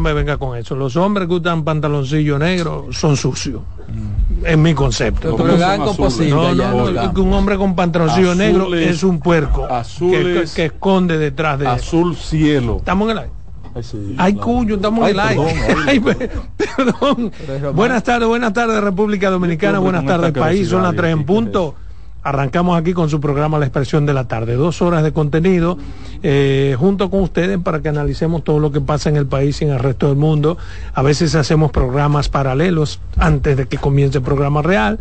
Me 0.00 0.12
venga 0.12 0.36
con 0.38 0.56
eso. 0.56 0.74
Los 0.74 0.96
hombres 0.96 1.28
que 1.28 1.34
usan 1.34 1.64
pantaloncillo 1.64 2.38
negro 2.38 2.88
son 2.90 3.16
sucios. 3.16 3.62
En 4.44 4.62
mi 4.62 4.74
concepto. 4.74 5.36
No, 5.36 6.54
no, 6.54 7.22
un 7.22 7.32
hombre 7.32 7.56
con 7.56 7.74
pantaloncillo 7.74 8.34
negro 8.34 8.74
es 8.74 9.02
un 9.02 9.20
puerco 9.20 9.66
azul 9.66 10.48
que, 10.54 10.64
esconde 10.64 11.18
detrás 11.18 11.58
de 11.58 11.66
azul 11.68 12.16
cielo. 12.16 12.78
Estamos 12.78 13.06
en 13.06 13.10
el 13.10 13.18
aire. 13.18 13.40
Ay, 14.18 14.34
cuyo, 14.34 14.76
estamos 14.76 15.08
en 15.08 15.10
el 15.10 15.20
aire. 15.20 16.30
perdón. 16.56 17.32
Buenas 17.74 18.02
tardes, 18.02 18.26
buenas 18.26 18.52
tardes 18.52 18.82
República 18.82 19.30
Dominicana, 19.30 19.78
buenas 19.78 20.04
tardes 20.04 20.32
país, 20.32 20.68
son 20.68 20.82
las 20.82 20.94
tres 20.94 21.12
en 21.12 21.24
punto. 21.24 21.74
Arrancamos 22.22 22.78
aquí 22.78 22.92
con 22.92 23.08
su 23.08 23.20
programa 23.20 23.58
La 23.58 23.66
Expresión 23.66 24.04
de 24.04 24.12
la 24.12 24.24
Tarde, 24.24 24.54
dos 24.54 24.82
horas 24.82 25.02
de 25.02 25.12
contenido 25.12 25.78
eh, 26.22 26.76
junto 26.78 27.08
con 27.08 27.22
ustedes 27.22 27.58
para 27.58 27.80
que 27.80 27.88
analicemos 27.88 28.44
todo 28.44 28.58
lo 28.58 28.70
que 28.72 28.80
pasa 28.80 29.08
en 29.08 29.16
el 29.16 29.26
país 29.26 29.62
y 29.62 29.64
en 29.64 29.70
el 29.70 29.78
resto 29.78 30.08
del 30.08 30.16
mundo. 30.16 30.58
A 30.92 31.02
veces 31.02 31.34
hacemos 31.34 31.70
programas 31.70 32.28
paralelos 32.28 33.00
antes 33.16 33.56
de 33.56 33.66
que 33.66 33.78
comience 33.78 34.18
el 34.18 34.24
programa 34.24 34.60
real 34.60 34.98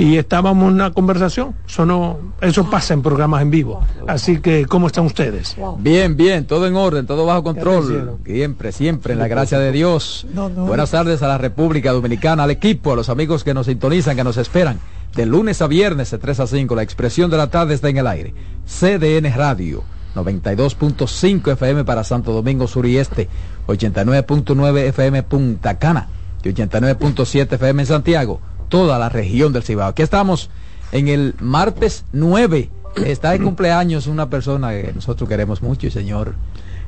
y 0.00 0.16
estábamos 0.16 0.68
en 0.68 0.74
una 0.74 0.92
conversación. 0.92 1.54
Eso, 1.68 1.84
no, 1.84 2.18
eso 2.40 2.70
pasa 2.70 2.94
en 2.94 3.02
programas 3.02 3.42
en 3.42 3.50
vivo. 3.50 3.82
Así 4.08 4.40
que, 4.40 4.64
¿cómo 4.64 4.86
están 4.86 5.04
ustedes? 5.04 5.56
Bien, 5.78 6.16
bien, 6.16 6.46
todo 6.46 6.66
en 6.66 6.74
orden, 6.74 7.06
todo 7.06 7.26
bajo 7.26 7.42
control. 7.42 8.18
Siempre, 8.24 8.72
siempre, 8.72 9.12
en 9.12 9.18
la 9.18 9.28
gracia 9.28 9.58
de 9.58 9.72
Dios. 9.72 10.26
Buenas 10.56 10.92
tardes 10.92 11.22
a 11.22 11.28
la 11.28 11.36
República 11.36 11.92
Dominicana, 11.92 12.44
al 12.44 12.50
equipo, 12.50 12.94
a 12.94 12.96
los 12.96 13.10
amigos 13.10 13.44
que 13.44 13.52
nos 13.52 13.66
sintonizan, 13.66 14.16
que 14.16 14.24
nos 14.24 14.38
esperan 14.38 14.80
de 15.14 15.26
lunes 15.26 15.60
a 15.60 15.66
viernes 15.66 16.10
de 16.10 16.16
3 16.16 16.40
a 16.40 16.46
5. 16.46 16.74
La 16.74 16.82
expresión 16.82 17.30
de 17.30 17.36
la 17.36 17.50
tarde 17.50 17.74
está 17.74 17.90
en 17.90 17.98
el 17.98 18.06
aire. 18.06 18.32
CDN 18.66 19.30
Radio, 19.36 19.84
92.5 20.14 21.52
FM 21.52 21.84
para 21.84 22.04
Santo 22.04 22.32
Domingo 22.32 22.66
Sur 22.66 22.86
y 22.86 22.96
Este, 22.96 23.28
89.9 23.66 24.78
FM 24.78 25.24
Punta 25.24 25.78
Cana 25.78 26.08
y 26.42 26.48
89.7 26.48 27.52
FM 27.52 27.82
en 27.82 27.86
Santiago, 27.86 28.40
toda 28.70 28.98
la 28.98 29.10
región 29.10 29.52
del 29.52 29.62
Cibao. 29.62 29.90
Aquí 29.90 30.00
estamos 30.00 30.48
en 30.92 31.08
el 31.08 31.34
martes 31.40 32.06
9. 32.12 32.70
Está 33.04 33.32
de 33.32 33.40
cumpleaños 33.40 34.06
una 34.06 34.30
persona 34.30 34.70
que 34.70 34.92
nosotros 34.94 35.28
queremos 35.28 35.60
mucho, 35.60 35.86
el 35.86 35.92
señor 35.92 36.34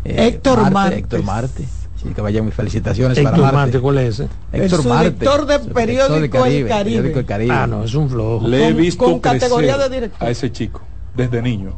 eh, 0.05 0.28
Héctor 0.28 0.70
Marte. 0.70 0.98
Héctor 0.98 1.22
Marte 1.22 1.64
que 2.14 2.20
vaya 2.20 2.42
mis 2.42 2.55
felicitaciones 2.55 3.16
Héctor 3.16 3.41
para 3.41 3.53
Marte. 3.53 3.78
¿cuál 3.78 3.98
es 3.98 4.20
ese? 4.20 4.28
Héctor 4.53 4.86
Marte. 4.86 5.10
Director 5.10 5.47
de 5.47 5.58
periódico 5.72 6.44
El 6.44 7.25
Caribe. 7.25 7.53
Ah, 7.53 7.66
no, 7.66 7.84
es 7.84 7.94
un 7.94 8.10
flojo. 8.10 8.48
Le 8.48 8.69
he 8.69 8.72
visto 8.72 9.04
con, 9.04 9.21
categoría 9.21 9.78
de 9.78 9.88
director. 9.88 10.26
a 10.26 10.31
ese 10.31 10.50
chico 10.50 10.82
desde 11.15 11.41
niño. 11.42 11.75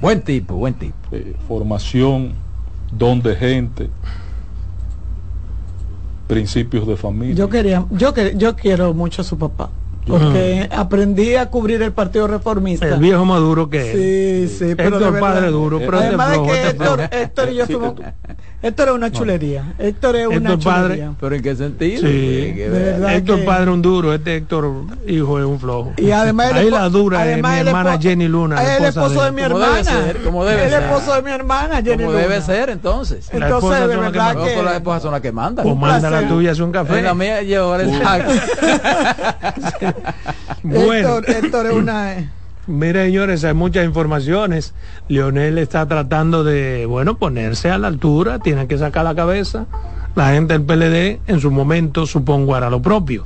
buen 0.00 0.22
tipo, 0.22 0.54
buen 0.54 0.74
tipo. 0.74 0.94
Eh, 1.12 1.36
formación, 1.46 2.32
don 2.92 3.20
de 3.20 3.36
gente, 3.36 3.90
principios 6.28 6.86
de 6.86 6.96
familia. 6.96 7.34
Yo 7.34 7.48
quería, 7.48 7.84
yo 7.90 8.14
que 8.14 8.34
yo 8.36 8.54
quiero 8.54 8.94
mucho 8.94 9.22
a 9.22 9.24
su 9.24 9.36
papá 9.36 9.70
porque 10.08 10.68
aprendí 10.72 11.34
a 11.34 11.50
cubrir 11.50 11.82
el 11.82 11.92
Partido 11.92 12.26
Reformista. 12.26 12.88
El 12.88 13.00
viejo 13.00 13.24
Maduro 13.24 13.68
que 13.68 13.90
es. 14.42 14.50
Sí, 14.50 14.58
sí, 14.58 14.74
pero 14.74 14.96
Héctor 14.96 15.20
padre 15.20 15.48
duro, 15.48 15.78
pero 15.78 15.98
además 15.98 16.32
de 16.32 16.42
que 16.42 16.68
Héctor, 16.68 17.00
Héctor, 17.10 17.48
y 17.50 17.56
yo 17.56 17.66
fuimos, 17.66 17.94
Héctor 18.60 18.88
es 18.88 18.94
una 18.94 19.12
chulería. 19.12 19.72
Héctor 19.78 20.16
es 20.16 20.26
una 20.26 20.54
Héctor 20.54 20.58
chulería. 20.58 21.12
¿Pero 21.20 21.36
en 21.36 21.42
qué 21.42 21.54
sentido? 21.54 22.02
Sí. 22.02 22.56
Héctor 23.08 23.44
padre 23.44 23.70
un 23.70 23.80
duro, 23.80 24.12
este 24.12 24.34
Héctor 24.34 24.68
hijo 25.06 25.38
es 25.38 25.44
un 25.44 25.60
flojo. 25.60 25.92
Y 25.96 26.10
además 26.10 26.54
Ahí 26.54 26.68
la 26.68 26.88
dura 26.88 27.30
es 27.30 27.40
mi 27.40 27.48
hermana 27.48 27.96
Jenny 27.98 28.26
Luna. 28.26 28.60
Es 28.60 28.80
el 28.80 28.86
esposo 28.86 29.22
de, 29.22 29.30
mi 29.30 29.42
hermana. 29.42 30.12
Como 30.24 30.44
debe 30.44 30.68
ser. 30.68 30.72
El 30.72 30.82
esposo 30.82 31.14
de 31.14 31.22
mi 31.22 31.30
hermana 31.30 31.76
Jenny 31.82 32.04
Como 32.04 32.16
debe 32.16 32.42
ser 32.42 32.70
entonces. 32.70 33.28
Entonces, 33.32 33.88
de 33.88 33.96
verdad 33.96 34.36
que... 34.36 34.60
Las 34.62 34.74
esposas 34.74 35.02
son 35.02 35.12
las 35.12 35.20
que 35.20 35.30
mandan. 35.30 35.64
Pues 35.64 35.76
manda 35.76 36.10
la 36.10 36.26
tuya, 36.26 36.50
es 36.50 36.58
un 36.58 36.72
café. 36.72 37.00
La 37.00 37.14
mía 37.14 37.42
lleva 37.42 37.80
el 37.80 37.90
bueno. 40.64 41.18
Héctor, 41.18 41.66
es 41.66 41.72
una... 41.72 42.32
Mire, 42.68 43.06
señores, 43.06 43.44
hay 43.44 43.54
muchas 43.54 43.86
informaciones. 43.86 44.74
Leonel 45.08 45.56
está 45.56 45.88
tratando 45.88 46.44
de, 46.44 46.84
bueno, 46.84 47.16
ponerse 47.16 47.70
a 47.70 47.78
la 47.78 47.88
altura, 47.88 48.40
tiene 48.40 48.66
que 48.66 48.76
sacar 48.76 49.04
la 49.04 49.14
cabeza. 49.14 49.64
La 50.14 50.32
gente 50.32 50.52
del 50.52 50.64
PLD, 50.64 51.20
en 51.26 51.40
su 51.40 51.50
momento, 51.50 52.04
supongo, 52.04 52.54
hará 52.54 52.68
lo 52.68 52.82
propio. 52.82 53.24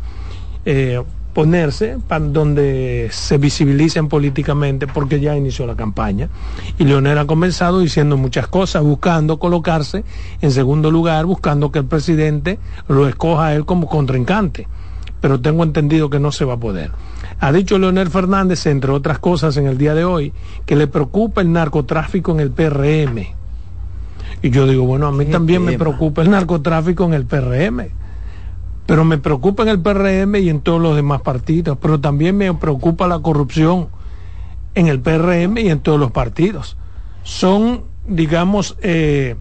Eh, 0.65 1.03
ponerse 1.35 1.99
para 2.07 2.25
donde 2.25 3.09
se 3.11 3.37
visibilicen 3.37 4.09
políticamente 4.09 4.87
porque 4.87 5.19
ya 5.19 5.37
inició 5.37 5.67
la 5.67 5.75
campaña. 5.75 6.29
Y 6.79 6.85
Leonel 6.85 7.19
ha 7.19 7.27
comenzado 7.27 7.81
diciendo 7.81 8.17
muchas 8.17 8.47
cosas, 8.47 8.85
buscando 8.85 9.41
colocarse 9.41 10.05
en 10.41 10.53
segundo 10.53 10.93
lugar, 10.93 11.27
buscando 11.27 11.73
que 11.73 11.81
el 11.81 11.87
presidente 11.87 12.61
lo 12.87 13.09
escoja 13.09 13.47
a 13.47 13.55
él 13.57 13.65
como 13.65 13.89
contrincante. 13.89 14.69
Pero 15.21 15.41
tengo 15.41 15.65
entendido 15.65 16.11
que 16.11 16.21
no 16.21 16.31
se 16.31 16.45
va 16.45 16.55
a 16.55 16.61
poder. 16.61 16.93
Ha 17.43 17.51
dicho 17.51 17.77
Leonel 17.77 18.09
Fernández, 18.09 18.67
entre 18.67 18.93
otras 18.93 19.19
cosas, 19.19 19.57
en 19.57 19.67
el 19.67 19.77
día 19.77 19.95
de 19.95 20.05
hoy, 20.05 20.33
que 20.65 20.77
le 20.77 20.87
preocupa 20.87 21.41
el 21.41 21.51
narcotráfico 21.51 22.31
en 22.31 22.39
el 22.39 22.53
PRM. 22.53 23.19
Y 24.43 24.51
yo 24.51 24.65
digo, 24.65 24.85
bueno, 24.85 25.09
a 25.09 25.13
mí 25.13 25.25
también 25.27 25.65
me 25.65 25.77
preocupa 25.77 26.23
el 26.23 26.31
narcotráfico 26.31 27.03
en 27.03 27.15
el 27.15 27.27
PRM. 27.27 27.89
Pero 28.87 29.05
me 29.05 29.19
preocupa 29.19 29.65
en 29.65 29.71
el 29.71 29.81
PRM 29.81 30.37
y 30.37 30.51
en 30.51 30.61
todos 30.61 30.81
los 30.81 30.95
demás 30.95 31.23
partidos. 31.23 31.79
Pero 31.83 31.99
también 31.99 32.37
me 32.37 32.55
preocupa 32.55 33.09
la 33.09 33.19
corrupción 33.19 33.89
en 34.77 34.87
el 34.87 35.01
PRM 35.01 35.59
y 35.59 35.69
en 35.69 35.81
todos 35.81 35.99
los 35.99 36.13
partidos. 36.13 36.77
Son, 37.25 37.83
digamos, 38.07 38.77
eh, 38.83 39.35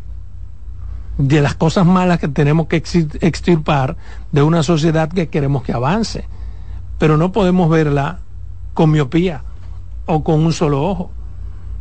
de 1.19 1.39
las 1.39 1.53
cosas 1.53 1.85
malas 1.85 2.17
que 2.17 2.29
tenemos 2.29 2.65
que 2.65 2.77
extirpar 2.77 3.95
de 4.31 4.41
una 4.41 4.63
sociedad 4.63 5.07
que 5.07 5.27
queremos 5.27 5.61
que 5.61 5.73
avance 5.73 6.25
pero 7.01 7.17
no 7.17 7.31
podemos 7.31 7.67
verla 7.67 8.19
con 8.75 8.91
miopía 8.91 9.41
o 10.05 10.23
con 10.23 10.45
un 10.45 10.53
solo 10.53 10.83
ojo. 10.83 11.09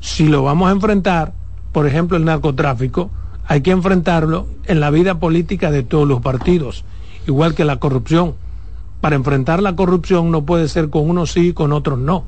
Si 0.00 0.26
lo 0.26 0.42
vamos 0.42 0.70
a 0.70 0.72
enfrentar, 0.72 1.34
por 1.72 1.86
ejemplo, 1.86 2.16
el 2.16 2.24
narcotráfico, 2.24 3.10
hay 3.46 3.60
que 3.60 3.70
enfrentarlo 3.70 4.46
en 4.64 4.80
la 4.80 4.88
vida 4.88 5.20
política 5.20 5.70
de 5.70 5.82
todos 5.82 6.08
los 6.08 6.22
partidos, 6.22 6.86
igual 7.26 7.54
que 7.54 7.66
la 7.66 7.76
corrupción. 7.76 8.32
Para 9.02 9.14
enfrentar 9.14 9.60
la 9.60 9.76
corrupción 9.76 10.30
no 10.30 10.46
puede 10.46 10.68
ser 10.68 10.88
con 10.88 11.10
unos 11.10 11.32
sí 11.32 11.48
y 11.48 11.52
con 11.52 11.74
otros 11.74 11.98
no. 11.98 12.24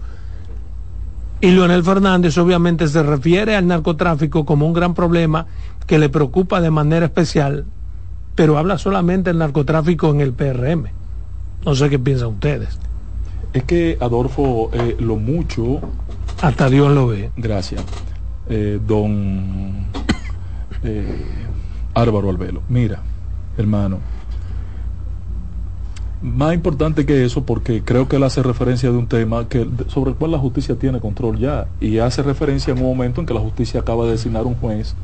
Y 1.40 1.50
Leonel 1.50 1.84
Fernández 1.84 2.36
obviamente 2.36 2.88
se 2.88 3.02
refiere 3.02 3.56
al 3.56 3.68
narcotráfico 3.68 4.44
como 4.44 4.66
un 4.66 4.74
gran 4.74 4.92
problema 4.92 5.46
que 5.86 5.98
le 5.98 6.10
preocupa 6.10 6.60
de 6.60 6.70
manera 6.70 7.06
especial, 7.06 7.64
pero 8.34 8.58
habla 8.58 8.76
solamente 8.76 9.30
del 9.30 9.38
narcotráfico 9.38 10.10
en 10.10 10.20
el 10.20 10.34
PRM. 10.34 11.01
No 11.64 11.74
sé 11.74 11.88
qué 11.90 11.98
piensan 11.98 12.28
ustedes. 12.28 12.78
Es 13.52 13.64
que, 13.64 13.98
Adolfo, 14.00 14.70
eh, 14.72 14.96
lo 14.98 15.16
mucho... 15.16 15.80
Hasta 16.40 16.68
Dios 16.68 16.90
lo 16.92 17.06
ve. 17.06 17.30
Gracias. 17.36 17.84
Eh, 18.48 18.80
don 18.84 19.86
eh, 20.82 21.24
Álvaro 21.94 22.30
Albelo. 22.30 22.62
Mira, 22.68 23.00
hermano, 23.56 24.00
más 26.22 26.54
importante 26.54 27.04
que 27.04 27.24
eso 27.24 27.44
porque 27.44 27.82
creo 27.82 28.08
que 28.08 28.16
él 28.16 28.22
hace 28.22 28.42
referencia 28.42 28.90
de 28.90 28.96
un 28.96 29.06
tema 29.06 29.48
que 29.48 29.66
sobre 29.88 30.12
el 30.12 30.16
cual 30.16 30.30
la 30.30 30.38
justicia 30.38 30.76
tiene 30.76 31.00
control 31.00 31.38
ya 31.38 31.66
y 31.80 31.98
hace 31.98 32.22
referencia 32.22 32.72
en 32.72 32.78
un 32.78 32.86
momento 32.86 33.20
en 33.20 33.26
que 33.26 33.34
la 33.34 33.40
justicia 33.40 33.80
acaba 33.80 34.04
de 34.04 34.12
designar 34.12 34.44
un 34.44 34.54
juez 34.54 34.94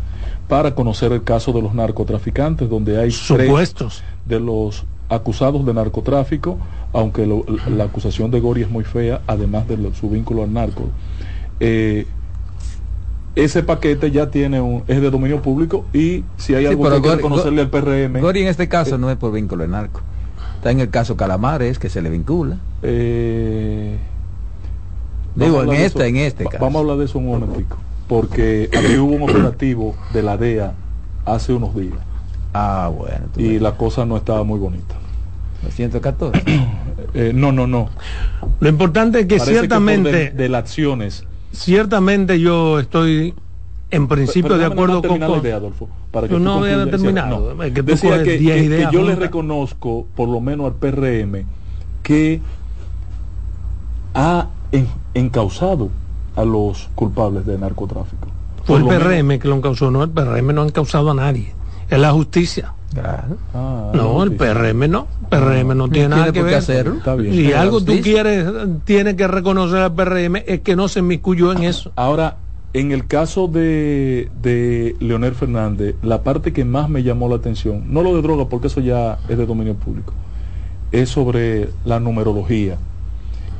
para 0.46 0.75
conocer 0.75 1.12
el 1.12 1.25
caso 1.25 1.52
de 1.52 1.60
los 1.60 1.75
narcotraficantes 1.75 2.70
donde 2.70 3.00
hay 3.00 3.10
supuestos 3.10 4.02
de 4.26 4.40
los 4.40 4.84
acusados 5.08 5.64
de 5.64 5.75
narcotráfico, 5.75 6.58
aunque 6.93 7.26
la 7.70 7.84
acusación 7.84 8.31
de 8.31 8.40
Gori 8.40 8.62
es 8.62 8.70
muy 8.70 8.84
fea, 8.84 9.22
además 9.26 9.66
de 9.69 9.93
su 9.94 10.10
vínculo 10.10 10.43
al 10.43 10.52
narco. 10.52 10.84
Eh, 11.60 12.06
ese 13.34 13.62
paquete 13.62 14.10
ya 14.10 14.31
tiene 14.31 14.60
un, 14.60 14.82
es 14.88 15.00
de 15.00 15.10
dominio 15.10 15.40
público 15.43 15.84
y 15.93 16.25
si 16.37 16.55
hay 16.55 16.66
algo 16.66 16.90
que 16.90 17.14
reconocerle 17.14 17.62
al 17.62 17.70
PRM. 17.70 18.20
Gori 18.20 18.43
en 18.43 18.49
este 18.49 18.69
caso 18.69 18.96
eh, 18.96 18.99
no 18.99 19.10
es 19.10 19.16
por 19.16 19.32
vínculo 19.32 19.62
de 19.62 19.69
narco. 19.69 20.00
Está 20.56 20.72
en 20.72 20.81
el 20.81 20.90
caso 20.90 21.16
Calamares, 21.16 21.78
que 21.78 21.88
se 21.88 22.02
le 22.02 22.10
vincula. 22.10 22.56
Eh, 22.82 23.96
Digo, 25.37 25.62
en 25.62 25.72
este, 25.72 26.08
en 26.08 26.16
este 26.16 26.44
caso. 26.44 26.58
Vamos 26.60 26.76
a 26.76 26.81
hablar 26.81 26.96
de 26.96 27.05
eso 27.05 27.19
un 27.19 27.26
momentico. 27.26 27.76
Porque 28.08 28.69
aquí 28.76 28.96
hubo 28.96 29.14
un 29.14 29.22
operativo 29.22 29.94
de 30.12 30.22
la 30.22 30.37
DEA 30.37 30.72
hace 31.25 31.52
unos 31.52 31.76
días. 31.76 31.99
Ah, 32.52 32.90
bueno. 32.94 33.26
Y 33.36 33.58
la 33.58 33.76
cosa 33.76 34.04
no 34.04 34.16
estaba 34.16 34.42
muy 34.44 34.58
bonita. 34.58 34.94
114. 35.70 36.42
eh, 37.14 37.32
no, 37.34 37.52
no, 37.52 37.66
no. 37.66 37.88
Lo 38.60 38.68
importante 38.68 39.20
es 39.20 39.26
que 39.26 39.40
ciertamente... 39.40 40.30
de, 40.30 40.48
las 40.48 40.60
acciones. 40.60 41.24
Ciertamente 41.52 42.40
yo 42.40 42.78
estoy 42.78 43.34
en 43.90 44.06
principio 44.06 44.58
de 44.58 44.66
acuerdo 44.66 45.02
con, 45.02 45.18
la 45.18 45.38
idea, 45.38 45.56
Adolfo, 45.56 45.88
para 46.10 46.28
que 46.28 46.38
no 46.38 46.58
había 46.58 46.78
determinado 46.78 47.56
que, 47.58 47.82
decía 47.82 48.22
que, 48.22 48.88
yo 48.92 49.02
le 49.02 49.14
reconozco 49.14 50.06
por 50.14 50.28
lo 50.28 50.40
menos 50.40 50.66
al 50.66 50.74
PRM 50.74 51.44
que 52.02 52.42
ha 54.12 54.48
encausado 55.14 55.88
a 56.36 56.44
los 56.44 56.90
culpables 56.94 57.46
de 57.46 57.56
narcotráfico 57.56 58.28
fue 58.64 58.78
el 58.78 58.84
PRM 58.84 59.38
que 59.38 59.48
lo 59.48 59.56
encausó 59.56 59.90
no 59.90 60.02
el 60.02 60.10
PRM 60.10 60.54
no 60.54 60.62
han 60.62 60.70
causado 60.70 61.10
a 61.10 61.14
nadie 61.14 61.54
es 61.90 61.99
la 61.99 62.12
justicia 62.12 62.73
ah, 63.55 63.90
no, 63.93 64.23
el 64.23 64.32
PRM 64.32 64.88
no. 64.90 65.06
PRM 65.29 65.76
no 65.76 65.88
tiene, 65.88 66.08
nada 66.08 66.32
que 66.32 66.43
ver. 66.43 66.55
hacerlo. 66.55 67.00
Si 67.31 67.52
algo 67.52 67.82
tú 67.82 68.00
quieres, 68.02 68.46
tiene 68.85 69.17
que 69.17 69.29
reconocer 69.29 69.79
al 69.79 69.94
PRM, 69.94 70.37
es 70.46 70.61
que 70.61 70.76
no 70.76 70.88
se 70.88 71.00
inmiscuyó 71.00 71.52
en 71.52 71.64
eso. 71.64 71.93
Ahora, 71.96 72.38
en 72.73 72.93
el 72.93 73.06
caso 73.06 73.49
de, 73.49 74.31
de 74.43 74.96
Leonel 75.00 75.35
Fernández, 75.35 75.96
la 76.02 76.23
parte 76.23 76.52
que 76.52 76.64
más 76.64 76.88
me 76.88 77.02
llamó 77.02 77.29
la 77.29 77.37
atención, 77.37 77.85
no 77.93 78.02
lo 78.02 78.14
de 78.17 78.23
droga, 78.23 78.49
porque 78.49 78.69
eso 78.69 78.81
ya 78.81 79.19
es 79.29 79.37
de 79.37 79.46
dominio 79.46 79.75
público, 79.75 80.14
es 80.93 81.11
sobre 81.11 81.70
la 81.84 82.00
numerología 82.00 82.79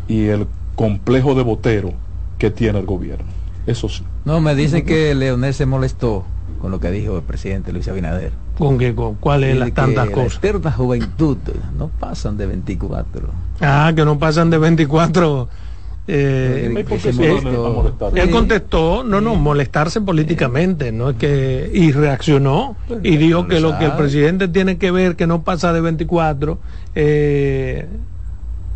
y 0.09 0.27
el 0.27 0.47
complejo 0.75 1.35
de 1.35 1.43
botero 1.43 1.93
que 2.39 2.51
tiene 2.51 2.79
el 2.79 2.87
gobierno. 2.87 3.27
Eso 3.67 3.89
sí. 3.89 4.03
No, 4.25 4.41
me 4.41 4.55
dicen 4.55 4.87
que 4.87 5.15
Leonel 5.15 5.53
se 5.53 5.67
molestó 5.67 6.25
con 6.61 6.71
lo 6.71 6.81
que 6.81 6.91
dijo 6.91 7.17
el 7.17 7.23
presidente 7.23 7.73
Luis 7.73 7.89
Abinader. 7.89 8.33
¿Con 8.57 8.79
qué? 8.79 8.95
Con, 8.95 9.15
¿Cuáles 9.17 9.57
las 9.57 9.73
tantas 9.73 10.11
cosas? 10.11 10.41
La 10.43 10.49
eterna 10.49 10.73
juventud 10.73 11.39
no 11.77 11.89
pasan 11.89 12.37
de 12.37 12.47
24. 12.47 13.29
Ah, 13.61 13.93
que 13.95 14.05
no 14.05 14.19
pasan 14.19 14.51
de 14.51 14.59
24 14.59 15.49
eh, 16.11 16.73
él 18.15 18.31
contestó, 18.31 19.05
no, 19.05 19.21
no, 19.21 19.35
molestarse 19.35 20.01
políticamente, 20.01 20.91
no 20.91 21.11
es 21.11 21.17
que 21.17 21.71
y 21.71 21.93
reaccionó 21.93 22.77
y 23.03 23.19
dijo 23.19 23.47
que 23.47 23.61
lo 23.61 23.79
que 23.79 23.85
el 23.85 23.93
presidente 23.93 24.49
tiene 24.49 24.79
que 24.79 24.91
ver 24.91 25.17
que 25.17 25.27
no 25.27 25.43
pasa 25.43 25.71
de 25.75 25.83
24 25.83 26.59
eh, 26.95 27.87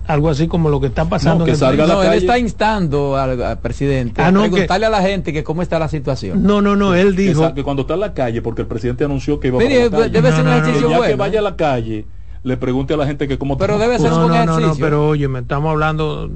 algo 0.07 0.29
así 0.29 0.49
como 0.49 0.69
lo 0.69 0.81
que 0.81 0.89
está 0.89 1.05
pasando. 1.05 1.45
que 1.45 1.55
salga 1.55 1.87
no, 1.87 2.03
él 2.03 2.15
está 2.15 2.39
instando 2.39 3.17
al, 3.17 3.59
presidente 3.61 4.23
a 4.23 4.31
preguntarle 4.31 4.87
a 4.87 4.91
la 4.91 5.03
gente 5.03 5.33
que 5.33 5.45
cómo 5.45 5.63
está 5.63 5.79
la 5.79 5.89
situación. 5.89 6.43
No, 6.43 6.61
no, 6.61 6.77
no, 6.77 6.95
él 6.95 7.15
dijo 7.15 7.55
que, 7.55 7.63
cuando 7.63 7.83
está 7.83 7.95
en 7.95 8.01
la 8.01 8.15
calle, 8.15 8.43
porque 8.43 8.63
el 8.63 8.69
presidente 8.69 9.05
anunció 9.05 9.41
que 9.41 9.49
iba 9.49 9.59
a 9.59 9.63
Debe 9.63 10.33
ser 10.33 10.45
un 10.45 10.49
ejercicio 10.49 10.91
ya 10.91 11.07
que 11.07 11.15
vaya 11.17 11.41
a 11.41 11.43
la 11.43 11.57
calle, 11.57 12.07
le 12.43 12.57
pregunte 12.57 12.95
a 12.95 12.97
la 12.97 13.07
gente 13.07 13.29
que 13.29 13.39
cómo 13.39 13.57
Pero 13.57 13.79
debe 13.79 13.99
ser 13.99 14.13
un 14.13 14.33
ejercicio. 14.33 14.67
No, 14.67 14.75
pero 14.77 15.09
oye, 15.09 15.29
me 15.29 15.41
estamos 15.41 15.71
hablando 15.71 16.29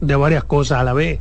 de 0.00 0.16
varias 0.16 0.44
cosas 0.44 0.78
a 0.80 0.84
la 0.84 0.92
vez. 0.92 1.18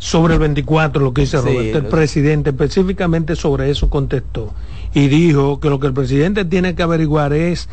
Sobre 0.00 0.34
el 0.34 0.40
24, 0.40 1.02
lo 1.02 1.12
que 1.12 1.22
dice 1.22 1.38
Roberto, 1.38 1.78
el 1.78 1.86
presidente 1.86 2.50
específicamente 2.50 3.34
sobre 3.34 3.68
eso 3.68 3.90
contestó 3.90 4.54
y 4.94 5.08
dijo 5.08 5.58
que 5.58 5.68
lo 5.68 5.80
que 5.80 5.88
el 5.88 5.92
presidente 5.92 6.44
tiene 6.44 6.76
que 6.76 6.84
averiguar 6.84 7.32
es 7.32 7.68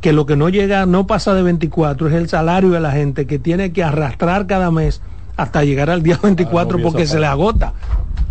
que 0.00 0.12
lo 0.12 0.26
que 0.26 0.36
no 0.36 0.48
llega, 0.48 0.86
no 0.86 1.06
pasa 1.06 1.34
de 1.34 1.42
24, 1.42 2.08
es 2.08 2.14
el 2.14 2.28
salario 2.28 2.70
de 2.70 2.80
la 2.80 2.92
gente 2.92 3.26
que 3.26 3.38
tiene 3.38 3.72
que 3.72 3.82
arrastrar 3.82 4.46
cada 4.46 4.70
mes 4.70 5.00
hasta 5.36 5.64
llegar 5.64 5.90
al 5.90 6.02
día 6.02 6.18
24 6.22 6.78
ah, 6.78 6.80
porque 6.82 7.06
se 7.06 7.18
le 7.18 7.26
agota. 7.26 7.72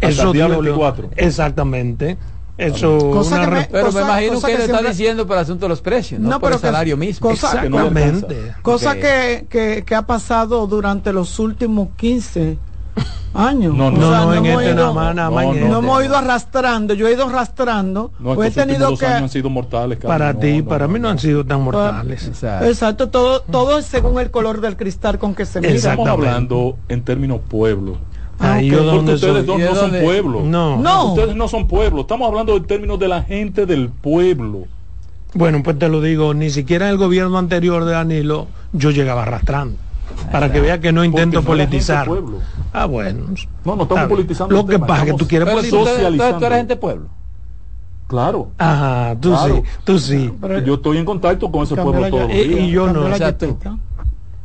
eso 0.01 0.27
el 0.27 0.33
día 0.33 0.47
24. 0.47 1.09
Exactamente. 1.15 2.17
Eso 2.57 3.23
pero 3.71 3.91
me 3.91 4.01
imagino 4.01 4.41
que, 4.41 4.57
le 4.57 4.65
está 4.65 4.81
diciendo 4.81 5.27
para 5.27 5.41
el 5.41 5.43
asunto 5.43 5.65
de 5.65 5.69
los 5.69 5.81
precios, 5.81 6.19
no, 6.19 6.39
por 6.39 6.53
el 6.53 6.57
salario 6.57 6.97
mismo. 6.97 7.29
Exactamente. 7.29 8.55
Cosa 8.63 8.95
que, 8.95 9.45
que, 9.47 9.83
que, 9.85 9.95
ha 9.95 10.01
pasado 10.07 10.65
durante 10.65 11.13
los 11.13 11.37
últimos 11.37 11.89
15 11.97 12.57
años. 13.33 13.73
No, 13.75 13.91
no, 13.91 13.99
no, 13.99 14.33
en 14.33 14.45
este 14.45 14.73
nada 14.73 14.91
más, 14.93 15.15
no, 15.15 15.77
hemos 15.77 16.05
ido 16.05 16.17
arrastrando, 16.17 16.93
yo 16.93 17.07
he 17.07 17.13
ido 17.13 17.25
arrastrando. 17.25 18.11
No, 18.19 18.35
pues 18.35 18.55
he 18.55 18.65
tenido 18.65 18.97
que 18.97 19.05
han 19.05 19.29
sido 19.29 19.49
mortales. 19.49 19.99
Para 19.99 20.33
ti, 20.33 20.61
para 20.61 20.87
mí 20.87 20.99
no 20.99 21.09
han 21.09 21.19
sido 21.19 21.45
tan 21.45 21.61
mortales. 21.61 22.31
Exacto, 22.63 23.09
todo, 23.09 23.41
todo 23.41 23.77
es 23.79 23.85
según 23.85 24.19
el 24.19 24.31
color 24.31 24.61
del 24.61 24.77
cristal 24.77 25.19
con 25.19 25.35
que 25.35 25.45
se 25.45 25.61
mira. 25.61 25.73
Estamos 25.73 26.07
hablando 26.07 26.77
en 26.89 27.03
términos 27.03 27.41
pueblo 27.47 27.97
Ah, 28.39 28.59
Porque 28.59 29.13
ustedes 29.13 29.45
no, 29.45 29.75
son 29.75 29.91
pueblo. 29.91 30.41
No. 30.43 30.77
no. 30.77 31.13
Ustedes 31.13 31.35
no 31.35 31.47
son 31.47 31.67
pueblo. 31.67 32.01
Estamos 32.01 32.27
hablando 32.27 32.55
en 32.55 32.65
términos 32.65 32.99
de 32.99 33.07
la 33.07 33.23
gente 33.23 33.65
del 33.65 33.89
pueblo. 33.89 34.65
Bueno, 35.33 35.61
pues 35.63 35.77
te 35.77 35.89
lo 35.89 36.01
digo, 36.01 36.33
ni 36.33 36.49
siquiera 36.49 36.89
el 36.89 36.97
gobierno 36.97 37.37
anterior 37.37 37.85
de 37.85 37.91
Danilo 37.91 38.47
yo 38.73 38.91
llegaba 38.91 39.23
arrastrando. 39.23 39.77
Para 40.31 40.51
que 40.51 40.59
vea 40.59 40.79
que 40.79 40.91
no 40.91 41.03
intento 41.03 41.43
politizar. 41.43 42.07
Ah, 42.73 42.85
bueno. 42.85 43.25
No, 43.63 43.75
no 43.75 43.83
estamos 43.83 44.07
politizando. 44.07 44.55
Lo 44.55 44.65
que 44.65 44.79
pasa 44.79 45.05
es 45.05 45.11
que 45.11 45.17
tú 45.17 45.27
quieres 45.27 45.49
politizar. 45.49 46.39
Tú, 46.39 46.45
eres 46.45 46.57
gente 46.57 46.75
pueblo. 46.75 47.07
Claro. 48.07 48.51
Ajá, 48.57 49.17
tú 49.19 49.35
sí, 49.35 49.63
tú 49.83 49.99
sí. 49.99 50.31
yo 50.65 50.75
estoy 50.75 50.97
en 50.97 51.05
contacto 51.05 51.51
con 51.51 51.63
ese 51.63 51.75
pueblo 51.75 52.09
todos 52.09 52.21
los 52.23 52.31
días. 52.31 52.59
Y, 52.61 52.69
yo 52.69 52.91
no. 52.91 53.09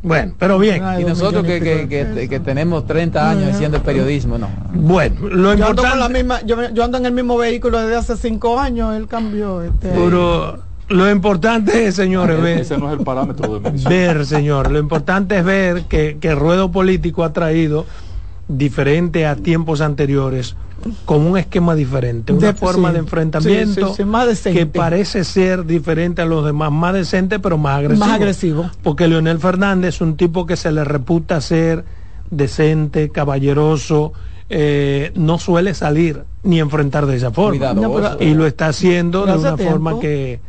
Bueno, 0.02 0.34
pero 0.36 0.58
bien. 0.58 0.82
y 1.00 1.04
nosotros 1.04 1.44
que, 1.44 1.60
que, 1.60 2.28
que, 2.28 2.40
tenemos 2.40 2.86
30 2.86 3.30
años 3.30 3.54
haciendo 3.54 3.76
el 3.76 3.84
periodismo, 3.84 4.36
no. 4.36 4.48
Bueno, 4.72 5.28
lo 5.28 5.54
yo 5.54 5.68
ando, 5.68 5.82
la 5.82 6.08
misma, 6.08 6.40
yo, 6.42 6.56
ando 6.82 6.98
en 6.98 7.06
el 7.06 7.12
mismo 7.12 7.36
vehículo 7.36 7.78
desde 7.80 7.96
hace 7.96 8.16
5 8.16 8.58
años, 8.58 8.96
él 8.96 9.06
cambió. 9.06 9.62
Este, 9.62 9.90
pero 9.90 10.58
lo 10.92 11.10
importante 11.10 11.86
es, 11.86 11.94
señores, 11.94 12.40
ver. 12.40 12.60
Ese 12.60 12.78
no 12.78 12.92
es 12.92 12.98
el 12.98 13.04
parámetro 13.04 13.58
de 13.58 13.70
Ver, 13.88 14.26
señor, 14.26 14.70
lo 14.70 14.78
importante 14.78 15.38
es 15.38 15.44
ver 15.44 15.84
que, 15.84 16.18
que 16.20 16.28
el 16.28 16.36
ruedo 16.36 16.70
político 16.70 17.24
ha 17.24 17.32
traído 17.32 17.86
diferente 18.48 19.26
a 19.26 19.36
tiempos 19.36 19.80
anteriores 19.80 20.56
con 21.04 21.26
un 21.26 21.38
esquema 21.38 21.74
diferente, 21.74 22.32
una 22.32 22.54
forma 22.54 22.92
de 22.92 22.98
enfrentamiento 22.98 23.94
que 24.42 24.66
parece 24.66 25.24
ser 25.24 25.64
diferente 25.64 26.22
a 26.22 26.24
los 26.24 26.44
demás, 26.44 26.72
más 26.72 26.94
decente 26.94 27.38
pero 27.38 27.58
más 27.58 27.78
agresivo. 27.78 28.06
Más 28.06 28.14
agresivo. 28.16 28.70
Porque 28.82 29.06
Leonel 29.06 29.38
Fernández 29.38 29.96
es 29.96 30.00
un 30.00 30.16
tipo 30.16 30.46
que 30.46 30.56
se 30.56 30.72
le 30.72 30.84
reputa 30.84 31.40
ser 31.40 31.84
decente, 32.30 33.10
caballeroso, 33.10 34.12
eh, 34.48 35.12
no 35.14 35.38
suele 35.38 35.74
salir 35.74 36.24
ni 36.42 36.60
enfrentar 36.60 37.06
de 37.06 37.16
esa 37.16 37.30
forma. 37.30 37.74
y 38.20 38.34
lo 38.34 38.46
está 38.46 38.68
haciendo 38.68 39.26
de 39.26 39.36
una 39.36 39.56
forma 39.56 40.00
que 40.00 40.40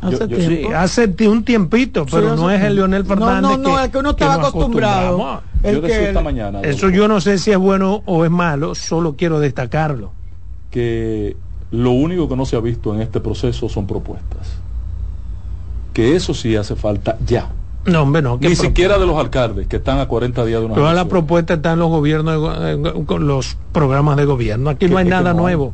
Hace, 0.00 1.28
un 1.28 1.44
tiempito, 1.44 2.06
pero 2.06 2.36
no 2.36 2.50
es 2.50 2.62
el 2.62 2.76
Leonel 2.76 3.04
Fernández. 3.04 3.42
No, 3.42 3.56
no, 3.56 3.70
no, 3.70 3.80
es 3.80 3.88
que 3.88 3.98
uno 3.98 4.10
estaba 4.10 4.34
acostumbrado. 4.34 5.42
yo 5.62 5.86
esta 5.86 6.20
mañana. 6.20 6.60
Eso 6.62 6.88
yo 6.88 7.08
no 7.08 7.20
sé 7.20 7.38
si 7.38 7.50
es 7.50 7.58
bueno 7.58 8.02
o 8.06 8.24
es 8.24 8.30
malo, 8.30 8.74
solo 8.74 9.16
quiero 9.16 9.40
destacarlo. 9.40 10.12
Que 10.70 11.36
lo 11.70 11.90
único 11.92 12.28
que 12.28 12.36
no 12.36 12.46
se 12.46 12.56
ha 12.56 12.60
visto 12.60 12.94
en 12.94 13.00
este 13.00 13.20
proceso 13.20 13.68
son 13.68 13.86
propuestas. 13.86 14.58
Que 15.92 16.14
eso 16.14 16.32
sí 16.32 16.54
hace 16.54 16.76
falta 16.76 17.16
ya. 17.26 17.50
No, 17.84 18.02
hombre, 18.02 18.22
no. 18.22 18.38
Ni 18.40 18.54
siquiera 18.54 18.98
de 18.98 19.06
los 19.06 19.18
alcaldes 19.18 19.66
que 19.66 19.76
están 19.76 19.98
a 19.98 20.06
40 20.06 20.44
días 20.44 20.60
de 20.60 20.66
una 20.66 20.74
Todas 20.74 20.94
las 20.94 21.06
propuestas 21.06 21.56
están 21.56 21.74
en 21.74 21.78
los 21.80 21.88
gobiernos, 21.88 23.06
con 23.06 23.26
los 23.26 23.56
programas 23.72 24.16
de 24.16 24.24
gobierno. 24.26 24.70
Aquí 24.70 24.88
no 24.88 24.98
hay 24.98 25.06
nada 25.06 25.32
nuevo. 25.32 25.72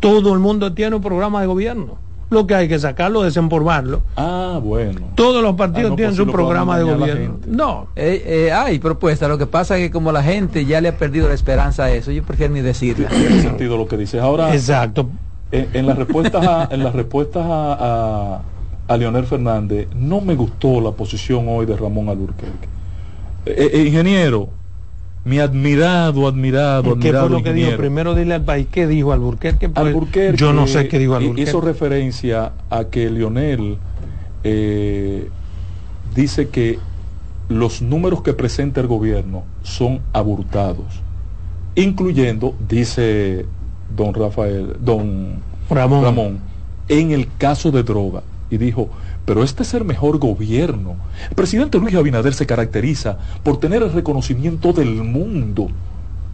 Todo 0.00 0.34
el 0.34 0.40
mundo 0.40 0.74
tiene 0.74 0.96
un 0.96 1.02
programa 1.02 1.40
de 1.40 1.46
gobierno. 1.46 1.96
Lo 2.34 2.48
que 2.48 2.56
hay 2.56 2.66
que 2.66 2.80
sacarlo, 2.80 3.22
desempolvarlo. 3.22 4.02
Ah, 4.16 4.58
bueno. 4.60 5.02
Todos 5.14 5.40
los 5.40 5.54
partidos 5.54 5.92
ah, 5.92 5.96
tienen 5.96 6.16
pues 6.16 6.26
su 6.26 6.32
programa 6.32 6.76
de 6.76 6.82
gobierno. 6.82 7.38
No. 7.46 7.86
Eh, 7.94 8.24
eh, 8.26 8.52
hay 8.52 8.80
propuesta. 8.80 9.28
Lo 9.28 9.38
que 9.38 9.46
pasa 9.46 9.78
es 9.78 9.84
que 9.84 9.90
como 9.92 10.10
la 10.10 10.20
gente 10.20 10.64
ya 10.64 10.80
le 10.80 10.88
ha 10.88 10.96
perdido 10.98 11.28
la 11.28 11.34
esperanza 11.34 11.84
a 11.84 11.92
eso, 11.92 12.10
yo 12.10 12.24
prefiero 12.24 12.52
ni 12.52 12.60
decirlo. 12.60 13.06
Tiene 13.06 13.40
sentido 13.42 13.76
lo 13.78 13.86
que 13.86 13.96
dices. 13.96 14.20
Ahora, 14.20 14.52
exacto. 14.52 15.08
En, 15.52 15.86
las 15.86 15.96
respuestas 15.96 16.44
a, 16.44 16.68
en 16.72 16.82
las 16.82 16.92
respuestas 16.92 17.44
a, 17.46 18.40
a, 18.88 18.96
Leonel 18.96 19.26
Fernández, 19.26 19.86
no 19.94 20.20
me 20.20 20.34
gustó 20.34 20.80
la 20.80 20.90
posición 20.90 21.46
hoy 21.48 21.66
de 21.66 21.76
Ramón 21.76 22.08
Alburquerque. 22.08 22.66
Eh, 23.46 23.84
ingeniero, 23.86 24.48
mi 25.24 25.38
admirado, 25.38 26.28
admirado, 26.28 26.92
admirado. 26.92 27.00
¿Qué 27.00 27.12
fue 27.12 27.30
lo 27.30 27.42
que 27.42 27.52
dijo? 27.52 27.76
Primero 27.76 28.14
dile 28.14 28.34
al 28.34 28.44
país 28.44 28.66
qué 28.70 28.86
dijo 28.86 29.12
Alburquerque. 29.12 29.68
Pues, 29.68 29.86
Alburquerque 29.86 30.36
yo 30.36 30.52
no 30.52 30.66
sé 30.66 30.88
qué 30.88 30.98
dijo 30.98 31.14
Alburquerque. 31.14 31.50
Hizo 31.50 31.60
referencia 31.60 32.52
a 32.68 32.84
que 32.84 33.10
Lionel 33.10 33.78
eh, 34.42 35.28
dice 36.14 36.48
que 36.48 36.78
los 37.48 37.82
números 37.82 38.22
que 38.22 38.34
presenta 38.34 38.80
el 38.80 38.86
gobierno 38.86 39.44
son 39.62 40.00
aburtados, 40.12 41.02
incluyendo, 41.74 42.54
dice 42.68 43.46
don 43.96 44.14
Rafael, 44.14 44.76
don 44.80 45.40
Ramón. 45.70 46.02
Ramón, 46.04 46.38
en 46.88 47.12
el 47.12 47.28
caso 47.38 47.70
de 47.70 47.82
droga 47.82 48.22
y 48.50 48.58
dijo, 48.58 48.90
pero 49.24 49.42
este 49.42 49.62
es 49.62 49.74
el 49.74 49.84
mejor 49.84 50.18
gobierno. 50.18 50.96
El 51.30 51.34
presidente 51.34 51.78
Luis 51.78 51.94
Abinader 51.94 52.34
se 52.34 52.46
caracteriza 52.46 53.18
por 53.42 53.58
tener 53.58 53.82
el 53.82 53.92
reconocimiento 53.92 54.72
del 54.72 55.02
mundo. 55.02 55.68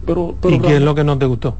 Pero, 0.05 0.35
¿Y 0.49 0.59
qué 0.59 0.77
es 0.77 0.81
lo 0.81 0.95
que 0.95 1.03
no 1.03 1.17
te 1.17 1.25
gustó? 1.25 1.55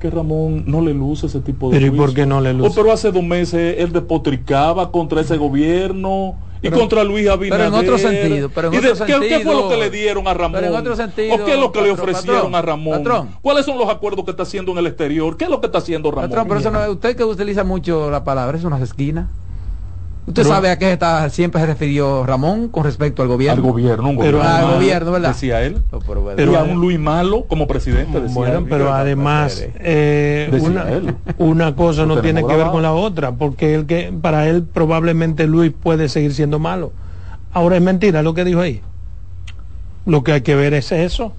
Que 0.00 0.10
Ramón 0.10 0.64
no 0.66 0.80
le 0.80 0.92
luce 0.92 1.26
ese 1.26 1.40
tipo 1.40 1.70
de... 1.70 1.78
Pero 1.78 1.94
¿y 1.94 1.96
por 1.96 2.12
qué 2.14 2.26
no 2.26 2.40
le 2.40 2.52
luce? 2.52 2.70
Oh, 2.70 2.74
pero 2.74 2.92
hace 2.92 3.12
dos 3.12 3.22
meses 3.22 3.76
él 3.78 3.92
despotricaba 3.92 4.90
contra 4.90 5.20
ese 5.20 5.36
gobierno 5.36 6.36
y 6.62 6.70
contra 6.70 7.04
Luis 7.04 7.28
Abinader. 7.28 7.66
Pero 7.66 7.76
en 7.76 7.84
otro 7.84 7.98
sentido. 7.98 8.50
Pero 8.50 8.72
en 8.72 8.78
otro 8.78 8.96
sentido 8.96 9.20
¿qué, 9.20 9.40
fue 9.40 9.54
lo 9.54 9.68
que 9.68 9.76
le 9.76 9.90
dieron 9.90 10.26
a 10.26 10.34
Ramón? 10.34 10.60
Pero 10.60 10.72
en 10.72 10.80
otro 10.80 10.96
sentido, 10.96 11.34
¿O 11.34 11.44
qué 11.44 11.54
es 11.54 11.60
lo 11.60 11.70
que 11.70 11.82
le 11.82 11.90
ofrecieron 11.92 12.54
a 12.54 12.62
Ramón? 12.62 13.04
¿Cuáles 13.40 13.64
son 13.64 13.78
los 13.78 13.88
acuerdos 13.88 14.24
que 14.24 14.32
está 14.32 14.42
haciendo 14.42 14.72
en 14.72 14.78
el 14.78 14.86
exterior? 14.86 15.36
¿Qué 15.36 15.44
es 15.44 15.50
lo 15.50 15.60
que 15.60 15.66
está 15.66 15.78
haciendo 15.78 16.10
Ramón? 16.10 16.30
Patrón, 16.30 16.48
pero 16.48 16.60
eso 16.60 16.70
no, 16.70 16.90
usted 16.90 17.16
que 17.16 17.24
utiliza 17.24 17.62
mucho 17.62 18.10
la 18.10 18.24
palabra, 18.24 18.58
es 18.58 18.64
unas 18.64 18.82
esquinas. 18.82 19.28
Usted 20.26 20.42
sabe 20.42 20.70
a 20.70 20.78
qué 20.78 20.92
está, 20.92 21.30
siempre 21.30 21.60
se 21.60 21.68
refirió 21.68 22.26
Ramón 22.26 22.68
con 22.68 22.82
respecto 22.82 23.22
al 23.22 23.28
gobierno. 23.28 23.64
Al 23.64 23.70
gobierno, 23.70 24.10
un 24.10 24.18
pero 24.18 24.38
gobierno. 24.38 24.56
Al 24.56 24.74
gobierno, 24.74 25.12
¿verdad? 25.12 25.28
Decía 25.28 25.62
él. 25.62 25.82
pero, 26.34 26.58
a 26.58 26.64
un 26.64 26.80
Luis 26.80 26.98
Malo 26.98 27.44
como 27.44 27.68
presidente. 27.68 28.20
Decía 28.20 28.34
bueno, 28.34 28.66
pero 28.68 28.92
además, 28.92 29.64
eh, 29.78 30.50
una, 30.60 30.86
una, 31.38 31.76
cosa 31.76 32.06
no 32.06 32.20
tiene 32.20 32.44
que 32.44 32.56
ver 32.56 32.66
con 32.68 32.82
la 32.82 32.92
otra, 32.92 33.32
porque 33.32 33.74
él 33.74 33.86
que, 33.86 34.12
para 34.20 34.48
él 34.48 34.64
probablemente 34.64 35.46
Luis 35.46 35.72
puede 35.80 36.08
seguir 36.08 36.34
siendo 36.34 36.58
malo. 36.58 36.92
Ahora 37.52 37.76
es 37.76 37.82
mentira 37.82 38.22
lo 38.22 38.34
que 38.34 38.44
dijo 38.44 38.60
ahí. 38.60 38.80
Lo 40.06 40.24
que 40.24 40.32
hay 40.32 40.40
que 40.40 40.56
ver 40.56 40.74
es 40.74 40.90
eso. 40.90 41.34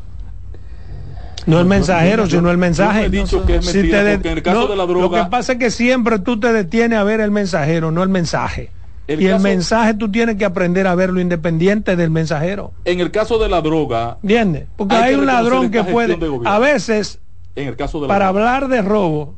No 1.45 1.59
el 1.59 1.65
mensajero, 1.65 2.27
sino 2.27 2.51
el 2.51 2.57
mensaje. 2.57 3.09
dicho 3.09 3.45
que 3.45 3.57
es 3.57 3.73
mentira, 3.73 4.13
en 4.13 4.25
el 4.25 4.41
caso 4.41 4.67
de 4.67 4.75
la 4.77 4.85
droga... 4.85 5.01
Lo 5.01 5.11
que 5.11 5.29
pasa 5.29 5.53
es 5.53 5.59
que 5.59 5.71
siempre 5.71 6.19
tú 6.19 6.39
te 6.39 6.51
detienes 6.53 6.99
a 6.99 7.03
ver 7.03 7.19
el 7.19 7.31
mensajero, 7.31 7.91
no 7.91 8.01
el 8.01 8.09
mensaje 8.09 8.71
y 9.07 9.25
el 9.25 9.39
mensaje 9.39 9.93
tú 9.93 10.09
tienes 10.11 10.35
que 10.35 10.45
aprender 10.45 10.85
a 10.87 10.95
verlo 10.95 11.21
independiente 11.21 11.95
del 11.95 12.11
mensajero. 12.11 12.73
En 12.85 12.99
el 12.99 13.11
caso 13.11 13.39
de 13.39 13.47
la 13.47 13.61
droga. 13.61 14.17
¿Entiendes? 14.21 14.65
Porque 14.75 14.95
hay, 14.95 15.15
un 15.15 15.25
ladrón 15.25 15.71
que 15.71 15.83
puede. 15.83 16.17
A 16.45 16.59
veces, 16.59 17.19
en 17.55 17.69
el 17.69 17.75
caso 17.75 18.01
de 18.01 18.07
para 18.07 18.27
hablar 18.27 18.67
de 18.67 18.81
robo, 18.81 19.35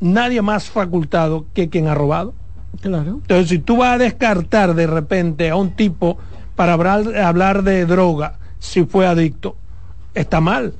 nadie 0.00 0.42
más 0.42 0.68
facultado 0.68 1.46
que 1.54 1.68
quien 1.70 1.88
ha 1.88 1.94
robado. 1.94 2.34
Claro. 2.80 3.20
Entonces, 3.22 3.48
si 3.48 3.58
tú 3.58 3.78
vas 3.78 3.94
a 3.94 3.98
descartar 3.98 4.74
de 4.74 4.86
repente 4.86 5.50
a 5.50 5.56
un 5.56 5.70
tipo 5.70 6.18
para 6.54 6.74
hablar, 6.74 7.16
hablar 7.16 7.62
de 7.62 7.86
droga, 7.86 8.38
si 8.58 8.84
fue 8.84 9.06
adicto, 9.06 9.56
está 10.14 10.40
mal. 10.40 10.74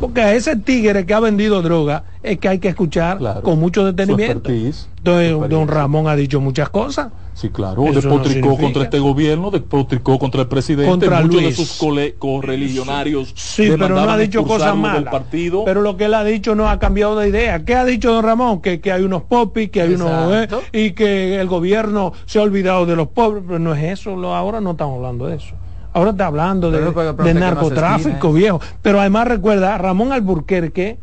Porque 0.00 0.20
a 0.20 0.34
ese 0.34 0.56
tigre 0.56 1.06
que 1.06 1.14
ha 1.14 1.20
vendido 1.20 1.62
droga 1.62 2.04
es 2.22 2.38
que 2.38 2.48
hay 2.48 2.58
que 2.58 2.68
escuchar 2.68 3.18
con 3.42 3.58
mucho 3.58 3.84
detenimiento. 3.84 4.50
Entonces, 4.50 5.48
don 5.48 5.66
Ramón 5.66 6.08
ha 6.08 6.14
dicho 6.14 6.40
muchas 6.40 6.68
cosas. 6.68 7.08
Sí, 7.34 7.48
claro, 7.48 7.84
despotricó 7.92 8.56
contra 8.58 8.84
este 8.84 8.98
gobierno, 8.98 9.50
despotricó 9.50 10.18
contra 10.18 10.42
el 10.42 10.48
presidente, 10.48 10.90
contra 10.90 11.22
muchos 11.22 11.42
de 11.42 11.52
sus 11.52 11.80
correligionarios. 12.18 13.32
Sí, 13.34 13.68
pero 13.78 13.88
no 13.88 14.10
ha 14.10 14.18
dicho 14.18 14.44
cosas 14.44 14.76
malas. 14.76 15.10
Partido. 15.10 15.64
Pero 15.64 15.80
lo 15.80 15.96
que 15.96 16.04
él 16.04 16.14
ha 16.14 16.24
dicho 16.24 16.54
no 16.54 16.68
ha 16.68 16.78
cambiado 16.78 17.18
de 17.18 17.28
idea. 17.28 17.64
¿Qué 17.64 17.74
ha 17.74 17.84
dicho 17.84 18.12
don 18.12 18.24
Ramón? 18.24 18.60
Que, 18.60 18.80
que 18.80 18.92
hay 18.92 19.02
unos 19.02 19.22
popis, 19.22 19.70
que 19.70 19.82
hay 19.82 19.94
unos... 19.94 20.10
Eh, 20.32 20.48
y 20.72 20.92
que 20.92 21.40
el 21.40 21.48
gobierno 21.48 22.12
se 22.26 22.38
ha 22.38 22.42
olvidado 22.42 22.86
de 22.86 22.96
los 22.96 23.08
pobres. 23.08 23.42
Pero 23.46 23.58
no 23.58 23.74
es 23.74 23.82
eso, 24.00 24.16
lo, 24.16 24.34
ahora 24.34 24.60
no 24.60 24.72
estamos 24.72 24.96
hablando 24.96 25.26
de 25.26 25.36
eso. 25.36 25.54
Ahora 25.94 26.10
está 26.10 26.26
hablando 26.26 26.70
de, 26.70 27.34
narcotráfico, 27.34 28.32
viejo. 28.32 28.60
Pero 28.80 29.00
además 29.00 29.28
recuerda, 29.28 29.76
Ramón 29.76 30.12
Alburquerque 30.12 30.98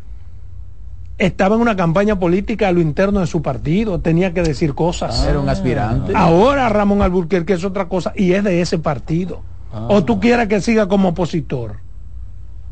estaba 1.20 1.56
en 1.56 1.62
una 1.62 1.76
campaña 1.76 2.18
política 2.18 2.70
a 2.70 2.72
lo 2.72 2.80
interno 2.80 3.20
de 3.20 3.28
su 3.28 3.42
partido, 3.42 4.00
tenía 4.00 4.34
que 4.34 4.42
decir 4.42 4.74
cosas. 4.74 5.26
era 5.28 5.40
un 5.40 5.50
aspirante. 5.50 6.14
Ahora 6.16 6.70
Ramón 6.70 7.02
Alburquerque 7.02 7.54
es 7.54 7.64
otra 7.64 7.88
cosa 7.88 8.14
y 8.16 8.32
es 8.34 8.44
de 8.44 8.62
ese 8.62 8.80
partido. 8.80 9.42
O 9.72 10.04
tú 10.04 10.20
quieras 10.20 10.48
que 10.48 10.62
siga 10.62 10.88
como 10.88 11.10
opositor. 11.10 11.76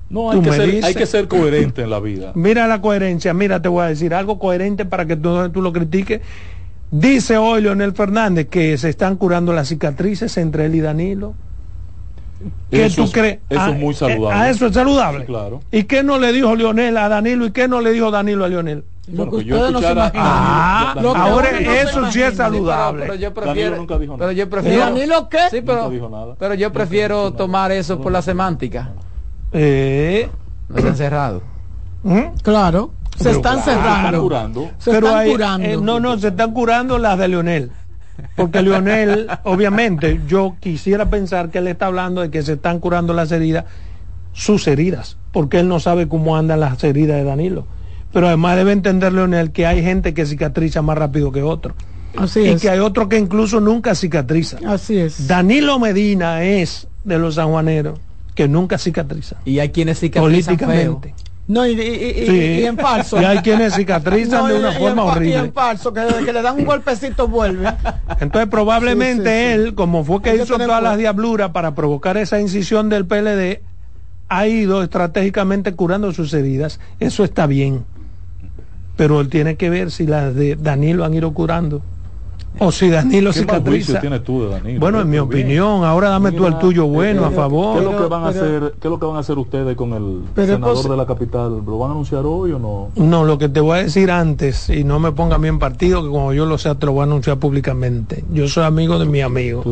No, 0.09 0.31
hay 0.31 0.39
que, 0.39 0.51
ser, 0.53 0.85
hay 0.85 0.95
que, 0.95 1.05
ser, 1.05 1.27
coherente 1.27 1.83
en 1.83 1.89
la 1.89 1.99
vida. 1.99 2.31
Mira 2.33 2.65
la 2.65 2.79
coherencia, 2.79 3.33
mira, 3.33 3.61
te 3.61 3.67
voy 3.67 3.83
a 3.83 3.87
decir 3.87 4.13
algo 4.13 4.39
coherente 4.39 4.85
para 4.85 5.05
que 5.05 5.17
tú, 5.17 5.49
tú 5.49 5.61
lo 5.61 5.73
critiques. 5.73 6.21
Dice 6.89 7.37
hoy 7.37 7.61
Leonel 7.61 7.91
Fernández 7.91 8.47
que 8.47 8.77
se 8.77 8.87
están 8.87 9.17
curando 9.17 9.51
las 9.51 9.67
cicatrices 9.67 10.37
entre 10.37 10.65
él 10.65 10.75
y 10.75 10.79
Danilo. 10.79 11.35
¿Qué 12.69 12.89
tú 12.89 13.09
crees? 13.11 13.39
Eso 13.49 13.59
es 13.61 13.67
ah, 13.67 13.71
muy 13.71 13.93
saludable. 13.93 14.39
A, 14.39 14.49
eso 14.49 14.67
es 14.67 14.73
saludable. 14.73 15.25
claro. 15.25 15.61
¿Y 15.71 15.83
qué 15.83 16.03
no 16.03 16.19
le 16.19 16.31
dijo 16.31 16.55
Leonel 16.55 16.97
a 16.97 17.09
Danilo 17.09 17.45
y 17.45 17.51
qué 17.51 17.67
no 17.67 17.81
le 17.81 17.91
dijo 17.91 18.11
Danilo 18.11 18.45
a 18.45 18.47
Leonel? 18.47 18.83
Lo 19.11 19.29
que 19.29 19.37
ustedes 19.37 19.71
no 19.71 19.79
se 19.79 19.91
imaginan. 19.91 20.25
Ah, 20.27 20.95
ahora 21.15 21.49
eso 21.51 22.11
sí 22.11 22.21
es 22.21 22.35
saludable. 22.35 23.05
pero, 23.05 23.15
yo 23.15 23.33
prefiero, 23.33 23.59
Danilo 23.61 23.77
nunca 23.77 23.97
dijo 23.97 24.13
nada. 24.13 24.27
pero 24.27 24.31
yo 24.37 24.49
prefiero. 24.49 24.79
¿Danilo 24.79 25.29
qué? 25.29 25.49
Sí, 25.49 25.61
pero, 25.65 25.89
dijo 25.89 26.09
nada. 26.09 26.35
pero 26.37 26.53
yo 26.55 26.71
prefiero 26.73 27.33
tomar 27.33 27.71
eso 27.71 27.99
por 27.99 28.11
la 28.11 28.21
semántica. 28.21 28.91
Eh. 29.53 30.29
No 30.67 30.81
se 30.81 30.87
han 30.89 30.97
cerrado. 30.97 31.41
¿Mm? 32.03 32.37
Claro. 32.43 32.91
Se 33.17 33.31
están 33.31 33.61
cerrando. 33.61 34.21
Curando. 34.21 34.69
Se 34.77 34.91
están 34.91 35.27
curando. 35.27 35.67
Eh, 35.67 35.77
no, 35.81 35.99
no, 35.99 36.17
se 36.19 36.27
están 36.27 36.53
curando 36.53 36.97
las 36.99 37.17
de 37.17 37.27
Leonel. 37.29 37.71
Porque 38.35 38.61
Lionel, 38.61 39.27
obviamente, 39.43 40.21
yo 40.27 40.55
quisiera 40.59 41.09
pensar 41.09 41.49
que 41.49 41.59
él 41.59 41.67
está 41.67 41.87
hablando 41.87 42.21
de 42.21 42.29
que 42.29 42.41
se 42.41 42.53
están 42.53 42.79
curando 42.79 43.13
las 43.13 43.31
heridas, 43.31 43.65
sus 44.33 44.67
heridas, 44.67 45.17
porque 45.31 45.59
él 45.59 45.67
no 45.67 45.79
sabe 45.79 46.07
cómo 46.07 46.37
andan 46.37 46.59
las 46.59 46.83
heridas 46.83 47.17
de 47.17 47.23
Danilo. 47.23 47.65
Pero 48.13 48.27
además 48.27 48.55
debe 48.55 48.71
entender 48.71 49.13
Leonel 49.13 49.51
que 49.51 49.65
hay 49.65 49.83
gente 49.83 50.13
que 50.13 50.25
cicatriza 50.25 50.81
más 50.81 50.97
rápido 50.97 51.31
que 51.31 51.43
otro. 51.43 51.75
Así 52.15 52.41
y 52.41 52.55
que 52.55 52.69
hay 52.69 52.79
otro 52.79 53.09
que 53.09 53.17
incluso 53.17 53.59
nunca 53.59 53.93
cicatriza. 53.93 54.57
Así 54.65 54.97
es. 54.97 55.27
Danilo 55.27 55.77
Medina 55.77 56.43
es 56.43 56.87
de 57.03 57.19
los 57.19 57.35
sanjuaneros 57.35 57.99
que 58.33 58.47
nunca 58.47 58.77
cicatriza. 58.77 59.37
Y 59.45 59.59
hay 59.59 59.69
quienes 59.69 59.99
cicatrizan 59.99 60.57
políticamente. 60.57 61.13
No, 61.47 61.65
y, 61.65 62.65
en 62.65 62.77
falso. 62.77 63.21
Y 63.21 63.25
hay 63.25 63.37
quienes 63.39 63.73
cicatrizan 63.73 64.47
de 64.47 64.59
una 64.59 64.73
forma 64.73 65.03
horrible. 65.05 65.29
Y 65.29 65.33
en 65.33 65.53
falso, 65.53 65.93
que 65.93 66.01
desde 66.01 66.25
que 66.25 66.33
le 66.33 66.41
dan 66.41 66.57
un 66.57 66.65
golpecito 66.65 67.27
vuelve. 67.27 67.73
Entonces 68.19 68.49
probablemente 68.49 69.53
él, 69.53 69.73
como 69.73 70.03
fue 70.03 70.21
que 70.21 70.35
hizo 70.35 70.57
todas 70.57 70.83
las 70.83 70.97
diabluras 70.97 71.51
para 71.51 71.73
provocar 71.73 72.17
esa 72.17 72.41
incisión 72.41 72.89
del 72.89 73.05
PLD, 73.05 73.61
ha 74.27 74.47
ido 74.47 74.83
estratégicamente 74.83 75.73
curando 75.73 76.11
sus 76.11 76.33
heridas. 76.33 76.81
Eso 76.99 77.23
está 77.23 77.47
bien. 77.47 77.85
Pero 78.97 79.21
él 79.21 79.29
tiene 79.29 79.55
que 79.55 79.69
ver 79.69 79.91
si 79.91 80.05
las 80.05 80.35
de 80.35 80.57
Danilo 80.57 81.05
han 81.05 81.13
ido 81.13 81.33
curando. 81.33 81.81
O 82.59 82.71
si 82.71 82.89
Danilo 82.89 83.33
cicatriza. 83.33 83.99
tienes 83.99 84.23
tú 84.23 84.43
de 84.43 84.49
Danilo? 84.49 84.79
Bueno, 84.79 85.01
en 85.01 85.09
mi 85.09 85.17
opinión, 85.17 85.83
ahora 85.83 86.09
dame 86.09 86.31
tú 86.31 86.47
el 86.47 86.57
tuyo 86.57 86.87
bueno, 86.87 87.25
a 87.25 87.31
favor. 87.31 87.73
¿Qué 87.73 87.85
es 87.85 87.91
lo 87.91 87.97
que 87.97 88.07
van 88.07 88.23
a 88.23 88.27
hacer, 88.29 88.73
qué 88.79 88.87
es 88.87 88.91
lo 88.91 88.99
que 88.99 89.05
van 89.05 89.15
a 89.15 89.19
hacer 89.19 89.37
ustedes 89.37 89.75
con 89.75 89.93
el 89.93 90.45
senador 90.45 90.89
de 90.89 90.97
la 90.97 91.05
capital? 91.05 91.63
¿Lo 91.65 91.77
van 91.77 91.89
a 91.89 91.93
anunciar 91.93 92.25
hoy 92.25 92.51
o 92.51 92.59
no? 92.59 92.89
No, 92.95 93.25
lo 93.25 93.37
que 93.37 93.49
te 93.49 93.59
voy 93.59 93.79
a 93.79 93.83
decir 93.83 94.11
antes, 94.11 94.69
y 94.69 94.83
no 94.83 94.99
me 94.99 95.11
ponga 95.11 95.37
bien 95.37 95.59
partido, 95.59 96.03
que 96.03 96.09
como 96.09 96.33
yo 96.33 96.45
lo 96.45 96.57
sé, 96.57 96.73
te 96.75 96.85
lo 96.85 96.93
voy 96.93 97.01
a 97.01 97.03
anunciar 97.03 97.37
públicamente. 97.37 98.23
Yo 98.31 98.47
soy 98.47 98.65
amigo 98.65 98.99
de 98.99 99.05
mi 99.05 99.21
amigo. 99.21 99.63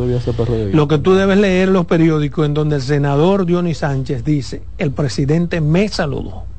Lo 0.72 0.88
que 0.88 0.98
tú 0.98 1.14
debes 1.14 1.38
leer 1.38 1.70
los 1.70 1.86
periódicos 1.86 2.46
en 2.46 2.54
donde 2.54 2.78
el 2.78 2.82
senador 2.82 3.50
Johnny 3.50 3.74
Sánchez 3.74 4.24
dice, 4.24 4.64
el 4.78 4.92
presidente 4.92 5.62
me 5.62 5.88
saludó 5.88 6.55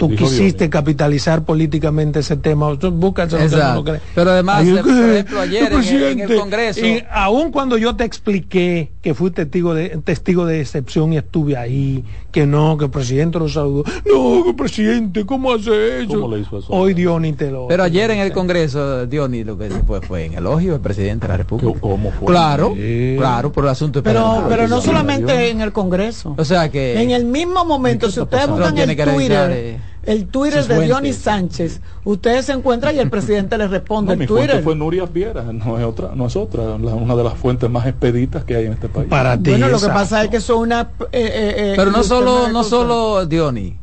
tú 0.00 0.08
quisiste 0.16 0.70
capitalizar 0.70 1.44
políticamente 1.44 2.20
ese 2.20 2.36
tema. 2.36 2.72
Búscalo, 2.72 3.38
no 3.38 3.84
Pero 4.14 4.30
además, 4.30 4.64
por 4.64 4.90
ejemplo, 4.90 5.40
ayer 5.40 5.72
en, 5.72 6.20
el 6.20 6.36
Congreso. 6.36 6.86
Y 6.86 7.04
aun 7.10 7.52
cuando 7.52 7.76
yo 7.76 7.94
te 7.94 8.04
expliqué 8.04 8.90
que 9.02 9.12
fui 9.12 9.30
testigo 9.30 9.74
de, 9.74 9.90
testigo 10.02 10.46
de 10.46 10.62
excepción 10.62 11.12
y 11.12 11.18
estuve 11.18 11.58
ahí, 11.58 12.02
que 12.32 12.46
no, 12.46 12.78
que 12.78 12.86
el 12.86 12.90
presidente 12.90 13.38
lo 13.38 13.48
saludó. 13.48 13.84
No, 14.06 14.42
que 14.44 14.54
presidente, 14.54 15.26
¿cómo 15.26 15.52
hace 15.52 16.04
eso? 16.04 16.14
¿Cómo 16.14 16.34
le 16.34 16.42
hizo 16.42 16.58
eso? 16.58 16.72
Hoy 16.72 16.94
Diony 16.94 17.34
te 17.34 17.50
lo. 17.50 17.68
Pero 17.68 17.82
ayer 17.82 18.10
en 18.10 18.20
el 18.20 18.32
Congreso, 18.32 19.06
Diony 19.06 19.44
lo 19.44 19.58
que 19.58 19.68
fue 19.86 20.00
fue 20.00 20.24
en 20.24 20.34
elogio 20.34 20.72
del 20.72 20.80
presidente 20.80 21.26
de 21.26 21.32
la 21.32 21.36
República. 21.36 21.78
¿Cómo 21.78 22.10
fue? 22.10 22.26
Claro, 22.26 22.74
claro, 23.18 23.52
por 23.52 23.64
el 23.64 23.70
asunto. 23.70 24.02
Pero, 24.02 24.46
pero 24.48 24.66
no 24.66 24.80
solamente 24.80 25.50
en 25.50 25.60
el 25.60 25.72
Congreso. 25.72 26.34
O 26.38 26.44
sea 26.44 26.70
que. 26.70 27.02
En 27.02 27.10
el 27.10 27.26
mismo 27.26 27.66
momento, 27.66 28.10
si 28.10 28.20
ustedes 28.20 28.48
buscan 28.48 28.78
el 28.78 28.96
Twitter. 28.96 29.89
Eh, 30.02 30.12
el 30.12 30.26
Twitter 30.26 30.66
de 30.66 30.80
Dionis 30.80 31.16
Sánchez, 31.16 31.80
ustedes 32.04 32.46
se 32.46 32.52
encuentran 32.52 32.94
y 32.94 32.98
el 32.98 33.10
presidente 33.10 33.56
le 33.58 33.68
responde. 33.68 34.14
el 34.14 34.26
Twitter. 34.26 34.62
fue 34.62 34.74
Nuria 34.74 35.06
Viera, 35.06 35.42
no 35.42 35.78
es 35.78 35.84
otra, 35.84 36.12
no 36.14 36.26
es 36.26 36.36
otra, 36.36 36.62
una 36.62 37.16
de 37.16 37.24
las 37.24 37.34
fuentes 37.34 37.68
más 37.70 37.86
expeditas 37.86 38.44
que 38.44 38.56
hay 38.56 38.66
en 38.66 38.72
este 38.72 38.88
país. 38.88 39.08
Para 39.08 39.36
ti 39.36 39.50
bueno, 39.50 39.68
lo 39.68 39.80
que 39.80 39.88
pasa 39.88 40.24
es 40.24 40.30
que 40.30 40.40
son 40.40 40.60
una. 40.60 40.90
Eh, 41.00 41.06
eh, 41.12 41.54
eh, 41.56 41.72
Pero 41.76 41.90
no 41.90 42.02
solo, 42.02 42.48
no 42.48 42.64
solo 42.64 43.26
Dionis 43.26 43.74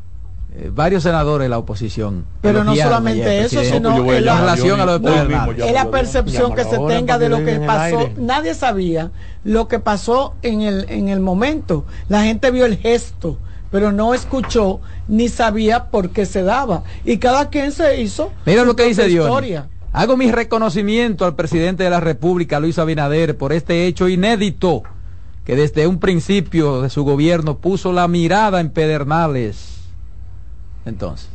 varios 0.74 1.04
senadores 1.04 1.44
de 1.44 1.50
la 1.50 1.58
oposición. 1.58 2.24
Pero 2.40 2.64
no 2.64 2.74
solamente 2.74 3.40
eso, 3.40 3.62
sino 3.62 4.12
en 4.12 4.24
la 4.24 4.40
relación 4.40 4.80
a 4.80 4.86
lo 4.86 4.98
de 4.98 5.64
Es 5.64 5.72
la 5.72 5.90
percepción 5.90 6.54
que 6.54 6.64
se 6.64 6.78
tenga 6.78 7.18
de 7.18 7.28
lo 7.28 7.44
que 7.44 7.60
pasó. 7.60 8.10
Nadie 8.16 8.54
sabía 8.54 9.10
lo 9.44 9.68
que 9.68 9.78
pasó 9.78 10.34
en 10.42 10.62
el, 10.62 10.86
en 10.88 11.08
el 11.08 11.20
momento. 11.20 11.84
La 12.08 12.24
gente 12.24 12.50
vio 12.50 12.66
el 12.66 12.76
gesto 12.76 13.38
pero 13.70 13.92
no 13.92 14.14
escuchó 14.14 14.80
ni 15.08 15.28
sabía 15.28 15.86
por 15.86 16.10
qué 16.10 16.26
se 16.26 16.42
daba. 16.42 16.84
Y 17.04 17.18
cada 17.18 17.50
quien 17.50 17.72
se 17.72 18.00
hizo. 18.00 18.32
Mira 18.46 18.64
lo 18.64 18.76
que 18.76 18.84
dice 18.84 19.06
Dios. 19.06 19.30
Hago 19.92 20.16
mi 20.16 20.30
reconocimiento 20.30 21.24
al 21.24 21.34
presidente 21.34 21.84
de 21.84 21.90
la 21.90 22.00
República, 22.00 22.60
Luis 22.60 22.78
Abinader, 22.78 23.36
por 23.36 23.52
este 23.52 23.86
hecho 23.86 24.08
inédito 24.08 24.82
que 25.44 25.56
desde 25.56 25.86
un 25.86 25.98
principio 25.98 26.82
de 26.82 26.90
su 26.90 27.04
gobierno 27.04 27.56
puso 27.56 27.90
la 27.90 28.06
mirada 28.06 28.60
en 28.60 28.68
Pedernales. 28.68 29.78
Entonces. 30.84 31.30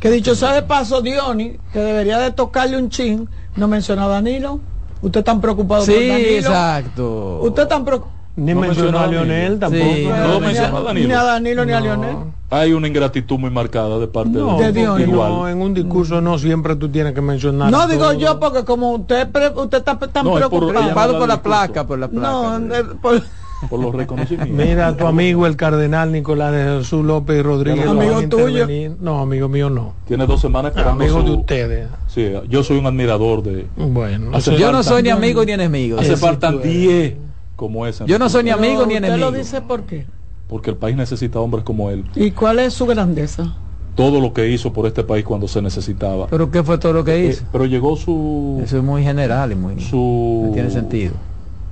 Que 0.00 0.10
dicho 0.10 0.34
sea 0.34 0.52
de 0.54 0.62
paso, 0.62 1.02
Diony, 1.02 1.56
que 1.72 1.78
debería 1.78 2.18
de 2.18 2.32
tocarle 2.32 2.76
un 2.76 2.90
chin, 2.90 3.28
no 3.54 3.68
menciona 3.68 4.06
a 4.06 4.08
Danilo. 4.08 4.58
Usted 5.02 5.22
tan 5.22 5.40
preocupado 5.40 5.86
por 5.86 5.94
Danilo. 5.94 6.18
Sí, 6.18 6.34
exacto. 6.34 7.40
Usted 7.42 7.68
tan 7.68 7.84
preocupado. 7.84 8.21
Ni 8.34 8.54
mencionó 8.54 8.98
a 8.98 9.06
Lionel 9.06 9.58
tampoco. 9.58 9.84
no 9.84 10.40
mencionó 10.40 10.78
a 10.78 10.82
Danilo. 10.82 11.08
Ni 11.08 11.14
a 11.14 11.22
Danilo 11.22 11.64
ni 11.66 11.72
a 11.72 11.80
Lionel. 11.80 12.16
Hay 12.50 12.72
una 12.72 12.88
ingratitud 12.88 13.38
muy 13.38 13.50
marcada 13.50 13.98
de 13.98 14.06
parte 14.06 14.38
de, 14.38 14.72
Dios. 14.72 15.08
No, 15.08 15.48
en 15.48 15.60
un 15.60 15.74
discurso 15.74 16.20
no 16.20 16.38
siempre 16.38 16.76
tú 16.76 16.88
tienes 16.88 17.12
que 17.12 17.20
mencionar. 17.20 17.70
No 17.70 17.86
digo 17.86 18.12
yo 18.14 18.38
porque 18.40 18.64
como 18.64 18.92
usted 18.92 19.28
usted 19.56 19.78
está 19.78 19.98
tan 19.98 20.32
preocupado 20.32 21.12
por, 21.12 21.18
por, 21.20 21.28
la 21.28 21.42
placa, 21.42 21.86
por 21.86 21.98
la 21.98 22.08
placa. 22.08 22.58
No, 22.58 22.98
por, 23.00 23.22
por 23.68 23.80
los 23.80 23.94
reconocimientos. 23.94 24.66
Mira, 24.66 24.96
tu 24.96 25.06
amigo 25.06 25.46
el 25.46 25.56
cardenal 25.56 26.10
Nicolás 26.10 26.52
de 26.52 26.78
Jesús 26.78 27.04
López 27.04 27.42
Rodríguez. 27.42 27.86
Amigo 27.86 28.22
tuyo. 28.28 28.66
No, 29.00 29.20
amigo 29.20 29.48
mío 29.48 29.68
no. 29.68 29.92
Tiene 30.06 30.26
dos 30.26 30.40
semanas 30.40 30.72
esperando. 30.72 31.04
Amigo 31.04 31.22
de 31.22 31.30
ustedes. 31.32 31.88
Sí, 32.06 32.32
yo 32.48 32.64
soy 32.64 32.78
un 32.78 32.86
admirador 32.86 33.42
de. 33.42 33.66
Bueno, 33.76 34.38
yo 34.38 34.72
no 34.72 34.82
soy 34.82 35.02
ni 35.02 35.10
amigo 35.10 35.44
ni 35.44 35.52
enemigo. 35.52 36.00
Hace 36.00 36.16
falta 36.16 36.50
10 36.50 37.31
como 37.62 37.86
ese. 37.86 38.04
Yo 38.06 38.18
no 38.18 38.28
soy 38.28 38.42
ni 38.42 38.50
amigo 38.50 38.84
ni 38.86 38.94
enemigo. 38.94 39.28
¿Usted 39.28 39.38
lo 39.38 39.38
dice 39.38 39.60
por 39.60 39.84
qué? 39.84 40.04
Porque 40.48 40.70
el 40.70 40.76
país 40.76 40.96
necesita 40.96 41.38
hombres 41.38 41.62
como 41.62 41.90
él. 41.90 42.04
¿Y 42.16 42.32
cuál 42.32 42.58
es 42.58 42.74
su 42.74 42.86
grandeza? 42.86 43.54
todo 43.94 44.22
lo 44.22 44.32
que 44.32 44.48
hizo 44.48 44.72
por 44.72 44.86
este 44.86 45.04
país 45.04 45.22
cuando 45.22 45.46
se 45.46 45.60
necesitaba. 45.60 46.26
¿Pero 46.28 46.50
qué 46.50 46.62
fue 46.62 46.78
todo 46.78 46.94
lo 46.94 47.04
que 47.04 47.14
eh, 47.14 47.26
hizo? 47.26 47.44
pero 47.52 47.66
llegó 47.66 47.94
su... 47.94 48.58
Eso 48.64 48.78
es 48.78 48.82
muy 48.82 49.02
general 49.02 49.52
y 49.52 49.54
muy... 49.54 49.78
Su... 49.80 50.44
No 50.46 50.52
tiene 50.54 50.70
sentido. 50.70 51.12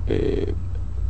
Eh, 0.05 0.53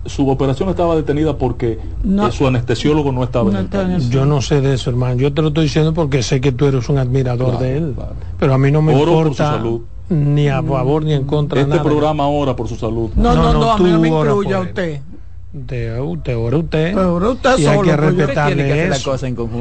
su 0.05 0.29
operación 0.29 0.69
estaba 0.69 0.95
detenida 0.95 1.37
porque 1.37 1.73
eh, 1.73 2.31
su 2.31 2.47
anestesiólogo 2.47 3.11
no 3.11 3.25
estaba 3.25 3.51
en 3.51 3.57
el 3.57 3.65
país. 3.65 4.09
Yo 4.09 4.25
no 4.25 4.41
sé 4.41 4.61
de 4.61 4.75
eso, 4.75 4.89
hermano. 4.89 5.15
Yo 5.17 5.33
te 5.33 5.41
lo 5.41 5.49
estoy 5.49 5.65
diciendo 5.65 5.93
porque 5.93 6.23
sé 6.23 6.39
que 6.39 6.53
tú 6.53 6.65
eres 6.65 6.87
un 6.87 6.97
admirador 6.97 7.59
de 7.59 7.77
él. 7.77 7.95
Pero 8.39 8.53
a 8.53 8.57
mí 8.57 8.71
no 8.71 8.81
me 8.81 8.97
importa 8.97 9.61
ni 10.11 10.49
a 10.49 10.61
favor 10.61 11.03
ni 11.03 11.13
en 11.13 11.23
contra. 11.23 11.61
Este 11.61 11.79
programa 11.79 12.25
ahora 12.25 12.55
por 12.55 12.67
su 12.67 12.75
salud. 12.75 13.11
No, 13.15 13.33
no, 13.33 13.53
no, 13.53 13.71
a 13.71 13.77
mí 13.77 13.89
no 13.89 13.99
me 13.99 14.09
incluye 14.09 14.53
a 14.53 14.59
usted. 14.59 15.01
De 15.53 15.99
usted, 15.99 16.33
ahora 16.33 16.57
usted. 16.57 16.95
usted 16.95 17.57
y 17.59 17.65
hay 17.65 17.81
que 17.81 17.97
respetarle 17.97 18.87
eso. 18.87 19.17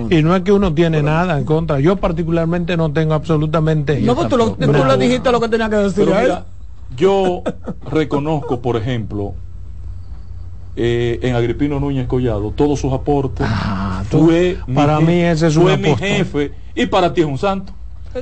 y 0.08 0.22
no 0.22 0.36
es 0.36 0.42
que 0.42 0.52
uno 0.52 0.72
tiene 0.72 1.02
nada 1.02 1.36
en 1.36 1.44
contra. 1.44 1.80
Yo 1.80 1.96
particularmente 1.96 2.76
no 2.76 2.92
tengo 2.92 3.14
absolutamente. 3.14 4.00
No, 4.00 4.14
pues 4.14 4.28
tú, 4.28 4.36
lo, 4.36 4.52
tú 4.52 4.72
le 4.72 4.96
dijiste 4.96 5.32
lo 5.32 5.40
que 5.40 5.48
tenía 5.48 5.68
que 5.68 5.76
decir. 5.76 6.08
yo 6.96 7.42
reconozco, 7.90 8.60
por 8.60 8.76
ejemplo, 8.76 9.34
eh, 10.76 11.18
en 11.22 11.34
Agripino 11.34 11.80
Núñez 11.80 12.06
Collado, 12.06 12.52
todos 12.52 12.78
sus 12.78 12.92
aportes. 12.92 13.44
Ah, 13.50 14.04
fue 14.08 14.58
para 14.72 15.00
mí 15.00 15.20
ese 15.20 15.48
es 15.48 15.54
fue 15.54 15.76
mi 15.76 15.96
jefe 15.96 16.52
y 16.74 16.86
para 16.86 17.12
ti 17.12 17.22
es 17.22 17.26
un 17.26 17.38
santo. 17.38 17.72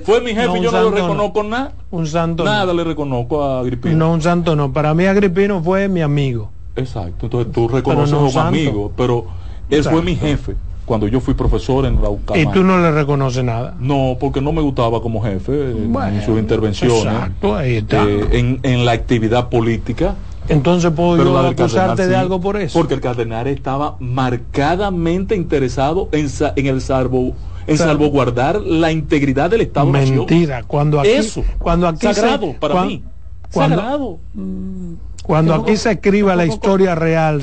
Fue 0.04 0.20
mi 0.20 0.34
jefe 0.34 0.58
y 0.58 0.62
yo 0.62 0.70
no 0.70 0.82
lo 0.82 0.90
reconozco 0.90 1.42
nada. 1.42 1.72
Un 1.90 2.06
santo. 2.06 2.44
Nada 2.44 2.72
le 2.74 2.84
reconozco 2.84 3.42
a 3.42 3.60
Agripino. 3.60 3.96
No, 3.96 4.12
un 4.12 4.22
santo 4.22 4.54
no. 4.54 4.72
Para 4.72 4.92
mí 4.94 5.06
Agripino 5.06 5.62
fue 5.62 5.88
mi 5.88 6.02
amigo. 6.02 6.50
Exacto. 6.76 7.26
Entonces 7.26 7.52
tú 7.52 7.68
reconoces 7.68 8.14
a 8.14 8.18
un 8.18 8.38
amigo, 8.38 8.92
pero 8.96 9.26
él 9.70 9.82
fue 9.84 10.02
mi 10.02 10.14
jefe 10.16 10.56
cuando 10.84 11.06
yo 11.06 11.20
fui 11.20 11.34
profesor 11.34 11.84
en 11.84 12.00
la 12.02 12.08
UCAM. 12.08 12.38
¿Y 12.38 12.46
tú 12.46 12.64
no 12.64 12.78
le 12.80 12.90
reconoces 12.90 13.44
nada? 13.44 13.74
No, 13.78 14.16
porque 14.18 14.40
no 14.40 14.52
me 14.52 14.62
gustaba 14.62 15.02
como 15.02 15.22
jefe 15.22 15.70
en 15.72 16.22
sus 16.24 16.38
intervenciones. 16.38 17.04
Exacto, 17.04 17.56
ahí 17.56 17.76
está. 17.76 18.04
Eh, 18.04 18.28
en, 18.32 18.60
en 18.62 18.84
la 18.86 18.92
actividad 18.92 19.48
política. 19.48 20.14
Entonces 20.48 20.90
puedo 20.92 21.22
yo 21.22 21.38
acusarte 21.38 22.06
de 22.06 22.16
algo 22.16 22.40
por 22.40 22.56
eso. 22.56 22.78
Porque 22.78 22.94
el 22.94 23.00
cardenal 23.02 23.46
estaba 23.48 23.96
marcadamente 24.00 25.36
interesado 25.36 26.08
en, 26.12 26.26
en 26.56 26.66
el 26.66 26.80
salvo 26.80 27.34
en 27.68 27.78
salvaguardar 27.78 28.60
la 28.60 28.90
integridad 28.90 29.50
del 29.50 29.60
Estado 29.60 29.86
Mentira, 29.86 30.62
cuando 30.64 31.00
aquí 31.00 31.10
eso. 31.10 31.44
cuando 31.58 31.86
aquí 31.86 32.12
sagrado 32.12 32.54
para 32.58 32.84
mí. 32.84 33.02
sagrado. 33.50 34.18
Cuando 35.22 35.54
aquí 35.54 35.76
se 35.76 35.92
escriba 35.92 36.34
la 36.34 36.46
historia 36.46 36.94
real, 36.94 37.42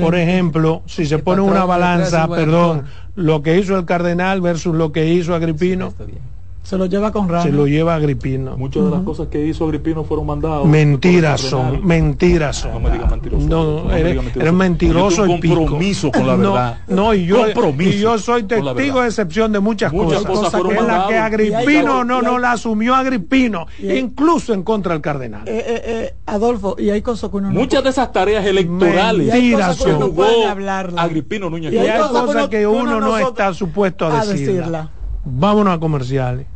por 0.00 0.14
ejemplo, 0.14 0.82
si 0.86 1.06
se 1.06 1.18
pone 1.18 1.42
una 1.42 1.64
balanza, 1.64 2.28
perdón, 2.28 2.84
lo 3.16 3.42
que 3.42 3.58
hizo 3.58 3.76
el 3.76 3.84
cardenal 3.84 4.40
versus 4.40 4.74
lo 4.74 4.92
que 4.92 5.12
hizo 5.12 5.34
Agripino, 5.34 5.92
se 6.66 6.76
lo 6.76 6.86
lleva 6.86 7.12
con 7.12 7.28
Se 7.42 7.52
lo 7.52 7.68
lleva 7.68 7.94
Agripino. 7.94 8.56
Muchas 8.56 8.82
de 8.86 8.90
las 8.90 9.02
cosas 9.02 9.28
que 9.28 9.46
hizo 9.46 9.64
Agripino 9.66 10.02
fueron 10.02 10.26
mandadas. 10.26 10.64
Mentiras 10.64 11.40
son, 11.40 11.86
mentiras 11.86 12.56
son. 12.56 12.72
No 12.72 12.80
me 12.80 12.90
digas 12.90 13.08
mentiroso. 13.08 13.46
No, 13.46 13.92
eres, 13.92 14.52
mentiroso 14.52 15.26
y 15.28 15.48
compromiso 15.48 16.10
con 16.10 16.26
la 16.26 16.34
verdad. 16.34 16.78
No, 16.88 17.14
y 17.14 17.24
yo, 17.24 17.46
y 17.78 17.98
yo 18.00 18.18
soy 18.18 18.42
testigo 18.42 19.00
de 19.00 19.06
excepción 19.06 19.52
de 19.52 19.60
muchas, 19.60 19.92
muchas 19.92 20.24
cosas. 20.24 20.60
cosas 20.60 20.76
en 20.76 20.86
las 20.88 21.06
que 21.06 21.16
Agripino 21.16 22.02
no, 22.02 22.20
no 22.20 22.40
la 22.40 22.52
asumió 22.52 22.96
Agripino, 22.96 23.68
incluso 23.78 24.52
en 24.52 24.64
contra 24.64 24.94
del 24.94 25.02
cardenal. 25.02 25.46
Eh, 25.46 25.64
eh, 25.64 25.82
eh, 25.84 26.14
Adolfo, 26.26 26.74
y 26.80 26.90
hay 26.90 27.00
cosas 27.00 27.30
que 27.30 27.36
uno 27.36 27.50
Muchas 27.50 27.84
de 27.84 27.90
esas 27.90 28.10
tareas 28.10 28.44
electorales. 28.44 29.32
Mentiras 29.32 29.76
son. 29.76 30.12
Agripino 30.96 31.48
Núñez. 31.48 31.72
Y 31.72 31.78
hay 31.78 32.00
cosas 32.00 32.48
que 32.48 32.66
uno 32.66 33.00
no 33.00 33.16
está 33.16 33.54
supuesto 33.54 34.08
a 34.08 34.26
decirla. 34.26 34.90
Vámonos 35.24 35.76
a 35.76 35.78
comerciales. 35.78 36.55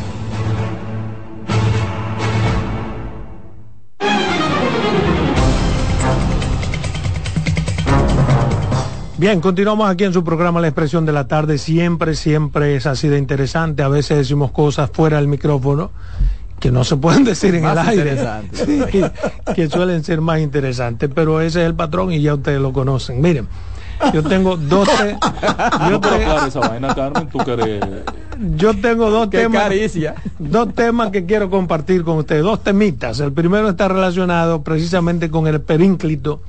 Bien, 9.21 9.39
continuamos 9.39 9.87
aquí 9.87 10.03
en 10.03 10.13
su 10.13 10.23
programa 10.23 10.59
La 10.61 10.69
Expresión 10.69 11.05
de 11.05 11.11
la 11.11 11.27
Tarde. 11.27 11.59
Siempre, 11.59 12.15
siempre 12.15 12.75
es 12.75 12.87
así 12.87 13.07
de 13.07 13.19
interesante. 13.19 13.83
A 13.83 13.87
veces 13.87 14.17
decimos 14.17 14.49
cosas 14.49 14.89
fuera 14.91 15.17
del 15.17 15.27
micrófono 15.27 15.91
que 16.59 16.71
no 16.71 16.83
se 16.83 16.97
pueden 16.97 17.23
decir 17.31 17.53
en 17.53 17.65
el 17.65 17.77
aire, 17.77 18.17
que 19.53 19.69
suelen 19.69 20.03
ser 20.03 20.21
más 20.21 20.39
interesantes, 20.39 21.07
pero 21.13 21.39
ese 21.39 21.61
es 21.61 21.67
el 21.67 21.75
patrón 21.75 22.11
y 22.11 22.19
ya 22.19 22.33
ustedes 22.33 22.59
lo 22.59 22.73
conocen. 22.73 23.21
Miren, 23.21 23.47
yo 24.11 24.23
tengo 24.23 24.57
dos 24.57 24.89
yo, 25.87 26.01
yo 28.55 28.73
tengo 28.73 29.11
dos 29.11 29.29
temas 29.29 29.71
dos 30.39 30.73
temas 30.73 31.11
que 31.11 31.27
quiero 31.27 31.51
compartir 31.51 32.03
con 32.03 32.17
ustedes, 32.17 32.41
dos 32.41 32.63
temitas. 32.63 33.19
El 33.19 33.33
primero 33.33 33.69
está 33.69 33.87
relacionado 33.87 34.63
precisamente 34.63 35.29
con 35.29 35.45
el 35.45 35.61
perínclito 35.61 36.41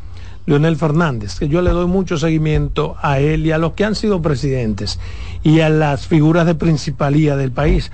Leonel 0.46 0.76
Fernández, 0.76 1.38
que 1.38 1.48
yo 1.48 1.62
le 1.62 1.70
doy 1.70 1.86
mucho 1.86 2.16
seguimiento 2.16 2.96
a 3.00 3.20
él 3.20 3.46
y 3.46 3.52
a 3.52 3.58
los 3.58 3.72
que 3.72 3.84
han 3.84 3.94
sido 3.94 4.20
presidentes 4.22 4.98
y 5.42 5.60
a 5.60 5.68
las 5.68 6.06
figuras 6.06 6.46
de 6.46 6.54
principalía 6.54 7.36
del 7.36 7.52
país, 7.52 7.92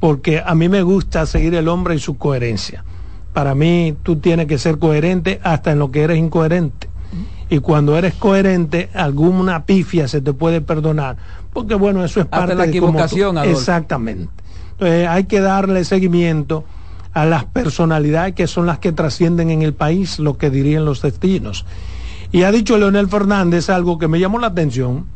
porque 0.00 0.42
a 0.44 0.54
mí 0.54 0.68
me 0.68 0.82
gusta 0.82 1.26
seguir 1.26 1.54
el 1.54 1.68
hombre 1.68 1.94
y 1.94 1.98
su 1.98 2.16
coherencia. 2.16 2.84
Para 3.34 3.54
mí 3.54 3.94
tú 4.02 4.16
tienes 4.16 4.46
que 4.46 4.58
ser 4.58 4.78
coherente 4.78 5.40
hasta 5.42 5.72
en 5.72 5.78
lo 5.78 5.90
que 5.90 6.02
eres 6.02 6.18
incoherente. 6.18 6.88
Y 7.48 7.58
cuando 7.58 7.98
eres 7.98 8.14
coherente, 8.14 8.88
alguna 8.94 9.64
pifia 9.64 10.06
se 10.06 10.20
te 10.20 10.32
puede 10.32 10.60
perdonar, 10.60 11.16
porque 11.52 11.74
bueno, 11.74 12.04
eso 12.04 12.20
es 12.20 12.26
parte 12.26 12.52
de 12.52 12.54
la 12.54 12.66
equivocación. 12.66 13.38
Exactamente. 13.38 14.32
Entonces 14.72 15.08
hay 15.08 15.24
que 15.24 15.40
darle 15.40 15.84
seguimiento 15.84 16.64
a 17.12 17.26
las 17.26 17.44
personalidades 17.44 18.34
que 18.34 18.46
son 18.46 18.66
las 18.66 18.78
que 18.78 18.92
trascienden 18.92 19.50
en 19.50 19.62
el 19.62 19.74
país, 19.74 20.18
lo 20.18 20.38
que 20.38 20.50
dirían 20.50 20.84
los 20.84 21.02
destinos. 21.02 21.66
Y 22.32 22.44
ha 22.44 22.52
dicho 22.52 22.78
Leonel 22.78 23.08
Fernández 23.08 23.70
algo 23.70 23.98
que 23.98 24.08
me 24.08 24.20
llamó 24.20 24.38
la 24.38 24.48
atención, 24.48 25.06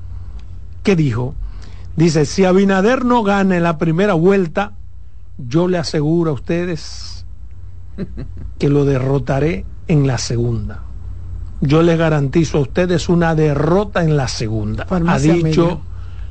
que 0.83 0.97
dijo, 0.97 1.35
dice, 1.97 2.27
si 2.27 2.45
Abinader 2.45 3.05
no 3.05 3.23
gana 3.23 3.57
en 3.57 3.63
la 3.63 3.79
primera 3.79 4.15
vuelta, 4.15 4.73
yo 5.39 5.69
le 5.69 5.79
aseguro 5.79 6.33
a 6.33 6.35
ustedes 6.35 7.25
que 8.59 8.69
lo 8.69 8.85
derrotaré 8.85 9.65
en 9.87 10.07
la 10.07 10.19
segunda. 10.19 10.83
Yo 11.61 11.83
le 11.83 11.97
garantizo 11.97 12.59
a 12.59 12.63
ustedes 12.63 13.09
una 13.09 13.35
derrota 13.35 14.03
en 14.03 14.17
la 14.17 14.29
segunda, 14.29 14.87
ha 14.91 15.19
dicho 15.19 15.81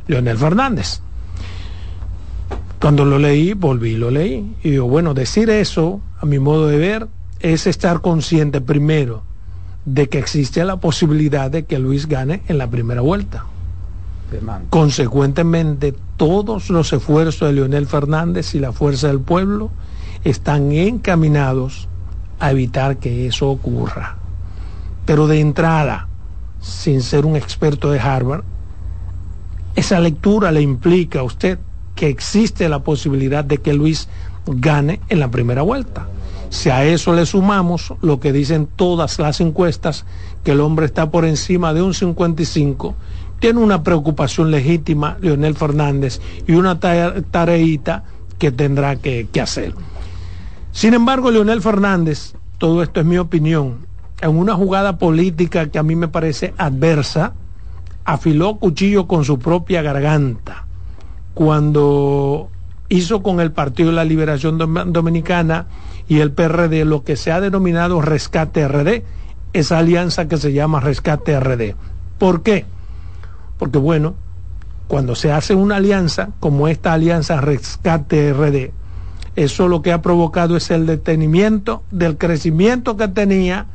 Leonel 0.08 0.38
Fernández. 0.38 1.02
Cuando 2.83 3.05
lo 3.05 3.17
leí, 3.17 3.53
volví 3.53 3.91
y 3.91 3.95
lo 3.95 4.11
leí. 4.11 4.57
Y 4.61 4.71
digo, 4.71 4.89
bueno, 4.89 5.13
decir 5.13 5.49
eso, 5.49 6.01
a 6.19 6.25
mi 6.25 6.37
modo 6.37 6.67
de 6.67 6.77
ver, 6.77 7.07
es 7.39 7.65
estar 7.65 8.01
consciente 8.01 8.59
primero 8.59 9.23
de 9.85 10.09
que 10.09 10.19
existe 10.19 10.61
la 10.65 10.75
posibilidad 10.75 11.49
de 11.49 11.63
que 11.63 11.79
Luis 11.79 12.07
gane 12.07 12.41
en 12.49 12.57
la 12.57 12.69
primera 12.69 12.99
vuelta. 12.99 13.45
Consecuentemente, 14.69 15.95
todos 16.17 16.69
los 16.69 16.91
esfuerzos 16.91 17.47
de 17.47 17.53
Leonel 17.53 17.87
Fernández 17.87 18.53
y 18.53 18.59
la 18.59 18.73
fuerza 18.73 19.07
del 19.07 19.21
pueblo 19.21 19.71
están 20.25 20.73
encaminados 20.73 21.87
a 22.41 22.51
evitar 22.51 22.97
que 22.97 23.27
eso 23.27 23.49
ocurra. 23.49 24.17
Pero 25.05 25.27
de 25.27 25.39
entrada, 25.39 26.09
sin 26.59 27.01
ser 27.01 27.25
un 27.25 27.37
experto 27.37 27.91
de 27.91 28.01
Harvard, 28.01 28.43
esa 29.73 30.01
lectura 30.01 30.51
le 30.51 30.61
implica 30.61 31.21
a 31.21 31.23
usted 31.23 31.59
que 32.03 32.09
existe 32.09 32.67
la 32.67 32.83
posibilidad 32.83 33.45
de 33.45 33.59
que 33.59 33.73
Luis 33.73 34.09
gane 34.45 34.99
en 35.07 35.21
la 35.21 35.31
primera 35.31 35.61
vuelta. 35.61 36.05
Si 36.49 36.69
a 36.69 36.83
eso 36.83 37.13
le 37.13 37.25
sumamos 37.25 37.93
lo 38.01 38.19
que 38.19 38.33
dicen 38.33 38.67
todas 38.75 39.19
las 39.19 39.39
encuestas, 39.39 40.05
que 40.43 40.51
el 40.51 40.59
hombre 40.59 40.85
está 40.85 41.11
por 41.11 41.23
encima 41.23 41.73
de 41.73 41.81
un 41.81 41.93
55, 41.93 42.93
tiene 43.39 43.61
una 43.61 43.83
preocupación 43.83 44.51
legítima 44.51 45.17
Leonel 45.21 45.55
Fernández 45.55 46.19
y 46.45 46.55
una 46.55 46.77
tareita 46.77 48.03
que 48.37 48.51
tendrá 48.51 48.97
que, 48.97 49.29
que 49.31 49.39
hacer. 49.39 49.73
Sin 50.73 50.93
embargo, 50.93 51.31
Leonel 51.31 51.61
Fernández, 51.61 52.33
todo 52.57 52.83
esto 52.83 52.99
es 52.99 53.05
mi 53.05 53.17
opinión, 53.17 53.87
en 54.19 54.31
una 54.31 54.55
jugada 54.55 54.97
política 54.97 55.67
que 55.69 55.79
a 55.79 55.83
mí 55.83 55.95
me 55.95 56.09
parece 56.09 56.53
adversa, 56.57 57.31
afiló 58.03 58.57
cuchillo 58.57 59.07
con 59.07 59.23
su 59.23 59.39
propia 59.39 59.81
garganta 59.81 60.65
cuando 61.33 62.49
hizo 62.89 63.23
con 63.23 63.39
el 63.39 63.51
Partido 63.51 63.89
de 63.89 63.95
la 63.95 64.05
Liberación 64.05 64.57
Dominicana 64.57 65.67
y 66.07 66.19
el 66.19 66.31
PRD 66.31 66.85
lo 66.85 67.03
que 67.03 67.15
se 67.15 67.31
ha 67.31 67.41
denominado 67.41 68.01
Rescate 68.01 68.67
RD, 68.67 69.03
esa 69.53 69.77
alianza 69.79 70.27
que 70.27 70.37
se 70.37 70.53
llama 70.53 70.79
Rescate 70.79 71.39
RD. 71.39 71.75
¿Por 72.19 72.43
qué? 72.43 72.65
Porque 73.57 73.77
bueno, 73.77 74.15
cuando 74.87 75.15
se 75.15 75.31
hace 75.31 75.55
una 75.55 75.77
alianza 75.77 76.29
como 76.39 76.67
esta 76.67 76.93
alianza 76.93 77.41
Rescate 77.41 78.33
RD, 78.33 78.71
eso 79.35 79.67
lo 79.67 79.81
que 79.81 79.91
ha 79.91 80.01
provocado 80.01 80.55
es 80.55 80.69
el 80.69 80.85
detenimiento 80.85 81.83
del 81.89 82.17
crecimiento 82.17 82.97
que 82.97 83.07
tenía 83.07 83.65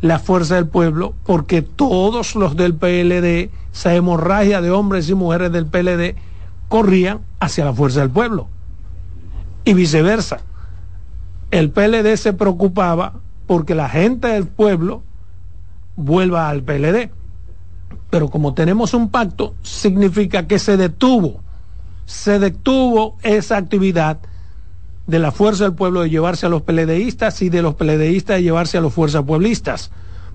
la 0.00 0.18
fuerza 0.18 0.54
del 0.56 0.66
pueblo, 0.66 1.14
porque 1.24 1.62
todos 1.62 2.34
los 2.34 2.56
del 2.56 2.74
PLD, 2.74 3.50
esa 3.72 3.94
hemorragia 3.94 4.60
de 4.60 4.70
hombres 4.70 5.08
y 5.08 5.14
mujeres 5.14 5.52
del 5.52 5.66
PLD, 5.66 6.16
corrían 6.72 7.20
hacia 7.38 7.66
la 7.66 7.74
fuerza 7.74 8.00
del 8.00 8.08
pueblo. 8.08 8.48
Y 9.66 9.74
viceversa 9.74 10.40
el 11.50 11.70
PLD 11.70 12.16
se 12.16 12.32
preocupaba 12.32 13.12
porque 13.46 13.74
la 13.74 13.90
gente 13.90 14.28
del 14.28 14.46
pueblo 14.46 15.02
vuelva 15.96 16.48
al 16.48 16.62
PLD. 16.62 17.10
Pero 18.08 18.28
como 18.28 18.54
tenemos 18.54 18.94
un 18.94 19.10
pacto, 19.10 19.54
significa 19.60 20.46
que 20.46 20.58
se 20.58 20.78
detuvo, 20.78 21.42
se 22.06 22.38
detuvo 22.38 23.18
esa 23.22 23.58
actividad 23.58 24.16
de 25.06 25.18
la 25.18 25.30
fuerza 25.30 25.64
del 25.64 25.74
pueblo 25.74 26.00
de 26.00 26.08
llevarse 26.08 26.46
a 26.46 26.48
los 26.48 26.62
PLDistas 26.62 27.42
y 27.42 27.50
de 27.50 27.60
los 27.60 27.74
PLDistas 27.74 28.36
de 28.36 28.44
llevarse 28.44 28.78
a 28.78 28.80
los 28.80 28.94
fuerzas 28.94 29.22
pueblistas, 29.24 29.90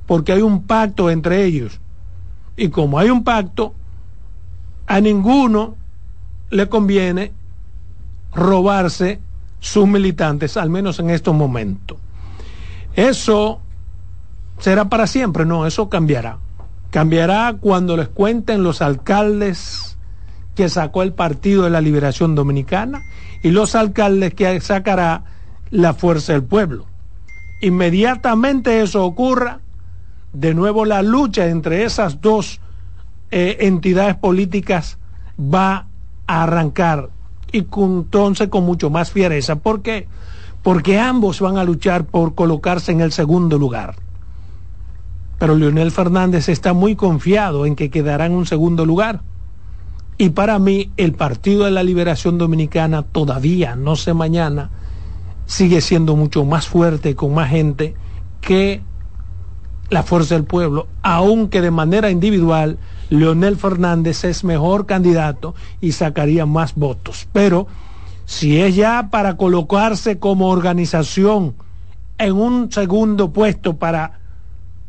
porque 0.05 0.33
hay 0.33 0.43
un 0.43 0.67
pacto 0.67 1.09
entre 1.09 1.45
ellos. 1.45 1.79
Y 2.55 2.69
como 2.69 2.99
hay 2.99 3.09
un 3.09 3.23
pacto, 3.23 3.73
a 4.85 5.01
ninguno 5.01 5.77
le 6.49 6.69
conviene 6.69 7.33
robarse 8.33 9.19
sus 9.59 9.87
militantes, 9.87 10.57
al 10.57 10.69
menos 10.69 10.99
en 10.99 11.09
estos 11.09 11.33
momentos. 11.33 11.97
Eso 12.95 13.61
será 14.59 14.89
para 14.89 15.07
siempre, 15.07 15.45
no, 15.45 15.65
eso 15.65 15.89
cambiará. 15.89 16.39
Cambiará 16.89 17.57
cuando 17.59 17.97
les 17.97 18.07
cuenten 18.07 18.63
los 18.63 18.81
alcaldes 18.81 19.97
que 20.55 20.69
sacó 20.69 21.03
el 21.03 21.13
Partido 21.13 21.63
de 21.63 21.69
la 21.69 21.81
Liberación 21.81 22.33
Dominicana 22.33 23.03
y 23.43 23.51
los 23.51 23.75
alcaldes 23.75 24.33
que 24.33 24.59
sacará 24.61 25.23
la 25.69 25.93
Fuerza 25.93 26.33
del 26.33 26.43
Pueblo. 26.43 26.87
Inmediatamente 27.61 28.81
eso 28.81 29.05
ocurra, 29.05 29.59
de 30.33 30.53
nuevo 30.53 30.85
la 30.85 31.01
lucha 31.01 31.47
entre 31.47 31.83
esas 31.83 32.21
dos 32.21 32.61
eh, 33.31 33.57
entidades 33.61 34.15
políticas 34.15 34.97
va 35.39 35.86
a 36.27 36.43
arrancar 36.43 37.09
y 37.51 37.65
entonces 37.77 38.49
con 38.49 38.65
mucho 38.65 38.89
más 38.89 39.11
fiereza. 39.11 39.57
¿Por 39.57 39.81
qué? 39.81 40.07
Porque 40.63 40.99
ambos 40.99 41.39
van 41.39 41.57
a 41.57 41.63
luchar 41.63 42.05
por 42.05 42.35
colocarse 42.35 42.91
en 42.91 43.01
el 43.01 43.11
segundo 43.11 43.57
lugar. 43.57 43.95
Pero 45.39 45.55
Leonel 45.55 45.91
Fernández 45.91 46.49
está 46.49 46.73
muy 46.73 46.95
confiado 46.95 47.65
en 47.65 47.75
que 47.75 47.89
quedará 47.89 48.25
en 48.25 48.33
un 48.33 48.45
segundo 48.45 48.85
lugar. 48.85 49.21
Y 50.17 50.29
para 50.29 50.57
mí 50.57 50.91
el 50.97 51.13
Partido 51.13 51.65
de 51.65 51.71
la 51.71 51.83
Liberación 51.83 52.37
Dominicana 52.37 53.03
todavía, 53.03 53.75
no 53.75 53.95
sé 53.95 54.13
mañana, 54.13 54.71
sigue 55.45 55.79
siendo 55.79 56.15
mucho 56.15 56.43
más 56.43 56.67
fuerte 56.67 57.15
con 57.15 57.35
más 57.35 57.49
gente 57.49 57.93
que 58.41 58.81
la 59.89 60.03
fuerza 60.03 60.35
del 60.35 60.43
pueblo, 60.43 60.87
aunque 61.03 61.61
de 61.61 61.71
manera 61.71 62.09
individual 62.09 62.79
Leonel 63.09 63.57
Fernández 63.57 64.23
es 64.23 64.43
mejor 64.43 64.85
candidato 64.85 65.55
y 65.81 65.93
sacaría 65.93 66.45
más 66.45 66.75
votos. 66.75 67.27
Pero 67.31 67.67
si 68.25 68.59
es 68.59 68.75
ya 68.75 69.09
para 69.09 69.37
colocarse 69.37 70.19
como 70.19 70.49
organización 70.49 71.55
en 72.17 72.33
un 72.33 72.71
segundo 72.71 73.31
puesto 73.31 73.77
para 73.77 74.19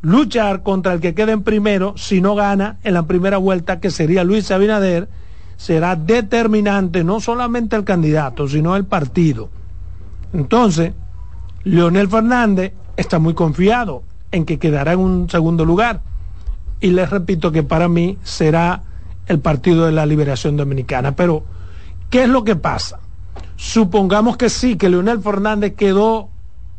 luchar 0.01 0.63
contra 0.63 0.93
el 0.93 1.01
que 1.01 1.15
quede 1.15 1.33
en 1.33 1.43
primero, 1.43 1.95
si 1.97 2.21
no 2.21 2.35
gana 2.35 2.79
en 2.83 2.95
la 2.95 3.05
primera 3.05 3.39
vuelta, 3.39 3.81
que 3.81 3.91
sería 3.91 4.25
Luis 4.25 4.51
Abinader, 4.51 5.09
será 5.57 5.97
determinante 5.97 7.05
no 7.05 7.21
solamente 7.21 7.77
el 7.77 7.85
candidato, 7.85 8.49
sino 8.49 8.77
el 8.77 8.85
partido. 8.85 9.51
Entonces, 10.33 10.93
Leonel 11.65 12.09
Fernández 12.09 12.73
está 12.97 13.19
muy 13.19 13.35
confiado 13.35 14.03
en 14.31 14.45
que 14.45 14.59
quedará 14.59 14.93
en 14.93 15.01
un 15.01 15.31
segundo 15.31 15.65
lugar. 15.65 16.03
Y 16.81 16.91
les 16.91 17.11
repito 17.11 17.51
que 17.51 17.62
para 17.62 17.88
mí 17.88 18.19
será 18.23 18.83
el 19.27 19.41
Partido 19.41 19.87
de 19.87 19.93
la 19.93 20.07
Liberación 20.07 20.57
Dominicana. 20.57 21.17
Pero, 21.17 21.45
¿qué 22.11 22.25
es 22.25 22.29
lo 22.29 22.45
que 22.45 22.57
pasa? 22.57 23.01
Supongamos 23.57 24.37
que 24.37 24.49
sí, 24.49 24.77
que 24.77 24.88
Leonel 24.88 25.21
Fernández 25.21 25.75
quedó 25.75 26.29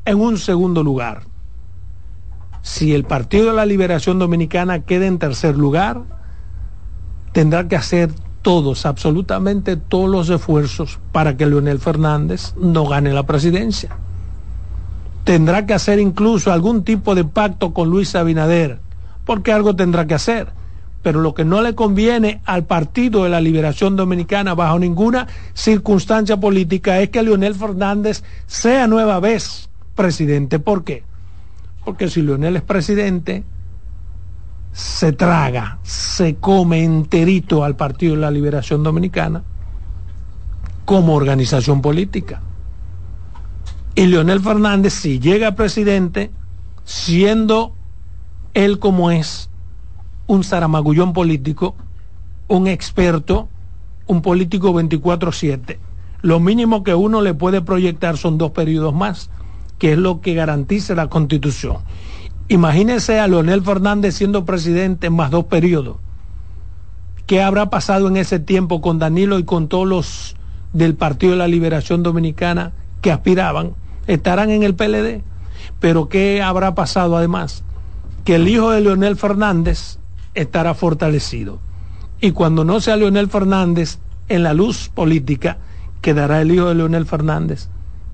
en 0.05 0.19
un 0.19 0.37
segundo 0.37 0.83
lugar. 0.83 1.23
Si 2.61 2.93
el 2.93 3.03
Partido 3.03 3.47
de 3.47 3.53
la 3.53 3.65
Liberación 3.65 4.19
Dominicana 4.19 4.79
queda 4.79 5.05
en 5.05 5.19
tercer 5.19 5.57
lugar, 5.57 6.01
tendrá 7.31 7.67
que 7.67 7.75
hacer 7.75 8.11
todos, 8.41 8.85
absolutamente 8.85 9.75
todos 9.75 10.09
los 10.09 10.29
esfuerzos 10.29 10.99
para 11.11 11.37
que 11.37 11.45
Leonel 11.45 11.79
Fernández 11.79 12.53
no 12.57 12.85
gane 12.85 13.13
la 13.13 13.23
presidencia. 13.23 13.97
Tendrá 15.23 15.65
que 15.65 15.73
hacer 15.73 15.99
incluso 15.99 16.51
algún 16.51 16.83
tipo 16.83 17.13
de 17.15 17.25
pacto 17.25 17.73
con 17.73 17.89
Luis 17.89 18.15
Abinader, 18.15 18.79
porque 19.29 19.51
algo 19.51 19.75
tendrá 19.75 20.07
que 20.07 20.15
hacer. 20.15 20.47
Pero 21.03 21.21
lo 21.21 21.35
que 21.35 21.45
no 21.45 21.61
le 21.61 21.75
conviene 21.75 22.41
al 22.45 22.65
Partido 22.65 23.25
de 23.25 23.29
la 23.29 23.39
Liberación 23.39 23.95
Dominicana 23.95 24.55
bajo 24.55 24.79
ninguna 24.79 25.27
circunstancia 25.53 26.37
política 26.37 26.99
es 26.99 27.11
que 27.11 27.21
Leonel 27.21 27.53
Fernández 27.53 28.23
sea 28.47 28.87
nueva 28.87 29.19
vez 29.19 29.69
presidente. 29.93 30.57
¿Por 30.57 30.83
qué? 30.83 31.03
Porque 31.85 32.09
si 32.09 32.23
Leonel 32.23 32.55
es 32.55 32.63
presidente, 32.63 33.43
se 34.71 35.11
traga, 35.11 35.77
se 35.83 36.37
come 36.37 36.83
enterito 36.83 37.63
al 37.63 37.75
Partido 37.75 38.15
de 38.15 38.21
la 38.21 38.31
Liberación 38.31 38.81
Dominicana 38.81 39.43
como 40.85 41.13
organización 41.13 41.83
política. 41.83 42.41
Y 43.93 44.07
Leonel 44.07 44.39
Fernández, 44.39 44.93
si 44.93 45.19
llega 45.19 45.53
presidente, 45.53 46.31
siendo 46.83 47.75
él 48.65 48.79
como 48.79 49.09
es, 49.09 49.49
un 50.27 50.43
zaramagullón 50.43 51.13
político, 51.13 51.75
un 52.49 52.67
experto, 52.67 53.47
un 54.05 54.21
político 54.21 54.73
24/7, 54.73 55.79
lo 56.21 56.41
mínimo 56.41 56.83
que 56.83 56.93
uno 56.93 57.21
le 57.21 57.33
puede 57.33 57.61
proyectar 57.61 58.17
son 58.17 58.37
dos 58.37 58.51
periodos 58.51 58.93
más, 58.93 59.29
que 59.77 59.93
es 59.93 59.97
lo 59.97 60.19
que 60.19 60.33
garantiza 60.33 60.93
la 60.93 61.07
constitución. 61.07 61.77
Imagínese 62.49 63.19
a 63.19 63.27
Leonel 63.29 63.63
Fernández 63.63 64.15
siendo 64.15 64.43
presidente 64.43 65.09
más 65.09 65.31
dos 65.31 65.45
periodos. 65.45 65.97
¿Qué 67.27 67.41
habrá 67.41 67.69
pasado 67.69 68.09
en 68.09 68.17
ese 68.17 68.39
tiempo 68.39 68.81
con 68.81 68.99
Danilo 68.99 69.39
y 69.39 69.45
con 69.45 69.69
todos 69.69 69.87
los 69.87 70.35
del 70.73 70.95
Partido 70.95 71.31
de 71.31 71.37
la 71.37 71.47
Liberación 71.47 72.03
Dominicana 72.03 72.73
que 73.01 73.11
aspiraban? 73.11 73.73
Estarán 74.07 74.49
en 74.49 74.63
el 74.63 74.75
PLD. 74.75 75.23
Pero 75.79 76.09
¿qué 76.09 76.41
habrá 76.41 76.75
pasado 76.75 77.15
además? 77.15 77.63
Que 78.23 78.35
el 78.35 78.47
hijo 78.47 78.71
de 78.71 78.81
Leonel 78.81 79.15
Fernández 79.15 79.99
estará 80.33 80.73
fortalecido. 80.73 81.59
Y 82.21 82.31
cuando 82.31 82.65
no 82.65 82.79
sea 82.81 82.97
Leonel 82.97 83.29
Fernández 83.29 83.99
en 84.27 84.43
la 84.43 84.53
luz 84.53 84.89
política, 84.89 85.57
quedará 86.01 86.41
el 86.41 86.51
hijo 86.51 86.67
de 86.67 86.75
Leonel 86.75 87.05
Fernández, 87.05 87.69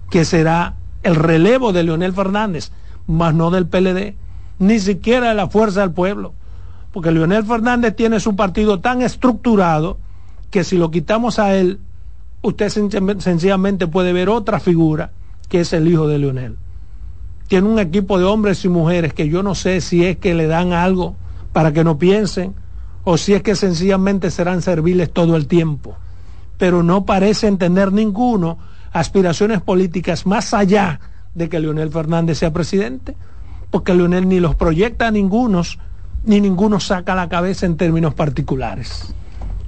que 0.10 0.26
será 0.26 0.76
el 1.04 1.15
relevo 1.15 1.74
de 1.74 1.84
Leonel 1.84 2.13
Fernández, 2.13 2.72
más 3.08 3.34
no 3.34 3.52
del 3.52 3.68
PLD 3.68 4.15
ni 4.60 4.80
siquiera 4.80 5.30
de 5.30 5.36
la 5.36 5.48
fuerza 5.48 5.82
del 5.82 5.91
pueblo. 5.91 6.34
Porque 6.91 7.12
Leonel 7.12 7.44
Fernández 7.44 7.96
tiene 7.96 8.20
su 8.20 8.36
partido 8.36 8.80
tan 8.80 9.02
estructurado 9.02 9.98
que 10.50 10.63
si 10.63 10.78
lo 10.78 10.91
quitamos 10.91 11.39
a 11.39 11.56
él, 11.56 11.80
usted 12.41 12.70
sencillamente 12.70 13.88
puede 13.88 14.13
ver 14.13 14.30
otra 14.30 14.60
figura 14.60 15.12
que 15.50 15.62
es 15.62 15.74
el 15.74 15.88
hijo 15.88 16.08
de 16.08 16.20
Leonel. 16.20 16.58
Tiene 17.47 17.67
un 17.67 17.79
equipo 17.79 18.17
de 18.17 18.25
hombres 18.25 18.65
y 18.65 18.69
mujeres 18.69 19.13
que 19.13 19.29
yo 19.29 19.43
no 19.43 19.55
sé 19.55 19.81
si 19.81 20.05
es 20.05 20.17
que 20.17 20.34
le 20.34 20.47
dan 20.47 20.73
algo 20.73 21.15
para 21.53 21.71
que 21.73 21.84
no 21.84 21.97
piensen 21.97 22.55
o 23.03 23.17
si 23.17 23.34
es 23.34 23.43
que 23.43 23.55
sencillamente 23.55 24.31
serán 24.31 24.62
serviles 24.62 25.12
todo 25.12 25.36
el 25.36 25.47
tiempo. 25.47 25.95
Pero 26.58 26.84
no 26.84 27.05
parecen 27.05 27.58
tener 27.58 27.91
ninguno 27.91 28.58
aspiraciones 28.91 29.62
políticas 29.62 30.25
más 30.25 30.53
allá 30.53 30.99
de 31.34 31.49
que 31.49 31.60
Leonel 31.60 31.91
Fernández 31.91 32.39
sea 32.39 32.53
presidente 32.53 33.15
porque 33.75 33.93
Leonel 33.93 34.29
ni 34.29 34.39
los 34.39 34.55
proyecta 34.55 35.08
a 35.08 35.12
ningunos, 35.12 35.79
ni 36.23 36.39
ninguno 36.39 36.79
saca 36.79 37.13
la 37.13 37.27
cabeza 37.27 37.65
en 37.65 37.75
términos 37.75 38.13
particulares. 38.13 39.13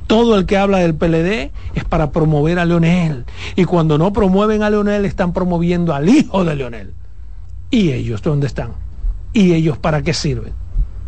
Todo 0.08 0.38
el 0.38 0.46
que 0.46 0.58
habla 0.58 0.78
del 0.78 0.96
PLD 0.96 1.52
es 1.76 1.84
para 1.84 2.12
promover 2.12 2.60
a 2.60 2.66
Leonel. 2.66 3.26
Y 3.58 3.66
cuando 3.66 3.98
no 3.98 4.14
promueven 4.14 4.64
a 4.64 4.70
Leonel, 4.70 5.04
están 5.04 5.34
promoviendo 5.34 5.94
al 5.94 6.08
hijo 6.08 6.46
de 6.46 6.56
Leonel. 6.56 6.94
¿Y 7.70 7.92
ellos 7.92 8.22
dónde 8.22 8.48
están? 8.48 8.72
¿Y 9.34 9.54
ellos 9.54 9.78
para 9.78 10.02
qué 10.02 10.14
sirven? 10.14 10.54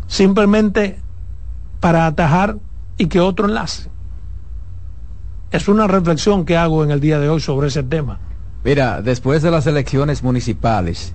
Simplemente 0.06 0.98
para 1.80 2.06
atajar 2.06 2.58
y 2.98 3.06
que 3.06 3.20
otro 3.20 3.46
enlace. 3.46 3.88
Es 5.50 5.68
una 5.68 5.86
reflexión 5.86 6.44
que 6.44 6.56
hago 6.56 6.84
en 6.84 6.90
el 6.90 7.00
día 7.00 7.18
de 7.18 7.28
hoy 7.28 7.40
sobre 7.40 7.68
ese 7.68 7.82
tema. 7.82 8.18
Mira, 8.62 9.00
después 9.00 9.42
de 9.42 9.50
las 9.50 9.66
elecciones 9.66 10.22
municipales, 10.22 11.12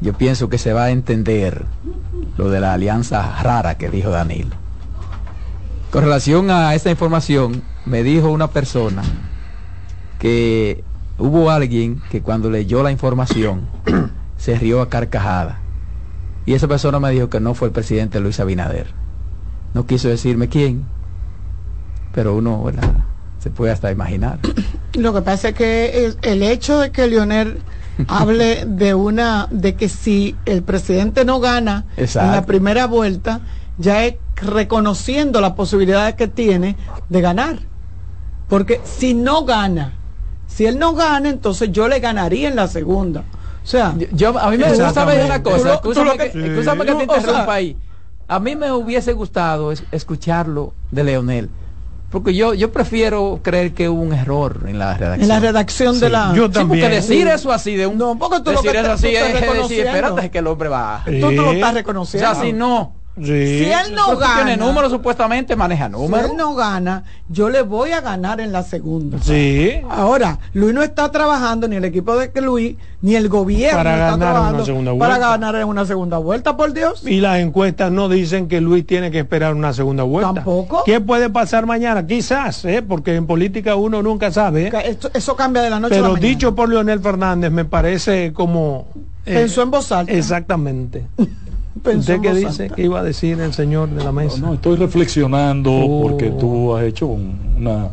yo 0.00 0.12
pienso 0.12 0.48
que 0.48 0.58
se 0.58 0.72
va 0.72 0.84
a 0.84 0.90
entender 0.90 1.64
lo 2.36 2.50
de 2.50 2.60
la 2.60 2.72
alianza 2.72 3.40
rara 3.42 3.76
que 3.78 3.90
dijo 3.90 4.10
Danilo. 4.10 4.56
Con 5.90 6.04
relación 6.04 6.50
a 6.50 6.74
esta 6.74 6.90
información, 6.90 7.62
me 7.86 8.02
dijo 8.02 8.28
una 8.28 8.48
persona 8.48 9.02
que 10.18 10.84
hubo 11.16 11.50
alguien 11.50 12.02
que 12.10 12.22
cuando 12.22 12.50
leyó 12.50 12.82
la 12.82 12.90
información 12.90 13.62
se 14.38 14.56
rió 14.56 14.80
a 14.80 14.88
carcajada. 14.88 15.60
Y 16.46 16.54
esa 16.54 16.66
persona 16.66 16.98
me 16.98 17.10
dijo 17.10 17.28
que 17.28 17.40
no 17.40 17.52
fue 17.52 17.68
el 17.68 17.72
presidente 17.72 18.20
Luis 18.20 18.40
Abinader. 18.40 18.86
No 19.74 19.84
quiso 19.84 20.08
decirme 20.08 20.48
quién, 20.48 20.86
pero 22.14 22.34
uno 22.34 22.64
se 23.38 23.50
puede 23.50 23.72
hasta 23.72 23.92
imaginar. 23.92 24.38
Lo 24.94 25.12
que 25.12 25.20
pasa 25.20 25.50
es 25.50 25.54
que 25.54 26.14
el 26.22 26.42
hecho 26.42 26.80
de 26.80 26.90
que 26.90 27.06
Leonel 27.06 27.58
hable 28.08 28.64
de 28.64 28.94
una, 28.94 29.46
de 29.50 29.74
que 29.74 29.90
si 29.90 30.36
el 30.46 30.62
presidente 30.62 31.24
no 31.26 31.40
gana 31.40 31.84
en 31.96 32.32
la 32.32 32.46
primera 32.46 32.86
vuelta, 32.86 33.42
ya 33.76 34.04
es 34.04 34.14
reconociendo 34.36 35.40
la 35.40 35.54
posibilidad 35.54 36.14
que 36.14 36.28
tiene 36.28 36.76
de 37.08 37.20
ganar. 37.20 37.58
Porque 38.48 38.80
si 38.84 39.12
no 39.12 39.44
gana, 39.44 39.92
si 40.46 40.64
él 40.64 40.78
no 40.78 40.94
gana, 40.94 41.28
entonces 41.28 41.70
yo 41.70 41.88
le 41.88 42.00
ganaría 42.00 42.48
en 42.48 42.56
la 42.56 42.68
segunda. 42.68 43.24
O 43.68 43.70
sea, 43.70 43.94
yo, 44.12 44.38
a 44.38 44.50
mí 44.50 44.56
me 44.56 44.72
gusta 44.72 45.04
ver 45.04 45.26
una 45.26 45.42
cosa, 45.42 45.74
escúchame 45.74 46.16
que, 46.16 46.30
que, 46.30 46.94
te 46.94 47.02
interrumpa 47.02 47.52
ahí. 47.52 47.76
A 48.26 48.40
mí 48.40 48.56
me 48.56 48.72
hubiese 48.72 49.12
gustado 49.12 49.72
escucharlo 49.92 50.72
de 50.90 51.04
Leonel 51.04 51.50
porque 52.10 52.34
yo, 52.34 52.54
yo 52.54 52.72
prefiero 52.72 53.40
creer 53.42 53.74
que 53.74 53.90
hubo 53.90 54.00
un 54.00 54.14
error 54.14 54.64
en 54.66 54.78
la 54.78 54.96
redacción. 54.96 55.22
En 55.22 55.28
la 55.28 55.40
redacción 55.40 56.00
de 56.00 56.08
la. 56.08 56.32
Yo 56.34 56.50
también. 56.50 56.86
porque 56.86 56.94
decir 56.94 57.28
eso 57.28 57.52
así 57.52 57.76
de 57.76 57.86
un. 57.86 57.98
No, 57.98 58.18
porque 58.18 58.38
tú 58.40 58.50
decir 58.50 58.64
lo 58.64 58.72
que 58.72 58.80
eso 58.80 58.92
así 58.92 59.08
es, 59.08 59.34
decir, 59.34 59.86
espérate 59.86 60.30
que 60.30 60.38
el 60.38 60.46
hombre 60.46 60.70
va. 60.70 61.02
Tú, 61.04 61.20
tú 61.20 61.42
lo 61.42 61.52
estás 61.52 61.74
reconociendo. 61.74 62.30
O 62.30 62.34
sea, 62.34 62.42
si 62.42 62.54
no. 62.54 62.94
Si 63.24 63.64
él 63.64 63.94
no 63.94 64.16
gana. 64.16 64.36
Tiene 64.36 64.56
números 64.56 64.90
supuestamente, 64.90 65.56
maneja 65.56 65.88
números. 65.88 66.26
Si 66.26 66.30
él 66.32 66.36
no 66.36 66.54
gana, 66.54 67.04
yo 67.28 67.48
le 67.48 67.62
voy 67.62 67.92
a 67.92 68.00
ganar 68.00 68.40
en 68.40 68.52
la 68.52 68.62
segunda. 68.62 69.18
Sí. 69.20 69.72
Ahora, 69.88 70.38
Luis 70.52 70.74
no 70.74 70.82
está 70.82 71.10
trabajando, 71.10 71.68
ni 71.68 71.76
el 71.76 71.84
equipo 71.84 72.16
de 72.16 72.30
Luis, 72.40 72.76
ni 73.02 73.14
el 73.14 73.28
gobierno 73.28 73.78
para 73.78 73.92
está 73.92 74.10
ganar 74.12 74.18
trabajando 74.30 74.56
una 74.56 74.64
segunda 74.66 74.92
vuelta. 74.92 75.06
para 75.14 75.30
ganar 75.30 75.54
en 75.56 75.68
una 75.68 75.84
segunda 75.84 76.18
vuelta, 76.18 76.56
por 76.56 76.72
Dios. 76.72 77.02
Y 77.06 77.20
las 77.20 77.38
encuestas 77.40 77.90
no 77.92 78.08
dicen 78.08 78.48
que 78.48 78.60
Luis 78.60 78.86
tiene 78.86 79.10
que 79.10 79.18
esperar 79.20 79.54
una 79.54 79.72
segunda 79.72 80.02
vuelta. 80.04 80.34
Tampoco. 80.34 80.82
¿Qué 80.84 81.00
puede 81.00 81.30
pasar 81.30 81.66
mañana? 81.66 82.06
Quizás, 82.06 82.64
¿eh? 82.64 82.82
porque 82.82 83.14
en 83.14 83.26
política 83.26 83.76
uno 83.76 84.02
nunca 84.02 84.30
sabe. 84.30 84.68
¿eh? 84.68 84.98
eso 85.14 85.36
cambia 85.36 85.62
de 85.62 85.70
la 85.70 85.80
noche 85.80 85.94
Pero 85.94 86.06
a 86.06 86.08
la 86.08 86.14
mañana. 86.14 86.28
dicho 86.28 86.54
por 86.54 86.68
Leonel 86.68 87.00
Fernández, 87.00 87.50
me 87.50 87.64
parece 87.64 88.32
como. 88.32 88.86
Eh, 89.26 89.34
Pensó 89.34 89.62
en 89.62 89.70
voz 89.70 89.92
alta. 89.92 90.12
Exactamente. 90.12 91.04
¿Usted 91.84 92.20
qué 92.20 92.34
dice? 92.34 92.70
¿Qué 92.74 92.82
iba 92.82 93.00
a 93.00 93.02
decir 93.02 93.40
el 93.40 93.52
señor 93.52 93.90
de 93.90 94.04
la 94.04 94.12
mesa? 94.12 94.38
No, 94.40 94.54
estoy 94.54 94.76
reflexionando 94.76 95.70
porque 96.02 96.30
oh. 96.30 96.36
tú 96.38 96.76
has 96.76 96.84
hecho 96.84 97.06
una 97.06 97.90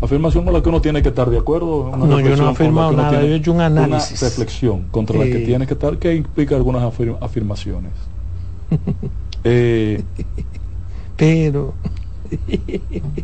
afirmación 0.00 0.44
con 0.44 0.52
la 0.52 0.62
que 0.62 0.68
uno 0.68 0.80
tiene 0.80 1.02
que 1.02 1.08
estar 1.08 1.28
de 1.28 1.38
acuerdo. 1.38 1.92
no, 1.96 2.20
yo 2.20 2.36
no 2.36 2.48
he 2.48 2.50
afirmado 2.50 2.92
nada, 2.92 3.20
yo 3.22 3.28
he 3.28 3.36
hecho 3.36 3.52
un 3.52 3.60
análisis. 3.60 4.20
Una 4.20 4.30
reflexión 4.30 4.84
contra 4.90 5.18
la 5.18 5.24
que 5.24 5.40
tiene 5.40 5.66
que 5.66 5.74
estar, 5.74 5.98
que 5.98 6.14
implica 6.14 6.56
algunas 6.56 6.82
afirmaciones. 7.20 7.92
eh, 9.44 10.02
Pero... 11.16 11.74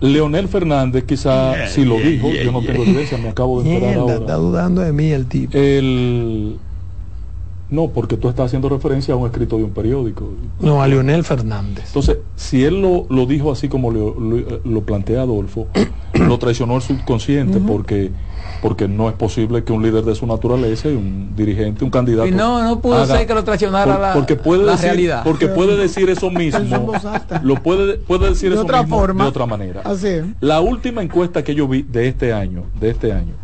Leonel 0.01 0.49
Fernández 0.49 1.05
quizá 1.05 1.69
si 1.69 1.85
lo 1.85 1.97
dijo, 1.97 2.29
yo 2.31 2.51
no 2.51 2.61
tengo 2.61 2.83
evidencia, 2.83 3.17
me 3.19 3.29
acabo 3.29 3.63
de 3.63 3.75
enterar 3.75 3.99
ahora. 3.99 4.15
Está 4.15 4.35
dudando 4.35 4.81
de 4.81 4.93
mí 4.93 5.11
el 5.11 5.27
tipo. 5.27 5.57
El, 5.57 6.59
no, 7.69 7.89
porque 7.89 8.17
tú 8.17 8.29
estás 8.29 8.47
haciendo 8.47 8.69
referencia 8.69 9.15
a 9.15 9.17
un 9.17 9.27
escrito 9.27 9.57
de 9.57 9.65
un 9.65 9.71
periódico. 9.71 10.31
No, 10.61 10.83
a 10.83 10.87
Leonel 10.87 11.25
Fernández. 11.25 11.87
Entonces, 11.89 12.19
si 12.37 12.65
él 12.65 12.81
lo, 12.81 13.07
lo 13.11 13.27
dijo 13.27 13.51
así 13.51 13.69
como 13.69 13.91
lo, 13.91 14.15
lo, 14.65 14.81
plantea 14.83 15.23
Adolfo, 15.23 15.67
lo 16.15 16.39
traicionó 16.39 16.77
el 16.77 16.83
subconsciente 16.83 17.59
porque 17.59 18.13
porque 18.63 18.89
no 18.89 19.09
es 19.09 19.15
posible 19.15 19.65
que 19.65 19.73
un 19.73 19.83
líder 19.83 20.05
de 20.05 20.15
su 20.15 20.27
naturaleza 20.27 20.89
y 20.89 20.95
un 20.95 21.35
dirigente, 21.37 21.85
un 21.85 21.91
candidato. 21.91 22.27
Y 22.27 22.31
no, 22.31 22.63
no 22.63 22.81
pudo 22.81 23.05
ser 23.05 23.27
que 23.27 23.35
lo 23.35 23.45
traicionara 23.45 23.99
la, 23.99 24.15
porque 24.15 24.37
puede 24.37 24.65
decir, 24.65 24.85
realidad. 24.87 25.23
Porque 25.25 25.49
puede 25.49 25.77
decir 25.77 26.09
eso 26.09 26.31
mismo. 26.31 26.93
lo 27.43 27.63
puede, 27.63 27.99
puede 27.99 28.31
decir 28.31 28.51
de 28.51 28.57
eso 28.57 28.65
otra 28.65 28.83
mismo 28.83 28.99
forma. 28.99 29.25
de 29.25 29.31
otra 29.31 29.47
manera. 29.47 29.83
Así. 29.85 30.23
La 30.41 30.61
última 30.61 31.03
encuesta 31.03 31.45
que 31.45 31.55
yo 31.55 31.69
vi 31.69 31.83
de 31.83 32.09
este 32.09 32.33
año, 32.33 32.65
de 32.81 32.91
este 32.91 33.13
año, 33.13 33.35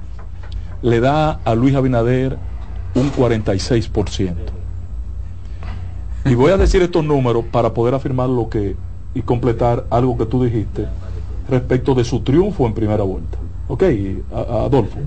le 0.80 1.00
da 1.00 1.40
a 1.44 1.54
Luis 1.54 1.74
Abinader 1.74 2.38
un 2.94 3.11
46%. 3.12 4.35
Y 6.24 6.35
voy 6.35 6.52
a 6.52 6.57
decir 6.57 6.83
estos 6.83 7.05
números 7.05 7.44
para 7.50 7.74
poder 7.74 7.94
afirmar 7.94 8.28
lo 8.28 8.48
que 8.48 8.76
y 9.14 9.22
completar 9.22 9.87
algo 9.90 10.16
que 10.16 10.26
tú 10.26 10.42
dijiste 10.44 10.87
respecto 11.48 11.94
de 11.94 12.05
su 12.05 12.20
triunfo 12.20 12.66
en 12.66 12.74
primera 12.74 13.02
vuelta. 13.02 13.38
Ok, 13.68 13.85
Adolfo, 14.33 14.98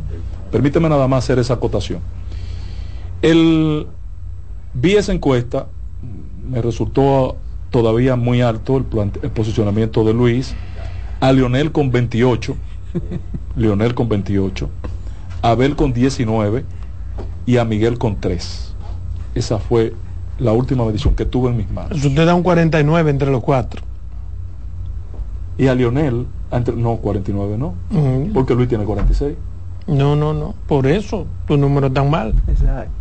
permíteme 0.52 0.90
nada 0.90 1.08
más 1.08 1.24
hacer 1.24 1.40
esa 1.40 1.56
acotación. 1.56 2.00
El, 3.22 3.88
vi 4.74 4.96
esa 4.96 5.14
encuesta, 5.14 5.68
me 6.50 6.62
resultó 6.62 7.38
todavía 7.70 8.16
muy 8.16 8.42
alto 8.42 8.78
el, 8.78 8.86
el 9.22 9.32
posicionamiento 9.32 10.04
de 10.04 10.14
Luis, 10.14 10.54
a 11.20 11.32
Lionel 11.32 11.72
con 11.72 11.92
28, 11.92 12.56
Lionel 13.56 13.96
con 13.96 14.10
28, 14.10 14.70
a 15.42 15.52
Abel 15.52 15.76
con 15.76 15.94
19 15.94 16.66
y 17.46 17.58
a 17.58 17.66
Miguel 17.66 17.98
con 17.98 18.20
3. 18.20 18.76
Esa 19.36 19.60
fue 19.60 19.94
la 20.40 20.54
última 20.54 20.86
medición 20.86 21.16
que 21.16 21.26
tuve 21.26 21.50
en 21.50 21.58
mis 21.58 21.70
manos. 21.70 22.04
Usted 22.04 22.26
da 22.26 22.36
un 22.36 22.44
49 22.44 23.10
entre 23.10 23.32
los 23.32 23.44
cuatro. 23.44 23.82
Y 25.58 25.68
a 25.68 25.76
Lionel 25.76 26.28
no, 26.76 26.98
49 26.98 27.58
no. 27.58 27.74
Porque 28.34 28.56
Luis 28.56 28.70
tiene 28.70 28.86
46. 28.86 29.36
No, 29.88 30.16
no, 30.16 30.34
no. 30.34 30.56
Por 30.68 30.88
eso 30.88 31.26
tu 31.48 31.58
número 31.58 31.92
tan 31.92 32.10
mal. 32.10 32.34
Exacto. 32.48 32.92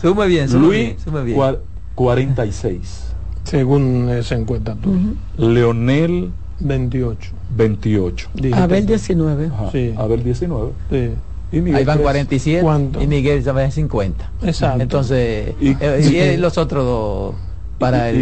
Sume 0.00 0.26
bien, 0.26 0.52
Luis, 0.60 0.96
bien. 1.24 1.56
46. 1.94 3.14
Según 3.44 4.08
esa 4.10 4.34
encuesta 4.36 4.74
tú. 4.74 4.94
Leonel 5.36 6.30
28. 6.60 7.32
28. 7.56 8.30
Abel 8.54 8.86
19. 8.86 9.50
Sí. 9.70 9.94
Abel 9.96 10.24
19. 10.24 10.72
Sí. 10.90 11.10
Y 11.52 11.60
Miguel 11.60 11.80
Ahí 11.80 11.84
van 11.84 11.98
47 11.98 12.66
y 13.00 13.06
Miguel 13.06 13.44
ya 13.44 13.52
va 13.52 13.64
en 13.64 13.72
50. 13.72 14.30
Exacto. 14.42 14.82
Entonces, 14.82 15.54
y 15.60 15.76
eh, 15.80 16.36
los 16.38 16.56
otros 16.58 16.84
dos 16.84 17.34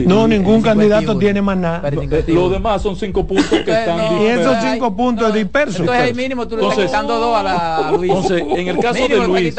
no, 0.06 0.26
ningún 0.26 0.62
candidato 0.62 1.18
tiene 1.18 1.42
más 1.42 1.56
nada. 1.56 1.90
Los 2.28 2.50
demás 2.50 2.82
son 2.82 2.96
cinco 2.96 3.26
puntos 3.26 3.50
que 3.50 3.58
están 3.70 4.22
Y 4.22 4.26
esos 4.26 4.56
cinco 4.62 4.96
puntos 4.96 5.34
dispersos. 5.34 5.80
Entonces 5.80 6.04
ahí 6.04 6.14
mínimo 6.14 6.48
tú 6.48 6.56
le 6.56 6.66
estás 6.66 6.86
quitando 6.86 7.18
dos 7.18 7.36
a, 7.36 7.42
la, 7.42 7.92
Luis. 7.92 8.10
Entonces, 8.10 8.42
en 8.56 8.68
el 8.68 8.78
caso 8.78 9.08
de 9.08 9.26
Luis, 9.26 9.56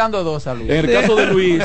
En 0.67 0.85
el 0.85 0.91
caso 0.91 1.15
de 1.15 1.25
Luis, 1.27 1.63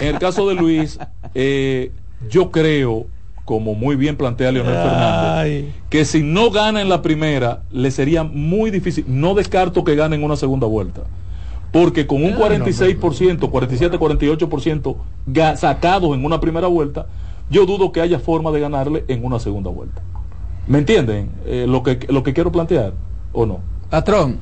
en 0.00 0.06
el 0.06 0.18
caso 0.18 0.48
de 0.48 0.54
Luis, 0.54 0.98
eh, 1.34 1.92
yo 2.28 2.50
creo 2.50 3.06
como 3.48 3.74
muy 3.74 3.96
bien 3.96 4.18
plantea 4.18 4.52
Leonel 4.52 4.74
Fernández, 4.74 5.74
que 5.88 6.04
si 6.04 6.22
no 6.22 6.50
gana 6.50 6.82
en 6.82 6.90
la 6.90 7.00
primera, 7.00 7.62
le 7.72 7.90
sería 7.90 8.22
muy 8.22 8.70
difícil. 8.70 9.06
No 9.08 9.32
descarto 9.32 9.84
que 9.84 9.94
gane 9.94 10.16
en 10.16 10.22
una 10.22 10.36
segunda 10.36 10.66
vuelta. 10.66 11.04
Porque 11.72 12.06
con 12.06 12.22
un 12.22 12.34
46%, 12.34 13.48
47, 13.48 13.98
48% 13.98 14.96
sacados 15.56 16.14
en 16.14 16.26
una 16.26 16.40
primera 16.40 16.66
vuelta, 16.66 17.06
yo 17.48 17.64
dudo 17.64 17.90
que 17.90 18.02
haya 18.02 18.18
forma 18.18 18.50
de 18.50 18.60
ganarle 18.60 19.06
en 19.08 19.24
una 19.24 19.38
segunda 19.38 19.70
vuelta. 19.70 20.02
¿Me 20.66 20.76
entienden 20.76 21.30
eh, 21.46 21.64
lo, 21.66 21.82
que, 21.82 22.00
lo 22.10 22.22
que 22.22 22.34
quiero 22.34 22.52
plantear 22.52 22.92
o 23.32 23.46
no? 23.46 23.60
Patrón, 23.88 24.36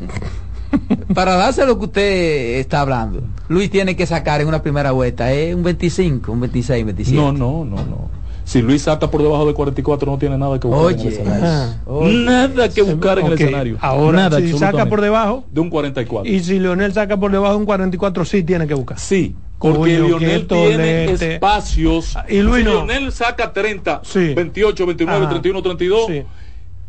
para 1.15 1.37
darse 1.37 1.65
lo 1.65 1.79
que 1.79 1.85
usted 1.85 2.59
está 2.59 2.81
hablando, 2.81 3.23
Luis 3.49 3.71
tiene 3.71 3.95
que 3.95 4.05
sacar 4.05 4.41
en 4.41 4.49
una 4.49 4.63
primera 4.63 4.91
vuelta, 4.91 5.33
¿es 5.33 5.55
un 5.55 5.63
25, 5.63 6.33
un 6.33 6.41
26, 6.41 6.85
27? 6.85 7.17
No, 7.17 7.31
no, 7.31 7.65
no, 7.65 7.77
no. 7.85 8.16
Si 8.47 8.63
Luis 8.63 8.83
saca 8.83 9.11
por 9.11 9.21
debajo 9.21 9.45
de 9.45 9.55
44 9.55 10.09
no 10.09 10.19
tiene 10.19 10.39
nada 10.39 10.61
que 10.61 10.69
buscar 10.69 10.93
en 10.93 11.01
el 11.01 11.09
escenario. 11.09 11.77
Nada 11.89 12.69
que 12.69 12.83
buscar 12.83 13.19
en 13.19 13.27
el 13.27 13.33
escenario. 13.33 13.77
Ahora, 13.81 14.19
nada, 14.19 14.39
si 14.39 14.57
saca 14.57 14.87
por 14.87 15.01
debajo 15.01 15.45
de 15.51 15.61
un 15.61 15.69
44. 15.69 16.33
Y 16.33 16.41
si 16.45 16.61
Leonel 16.61 16.93
saca 16.93 17.17
por 17.17 17.33
debajo 17.33 17.55
de 17.55 17.59
un 17.59 17.67
44 17.67 18.25
sí 18.25 18.45
tiene 18.45 18.69
que 18.69 18.75
buscar. 18.75 19.01
Sí, 19.01 19.35
porque 19.59 19.99
Lionel 19.99 20.47
tiene 20.47 21.05
espacios. 21.07 22.17
Y 22.29 22.39
Luis 22.39 22.65
si 22.65 22.71
Lionel 22.71 23.11
saca 23.11 23.53
30, 23.53 24.03
28, 24.15 24.87
29, 24.87 25.27
31, 25.27 25.63
32 25.63 26.11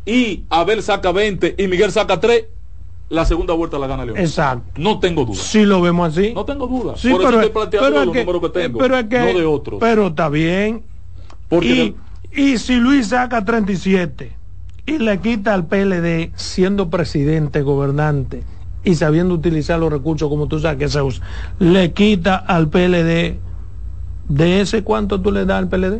y 0.06 0.44
Abel 0.52 0.84
saca 0.84 1.12
20 1.12 1.56
y 1.58 1.68
Miguel 1.68 1.92
saca 1.92 2.20
3, 2.20 2.46
la 3.10 3.26
segunda 3.26 3.56
vuelta 3.56 3.80
la 3.80 3.88
gana 3.88 4.06
Lionel. 4.06 4.24
Exacto. 4.24 4.80
No 4.80 5.00
tengo 5.00 5.26
duda. 5.26 5.42
Si 5.42 5.66
lo 5.66 5.82
vemos 5.82 6.16
así. 6.16 6.34
No 6.36 6.46
tengo 6.46 6.68
duda. 6.68 6.94
Sí, 6.98 7.10
Por 7.10 7.18
pero, 7.18 7.30
eso 7.30 7.40
estoy 7.40 7.54
planteando 7.54 7.90
los 7.90 8.06
números 8.06 8.42
que 8.44 8.50
tengo, 8.50 8.78
pero 8.78 8.96
es 8.96 9.06
que, 9.06 9.18
no 9.18 9.40
de 9.40 9.46
otros. 9.46 9.80
Pero 9.80 10.08
está 10.08 10.30
bien. 10.30 10.84
Porque 11.50 11.96
y, 12.34 12.42
y 12.42 12.58
si 12.58 12.76
Luis 12.76 13.08
saca 13.08 13.44
37 13.44 14.34
y 14.86 14.98
le 15.00 15.20
quita 15.20 15.54
al 15.54 15.66
PLD 15.66 16.32
siendo 16.36 16.90
presidente, 16.90 17.62
gobernante, 17.62 18.44
y 18.84 18.96
sabiendo 18.96 19.34
utilizar 19.34 19.80
los 19.80 19.92
recursos 19.92 20.30
como 20.30 20.48
tú 20.48 20.60
sabes 20.60 20.80
que 20.80 20.88
se 20.88 21.02
usa, 21.02 21.26
le 21.60 21.92
quita 21.92 22.36
al 22.36 22.70
PLD 22.70 23.36
de 24.30 24.62
ese 24.62 24.84
cuánto 24.84 25.20
tú 25.20 25.32
le 25.32 25.46
das 25.46 25.58
al 25.58 25.68
PLD. 25.68 26.00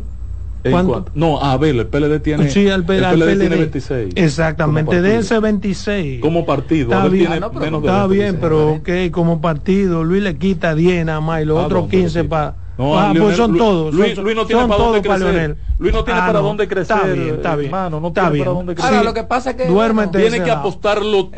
¿Cuánto? 0.70 1.06
No, 1.14 1.40
a 1.40 1.56
ver, 1.56 1.76
el 1.76 1.86
PLD 1.86 2.20
tiene, 2.20 2.50
sí, 2.50 2.66
el, 2.66 2.84
PLD, 2.84 3.38
tiene 3.38 3.56
26. 3.56 4.14
Exactamente, 4.16 5.00
de 5.00 5.18
ese 5.18 5.38
26. 5.38 6.20
Como 6.20 6.44
partido, 6.44 6.90
está 6.90 7.08
bien, 7.08 7.32
está 7.32 8.06
bien 8.06 8.38
pero 8.40 8.72
ok, 8.72 8.88
como 9.10 9.40
partido, 9.40 10.02
Luis 10.02 10.22
le 10.22 10.36
quita 10.36 10.74
10 10.74 11.06
nada 11.06 11.20
más 11.20 11.42
y 11.42 11.44
los 11.44 11.58
ah, 11.58 11.66
otros 11.66 11.88
15 11.88 12.24
para 12.24 12.54
no, 12.78 12.96
ah, 12.96 13.12
pues 13.18 13.36
son 13.36 13.56
todos. 13.56 13.92
Luis, 13.92 14.16
Luis, 14.16 14.36
no 14.36 14.46
tiene 14.46 14.68
para 14.68 14.82
dónde 14.84 15.02
crecer. 15.02 15.56
Luis 15.78 15.92
no 15.92 16.04
tiene 16.04 16.20
ah, 16.20 16.26
para 16.26 16.38
dónde 16.38 16.68
crecer. 16.68 16.96
Está 16.96 17.06
bien, 17.08 17.34
está 17.34 17.56
bien. 17.56 17.66
Hermano, 17.66 18.00
no 18.00 18.08
está 18.08 18.20
tiene 18.20 18.34
bien. 18.34 18.44
para 18.44 18.56
dónde 18.56 18.74
crecer. 18.76 18.94
Ahora, 18.94 19.02
lo 19.02 19.14
que 19.14 19.24
pasa 19.24 19.50
es 19.50 19.56
que 19.56 19.66
Duérmete 19.66 20.18
tiene 20.20 20.44
que 20.44 20.50
apostarlo 20.50 21.30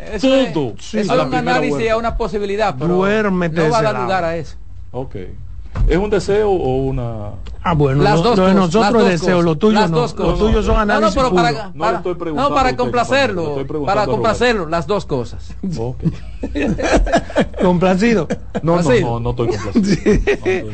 todo. 0.53 0.75
Es, 0.93 1.09
un 1.09 1.33
análisis 1.33 1.89
a 1.89 1.97
una 1.97 2.15
posibilidad, 2.15 2.75
pero 2.77 2.95
Duérmete 2.95 3.55
no 3.55 3.71
va 3.71 3.79
a 3.79 3.81
dar 3.81 3.99
lugar 4.01 4.23
a 4.23 4.37
eso. 4.37 4.55
Ok. 4.91 5.15
¿Es 5.87 5.97
un 5.97 6.09
deseo 6.09 6.51
o 6.51 6.75
una.? 6.83 7.31
Ah, 7.63 7.73
bueno, 7.73 8.03
las 8.03 8.21
dos 8.21 8.37
no, 8.37 8.53
nosotros 8.53 9.07
deseos, 9.07 9.43
lo 9.43 9.57
tuyo 9.57 9.87
no. 9.87 10.01
Los 10.01 10.15
tuyos 10.15 10.65
son 10.65 10.77
análisis. 10.77 11.15
No, 11.15 11.23
no, 11.23 11.29
pero 11.29 11.35
para, 11.35 11.73
para, 11.73 12.31
no, 12.33 12.53
para 12.53 12.75
complacerlo. 12.75 13.65
Para 13.85 14.05
complacerlo, 14.05 14.67
las 14.67 14.85
dos 14.85 15.05
cosas. 15.05 15.55
Okay. 15.75 16.11
¿Complacido? 17.61 18.27
No, 18.63 18.81
no, 18.81 18.91
no, 19.01 19.19
no, 19.19 19.29
estoy 19.31 19.47
complacido. 19.47 20.67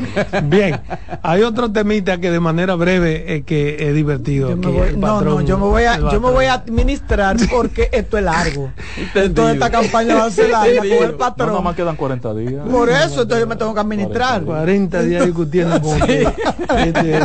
Bien, 0.43 0.79
hay 1.21 1.41
otro 1.41 1.71
temita 1.71 2.19
que 2.19 2.31
de 2.31 2.39
manera 2.39 2.75
breve 2.75 3.35
es 3.35 3.45
que 3.45 3.87
es 3.87 3.95
divertido. 3.95 4.55
no, 4.55 5.21
no, 5.21 5.41
yo 5.41 5.57
me 5.57 5.65
voy 5.65 5.83
a, 5.83 5.97
yo 5.97 6.21
me 6.21 6.31
voy 6.31 6.45
a 6.45 6.53
administrar 6.53 7.37
porque 7.49 7.89
esto 7.91 8.17
es 8.17 8.23
largo. 8.23 8.71
Entonces 9.13 9.55
esta 9.55 9.69
campaña 9.69 10.15
va 10.15 10.25
a 10.25 10.31
ser 10.31 10.49
larga 10.49 10.79
con 10.79 10.87
el 10.87 11.13
patrón. 11.15 11.47
No, 11.47 11.53
nada 11.53 11.63
más 11.63 11.75
quedan 11.75 11.95
40 11.95 12.33
días. 12.33 12.67
Por 12.67 12.89
eso, 12.89 13.21
entonces 13.21 13.39
yo 13.39 13.47
me 13.47 13.55
tengo 13.55 13.73
que 13.73 13.79
administrar. 13.79 14.43
40 14.43 15.01
días 15.03 15.25
discutiendo 15.25 15.81
con 15.81 15.97
este 16.09 17.19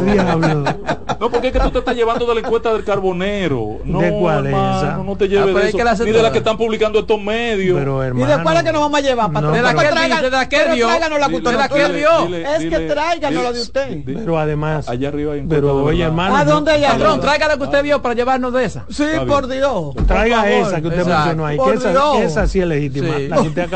No, 1.23 1.31
porque 1.31 1.47
es 1.47 1.53
que 1.53 1.61
tú 1.61 1.71
te 1.71 1.79
estás 1.79 1.95
llevando 1.95 2.27
de 2.27 2.35
la 2.35 2.41
encuesta 2.41 2.73
del 2.73 2.83
carbonero. 2.83 3.79
No, 3.85 4.01
¿De 4.01 4.11
cuál 4.11 4.47
hermano, 4.47 4.77
es 4.77 4.83
esa? 4.83 4.97
No 4.97 5.17
te 5.17 5.29
lleves 5.29 5.55
ah, 5.55 5.61
de 5.61 5.69
eso. 5.69 6.05
Ni 6.05 6.11
de 6.11 6.21
la 6.21 6.33
que 6.33 6.39
están 6.39 6.57
publicando 6.57 6.99
estos 6.99 7.21
medios. 7.21 7.79
Pero, 7.79 8.03
hermano, 8.03 8.27
¿Y 8.27 8.37
de 8.37 8.43
cuál 8.43 8.57
es 8.57 8.63
que 8.65 8.73
nos 8.73 8.81
vamos 8.83 8.99
a 8.99 9.03
llevar, 9.03 9.31
patrón? 9.31 9.53
de 9.53 9.63
la 9.63 9.73
que 9.73 9.87
traigan, 9.87 10.23
de 10.23 10.31
la 10.31 10.49
que 10.49 10.65
vio. 10.75 10.89
De 10.89 11.53
la 11.53 11.69
que 11.69 11.89
vio. 11.93 12.37
Es 12.37 12.65
que 12.65 12.81
tráiganos 12.89 13.45
la 13.45 13.53
de 13.53 13.61
usted. 13.61 13.99
Pero 14.05 14.37
además. 14.37 14.89
Allá 14.89 15.09
arriba 15.11 15.35
hay 15.35 15.43
Pero 15.49 15.85
oye, 15.85 16.03
hermano. 16.03 16.37
¿A 16.37 16.45
dónde 16.45 16.73
hay 16.73 16.83
Patrón, 16.83 17.21
traiga 17.21 17.47
la 17.47 17.57
que 17.57 17.63
usted 17.63 17.85
vio 17.85 18.03
para 18.03 18.17
llevarnos 18.17 18.53
de 18.53 18.65
esa. 18.65 18.85
Sí, 18.91 19.05
por 19.29 19.47
Dios. 19.47 19.95
Traiga 20.09 20.51
esa 20.51 20.81
que 20.81 20.89
usted 20.89 21.07
mencionó 21.07 21.47
ahí. 21.47 21.57
Que 21.57 22.25
esa 22.25 22.49
sí 22.49 22.59
es 22.59 22.67
legítima. 22.67 23.15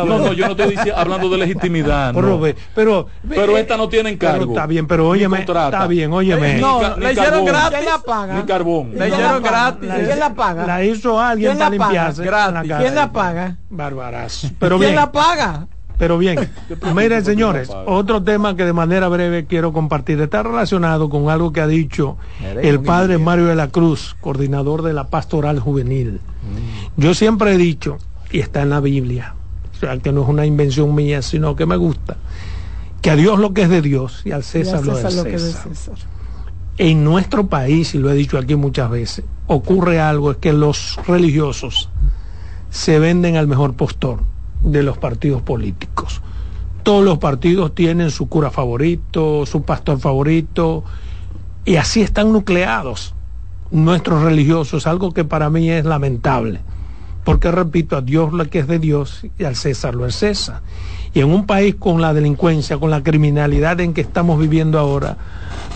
No, 0.04 0.18
no, 0.18 0.32
yo 0.32 0.48
no 0.48 0.60
estoy 0.60 0.90
hablando 0.92 1.28
de 1.28 1.38
legitimidad. 1.38 2.12
Pero 2.74 3.06
pero 3.28 3.56
esta 3.56 3.76
no 3.76 3.88
tiene 3.88 4.10
encargo. 4.10 4.52
Está 4.52 4.66
bien, 4.66 4.88
pero 4.88 5.08
óyeme. 5.08 5.42
Está 5.42 5.86
bien, 5.86 6.12
óyeme. 6.12 6.54
No, 6.54 6.96
le 6.96 7.12
hicieron 7.12 7.35
gratis. 7.44 7.78
¿Quién 7.78 7.84
la 7.90 7.98
paga? 7.98 8.34
Ni 8.34 8.42
carbón. 8.42 8.92
Le 8.94 9.08
hicieron 9.08 9.42
gratis. 9.42 9.90
¿Quién 10.04 10.18
la 10.18 10.34
paga? 10.34 10.66
La 10.66 10.84
hizo 10.84 11.20
alguien 11.20 11.58
para 11.58 11.70
limpiarse. 11.70 12.22
¿Quién 12.22 12.94
la 12.94 13.12
paga? 13.12 13.56
Bárbaras. 13.70 14.52
Pero 14.58 14.78
¿Quién 14.78 14.94
la 14.94 15.12
paga? 15.12 15.66
Pero 15.98 16.18
bien, 16.18 16.50
miren 16.94 17.24
señores, 17.24 17.70
otro 17.86 18.22
tema 18.22 18.54
que 18.54 18.64
de 18.64 18.74
manera 18.74 19.08
breve 19.08 19.46
quiero 19.46 19.72
compartir 19.72 20.20
está 20.20 20.42
relacionado 20.42 21.08
con 21.08 21.30
algo 21.30 21.52
que 21.52 21.62
ha 21.62 21.66
dicho 21.66 22.18
el 22.60 22.80
padre 22.80 23.16
Mario 23.18 23.46
de 23.46 23.54
la 23.54 23.68
Cruz, 23.68 24.14
coordinador 24.20 24.82
de 24.82 24.92
la 24.92 25.08
pastoral 25.08 25.58
juvenil. 25.58 26.20
Yo 26.96 27.14
siempre 27.14 27.54
he 27.54 27.56
dicho, 27.56 27.96
y 28.30 28.40
está 28.40 28.62
en 28.62 28.70
la 28.70 28.80
Biblia, 28.80 29.34
o 29.74 29.80
sea, 29.80 29.96
que 29.98 30.12
no 30.12 30.22
es 30.22 30.28
una 30.28 30.44
invención 30.44 30.94
mía, 30.94 31.22
sino 31.22 31.56
que 31.56 31.64
me 31.64 31.76
gusta, 31.76 32.16
que 33.00 33.10
a 33.10 33.16
Dios 33.16 33.38
lo 33.38 33.54
que 33.54 33.62
es 33.62 33.70
de 33.70 33.80
Dios 33.80 34.22
y 34.24 34.32
al 34.32 34.44
César, 34.44 34.84
lo, 34.84 34.96
César. 34.96 35.24
Que 35.24 35.34
es 35.34 35.42
de 35.42 35.52
César. 35.52 35.94
En 36.78 37.04
nuestro 37.04 37.46
país, 37.46 37.94
y 37.94 37.98
lo 37.98 38.10
he 38.10 38.14
dicho 38.14 38.36
aquí 38.36 38.54
muchas 38.54 38.90
veces, 38.90 39.24
ocurre 39.46 39.98
algo, 39.98 40.32
es 40.32 40.36
que 40.36 40.52
los 40.52 40.98
religiosos 41.06 41.88
se 42.70 42.98
venden 42.98 43.36
al 43.36 43.46
mejor 43.46 43.74
postor 43.74 44.20
de 44.62 44.82
los 44.82 44.98
partidos 44.98 45.40
políticos. 45.40 46.20
Todos 46.82 47.04
los 47.04 47.18
partidos 47.18 47.74
tienen 47.74 48.10
su 48.10 48.28
cura 48.28 48.50
favorito, 48.50 49.46
su 49.46 49.62
pastor 49.62 49.98
favorito, 49.98 50.84
y 51.64 51.76
así 51.76 52.02
están 52.02 52.32
nucleados 52.32 53.14
nuestros 53.70 54.22
religiosos, 54.22 54.86
algo 54.86 55.12
que 55.12 55.24
para 55.24 55.50
mí 55.50 55.70
es 55.70 55.84
lamentable. 55.84 56.60
Porque 57.24 57.50
repito, 57.50 57.96
a 57.96 58.02
Dios 58.02 58.32
lo 58.32 58.48
que 58.48 58.60
es 58.60 58.68
de 58.68 58.78
Dios 58.78 59.26
y 59.38 59.44
al 59.44 59.56
César 59.56 59.94
lo 59.94 60.06
es 60.06 60.14
César. 60.14 60.60
Y 61.12 61.20
en 61.20 61.32
un 61.32 61.46
país 61.46 61.74
con 61.74 62.00
la 62.00 62.14
delincuencia, 62.14 62.78
con 62.78 62.90
la 62.90 63.02
criminalidad 63.02 63.80
en 63.80 63.94
que 63.94 64.02
estamos 64.02 64.38
viviendo 64.38 64.78
ahora, 64.78 65.16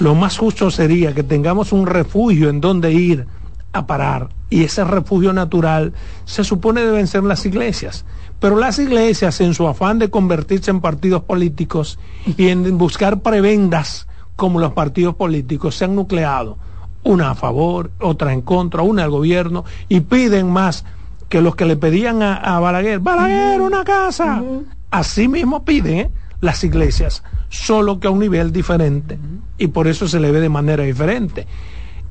lo 0.00 0.14
más 0.14 0.38
justo 0.38 0.70
sería 0.70 1.14
que 1.14 1.22
tengamos 1.22 1.72
un 1.72 1.86
refugio 1.86 2.48
en 2.48 2.60
donde 2.60 2.92
ir 2.92 3.26
a 3.72 3.86
parar. 3.86 4.30
Y 4.48 4.64
ese 4.64 4.82
refugio 4.82 5.32
natural 5.32 5.92
se 6.24 6.42
supone 6.42 6.80
deben 6.80 7.06
ser 7.06 7.22
las 7.22 7.44
iglesias. 7.46 8.04
Pero 8.40 8.56
las 8.56 8.78
iglesias, 8.78 9.40
en 9.40 9.54
su 9.54 9.68
afán 9.68 9.98
de 9.98 10.10
convertirse 10.10 10.70
en 10.70 10.80
partidos 10.80 11.22
políticos 11.22 11.98
y 12.24 12.48
en 12.48 12.78
buscar 12.78 13.20
prebendas 13.20 14.08
como 14.36 14.58
los 14.58 14.72
partidos 14.72 15.14
políticos, 15.14 15.76
se 15.76 15.84
han 15.84 15.94
nucleado. 15.94 16.56
Una 17.04 17.32
a 17.32 17.34
favor, 17.34 17.90
otra 18.00 18.32
en 18.32 18.40
contra, 18.40 18.82
una 18.82 19.04
al 19.04 19.10
gobierno, 19.10 19.64
y 19.88 20.00
piden 20.00 20.50
más 20.50 20.84
que 21.28 21.42
los 21.42 21.54
que 21.54 21.66
le 21.66 21.76
pedían 21.76 22.22
a, 22.22 22.58
Balaguer, 22.58 23.00
Balaguer, 23.00 23.60
una 23.60 23.84
casa. 23.84 24.42
Así 24.90 25.28
mismo 25.28 25.64
piden 25.64 25.98
¿eh? 25.98 26.10
Las 26.40 26.64
iglesias, 26.64 27.22
solo 27.48 28.00
que 28.00 28.08
a 28.08 28.10
un 28.10 28.20
nivel 28.20 28.52
diferente, 28.52 29.18
y 29.58 29.68
por 29.68 29.88
eso 29.88 30.08
se 30.08 30.20
le 30.20 30.30
ve 30.30 30.40
de 30.40 30.48
manera 30.48 30.84
diferente. 30.84 31.46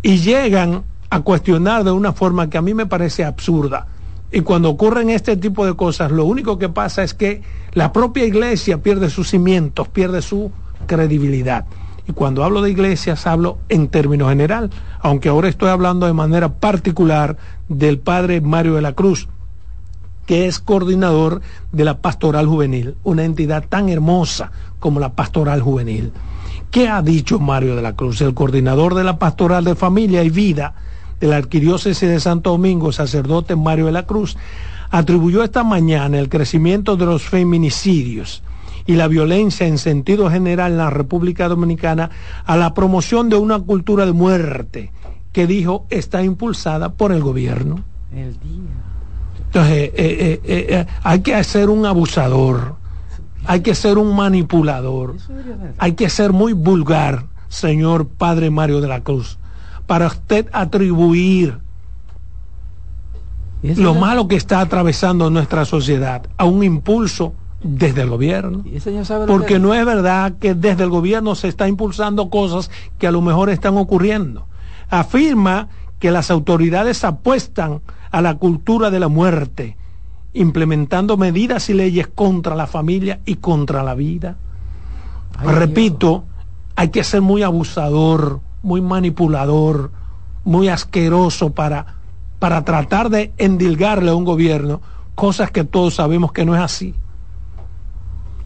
Y 0.02 0.18
llegan 0.18 0.84
a 1.10 1.22
cuestionar 1.22 1.84
de 1.84 1.92
una 1.92 2.14
forma 2.14 2.50
que 2.50 2.58
a 2.58 2.62
mí 2.62 2.74
me 2.74 2.86
parece 2.86 3.26
absurda. 3.26 3.88
Y 4.32 4.42
cuando 4.42 4.70
ocurren 4.70 5.10
este 5.10 5.38
tipo 5.38 5.66
de 5.66 5.76
cosas, 5.76 6.12
lo 6.12 6.26
único 6.26 6.60
que 6.60 6.70
pasa 6.70 7.04
es 7.04 7.16
que 7.16 7.42
la 7.74 7.92
propia 7.92 8.26
iglesia 8.26 8.82
pierde 8.84 9.10
sus 9.10 9.30
cimientos, 9.30 9.88
pierde 9.88 10.22
su 10.22 10.52
credibilidad. 10.86 11.66
Y 12.08 12.14
cuando 12.14 12.44
hablo 12.44 12.62
de 12.62 12.72
iglesias 12.72 13.26
hablo 13.26 13.58
en 13.70 13.88
términos 13.88 14.30
general, 14.30 14.70
aunque 15.00 15.30
ahora 15.30 15.50
estoy 15.50 15.70
hablando 15.70 16.06
de 16.06 16.14
manera 16.14 16.54
particular 16.54 17.38
del 17.68 18.00
padre 18.00 18.42
Mario 18.42 18.76
de 18.76 18.82
la 18.82 18.94
Cruz, 18.94 19.28
que 20.30 20.46
es 20.46 20.60
coordinador 20.60 21.42
de 21.72 21.84
la 21.84 22.02
Pastoral 22.02 22.46
Juvenil, 22.46 22.94
una 23.04 23.24
entidad 23.24 23.66
tan 23.68 23.90
hermosa 23.90 24.52
como 24.80 25.00
la 25.00 25.14
Pastoral 25.14 25.60
Juvenil. 25.60 26.12
¿Qué 26.70 26.88
ha 26.88 27.02
dicho 27.02 27.40
Mario 27.40 27.76
de 27.76 27.82
la 27.82 27.96
Cruz, 27.96 28.22
el 28.22 28.36
coordinador 28.36 28.94
de 28.94 29.04
la 29.04 29.18
Pastoral 29.18 29.64
de 29.64 29.74
Familia 29.74 30.24
y 30.24 30.30
Vida 30.30 30.76
de 31.20 31.26
la 31.26 31.38
Arquidiócesis 31.38 32.08
de 32.08 32.20
Santo 32.20 32.52
Domingo, 32.52 32.92
sacerdote 32.92 33.56
Mario 33.56 33.88
de 33.88 33.92
la 33.92 34.06
Cruz? 34.06 34.38
Atribuyó 34.92 35.44
esta 35.44 35.64
mañana 35.64 36.20
el 36.20 36.30
crecimiento 36.30 36.96
de 36.96 37.08
los 37.08 37.24
feminicidios 37.24 38.44
y 38.86 38.98
la 38.98 39.08
violencia 39.08 39.66
en 39.66 39.80
sentido 39.80 40.30
general 40.30 40.74
en 40.74 40.78
la 40.78 40.92
República 40.92 41.48
Dominicana 41.48 42.12
a 42.46 42.56
la 42.56 42.76
promoción 42.76 43.30
de 43.30 43.38
una 43.38 43.58
cultura 43.58 44.06
de 44.06 44.14
muerte 44.14 44.92
que 45.34 45.48
dijo 45.48 45.88
está 45.90 46.22
impulsada 46.22 46.90
por 46.90 47.14
el 47.14 47.24
gobierno. 47.24 47.84
El 48.14 48.34
día. 48.34 48.89
Entonces, 49.50 49.78
eh, 49.78 49.92
eh, 49.96 50.42
eh, 50.46 50.86
hay 51.02 51.22
que 51.22 51.44
ser 51.44 51.72
un 51.72 51.84
abusador, 51.88 52.76
hay 53.46 53.62
que 53.62 53.74
ser 53.74 53.98
un 53.98 54.16
manipulador, 54.16 55.16
hay 55.80 55.94
que 55.94 56.08
ser 56.08 56.34
muy 56.34 56.54
vulgar, 56.54 57.26
señor 57.48 58.08
Padre 58.08 58.52
Mario 58.52 58.80
de 58.80 58.88
la 58.88 59.02
Cruz, 59.02 59.40
para 59.88 60.06
usted 60.06 60.48
atribuir 60.54 61.58
lo 63.64 63.96
malo 63.96 64.28
que 64.28 64.36
está 64.36 64.62
atravesando 64.62 65.32
nuestra 65.32 65.66
sociedad 65.66 66.28
a 66.38 66.46
un 66.46 66.64
impulso 66.64 67.34
desde 67.64 68.04
el 68.04 68.10
gobierno. 68.12 68.64
Porque 69.26 69.58
no 69.58 69.74
es 69.74 69.84
verdad 69.84 70.34
que 70.40 70.54
desde 70.54 70.84
el 70.84 70.92
gobierno 70.92 71.34
se 71.34 71.48
está 71.48 71.68
impulsando 71.68 72.30
cosas 72.30 72.70
que 73.00 73.08
a 73.08 73.12
lo 73.12 73.24
mejor 73.24 73.50
están 73.50 73.78
ocurriendo. 73.78 74.46
Afirma 74.92 75.70
que 75.98 76.12
las 76.12 76.30
autoridades 76.30 77.04
apuestan 77.04 77.82
a 78.12 78.22
la 78.22 78.36
cultura 78.36 78.90
de 78.90 79.00
la 79.00 79.08
muerte, 79.08 79.78
implementando 80.34 81.18
medidas 81.18 81.70
y 81.70 81.74
leyes 81.74 82.08
contra 82.08 82.56
la 82.56 82.68
familia 82.68 83.20
y 83.26 83.36
contra 83.36 83.84
la 83.84 83.96
vida. 83.96 84.38
Repito, 85.44 86.26
hay 86.76 86.90
que 86.90 87.04
ser 87.04 87.22
muy 87.22 87.44
abusador, 87.44 88.42
muy 88.64 88.82
manipulador, 88.82 89.92
muy 90.44 90.70
asqueroso 90.70 91.52
para, 91.52 91.96
para 92.40 92.64
tratar 92.66 93.10
de 93.10 93.32
endilgarle 93.38 94.12
a 94.12 94.16
un 94.16 94.26
gobierno 94.26 94.82
cosas 95.16 95.52
que 95.52 95.64
todos 95.64 95.96
sabemos 95.96 96.32
que 96.32 96.46
no 96.46 96.56
es 96.56 96.62
así. 96.62 96.96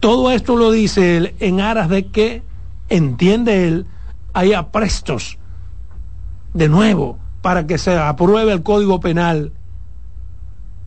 Todo 0.00 0.30
esto 0.30 0.56
lo 0.56 0.70
dice 0.70 1.16
él 1.16 1.34
en 1.40 1.60
aras 1.60 1.88
de 1.88 2.06
que, 2.08 2.42
entiende 2.88 3.66
él, 3.66 3.86
hay 4.34 4.52
aprestos 4.52 5.38
de 6.52 6.68
nuevo 6.68 7.18
para 7.44 7.66
que 7.66 7.76
se 7.76 7.94
apruebe 7.94 8.54
el 8.54 8.62
Código 8.62 9.00
Penal 9.00 9.52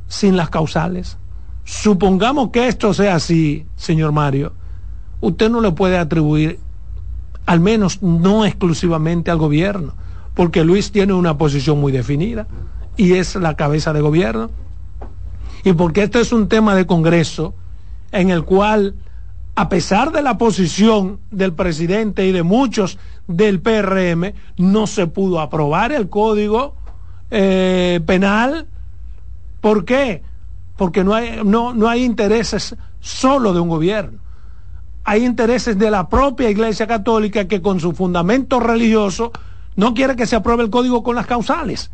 sin 0.08 0.36
las 0.36 0.50
causales. 0.50 1.20
Supongamos 1.66 2.50
que 2.50 2.68
esto 2.68 2.96
sea 2.96 3.14
así, 3.14 3.68
señor 3.76 4.12
Mario, 4.12 4.54
usted 5.22 5.52
no 5.52 5.62
le 5.62 5.72
puede 5.74 6.00
atribuir, 6.00 6.58
al 7.46 7.60
menos 7.60 8.02
no 8.02 8.44
exclusivamente 8.44 9.30
al 9.30 9.38
gobierno, 9.38 9.94
porque 10.34 10.64
Luis 10.64 10.92
tiene 10.92 11.14
una 11.14 11.38
posición 11.38 11.80
muy 11.80 11.92
definida 11.92 12.48
y 12.96 13.14
es 13.14 13.36
la 13.36 13.56
cabeza 13.56 13.94
de 13.94 14.02
gobierno. 14.02 14.50
Y 15.64 15.74
porque 15.74 16.02
esto 16.02 16.20
es 16.20 16.34
un 16.34 16.48
tema 16.48 16.74
de 16.74 16.88
Congreso 16.88 17.54
en 18.12 18.32
el 18.32 18.46
cual, 18.46 18.96
a 19.54 19.70
pesar 19.70 20.12
de 20.12 20.24
la 20.24 20.40
posición 20.40 21.20
del 21.30 21.54
presidente 21.54 22.26
y 22.26 22.32
de 22.32 22.42
muchos 22.42 22.98
del 23.28 23.60
PRM, 23.62 24.34
no 24.58 24.88
se 24.88 25.08
pudo 25.08 25.40
aprobar 25.40 25.92
el 25.92 26.10
código 26.10 26.76
eh, 27.30 28.00
penal. 28.06 28.68
¿Por 29.62 29.86
qué? 29.86 30.24
Porque 30.78 31.04
no 31.04 31.14
hay, 31.14 31.42
no, 31.44 31.74
no 31.74 31.90
hay 31.90 32.04
intereses 32.04 32.76
solo 33.00 33.54
de 33.54 33.60
un 33.60 33.70
gobierno. 33.70 34.20
Hay 35.04 35.26
intereses 35.26 35.78
de 35.78 35.90
la 35.90 36.10
propia 36.10 36.50
Iglesia 36.50 36.88
Católica 36.88 37.48
que 37.48 37.62
con 37.62 37.80
su 37.80 37.94
fundamento 37.94 38.60
religioso 38.60 39.32
no 39.76 39.94
quiere 39.94 40.16
que 40.16 40.26
se 40.26 40.36
apruebe 40.36 40.64
el 40.64 40.70
código 40.70 41.04
con 41.04 41.16
las 41.16 41.28
causales. 41.28 41.92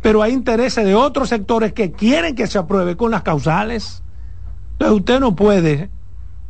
Pero 0.00 0.22
hay 0.22 0.32
intereses 0.32 0.84
de 0.84 0.94
otros 0.94 1.28
sectores 1.28 1.72
que 1.72 1.92
quieren 1.92 2.34
que 2.34 2.46
se 2.46 2.58
apruebe 2.58 2.96
con 2.96 3.10
las 3.10 3.22
causales. 3.22 4.02
Entonces 4.72 4.96
usted 4.96 5.20
no 5.20 5.34
puede 5.34 5.90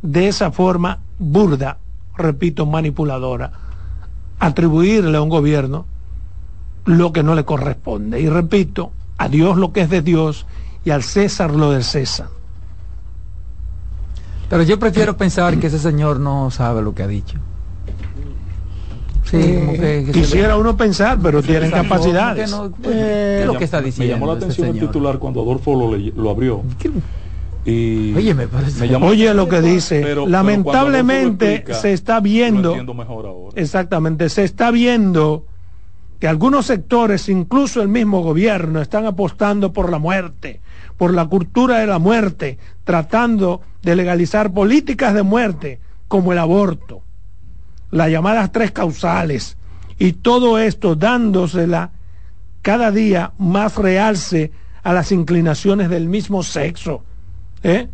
de 0.01 0.27
esa 0.27 0.51
forma 0.51 0.99
burda, 1.17 1.79
repito, 2.15 2.65
manipuladora, 2.65 3.51
atribuirle 4.39 5.17
a 5.17 5.21
un 5.21 5.29
gobierno 5.29 5.85
lo 6.85 7.11
que 7.11 7.23
no 7.23 7.35
le 7.35 7.45
corresponde. 7.45 8.19
Y 8.19 8.29
repito, 8.29 8.91
a 9.17 9.27
Dios 9.27 9.57
lo 9.57 9.71
que 9.73 9.81
es 9.81 9.89
de 9.89 10.01
Dios 10.01 10.45
y 10.83 10.91
al 10.91 11.03
César 11.03 11.53
lo 11.53 11.71
del 11.71 11.83
César. 11.83 12.29
Pero 14.49 14.63
yo 14.63 14.79
prefiero 14.79 15.15
pensar 15.15 15.57
que 15.59 15.67
ese 15.67 15.77
señor 15.77 16.19
no 16.19 16.49
sabe 16.49 16.81
lo 16.81 16.95
que 16.95 17.03
ha 17.03 17.07
dicho. 17.07 17.37
Sí, 19.25 19.37
eh, 19.39 20.09
quisiera 20.11 20.57
uno 20.57 20.75
pensar, 20.75 21.19
pero 21.21 21.43
tienen 21.43 21.69
capacidades. 21.69 22.51
Eh, 22.83 23.43
lo 23.45 23.55
que 23.59 23.65
está 23.65 23.79
diciendo? 23.79 24.15
Me 24.15 24.19
llamó 24.19 24.33
la 24.33 24.39
atención 24.39 24.69
el 24.69 24.79
titular 24.79 25.19
cuando 25.19 25.41
Adolfo 25.41 25.75
lo, 25.75 25.95
lo 25.95 26.29
abrió. 26.31 26.63
Y 27.69 28.13
Oye, 28.15 28.33
me 28.33 28.47
parece. 28.47 28.95
Oye 28.95 29.33
lo 29.33 29.47
que 29.47 29.61
dice. 29.61 30.15
Lamentablemente 30.27 31.63
se 31.73 31.93
está 31.93 32.19
viendo. 32.19 32.75
Exactamente, 33.55 34.29
se 34.29 34.43
está 34.43 34.71
viendo 34.71 35.45
que 36.19 36.27
algunos 36.27 36.65
sectores, 36.65 37.29
incluso 37.29 37.81
el 37.81 37.87
mismo 37.87 38.21
gobierno, 38.21 38.81
están 38.81 39.05
apostando 39.05 39.71
por 39.71 39.89
la 39.89 39.99
muerte, 39.99 40.59
por 40.97 41.13
la 41.13 41.25
cultura 41.27 41.79
de 41.79 41.87
la 41.87 41.97
muerte, 41.97 42.57
tratando 42.83 43.61
de 43.81 43.95
legalizar 43.95 44.51
políticas 44.51 45.13
de 45.13 45.23
muerte 45.23 45.79
como 46.09 46.33
el 46.33 46.39
aborto, 46.39 47.03
las 47.91 48.09
llamadas 48.09 48.51
tres 48.51 48.71
causales, 48.71 49.57
y 49.97 50.13
todo 50.13 50.59
esto 50.59 50.95
dándosela 50.95 51.91
cada 52.61 52.91
día 52.91 53.31
más 53.37 53.77
realce 53.77 54.51
a 54.83 54.91
las 54.91 55.11
inclinaciones 55.13 55.89
del 55.89 56.09
mismo 56.09 56.43
sexo 56.43 57.03
¿Eh? 57.63 57.87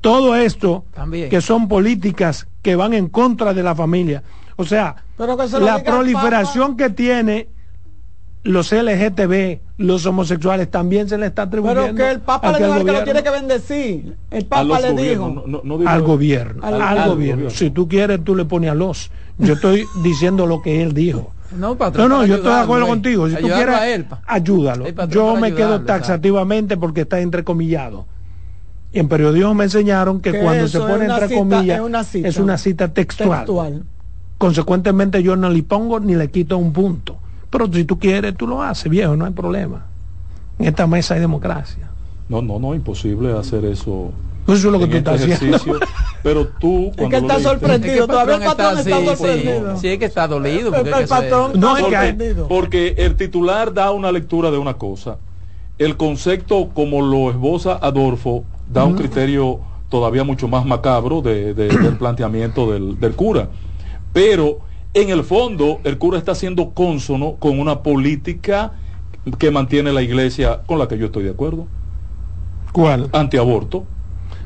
Todo 0.00 0.34
esto, 0.34 0.84
que 1.28 1.40
son 1.40 1.68
políticas 1.68 2.46
que 2.62 2.74
van 2.76 2.94
en 2.94 3.08
contra 3.08 3.52
de 3.52 3.62
la 3.62 3.74
familia. 3.74 4.22
O 4.56 4.64
sea, 4.64 4.96
la 5.60 5.82
proliferación 5.82 6.76
que 6.76 6.90
tiene 6.90 7.48
los 8.42 8.72
LGTB, 8.72 9.60
los 9.78 10.06
homosexuales, 10.06 10.70
también 10.70 11.08
se 11.08 11.18
le 11.18 11.26
está 11.26 11.42
atribuyendo. 11.42 11.82
Pero 11.82 11.94
que 11.94 12.10
el 12.10 12.20
Papa 12.20 12.52
le 12.58 12.66
dijo 12.66 12.84
que 12.84 12.92
lo 12.92 13.04
tiene 13.04 13.22
que 13.22 13.30
bendecir. 13.30 14.16
El 14.30 14.46
Papa 14.46 14.80
le 14.80 14.92
dijo. 14.94 15.44
al, 15.86 16.02
gobierno, 16.02 16.64
al, 16.64 17.08
gobierno. 17.10 17.50
Si 17.50 17.70
tú 17.70 17.88
quieres, 17.88 18.24
tú 18.24 18.34
le 18.34 18.46
pones 18.46 18.70
a 18.70 18.74
los. 18.74 19.10
Yo 19.38 19.54
estoy 19.54 19.84
diciendo 20.02 20.46
lo 20.46 20.62
que 20.62 20.82
él 20.82 20.94
dijo. 20.94 21.32
No, 21.56 21.76
patrón, 21.76 22.08
no, 22.08 22.18
no 22.18 22.26
yo 22.26 22.36
estoy 22.36 22.52
de 22.52 22.60
acuerdo 22.60 22.86
contigo. 22.86 23.28
Si 23.28 23.36
tú 23.36 23.48
quieres, 23.48 24.06
ayúdalo. 24.26 24.86
yo 25.08 25.36
me 25.36 25.54
quedo 25.54 25.82
taxativamente 25.82 26.76
porque 26.76 27.02
está 27.02 27.20
entrecomillado. 27.20 28.06
Y 28.92 28.98
en 28.98 29.08
periodismo 29.08 29.54
me 29.54 29.64
enseñaron 29.64 30.20
que 30.20 30.38
cuando 30.40 30.66
se 30.66 30.78
pone 30.78 31.06
entre 31.06 31.36
comillas 31.36 32.14
es 32.14 32.38
una 32.38 32.58
cita, 32.58 32.92
textual. 32.92 33.84
Consecuentemente 34.38 35.22
yo 35.22 35.36
no 35.36 35.50
le 35.50 35.62
pongo 35.62 36.00
ni 36.00 36.14
le 36.14 36.30
quito 36.30 36.56
un 36.58 36.72
punto. 36.72 37.18
Pero 37.50 37.70
si 37.72 37.84
tú 37.84 37.98
quieres, 37.98 38.36
tú 38.36 38.46
lo 38.46 38.62
haces, 38.62 38.90
viejo, 38.90 39.16
no 39.16 39.26
hay 39.26 39.32
problema. 39.32 39.86
En 40.58 40.66
esta 40.66 40.86
mesa 40.86 41.14
hay 41.14 41.20
democracia. 41.20 41.90
No, 42.28 42.40
no, 42.40 42.58
no, 42.58 42.74
imposible 42.74 43.36
hacer 43.36 43.64
eso. 43.64 44.12
Eso 44.46 44.54
es 44.54 44.64
lo 44.64 44.78
que 44.78 44.86
tú 44.86 44.96
este 44.96 45.14
estás 45.14 45.30
haciendo. 45.30 45.80
Pero 46.22 46.46
tú. 46.46 46.92
Es 46.96 47.08
que 47.08 47.16
está 47.16 47.40
sorprendido. 47.40 48.06
Todavía 48.06 48.36
el 48.36 48.42
patrón 48.42 48.78
está, 48.78 49.04
sorprendido. 49.04 49.76
Sí, 49.78 49.88
es 49.88 49.98
que 49.98 50.04
está 50.04 50.28
dolido. 50.28 50.70
Porque 50.70 50.90
el, 50.90 51.08
patrón 51.08 51.52
no, 51.56 51.76
es 51.76 51.82
sorprendido. 51.82 52.48
Porque 52.48 52.94
el 52.98 53.16
titular 53.16 53.72
da 53.74 53.90
una 53.90 54.12
lectura 54.12 54.50
de 54.50 54.58
una 54.58 54.74
cosa. 54.74 55.18
El 55.78 55.96
concepto, 55.96 56.70
como 56.74 57.02
lo 57.02 57.30
esboza 57.30 57.78
Adolfo, 57.80 58.44
da 58.72 58.84
un 58.84 58.94
criterio 58.94 59.60
todavía 59.88 60.24
mucho 60.24 60.48
más 60.48 60.64
macabro 60.64 61.20
de, 61.20 61.54
del 61.54 61.96
planteamiento 61.98 62.70
del, 62.70 62.98
del 62.98 63.14
cura. 63.14 63.48
Pero 64.12 64.60
en 64.94 65.10
el 65.10 65.24
fondo, 65.24 65.80
el 65.84 65.98
cura 65.98 66.18
está 66.18 66.34
siendo 66.34 66.70
cónsono 66.70 67.36
con 67.38 67.58
una 67.58 67.82
política 67.82 68.72
que 69.38 69.50
mantiene 69.50 69.92
la 69.92 70.02
iglesia 70.02 70.62
con 70.66 70.78
la 70.78 70.88
que 70.88 70.98
yo 70.98 71.06
estoy 71.06 71.24
de 71.24 71.30
acuerdo. 71.30 71.66
¿Cuál? 72.72 73.08
Antiaborto. 73.12 73.84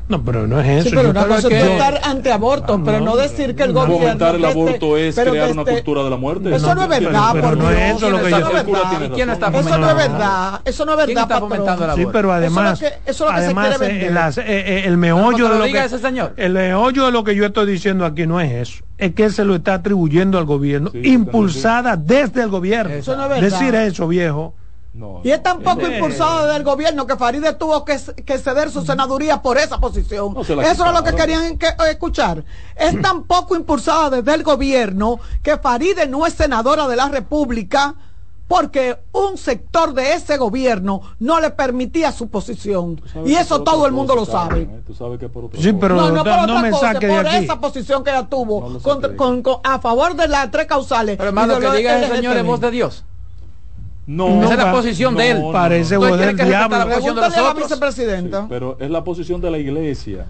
No, 0.07 0.23
pero 0.23 0.45
no 0.45 0.59
es 0.59 0.67
eso. 0.67 0.89
Sí, 0.89 0.95
pero 0.95 1.09
una 1.09 1.25
cosa 1.25 1.47
es 1.47 1.63
estar 1.63 1.99
antiaborto, 2.03 2.81
pero 2.83 2.99
no, 3.01 3.15
decir 3.15 3.55
que 3.55 3.63
el 3.63 3.73
gobierno. 3.73 3.97
Fomentar 3.97 4.35
el 4.35 4.45
aborto 4.45 4.97
es 4.97 5.15
crear 5.15 5.51
una 5.51 5.65
cultura 5.65 6.03
de 6.03 6.09
la 6.09 6.17
muerte. 6.17 6.55
Eso 6.55 6.75
no, 6.75 6.83
es 6.83 6.89
verdad, 6.89 7.31
por 7.41 7.57
no 7.57 7.71
es 7.71 7.95
eso 7.95 8.09
lo 8.09 8.23
que 8.23 8.29
yo 8.29 9.13
¿Quién 9.13 9.29
está 9.29 9.47
Eso 9.47 9.77
no 9.77 9.89
es 9.89 9.95
verdad. 9.95 10.61
Eso 10.63 10.85
no 10.85 10.91
es 10.91 10.97
verdad. 10.97 11.13
¿Quién 11.13 11.19
está 11.19 11.39
fomentando 11.39 11.83
el 11.85 11.89
aborto? 11.89 12.07
Sí, 12.07 12.13
pero 12.13 12.31
además. 12.31 12.81
Eso 12.81 12.95
es 13.05 13.19
lo 13.19 13.27
que, 13.27 13.33
además, 13.33 13.69
se 13.73 13.77
quiere 13.77 14.09
vender. 14.09 14.33
El, 14.37 14.51
eh, 14.51 14.85
el 14.85 14.97
meollo 14.97 15.49
de 15.49 15.59
lo 15.59 15.65
que. 15.65 15.85
Ese 15.85 15.99
señor. 15.99 16.33
El 16.37 16.53
meollo 16.53 17.05
de 17.05 17.11
lo 17.11 17.23
que 17.23 17.35
yo 17.35 17.45
estoy 17.45 17.71
diciendo 17.71 18.05
aquí 18.05 18.27
no 18.27 18.39
es 18.39 18.51
eso. 18.51 18.83
Es 18.97 19.13
que 19.13 19.25
él 19.25 19.33
se 19.33 19.43
lo 19.43 19.55
está 19.55 19.75
atribuyendo 19.75 20.37
al 20.37 20.45
gobierno, 20.45 20.91
impulsada 20.93 21.97
desde 21.97 22.43
el 22.43 22.49
gobierno. 22.49 22.93
Eso 22.93 23.15
no 23.15 23.23
es 23.23 23.29
verdad. 23.29 23.43
Decir 23.43 23.75
eso, 23.75 24.07
viejo 24.07 24.53
y 25.23 25.31
es 25.31 25.43
tan 25.43 25.61
poco 25.61 25.87
impulsado 25.87 26.47
del 26.47 26.63
gobierno 26.63 27.05
que 27.05 27.17
Faride 27.17 27.53
tuvo 27.53 27.83
que, 27.83 27.97
ceder 27.97 28.71
su 28.71 28.85
senaduría 28.85 29.41
por 29.41 29.57
esa 29.57 29.79
posición. 29.79 30.35
Eso 30.39 30.85
es 30.85 30.93
lo 30.93 31.03
que 31.03 31.13
querían 31.13 31.57
escuchar. 31.89 32.43
Es 32.75 33.01
tan 33.01 33.23
poco 33.23 33.55
impulsada 33.55 34.21
desde 34.21 34.33
el 34.33 34.43
gobierno 34.43 35.19
que 35.43 35.57
Faride 35.57 36.07
no 36.07 36.25
es 36.25 36.33
senadora 36.33 36.87
de 36.87 36.95
la 36.95 37.09
República 37.09 37.95
porque 38.47 38.99
un 39.11 39.37
sector 39.37 39.93
de 39.93 40.13
ese 40.13 40.37
gobierno 40.37 41.01
no 41.19 41.39
le 41.39 41.49
permitía 41.49 42.11
su 42.11 42.29
posición. 42.29 43.01
Y 43.25 43.33
eso 43.33 43.63
todo 43.63 43.87
el 43.87 43.91
mundo 43.91 44.15
lo 44.15 44.25
sabe. 44.25 44.61
¿eh? 44.61 44.83
sí, 45.57 45.73
pero 45.73 45.95
no, 45.95 46.11
no, 46.11 46.23
por, 46.23 46.47
no 46.47 46.61
me 46.61 46.69
cosa, 46.69 46.93
por 46.93 47.27
esa 47.27 47.59
posición 47.59 48.03
que 48.03 48.11
ella 48.11 48.27
tuvo 48.27 48.79
a 49.63 49.79
favor 49.79 50.15
de 50.15 50.27
las 50.27 50.51
tres 50.51 50.67
causales. 50.67 51.17
Pero 51.17 51.29
hermano, 51.29 51.59
que 51.59 51.71
diga 51.71 51.99
el 51.99 52.15
señor 52.15 52.37
es 52.37 52.45
voz 52.45 52.61
de 52.61 52.71
Dios. 52.71 53.03
No, 54.07 54.43
esa 54.43 54.53
es 54.53 54.57
la 54.59 54.71
posición 54.71 55.15
de 55.15 55.31
él. 55.31 55.43
Parece 55.51 55.97
bueno 55.97 56.17
del 56.17 56.35
diablo. 56.35 56.77
La 56.77 56.85
posición 56.85 57.15
de 57.15 57.21
la 57.21 57.53
vicepresidenta. 57.53 58.45
pero 58.47 58.77
es 58.79 58.89
la 58.89 59.03
posición 59.03 59.41
de 59.41 59.51
la 59.51 59.57
iglesia. 59.57 60.25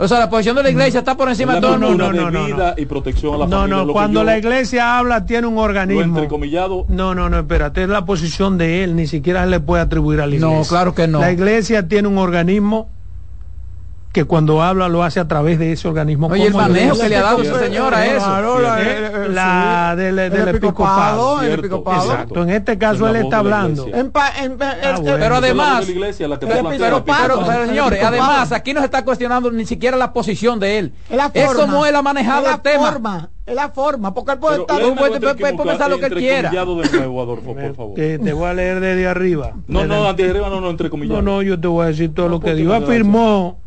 O 0.00 0.06
sea, 0.06 0.20
la 0.20 0.30
posición 0.30 0.54
de 0.54 0.62
la 0.62 0.70
iglesia 0.70 1.00
está 1.00 1.16
por 1.16 1.28
encima 1.28 1.56
de 1.56 1.60
todo 1.60 1.74
el 1.74 1.80
mundo. 1.80 2.12
No, 2.12 2.30
no, 2.30 2.46
vida 2.46 2.74
y 2.76 2.86
protección 2.86 3.34
a 3.34 3.38
la 3.38 3.46
no, 3.48 3.66
No, 3.66 3.84
no, 3.84 3.92
cuando 3.92 4.22
la 4.22 4.38
iglesia 4.38 4.96
habla 4.96 5.26
tiene 5.26 5.48
un 5.48 5.58
organismo. 5.58 6.20
No, 6.88 7.14
no, 7.16 7.28
no, 7.28 7.38
espérate, 7.40 7.82
es 7.82 7.88
la 7.88 8.04
posición 8.04 8.58
de 8.58 8.84
él, 8.84 8.94
ni 8.94 9.08
siquiera 9.08 9.44
le 9.46 9.58
puede 9.58 9.82
atribuir 9.82 10.20
a 10.20 10.26
la 10.26 10.36
iglesia. 10.36 10.56
No, 10.56 10.64
claro 10.64 10.94
que 10.94 11.08
no. 11.08 11.18
La 11.18 11.32
iglesia 11.32 11.88
tiene 11.88 12.06
un 12.06 12.18
organismo 12.18 12.88
que 14.12 14.24
cuando 14.24 14.62
habla 14.62 14.88
lo 14.88 15.02
hace 15.02 15.20
a 15.20 15.28
través 15.28 15.58
de 15.58 15.72
ese 15.72 15.86
organismo. 15.86 16.28
Oye, 16.28 16.46
el 16.46 16.54
manejo 16.54 16.98
que 16.98 17.08
le 17.08 17.16
ha 17.16 17.22
dado 17.22 17.42
esa 17.42 17.58
señora 17.58 18.06
eso. 18.06 18.58
la, 19.28 19.94
del, 19.96 20.18
episcopado. 20.18 21.42
Exacto. 21.42 22.42
En 22.42 22.50
este 22.50 22.78
caso 22.78 23.08
él 23.08 23.16
está 23.16 23.38
hablando. 23.38 23.86
Pero 23.86 25.36
además, 25.36 25.86
pero, 27.04 27.66
señores, 27.66 28.02
además 28.02 28.52
aquí 28.52 28.72
no 28.72 28.80
se 28.80 28.86
está 28.86 29.04
cuestionando 29.04 29.50
ni 29.50 29.66
siquiera 29.66 29.96
la 29.96 30.12
posición 30.12 30.58
de 30.58 30.78
él. 30.78 30.92
Es 31.34 31.52
como 31.52 31.84
él 31.84 31.94
ha 31.94 32.02
manejado 32.02 32.50
el 32.50 32.60
tema. 32.60 33.30
Es 33.46 33.54
la 33.54 33.70
forma, 33.70 34.12
porque 34.12 34.32
él 34.32 34.38
puede 34.38 34.60
estar. 34.60 34.78
pensar 35.64 35.90
lo 35.90 35.98
que 35.98 36.10
quiera. 36.10 36.50
Te, 36.50 38.32
voy 38.32 38.46
a 38.46 38.54
leer 38.54 38.80
desde 38.80 39.06
arriba. 39.06 39.52
No, 39.66 39.86
no, 39.86 40.12
de 40.12 40.30
arriba 40.30 40.50
no, 40.50 40.60
no, 40.60 40.70
entre 40.70 40.90
comillas. 40.90 41.16
No, 41.16 41.22
no, 41.22 41.42
yo 41.42 41.58
te 41.58 41.66
voy 41.66 41.84
a 41.84 41.86
decir 41.88 42.12
todo 42.14 42.28
lo 42.28 42.40
que 42.40 42.54
dijo. 42.54 42.74
Afirmó 42.74 43.58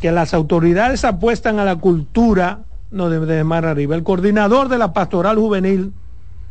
que 0.00 0.10
las 0.10 0.34
autoridades 0.34 1.04
apuestan 1.04 1.58
a 1.58 1.64
la 1.64 1.76
cultura, 1.76 2.60
no 2.90 3.10
de, 3.10 3.44
mar 3.44 3.66
arriba, 3.66 3.94
el 3.94 4.02
coordinador 4.02 4.68
de 4.68 4.78
la 4.78 4.92
pastoral 4.92 5.36
juvenil 5.36 5.92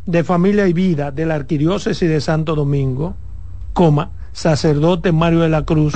de 0.05 0.23
familia 0.23 0.67
y 0.67 0.73
vida 0.73 1.11
de 1.11 1.25
la 1.25 1.35
arquidiócesis 1.35 2.07
de 2.07 2.21
Santo 2.21 2.55
Domingo, 2.55 3.15
coma, 3.73 4.11
sacerdote 4.33 5.11
Mario 5.11 5.39
de 5.39 5.49
la 5.49 5.63
Cruz, 5.63 5.95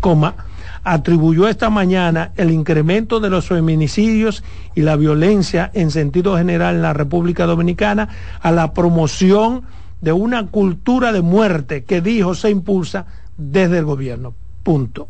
coma, 0.00 0.34
atribuyó 0.82 1.46
esta 1.46 1.70
mañana 1.70 2.32
el 2.36 2.50
incremento 2.50 3.20
de 3.20 3.30
los 3.30 3.46
feminicidios 3.46 4.42
y 4.74 4.80
la 4.80 4.96
violencia 4.96 5.70
en 5.74 5.90
sentido 5.90 6.36
general 6.36 6.76
en 6.76 6.82
la 6.82 6.94
República 6.94 7.44
Dominicana 7.44 8.08
a 8.40 8.50
la 8.50 8.72
promoción 8.72 9.62
de 10.00 10.12
una 10.12 10.46
cultura 10.46 11.12
de 11.12 11.22
muerte 11.22 11.84
que 11.84 12.00
dijo 12.00 12.34
se 12.34 12.50
impulsa 12.50 13.06
desde 13.36 13.78
el 13.78 13.84
gobierno. 13.84 14.34
Punto 14.62 15.08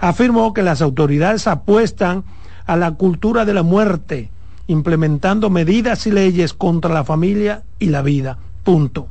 afirmó 0.00 0.52
que 0.52 0.62
las 0.62 0.82
autoridades 0.82 1.46
apuestan 1.46 2.24
a 2.66 2.76
la 2.76 2.92
cultura 2.92 3.44
de 3.44 3.54
la 3.54 3.62
muerte, 3.62 4.30
implementando 4.66 5.50
medidas 5.50 6.06
y 6.06 6.10
leyes 6.10 6.52
contra 6.52 6.92
la 6.92 7.04
familia 7.04 7.62
y 7.78 7.86
la 7.86 8.02
vida. 8.02 8.38
Punto. 8.64 9.08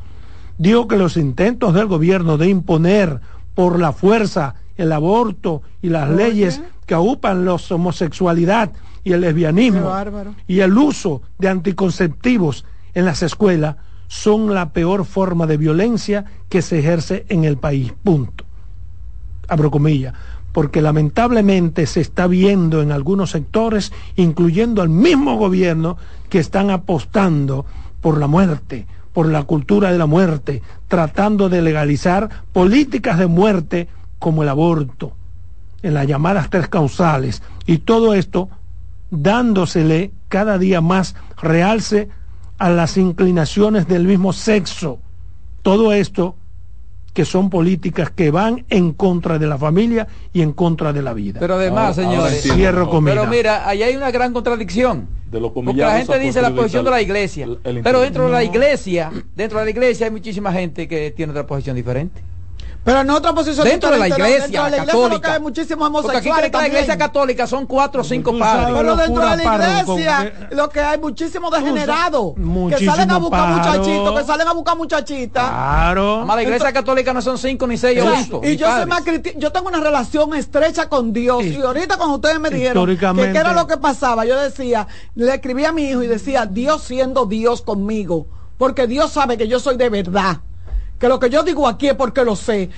Dijo 0.57 0.87
que 0.87 0.97
los 0.97 1.17
intentos 1.17 1.73
del 1.73 1.87
gobierno 1.87 2.37
de 2.37 2.49
imponer 2.49 3.19
por 3.55 3.79
la 3.79 3.93
fuerza 3.93 4.55
el 4.77 4.91
aborto 4.91 5.61
y 5.81 5.89
las 5.89 6.09
leyes 6.09 6.61
que 6.85 6.93
aupan 6.93 7.45
la 7.45 7.53
homosexualidad 7.53 8.71
y 9.03 9.13
el 9.13 9.21
lesbianismo 9.21 9.91
y 10.47 10.59
el 10.59 10.77
uso 10.77 11.21
de 11.37 11.49
anticonceptivos 11.49 12.65
en 12.93 13.05
las 13.05 13.23
escuelas 13.23 13.77
son 14.07 14.53
la 14.53 14.71
peor 14.71 15.05
forma 15.05 15.47
de 15.47 15.57
violencia 15.57 16.25
que 16.49 16.61
se 16.61 16.79
ejerce 16.79 17.25
en 17.29 17.43
el 17.45 17.57
país. 17.57 17.93
Punto. 18.03 18.43
Abro 19.47 19.71
comillas 19.71 20.13
porque 20.55 20.81
lamentablemente 20.81 21.85
se 21.85 21.99
está 21.99 22.27
viendo 22.27 22.81
en 22.81 22.93
algunos 22.93 23.31
sectores, 23.31 23.91
incluyendo 24.15 24.81
al 24.81 24.87
mismo 24.87 25.35
gobierno, 25.35 25.97
que 26.29 26.39
están 26.39 26.69
apostando 26.69 27.65
por 27.99 28.17
la 28.17 28.27
muerte, 28.27 28.87
por 29.11 29.27
la 29.27 29.43
cultura 29.43 29.91
de 29.91 29.97
la 29.97 30.05
muerte, 30.05 30.63
tratando 30.87 31.49
de 31.49 31.61
legalizar 31.61 32.29
políticas 32.53 33.19
de 33.19 33.27
muerte 33.27 33.89
como 34.17 34.43
el 34.43 34.49
aborto, 34.49 35.11
en 35.83 35.93
las 35.93 36.07
llamadas 36.07 36.49
tres 36.49 36.69
causales, 36.69 37.43
y 37.65 37.79
todo 37.79 38.13
esto 38.13 38.47
dándosele 39.11 40.13
cada 40.29 40.57
día 40.57 40.79
más 40.79 41.15
realce 41.35 42.07
a 42.59 42.69
las 42.69 42.95
inclinaciones 42.95 43.89
del 43.89 44.05
mismo 44.05 44.31
sexo. 44.31 44.99
Todo 45.63 45.91
esto 45.91 46.37
que 47.15 47.23
son 47.23 47.49
políticas 47.49 48.11
que 48.11 48.29
van 48.29 48.65
en 48.69 48.91
contra 48.91 49.39
de 49.39 49.47
la 49.47 49.57
familia 49.57 50.05
y 50.33 50.41
en 50.41 50.51
contra 50.51 50.91
de 50.91 51.01
la 51.01 51.13
vida. 51.13 51.39
Pero 51.39 51.55
además, 51.55 51.95
señores, 51.95 52.43
cierro 52.43 52.89
Pero 53.05 53.25
mira, 53.25 53.67
ahí 53.67 53.83
hay 53.83 53.95
una 53.95 54.11
gran 54.11 54.33
contradicción. 54.33 55.07
De 55.31 55.39
lo 55.39 55.53
porque 55.53 55.73
la 55.73 55.97
gente 55.97 56.19
dice 56.19 56.41
la 56.41 56.53
posición 56.53 56.83
de 56.83 56.91
la 56.91 57.01
iglesia, 57.01 57.47
pero 57.83 58.01
dentro 58.01 58.25
de 58.25 58.31
la 58.31 58.43
iglesia, 58.43 59.11
dentro 59.33 59.59
de 59.59 59.65
la 59.65 59.71
iglesia 59.71 60.07
hay 60.07 60.11
muchísima 60.11 60.51
gente 60.51 60.89
que 60.89 61.11
tiene 61.11 61.31
otra 61.31 61.47
posición 61.47 61.77
diferente. 61.77 62.21
Pero 62.85 63.01
en 63.01 63.09
otra 63.09 63.33
posición 63.33 63.67
dentro 63.67 63.89
de 63.89 63.97
la 63.97 64.07
iglesia, 64.07 64.41
dentro 64.41 64.63
de 64.63 64.69
la 64.69 64.77
iglesia 64.77 64.93
católica. 64.93 65.33
hay 65.33 65.39
muchísimos 65.39 65.87
homosexuales. 65.87 66.31
Porque 66.31 66.45
aquí 66.45 66.55
la 66.55 66.67
iglesia 66.67 66.97
católica 66.99 67.47
son 67.47 67.65
cuatro 67.65 68.01
o 68.01 68.03
cinco 68.03 68.37
padres. 68.37 68.75
Pero 68.77 68.95
dentro 68.95 69.27
de 69.27 69.37
la 69.37 69.55
iglesia 69.55 70.49
lo 70.51 70.69
que 70.69 70.81
hay 70.81 70.99
muchísimos 70.99 71.51
degenerados 71.51 72.35
que 72.69 72.85
salen 72.85 73.09
a 73.09 73.17
buscar 73.17 73.49
muchachitos, 73.49 74.19
que 74.19 74.25
salen 74.25 74.47
a 74.47 74.53
buscar 74.53 74.77
muchachitas. 74.77 75.49
Claro. 75.49 76.25
la 76.27 76.43
iglesia 76.43 76.71
católica 76.71 77.11
no 77.11 77.23
son 77.23 77.39
cinco 77.39 77.65
ni 77.65 77.75
seis 77.77 77.99
obispos. 77.99 78.45
Y 78.45 78.55
yo 78.55 78.67
soy 78.71 78.85
más 78.85 79.03
yo 79.37 79.51
tengo 79.51 79.67
una 79.67 79.79
relación 79.79 80.35
estrecha 80.35 80.87
con 80.87 81.11
Dios. 81.11 81.43
Y 81.43 81.59
ahorita 81.59 81.97
cuando 81.97 82.15
ustedes 82.15 82.39
me 82.39 82.51
dijeron 82.51 82.85
que 82.85 83.31
qué 83.31 83.37
era 83.37 83.53
lo 83.53 83.65
que 83.65 83.77
pasaba, 83.77 84.25
yo 84.25 84.39
decía, 84.39 84.87
le 85.15 85.33
escribí 85.33 85.65
a 85.65 85.71
mi 85.71 85.89
hijo 85.89 86.03
y 86.03 86.07
decía, 86.07 86.45
Dios 86.45 86.83
siendo 86.83 87.25
Dios 87.25 87.63
conmigo. 87.63 88.27
Porque 88.59 88.85
Dios 88.85 89.11
sabe 89.11 89.37
que 89.37 89.47
yo 89.47 89.59
soy 89.59 89.75
de 89.75 89.89
verdad 89.89 90.37
que 90.99 91.07
lo 91.07 91.19
que 91.19 91.29
yo 91.29 91.43
digo 91.43 91.67
aquí 91.67 91.87
es 91.87 91.95
porque 91.95 92.23
lo 92.23 92.35
sé. 92.35 92.69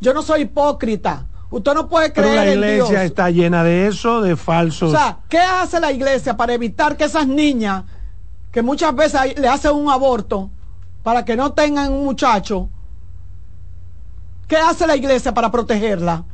Yo 0.00 0.14
no 0.14 0.22
soy 0.22 0.42
hipócrita. 0.42 1.26
Usted 1.50 1.74
no 1.74 1.88
puede 1.88 2.12
creer 2.12 2.38
Pero 2.38 2.60
la 2.60 2.72
iglesia 2.72 3.04
está 3.04 3.30
llena 3.30 3.62
de 3.62 3.86
eso, 3.86 4.20
de 4.20 4.36
falsos. 4.36 4.92
O 4.92 4.96
sea, 4.96 5.18
¿qué 5.28 5.38
hace 5.38 5.78
la 5.78 5.92
iglesia 5.92 6.36
para 6.36 6.54
evitar 6.54 6.96
que 6.96 7.04
esas 7.04 7.26
niñas, 7.26 7.84
que 8.50 8.62
muchas 8.62 8.94
veces 8.94 9.38
le 9.38 9.48
hacen 9.48 9.72
un 9.72 9.90
aborto, 9.90 10.50
para 11.02 11.24
que 11.24 11.36
no 11.36 11.52
tengan 11.52 11.92
un 11.92 12.04
muchacho, 12.04 12.68
¿qué 14.48 14.56
hace 14.56 14.86
la 14.86 14.96
iglesia 14.96 15.32
para 15.32 15.52
protegerla? 15.52 16.24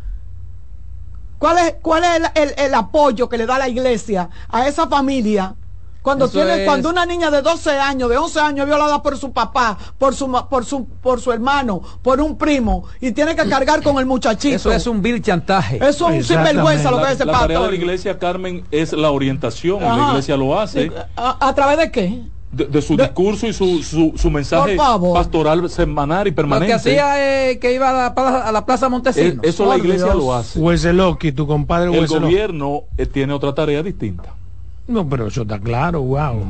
¿Cuál 1.39 1.59
es, 1.59 1.75
cuál 1.83 2.05
es 2.05 2.57
el, 2.57 2.75
apoyo 2.75 3.29
que 3.29 3.37
le 3.37 3.47
da 3.47 3.59
la 3.59 3.69
iglesia 3.69 4.31
a 4.49 4.67
esa 4.67 4.87
familia? 4.87 5.57
Cuando 6.03 6.29
tiene, 6.29 6.65
cuando 6.65 6.91
una 6.91 7.07
niña 7.07 7.31
de 7.31 7.43
12 7.43 7.71
años, 7.79 8.11
de 8.11 8.17
11 8.17 8.41
años 8.41 8.67
violada 8.67 9.01
por 9.03 9.17
su 9.17 9.33
papá, 9.33 9.79
por 9.99 10.15
su 10.15 10.31
por 10.51 10.65
su 10.65 10.85
por 10.85 11.21
su 11.21 11.31
hermano, 11.31 11.81
por 12.03 12.21
un 12.21 12.37
primo 12.37 12.85
y 13.01 13.13
tiene 13.13 13.37
que 13.37 13.49
cargar 13.49 13.83
con 13.83 13.99
el 13.99 14.07
muchachito. 14.07 14.57
Eso 14.57 14.73
es 14.73 14.87
un 14.89 15.01
vil 15.01 15.23
chantaje. 15.23 15.77
Eso 15.77 16.11
es 16.11 16.17
un 16.17 16.25
sinvergüenza 16.25 16.91
lo 16.91 16.99
que 16.99 17.05
es 17.05 17.13
ese 17.13 17.25
La 17.25 17.33
tarea 17.33 17.61
de 17.61 17.69
la 17.69 17.75
iglesia 17.75 18.19
Carmen 18.19 18.65
es 18.73 18.93
la 18.93 19.13
orientación, 19.13 19.81
la 19.81 20.09
iglesia 20.11 20.37
lo 20.37 20.59
hace. 20.59 20.91
¿A, 21.17 21.55
través 21.55 21.79
de 21.79 21.91
qué? 21.93 22.23
De, 22.51 22.83
su 22.83 22.97
discurso 22.97 23.47
y 23.47 23.53
su, 23.55 23.83
su, 23.83 24.13
su 24.17 24.31
mensaje 24.31 24.77
pastoral 24.77 25.71
semanal 25.71 26.27
y 26.27 26.33
permanente. 26.33 26.73
Lo 26.73 26.83
que 26.83 26.91
hacía 26.91 27.51
es 27.51 27.59
que 27.59 27.73
iba 27.73 27.89
a 27.89 27.93
la, 27.93 28.41
a 28.41 28.53
la 28.53 28.67
Plaza 28.67 28.89
Montesinos. 28.89 29.39
eso 29.43 29.67
la 29.67 29.79
iglesia 29.79 30.15
lo 30.15 30.35
hace. 30.35 30.59
Hueseloqui, 30.59 31.33
tu 31.33 31.47
compadre 31.47 31.97
El 31.97 32.09
gobierno 32.09 32.83
eh, 32.99 33.07
tiene 33.07 33.33
otra 33.33 33.55
tarea 33.55 33.83
distinta. 33.83 34.35
No, 34.89 35.09
pero 35.09 35.29
eso 35.29 35.43
está 35.43 35.61
claro, 35.61 36.03
wow. 36.03 36.45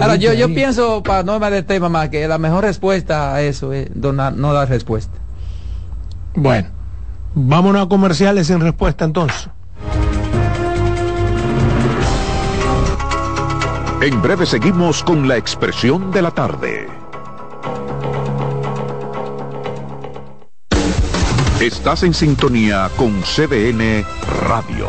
Ahora, 0.00 0.16
yo, 0.16 0.32
yo 0.32 0.52
pienso, 0.52 1.02
para 1.02 1.22
no 1.22 1.38
me 1.38 1.62
tema 1.62 1.88
más, 1.88 2.08
que 2.08 2.26
la 2.26 2.38
mejor 2.38 2.64
respuesta 2.64 3.34
a 3.34 3.42
eso 3.42 3.72
es 3.72 3.94
no 3.94 4.52
dar 4.52 4.68
respuesta. 4.68 5.16
Bueno, 6.34 6.68
vámonos 7.34 7.86
a 7.86 7.88
comerciales 7.88 8.48
sin 8.48 8.60
respuesta 8.60 9.04
entonces. 9.04 9.48
En 14.02 14.20
breve 14.20 14.46
seguimos 14.46 15.04
con 15.04 15.28
la 15.28 15.36
expresión 15.36 16.10
de 16.10 16.22
la 16.22 16.32
tarde. 16.32 16.88
Estás 21.60 22.02
en 22.02 22.12
sintonía 22.12 22.90
con 22.96 23.22
CDN 23.22 24.04
Radio. 24.48 24.88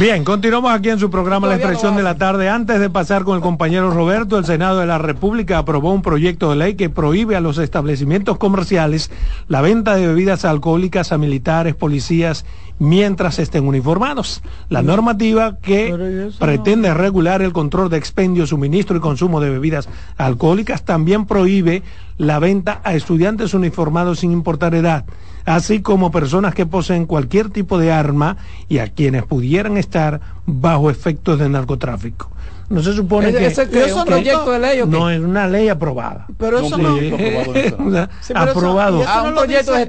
Bien, 0.00 0.24
continuamos 0.24 0.72
aquí 0.72 0.88
en 0.88 0.98
su 0.98 1.10
programa 1.10 1.46
La 1.46 1.56
Expresión 1.56 1.94
de 1.94 2.02
la 2.02 2.16
Tarde. 2.16 2.48
Antes 2.48 2.80
de 2.80 2.88
pasar 2.88 3.24
con 3.24 3.36
el 3.36 3.42
compañero 3.42 3.90
Roberto, 3.90 4.38
el 4.38 4.46
Senado 4.46 4.78
de 4.78 4.86
la 4.86 4.96
República 4.96 5.58
aprobó 5.58 5.92
un 5.92 6.00
proyecto 6.00 6.48
de 6.48 6.56
ley 6.56 6.74
que 6.74 6.88
prohíbe 6.88 7.36
a 7.36 7.42
los 7.42 7.58
establecimientos 7.58 8.38
comerciales 8.38 9.10
la 9.46 9.60
venta 9.60 9.96
de 9.96 10.06
bebidas 10.06 10.46
alcohólicas 10.46 11.12
a 11.12 11.18
militares, 11.18 11.74
policías, 11.74 12.46
mientras 12.78 13.38
estén 13.38 13.68
uniformados. 13.68 14.40
La 14.70 14.80
normativa 14.80 15.58
que 15.58 16.30
pretende 16.38 16.94
regular 16.94 17.42
el 17.42 17.52
control 17.52 17.90
de 17.90 17.98
expendio, 17.98 18.46
suministro 18.46 18.96
y 18.96 19.00
consumo 19.00 19.38
de 19.38 19.50
bebidas 19.50 19.86
alcohólicas 20.16 20.82
también 20.82 21.26
prohíbe 21.26 21.82
la 22.16 22.38
venta 22.38 22.80
a 22.84 22.94
estudiantes 22.94 23.52
uniformados 23.52 24.20
sin 24.20 24.32
importar 24.32 24.74
edad 24.74 25.04
así 25.44 25.82
como 25.82 26.10
personas 26.10 26.54
que 26.54 26.66
poseen 26.66 27.06
cualquier 27.06 27.50
tipo 27.50 27.78
de 27.78 27.92
arma 27.92 28.36
y 28.68 28.78
a 28.78 28.88
quienes 28.88 29.24
pudieran 29.24 29.76
estar 29.76 30.20
bajo 30.46 30.90
efectos 30.90 31.38
de 31.38 31.48
narcotráfico. 31.48 32.30
No 32.70 32.80
se 32.84 32.92
supone 32.92 33.32
que, 33.32 33.46
ese, 33.46 33.62
es 33.62 33.92
un 33.92 34.04
proyecto 34.04 34.52
de 34.52 34.58
ley. 34.60 34.80
No, 34.86 35.10
es 35.10 35.18
una 35.18 35.48
ley 35.48 35.68
aprobada. 35.68 36.26
Pero 36.38 36.60
eso 36.60 36.78
no, 36.78 36.96
no 37.00 38.08
aprobado. 38.32 39.02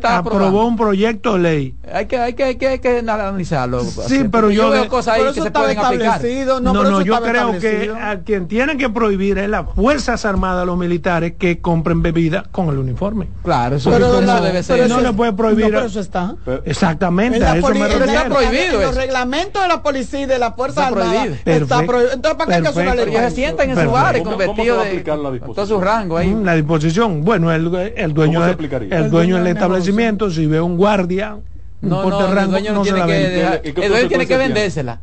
Aprobó 0.03 0.65
un 0.65 0.75
proyecto 0.75 1.33
de 1.33 1.39
ley. 1.39 1.75
Hay 1.93 2.07
que, 2.07 2.17
hay 2.17 2.33
que, 2.33 2.43
hay 2.43 2.55
que, 2.55 2.67
hay 2.67 2.79
que 2.79 2.97
analizarlo. 2.97 3.83
Sí, 3.83 4.23
pero 4.31 4.49
yo, 4.49 4.71
veo 4.71 4.87
cosas 4.87 5.17
ahí 5.17 5.31
que 5.31 5.43
se 5.43 5.51
pueden 5.51 5.77
aplicar. 5.77 6.21
No, 6.61 6.73
no, 6.73 7.01
yo 7.01 7.21
creo 7.21 7.59
que 7.59 7.91
a 7.91 8.19
quien 8.21 8.47
tienen 8.47 8.79
que 8.79 8.89
prohibir 8.89 9.37
es 9.37 9.47
las 9.47 9.67
Fuerzas 9.75 10.25
Armadas, 10.25 10.65
los 10.65 10.77
militares 10.77 11.33
que 11.37 11.61
compren 11.61 12.01
bebida 12.01 12.45
con 12.51 12.69
el 12.69 12.79
uniforme. 12.79 13.27
Claro, 13.43 13.75
eso, 13.75 13.91
no 13.99 14.41
debe 14.41 14.63
ser. 14.63 14.89
No 14.89 15.01
le 15.01 15.13
puede 15.13 15.33
prohibir. 15.33 15.65
pero 15.65 15.85
eso 15.85 15.99
está. 15.99 16.35
Exactamente, 16.65 17.45
a 17.45 17.57
eso 17.57 17.69
me 17.69 17.87
refiero. 17.87 18.05
Está 18.05 18.25
prohibido. 18.25 18.81
Los 18.81 18.95
reglamentos 18.95 19.61
de 19.61 19.67
la 19.67 19.83
policía 19.83 20.21
y 20.21 20.25
de 20.25 20.39
las 20.39 20.55
Fuerzas 20.55 20.87
Armadas 20.87 21.27
está 21.45 21.85
prohibido. 21.85 22.13
Entonces, 22.13 22.37
¿para 22.37 22.61
qué 22.61 22.70
ellos 22.77 23.21
se 23.21 23.31
sientan 23.31 23.69
en 23.69 23.83
su 23.83 23.95
área 23.95 24.23
con 24.23 24.37
vestido 24.37 24.83
de 24.83 24.99
todo 25.01 25.65
su 25.65 25.79
rango 25.79 26.17
ahí. 26.17 26.35
La 26.43 26.55
disposición, 26.55 27.23
bueno, 27.23 27.51
el, 27.51 27.93
el 27.95 28.13
dueño, 28.13 28.43
el 28.45 29.09
dueño 29.09 29.37
del 29.37 29.47
establecimiento, 29.47 30.29
si 30.29 30.45
ve 30.45 30.61
un 30.61 30.77
guardia, 30.77 31.37
no, 31.81 32.07
no, 32.07 32.39
el 32.39 32.49
dueño 32.51 32.73
no 32.73 32.83
tiene 32.83 33.05
que 33.07 33.73
el 33.75 33.89
dueño 33.89 34.07
tiene 34.07 34.27
que 34.27 34.37
vendérsela. 34.37 35.01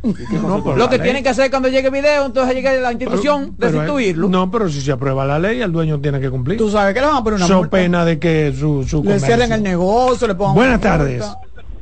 Lo 0.77 0.89
que 0.89 0.99
tiene 1.01 1.23
que 1.25 1.29
hacer 1.29 1.51
cuando 1.51 1.69
llegue 1.69 1.89
el 1.89 1.93
video, 1.93 2.27
entonces 2.27 2.55
llegue 2.55 2.81
la 2.81 2.93
institución, 2.93 3.55
destituirlo. 3.59 4.29
No, 4.29 4.51
pero 4.51 4.69
si 4.69 4.81
se 4.81 4.93
aprueba 4.93 5.27
la 5.27 5.39
ley, 5.39 5.61
el 5.61 5.73
dueño 5.73 6.01
tiene 6.01 6.21
que 6.21 6.31
cumplir. 6.31 6.57
Tú 6.57 6.71
sabes 6.71 6.95
que 6.95 7.01
le 7.01 7.07
van 7.07 7.17
a 7.17 7.25
poner 7.25 7.39
una 7.39 7.49
So 7.49 7.69
pena 7.69 8.05
de 8.05 8.19
que 8.21 8.55
su, 8.57 8.85
su 8.85 9.03
le 9.03 9.19
cierren 9.19 9.51
el 9.53 9.63
negocio, 9.63 10.29
le 10.29 10.37
pongan 10.37 10.55
Buenas 10.55 10.81
tardes. 10.81 11.25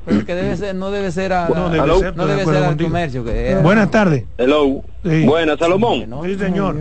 Pero 0.06 0.24
que 0.24 0.34
debe 0.36 0.56
ser, 0.56 0.74
no 0.76 0.92
debe 0.92 1.10
ser 1.10 1.32
a, 1.32 1.48
no 1.48 1.68
debe 1.68 1.98
ser, 1.98 2.16
no 2.16 2.26
debe 2.26 2.44
ser 2.44 2.56
al 2.62 2.76
comercio. 2.76 3.24
Que 3.24 3.56
Buenas 3.56 3.90
tardes. 3.90 4.24
Hello. 4.38 4.82
Buenas, 5.02 5.58
Salomón. 5.58 6.08
Sí, 6.24 6.36
señor. 6.36 6.76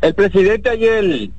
el 0.00 0.14
presidente 0.14 0.70
ayer 0.70 1.30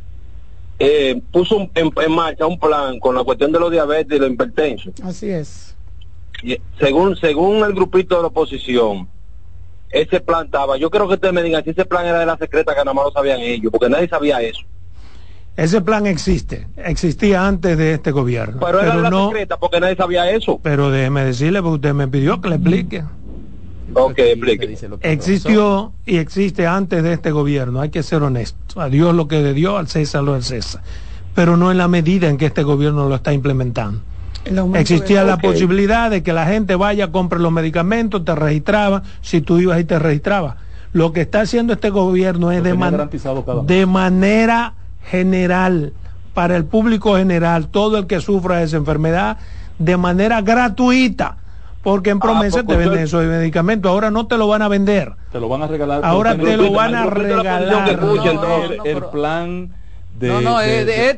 eh, 0.77 1.21
puso 1.31 1.67
en, 1.73 1.91
marcha 2.13 2.45
un 2.45 2.59
plan 2.59 2.99
con 2.99 3.15
la 3.15 3.23
cuestión 3.23 3.51
de 3.51 3.59
los 3.59 3.71
diabetes 3.71 4.15
y 4.15 4.19
los 4.19 4.29
hipertensos. 4.29 4.93
Así 5.03 5.29
es. 5.29 5.75
según, 6.79 7.15
según 7.17 7.63
el 7.63 7.73
grupito 7.73 8.15
de 8.17 8.21
la 8.21 8.27
oposición, 8.27 9.07
ese 9.89 10.19
plan 10.19 10.45
estaba. 10.45 10.77
Yo 10.77 10.91
creo 10.91 11.07
que 11.07 11.15
ustedes 11.15 11.33
me 11.33 11.41
digan 11.41 11.63
si 11.63 11.71
ese 11.71 11.85
plan 11.85 12.05
era 12.05 12.19
de 12.19 12.27
la 12.27 12.37
secreta 12.37 12.73
que 12.73 12.79
nada 12.79 12.93
más 12.93 13.05
lo 13.05 13.11
sabían 13.11 13.39
ellos, 13.39 13.71
porque 13.71 13.89
nadie 13.89 14.07
sabía 14.07 14.41
eso. 14.41 14.61
Ese 15.57 15.81
plan 15.81 16.05
existe, 16.05 16.67
existía 16.77 17.47
antes 17.47 17.79
de 17.79 17.95
este 17.95 18.11
gobierno. 18.11 18.59
Pero, 18.63 18.79
era 18.79 18.95
de 18.95 19.01
la 19.01 19.25
secreta 19.25 19.57
porque 19.57 19.79
nadie 19.79 19.95
sabía 19.95 20.29
eso. 20.29 20.59
Pero 20.61 20.91
déjeme 20.91 21.25
decirle, 21.25 21.63
porque 21.63 21.75
usted 21.75 21.93
me 21.95 22.07
pidió 22.07 22.39
que 22.39 22.49
le 22.49 22.55
explique. 22.57 23.03
Ok, 23.93 24.19
explique. 24.19 24.77
Existió 25.01 25.93
y 26.05 26.17
existe 26.17 26.67
antes 26.67 27.01
de 27.01 27.11
este 27.11 27.31
gobierno, 27.31 27.81
hay 27.81 27.89
que 27.89 28.03
ser 28.03 28.21
honesto. 28.21 28.79
A 28.79 28.87
Dios 28.87 29.15
lo 29.15 29.27
que 29.27 29.41
de 29.41 29.55
Dios, 29.55 29.79
al 29.79 29.87
César 29.87 30.23
lo 30.23 30.33
del 30.33 30.43
César. 30.43 30.83
Pero 31.33 31.57
no 31.57 31.71
en 31.71 31.79
la 31.79 31.87
medida 31.87 32.29
en 32.29 32.37
que 32.37 32.45
este 32.45 32.61
gobierno 32.61 33.09
lo 33.09 33.15
está 33.15 33.33
implementando. 33.33 34.01
Existía 34.75 35.23
la 35.23 35.39
posibilidad 35.39 36.11
de 36.11 36.21
que 36.21 36.33
la 36.33 36.45
gente 36.45 36.75
vaya, 36.75 37.11
compre 37.11 37.39
los 37.39 37.51
medicamentos, 37.51 38.23
te 38.23 38.35
registraba, 38.35 39.01
si 39.21 39.41
tú 39.41 39.57
ibas 39.57 39.79
y 39.79 39.85
te 39.85 39.97
registrabas. 39.97 40.55
Lo 40.93 41.13
que 41.13 41.21
está 41.21 41.41
haciendo 41.41 41.73
este 41.73 41.89
gobierno 41.89 42.51
es 42.51 42.63
de, 42.63 42.69
de 43.65 43.85
manera 43.85 44.73
general, 45.09 45.93
para 46.33 46.55
el 46.55 46.65
público 46.65 47.17
general, 47.17 47.69
todo 47.69 47.97
el 47.97 48.07
que 48.07 48.21
sufra 48.21 48.57
de 48.57 48.65
esa 48.65 48.77
enfermedad, 48.77 49.37
de 49.79 49.97
manera 49.97 50.41
gratuita. 50.41 51.37
Porque 51.83 52.09
en 52.09 52.17
ah, 52.17 52.21
promesa 52.21 52.63
te 52.63 52.75
venden 52.75 52.99
esos 52.99 53.23
medicamentos, 53.25 53.89
ahora 53.89 54.11
no 54.11 54.27
te 54.27 54.37
lo 54.37 54.47
van 54.47 54.61
a 54.61 54.67
vender. 54.67 55.13
Te 55.31 55.39
lo 55.39 55.47
van 55.47 55.63
a 55.63 55.67
regalar. 55.67 56.03
Ahora 56.03 56.35
te 56.35 56.57
lo 56.57 56.71
van 56.71 56.95
a 56.95 57.05
regalar. 57.05 57.99
el 58.83 59.03
plan 59.05 59.71
no, 60.19 60.41
no, 60.41 60.57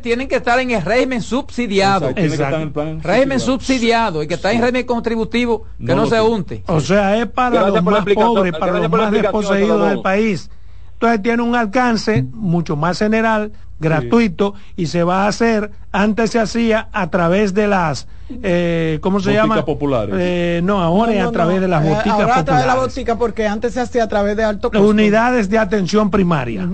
tienen 0.01 0.27
que 0.27 0.35
estar 0.35 0.59
en 0.59 0.71
el 0.71 0.81
régimen 0.81 1.21
subsidiado. 1.21 2.11
régimen 2.13 3.39
subsidiado 3.39 4.23
y 4.23 4.27
que 4.27 4.33
está 4.33 4.51
en 4.51 4.61
régimen 4.61 4.85
contributivo 4.85 5.65
que 5.85 5.95
no, 5.95 6.05
se 6.05 6.19
unte. 6.19 6.63
O 6.67 6.79
sea, 6.79 7.17
es 7.17 7.27
para 7.27 7.69
los 7.69 7.83
más 7.83 8.05
pobres, 8.05 8.53
para 8.53 8.79
los 8.79 8.91
más 8.91 9.11
desposeídos 9.11 9.89
del 9.89 10.01
país. 10.01 10.49
Entonces 10.99 11.21
tiene 11.21 11.43
un 11.43 11.55
alcance 11.55 12.25
mucho 12.33 12.75
más 12.75 12.99
general, 12.99 13.53
gratuito, 13.79 14.53
y 14.75 14.87
se 14.87 15.03
va 15.03 15.23
a 15.23 15.27
hacer, 15.29 15.71
antes 15.93 16.31
se 16.31 16.39
hacía 16.39 16.89
a 16.91 17.09
través 17.09 17.53
de 17.53 17.67
las, 17.67 18.05
eh, 18.43 18.99
¿cómo 19.01 19.21
se 19.21 19.31
llama? 19.31 19.63
populares. 19.63 20.13
Eh, 20.19 20.59
no, 20.61 20.81
ahora 20.81 21.13
es 21.13 21.23
a 21.25 21.31
través 21.31 21.61
de 21.61 21.69
las 21.69 21.85
eh, 21.85 21.89
boticas 21.89 22.19
ahora 22.19 22.39
a 22.39 22.43
través 22.43 22.63
de 22.63 22.67
la 22.67 22.75
botica 22.75 23.17
porque 23.17 23.47
antes 23.47 23.75
se 23.75 23.79
hacía 23.79 24.03
a 24.03 24.07
través 24.09 24.35
de 24.35 24.43
alto 24.43 24.69
costo. 24.69 24.85
Unidades 24.85 25.49
de 25.49 25.57
atención 25.57 26.11
primaria. 26.11 26.67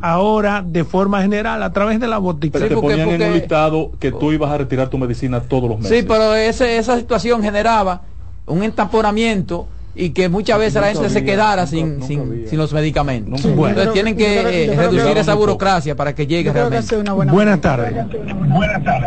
Ahora, 0.00 0.64
de 0.66 0.82
forma 0.84 1.20
general, 1.20 1.62
a 1.62 1.70
través 1.70 2.00
de 2.00 2.08
la 2.08 2.16
botica. 2.16 2.58
Pero 2.58 2.76
te 2.76 2.80
ponían 2.80 3.10
en 3.10 3.22
un 3.22 3.32
listado 3.34 3.92
que 4.00 4.10
tú 4.10 4.32
ibas 4.32 4.50
a 4.52 4.56
retirar 4.56 4.88
tu 4.88 4.96
medicina 4.96 5.40
todos 5.40 5.68
los 5.68 5.80
meses. 5.80 5.98
Sí, 5.98 6.06
pero 6.08 6.34
ese, 6.34 6.78
esa 6.78 6.96
situación 6.96 7.42
generaba 7.42 8.00
un 8.46 8.62
entamponamiento 8.62 9.68
y 9.98 10.10
que 10.10 10.28
muchas 10.28 10.58
veces 10.58 10.80
la 10.80 10.88
gente 10.88 11.08
se 11.08 11.24
quedara 11.24 11.66
sin, 11.66 12.02
sin, 12.02 12.46
sin, 12.46 12.58
los 12.58 12.72
medicamentos. 12.74 13.42
Entonces 13.44 13.92
tienen 13.94 14.14
que 14.14 14.66
eh, 14.66 14.76
reducir 14.76 15.16
esa 15.16 15.32
burocracia 15.32 15.96
para 15.96 16.14
que 16.14 16.26
llegue 16.26 16.52
realmente. 16.52 16.96
buenas 17.30 17.60
tardes. 17.62 17.94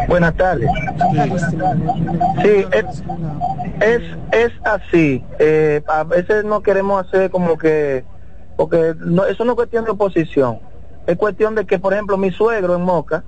Buenas 0.08 0.36
tardes. 0.36 0.70
Sí, 2.42 2.66
es, 3.82 4.02
es, 4.32 4.52
así. 4.64 5.24
Eh, 5.38 5.84
a 5.88 6.04
veces 6.04 6.44
no 6.44 6.62
queremos 6.64 7.06
hacer 7.06 7.30
como 7.30 7.56
que, 7.56 8.04
porque 8.58 8.96
no, 8.98 9.26
eso 9.26 9.46
no 9.46 9.52
es 9.52 9.56
cuestión 9.56 9.86
de 9.86 9.92
oposición. 9.92 10.60
Es 11.06 11.18
cuestión 11.18 11.54
de 11.54 11.66
que, 11.66 11.78
por 11.78 11.94
ejemplo, 11.94 12.18
mi 12.18 12.32
suegro 12.32 12.76
en 12.76 12.82
Moca, 12.82 13.24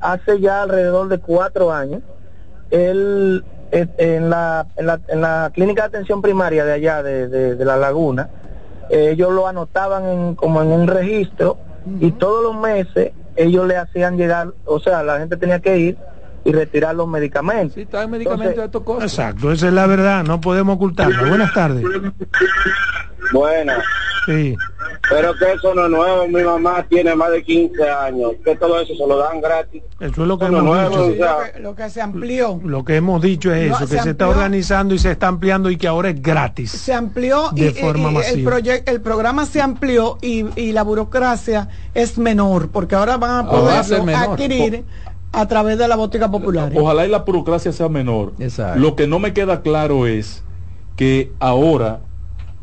hace 0.00 0.40
ya 0.40 0.62
alrededor 0.62 1.08
de 1.08 1.18
cuatro 1.18 1.72
años, 1.72 2.02
él 2.72 3.44
en 3.72 4.30
la, 4.30 4.66
en 4.76 4.86
la, 4.86 5.00
en 5.08 5.20
la 5.20 5.50
clínica 5.54 5.82
de 5.82 5.88
atención 5.88 6.22
primaria 6.22 6.64
de 6.64 6.72
allá, 6.72 7.02
de, 7.02 7.28
de, 7.28 7.64
la 7.64 7.76
laguna, 7.76 8.28
ellos 8.90 9.32
lo 9.32 9.46
anotaban 9.46 10.08
en, 10.08 10.34
como 10.34 10.62
en 10.62 10.68
un 10.68 10.86
registro 10.88 11.58
y 12.00 12.12
todos 12.12 12.42
los 12.42 12.60
meses 12.60 13.12
ellos 13.36 13.66
le 13.66 13.76
hacían 13.76 14.16
llegar, 14.16 14.52
o 14.66 14.80
sea, 14.80 15.02
la 15.02 15.18
gente 15.18 15.36
tenía 15.36 15.60
que 15.60 15.78
ir 15.78 15.98
y 16.44 16.52
retirar 16.52 16.94
los 16.94 17.08
medicamentos. 17.08 17.74
Sí, 17.74 17.82
está 17.82 18.06
medicamentos 18.06 18.56
de 18.56 18.64
estos 18.64 18.82
cosas. 18.82 19.12
Exacto, 19.12 19.52
esa 19.52 19.68
es 19.68 19.72
la 19.72 19.86
verdad, 19.86 20.24
no 20.24 20.40
podemos 20.40 20.76
ocultarlo. 20.76 21.28
Buenas 21.28 21.52
tardes. 21.52 21.84
Buenas. 23.32 23.84
Sí. 24.26 24.56
Pero 25.08 25.34
que 25.34 25.52
eso 25.52 25.74
no 25.74 25.86
es 25.86 25.90
nuevo, 25.90 26.28
mi 26.28 26.42
mamá 26.42 26.84
tiene 26.88 27.14
más 27.14 27.30
de 27.30 27.42
15 27.42 27.90
años, 27.90 28.32
que 28.44 28.54
todo 28.56 28.80
eso 28.80 28.94
se 28.94 29.06
lo 29.06 29.16
dan 29.16 29.40
gratis. 29.40 29.82
Eso 29.98 30.22
es 30.22 30.28
lo 30.28 30.38
que 30.38 30.44
hemos 30.44 30.90
dicho. 30.90 31.14
lo, 31.58 31.74
que, 31.74 31.90
se 31.90 32.00
amplió. 32.00 32.60
Lo 32.62 32.84
que 32.84 32.96
hemos 32.96 33.20
dicho 33.22 33.52
es 33.52 33.72
eso, 33.72 33.88
que 33.88 33.98
se, 33.98 34.10
está 34.10 34.28
organizando 34.28 34.94
y 34.94 34.98
se 34.98 35.10
está 35.10 35.28
ampliando 35.28 35.70
y 35.70 35.76
que 35.76 35.88
ahora 35.88 36.10
es 36.10 36.22
gratis. 36.22 36.70
Se 36.70 36.92
amplió 36.92 37.50
de 37.52 37.68
y, 37.68 37.70
forma 37.70 38.10
masiva. 38.10 38.58
El, 38.58 38.82
el 38.86 39.00
programa 39.00 39.46
se 39.46 39.60
amplió 39.60 40.18
y, 40.20 40.44
y, 40.54 40.72
la 40.72 40.82
burocracia 40.82 41.68
es 41.94 42.18
menor, 42.18 42.68
porque 42.70 42.94
ahora 42.94 43.16
van 43.16 43.46
a 43.46 43.50
poder 43.50 44.14
adquirir 44.14 44.84
a 45.32 45.46
través 45.46 45.78
de 45.78 45.88
la 45.88 45.96
botica 45.96 46.30
popular. 46.30 46.72
Ojalá 46.74 47.06
y 47.06 47.10
la 47.10 47.18
burocracia 47.20 47.72
sea 47.72 47.88
menor. 47.88 48.32
Lo 48.76 48.96
que 48.96 49.06
no 49.06 49.18
me 49.18 49.32
queda 49.32 49.62
claro 49.62 50.06
es 50.06 50.42
que 50.96 51.32
ahora 51.38 52.00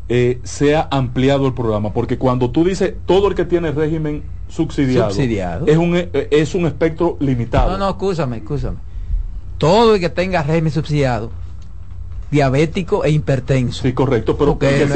eh, 0.08 0.40
sea 0.44 0.88
ampliado 0.90 1.46
el 1.46 1.54
programa, 1.54 1.92
porque 1.92 2.18
cuando 2.18 2.50
tú 2.50 2.64
dices 2.64 2.94
todo 3.06 3.28
el 3.28 3.34
que 3.34 3.44
tiene 3.44 3.72
régimen 3.72 4.22
subsidiado, 4.48 5.66
Es, 5.66 5.76
un, 5.76 5.96
eh, 5.96 6.28
es 6.30 6.54
un 6.54 6.66
espectro 6.66 7.16
limitado. 7.20 7.72
No, 7.72 7.78
no, 7.78 7.90
escúchame, 7.90 8.38
escúchame. 8.38 8.78
Todo 9.58 9.94
el 9.94 10.00
que 10.00 10.08
tenga 10.08 10.42
régimen 10.42 10.72
subsidiado, 10.72 11.30
diabético 12.30 13.04
e 13.04 13.10
hipertenso. 13.10 13.82
Sí, 13.82 13.92
correcto, 13.92 14.36
pero 14.36 14.58
que 14.58 14.86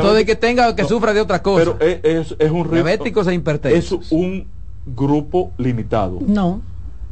todo 0.00 0.16
el 0.16 0.24
que 0.24 0.36
tenga 0.36 0.74
que 0.76 0.84
sufra 0.84 1.12
de 1.12 1.20
otra 1.20 1.42
cosa. 1.42 1.76
Pero 1.78 2.00
es, 2.02 2.34
es, 2.38 2.50
un 2.50 2.70
diabéticos 2.70 3.26
e 3.26 3.34
hipertensos. 3.34 4.06
Es 4.06 4.12
un 4.12 4.46
grupo 4.86 5.50
limitado. 5.58 6.18
No. 6.26 6.62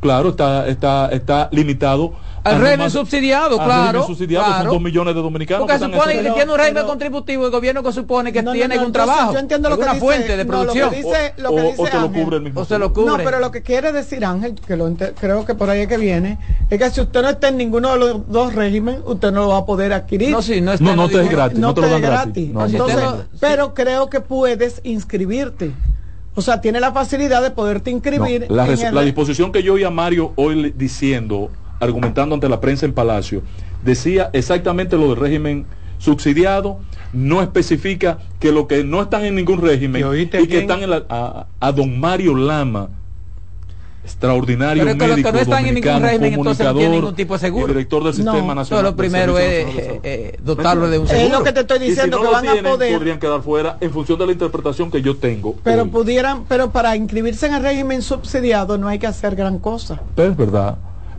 Claro, 0.00 0.30
está, 0.30 0.66
está, 0.66 1.10
está 1.12 1.48
limitado 1.52 2.14
al 2.42 2.60
régimen 2.60 2.90
subsidiado, 2.90 3.58
claro. 3.58 4.06
subsidiado 4.06 4.46
claro. 4.46 4.62
son 4.64 4.72
dos 4.72 4.82
millones 4.82 5.14
de 5.14 5.20
dominicanos. 5.20 5.66
Porque 5.66 5.78
supone 5.78 6.22
que 6.22 6.30
tiene 6.30 6.52
un 6.52 6.58
régimen 6.58 6.86
contributivo, 6.86 7.46
el 7.46 7.50
gobierno 7.50 7.82
que 7.82 7.92
supone 7.92 8.32
que 8.32 8.42
tiene 8.42 8.78
un 8.78 8.92
trabajo. 8.92 9.32
Yo 9.32 9.38
entiendo 9.38 9.68
lo 9.68 9.76
que 9.76 9.82
una 9.82 9.92
dice, 9.94 10.04
fuente 10.04 10.36
de 10.36 10.44
producción. 10.44 10.90
lo 11.36 11.50
o, 11.50 11.86
se 11.86 11.98
cubre 11.98 12.36
el 12.36 12.42
mismo. 12.42 12.60
O 12.60 12.64
se 12.64 12.78
lo 12.78 12.92
cubre. 12.92 13.10
No, 13.10 13.16
pero 13.18 13.40
lo 13.40 13.50
que 13.50 13.62
quiere 13.62 13.92
decir 13.92 14.24
Ángel, 14.24 14.54
que 14.54 14.76
lo 14.76 14.90
creo 15.18 15.44
que 15.44 15.54
por 15.54 15.70
ahí 15.70 15.80
es 15.80 15.88
que 15.88 15.98
viene, 15.98 16.38
es 16.68 16.78
que 16.78 16.90
si 16.90 17.00
usted 17.00 17.22
no 17.22 17.28
está 17.28 17.48
en 17.48 17.58
ninguno 17.58 17.92
de 17.92 17.98
los 17.98 18.28
dos 18.28 18.54
regímenes, 18.54 19.00
usted 19.04 19.30
no 19.30 19.40
lo 19.40 19.48
va 19.48 19.58
a 19.58 19.66
poder 19.66 19.92
adquirir. 19.92 20.30
No, 20.30 20.42
sí, 20.42 20.60
no, 20.60 20.72
está 20.72 20.84
no, 20.84 20.96
no 20.96 21.08
te 21.08 21.20
es 21.22 21.30
gratis, 21.30 21.58
no, 21.58 21.74
te 21.74 21.80
lo 21.82 21.88
dan 21.90 22.02
gratis. 22.02 22.50
Entonces, 22.50 23.04
pero 23.38 23.74
creo 23.74 24.08
que 24.08 24.20
puedes 24.20 24.80
inscribirte. 24.84 25.72
O 26.34 26.42
sea, 26.42 26.60
tiene 26.60 26.80
la 26.80 26.92
facilidad 26.92 27.42
de 27.42 27.50
poderte 27.50 27.90
inscribir. 27.90 28.46
la, 28.50 28.66
la 28.66 29.02
disposición 29.02 29.52
que 29.52 29.62
yo 29.62 29.74
oí 29.74 29.84
a 29.84 29.90
Mario 29.90 30.32
hoy 30.36 30.72
diciendo 30.76 31.50
argumentando 31.80 32.34
ante 32.34 32.48
la 32.48 32.60
prensa 32.60 32.86
en 32.86 32.92
Palacio, 32.92 33.42
decía 33.82 34.30
exactamente 34.32 34.96
lo 34.96 35.08
del 35.08 35.16
régimen 35.16 35.66
subsidiado, 35.98 36.78
no 37.12 37.42
especifica 37.42 38.18
que 38.38 38.52
lo 38.52 38.68
que 38.68 38.84
no 38.84 39.02
están 39.02 39.24
en 39.24 39.34
ningún 39.34 39.60
régimen 39.60 40.04
y 40.14 40.26
que 40.26 40.58
están 40.58 40.82
en 40.82 40.90
la, 40.90 41.46
a, 41.58 41.72
don 41.72 41.98
Mario 41.98 42.34
Lama, 42.34 42.88
extraordinario 44.04 44.84
Pero 44.84 44.96
médico 44.96 45.28
que 45.28 45.32
no 45.32 45.38
están 45.38 45.66
en 45.66 45.74
ningún 45.74 46.02
régimen 46.02 46.34
entonces 46.34 46.66
no 46.66 46.74
tiene 46.74 46.96
ningún 46.96 47.14
tipo 47.14 47.34
de 47.34 47.40
seguro. 47.40 47.66
director 47.68 48.04
del 48.04 48.14
sistema 48.14 48.54
nacional 48.54 48.84
lo 48.84 48.96
primero 48.96 49.38
es 49.38 49.66
eh, 49.66 50.00
eh, 50.02 50.38
dotarlo 50.42 50.88
de 50.88 50.98
un 50.98 51.06
seguro. 51.06 51.26
Es 51.26 51.32
lo 51.32 51.44
que 51.44 51.52
te 51.52 51.60
estoy 51.60 51.78
diciendo 51.78 52.20
que 52.20 52.28
van 52.28 52.48
a 52.48 52.62
poder 52.62 52.94
podrían 52.94 53.18
quedar 53.18 53.42
fuera 53.42 53.76
en 53.80 53.90
función 53.90 54.18
de 54.18 54.26
la 54.26 54.32
interpretación 54.32 54.90
que 54.90 55.02
yo 55.02 55.16
tengo 55.16 55.56
pero 55.62 55.86
pudieran 55.86 56.44
pero 56.48 56.70
para 56.70 56.96
inscribirse 56.96 57.46
en 57.46 57.54
el 57.54 57.62
régimen 57.62 58.02
subsidiado 58.02 58.78
no 58.78 58.88
hay 58.88 58.98
que 58.98 59.06
hacer 59.06 59.36
gran 59.36 59.58
cosa. 59.58 60.00
Es 60.16 60.36
verdad. 60.36 60.76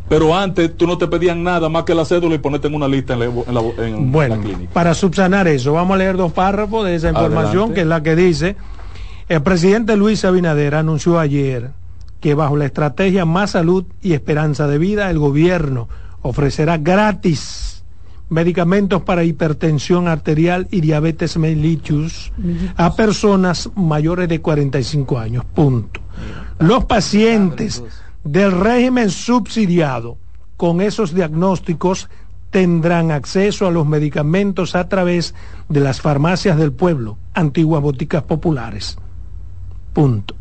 Pero 0.10 0.36
antes 0.36 0.76
tú 0.76 0.88
no 0.88 0.98
te 0.98 1.08
pedían 1.08 1.42
nada 1.42 1.70
más 1.70 1.84
que 1.84 1.96
la 1.96 2.04
cédula 2.04 2.36
y 2.36 2.38
ponerte 2.40 2.68
en 2.68 2.76
una 2.76 2.86
lista 2.86 3.14
en 3.14 3.20
la, 3.20 3.62
en 3.78 4.12
bueno, 4.12 4.42
Para 4.74 4.94
subsanar 4.94 5.48
eso, 5.48 5.72
vamos 5.72 5.96
a 5.96 5.98
leer 6.00 6.18
dos 6.18 6.34
párrafos 6.34 6.86
de 6.86 6.96
esa 6.96 7.10
información, 7.10 7.74
que 7.74 7.82
es 7.82 7.88
la 7.88 8.04
que 8.04 8.18
dice, 8.18 8.58
el 9.30 9.42
presidente 9.42 9.96
Luis 9.96 10.26
Abinader 10.26 10.76
anunció 10.76 11.18
ayer 11.18 11.72
que 12.22 12.36
bajo 12.36 12.56
la 12.56 12.66
estrategia 12.66 13.26
Más 13.26 13.52
Salud 13.52 13.84
y 14.02 14.14
Esperanza 14.14 14.68
de 14.68 14.78
Vida, 14.78 15.10
el 15.10 15.20
gobierno 15.20 15.90
ofrecerá 16.22 16.78
gratis 16.78 17.84
medicamentos 18.30 19.02
para 19.02 19.26
hipertensión 19.26 20.08
arterial 20.08 20.68
y 20.72 20.80
diabetes 20.80 21.36
mellitus 21.36 22.32
a 22.78 22.96
personas 22.96 23.70
mayores 23.76 24.30
de 24.30 24.40
45 24.40 25.20
años. 25.20 25.44
Punto. 25.54 26.00
Los 26.60 26.86
pacientes 26.86 27.84
del 28.24 28.52
régimen 28.52 29.10
subsidiado 29.10 30.18
con 30.56 30.80
esos 30.80 31.14
diagnósticos 31.14 32.08
tendrán 32.52 33.12
acceso 33.12 33.66
a 33.66 33.72
los 33.72 33.88
medicamentos 33.88 34.76
a 34.76 34.88
través 34.88 35.34
de 35.70 35.80
las 35.80 36.02
farmacias 36.02 36.58
del 36.58 36.72
pueblo, 36.72 37.18
antiguas 37.34 37.82
boticas 37.82 38.24
populares. 38.24 38.98
Punto. 39.94 40.36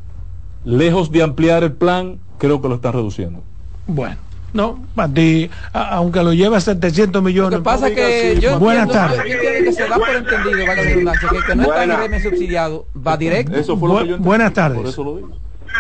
Lejos 0.65 1.11
de 1.11 1.23
ampliar 1.23 1.63
el 1.65 1.73
plan, 1.73 2.19
creo 2.39 2.61
que 2.61 2.69
lo 2.69 2.75
están 2.77 2.93
reduciendo. 2.93 3.43
Bueno, 3.87 4.17
No, 4.53 4.85
para 4.95 5.13
ti, 5.13 5.51
aunque 5.73 6.23
lo 6.23 6.33
lleve 6.33 6.57
a 6.57 6.61
700 6.61 7.23
millones. 7.23 7.53
Lo 7.53 7.59
que 7.59 7.65
pasa 7.65 7.91
que 7.91 8.39
yo 8.41 8.59
Buenas 8.59 8.89
tardes. 8.91 9.23
que 9.23 9.73
se 9.73 9.89
da 9.89 9.97
por 9.97 10.09
entendido, 10.11 10.59
que, 10.75 11.47
que 11.47 11.55
no 11.57 11.63
está 11.63 11.85
en 11.85 11.91
régimen 11.91 12.23
subsidiado, 12.23 12.87
va 13.07 13.17
directo. 13.17 13.57
Eso 13.57 13.77
fue 13.77 13.89
lo 13.89 13.99
que 13.99 14.09
yo 14.09 14.19
Buenas 14.19 14.53
tardes. 14.53 14.79
Por 14.79 14.87
eso 14.89 15.05
lo 15.05 15.17
digo. 15.17 15.29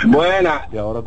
Buena. 0.06 0.66
Y 0.72 0.78
ahora 0.78 1.02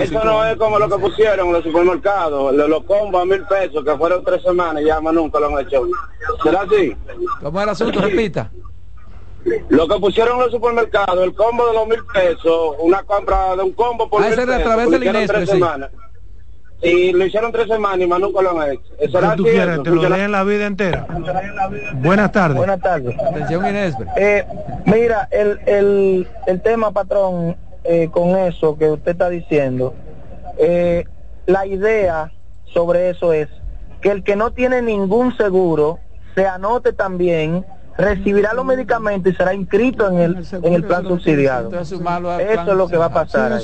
eso 0.00 0.24
no 0.24 0.44
es 0.46 0.56
como 0.56 0.78
lo 0.78 0.88
que 0.88 0.98
pusieron 0.98 1.46
en 1.48 1.52
los 1.52 1.62
supermercados, 1.64 2.54
los 2.54 2.84
combos 2.84 3.22
a 3.22 3.24
mil 3.24 3.42
pesos, 3.42 3.84
que 3.84 3.96
fueron 3.96 4.24
tres 4.24 4.42
semanas 4.42 4.82
y 4.82 4.86
ya 4.86 5.00
más 5.00 5.14
nunca 5.14 5.38
lo 5.38 5.56
han 5.56 5.66
hecho. 5.66 5.86
¿Será 6.42 6.62
así? 6.62 6.96
¿Cómo 7.42 7.60
es 7.60 7.64
el 7.64 7.68
asunto? 7.70 8.00
Repita. 8.00 8.50
Lo 9.68 9.86
que 9.88 9.98
pusieron 10.00 10.36
en 10.36 10.42
los 10.42 10.50
supermercados, 10.50 11.24
el 11.24 11.34
combo 11.34 11.66
de 11.68 11.74
los 11.74 11.86
mil 11.86 12.04
pesos, 12.12 12.76
una 12.80 13.02
compra 13.04 13.54
de 13.56 13.62
un 13.62 13.72
combo 13.72 14.08
por 14.08 14.22
ah, 14.22 14.26
mil 14.26 14.36
pesos, 14.36 14.54
a 14.54 14.62
través 14.62 14.90
de 14.90 15.26
tres 15.26 15.50
semanas. 15.50 15.90
Y 16.82 17.12
lo 17.12 17.24
hicieron 17.24 17.52
tres 17.52 17.68
semanas 17.68 18.00
y 18.00 18.06
más 18.06 18.20
nunca 18.20 18.42
lo 18.42 18.60
han 18.60 18.72
hecho. 18.72 18.82
¿Eso 18.98 19.18
tú 19.36 19.44
quieres? 19.44 19.82
¿Te 19.82 19.90
lo 19.90 20.08
leen 20.08 20.30
la 20.30 20.44
vida 20.44 20.66
entera? 20.66 21.06
Buenas 21.94 22.32
tardes. 22.32 22.56
Buenas 22.58 22.80
tardes. 22.80 23.16
Atención 23.18 23.66
Inés. 23.66 23.94
Eh, 24.16 24.44
mira, 24.84 25.26
el, 25.30 25.58
el, 25.66 26.28
el 26.46 26.60
tema, 26.60 26.90
patrón, 26.90 27.56
eh, 27.84 28.08
con 28.10 28.36
eso 28.36 28.76
que 28.76 28.90
usted 28.90 29.12
está 29.12 29.30
diciendo, 29.30 29.94
eh, 30.58 31.04
la 31.46 31.66
idea 31.66 32.32
sobre 32.74 33.10
eso 33.10 33.32
es 33.32 33.48
que 34.02 34.10
el 34.10 34.22
que 34.22 34.36
no 34.36 34.50
tiene 34.50 34.82
ningún 34.82 35.34
seguro 35.36 35.98
se 36.34 36.46
anote 36.46 36.92
también 36.92 37.64
recibirá 37.98 38.52
los 38.54 38.64
medicamentos 38.64 39.32
y 39.32 39.36
será 39.36 39.54
inscrito 39.54 40.08
en 40.08 40.18
el, 40.18 40.46
en 40.62 40.74
el 40.74 40.84
plan 40.84 41.04
subsidiado. 41.04 41.70
Eso 41.80 41.96
es 41.96 42.76
lo 42.76 42.88
que 42.88 42.96
va 42.96 43.06
a 43.06 43.12
pasar. 43.12 43.60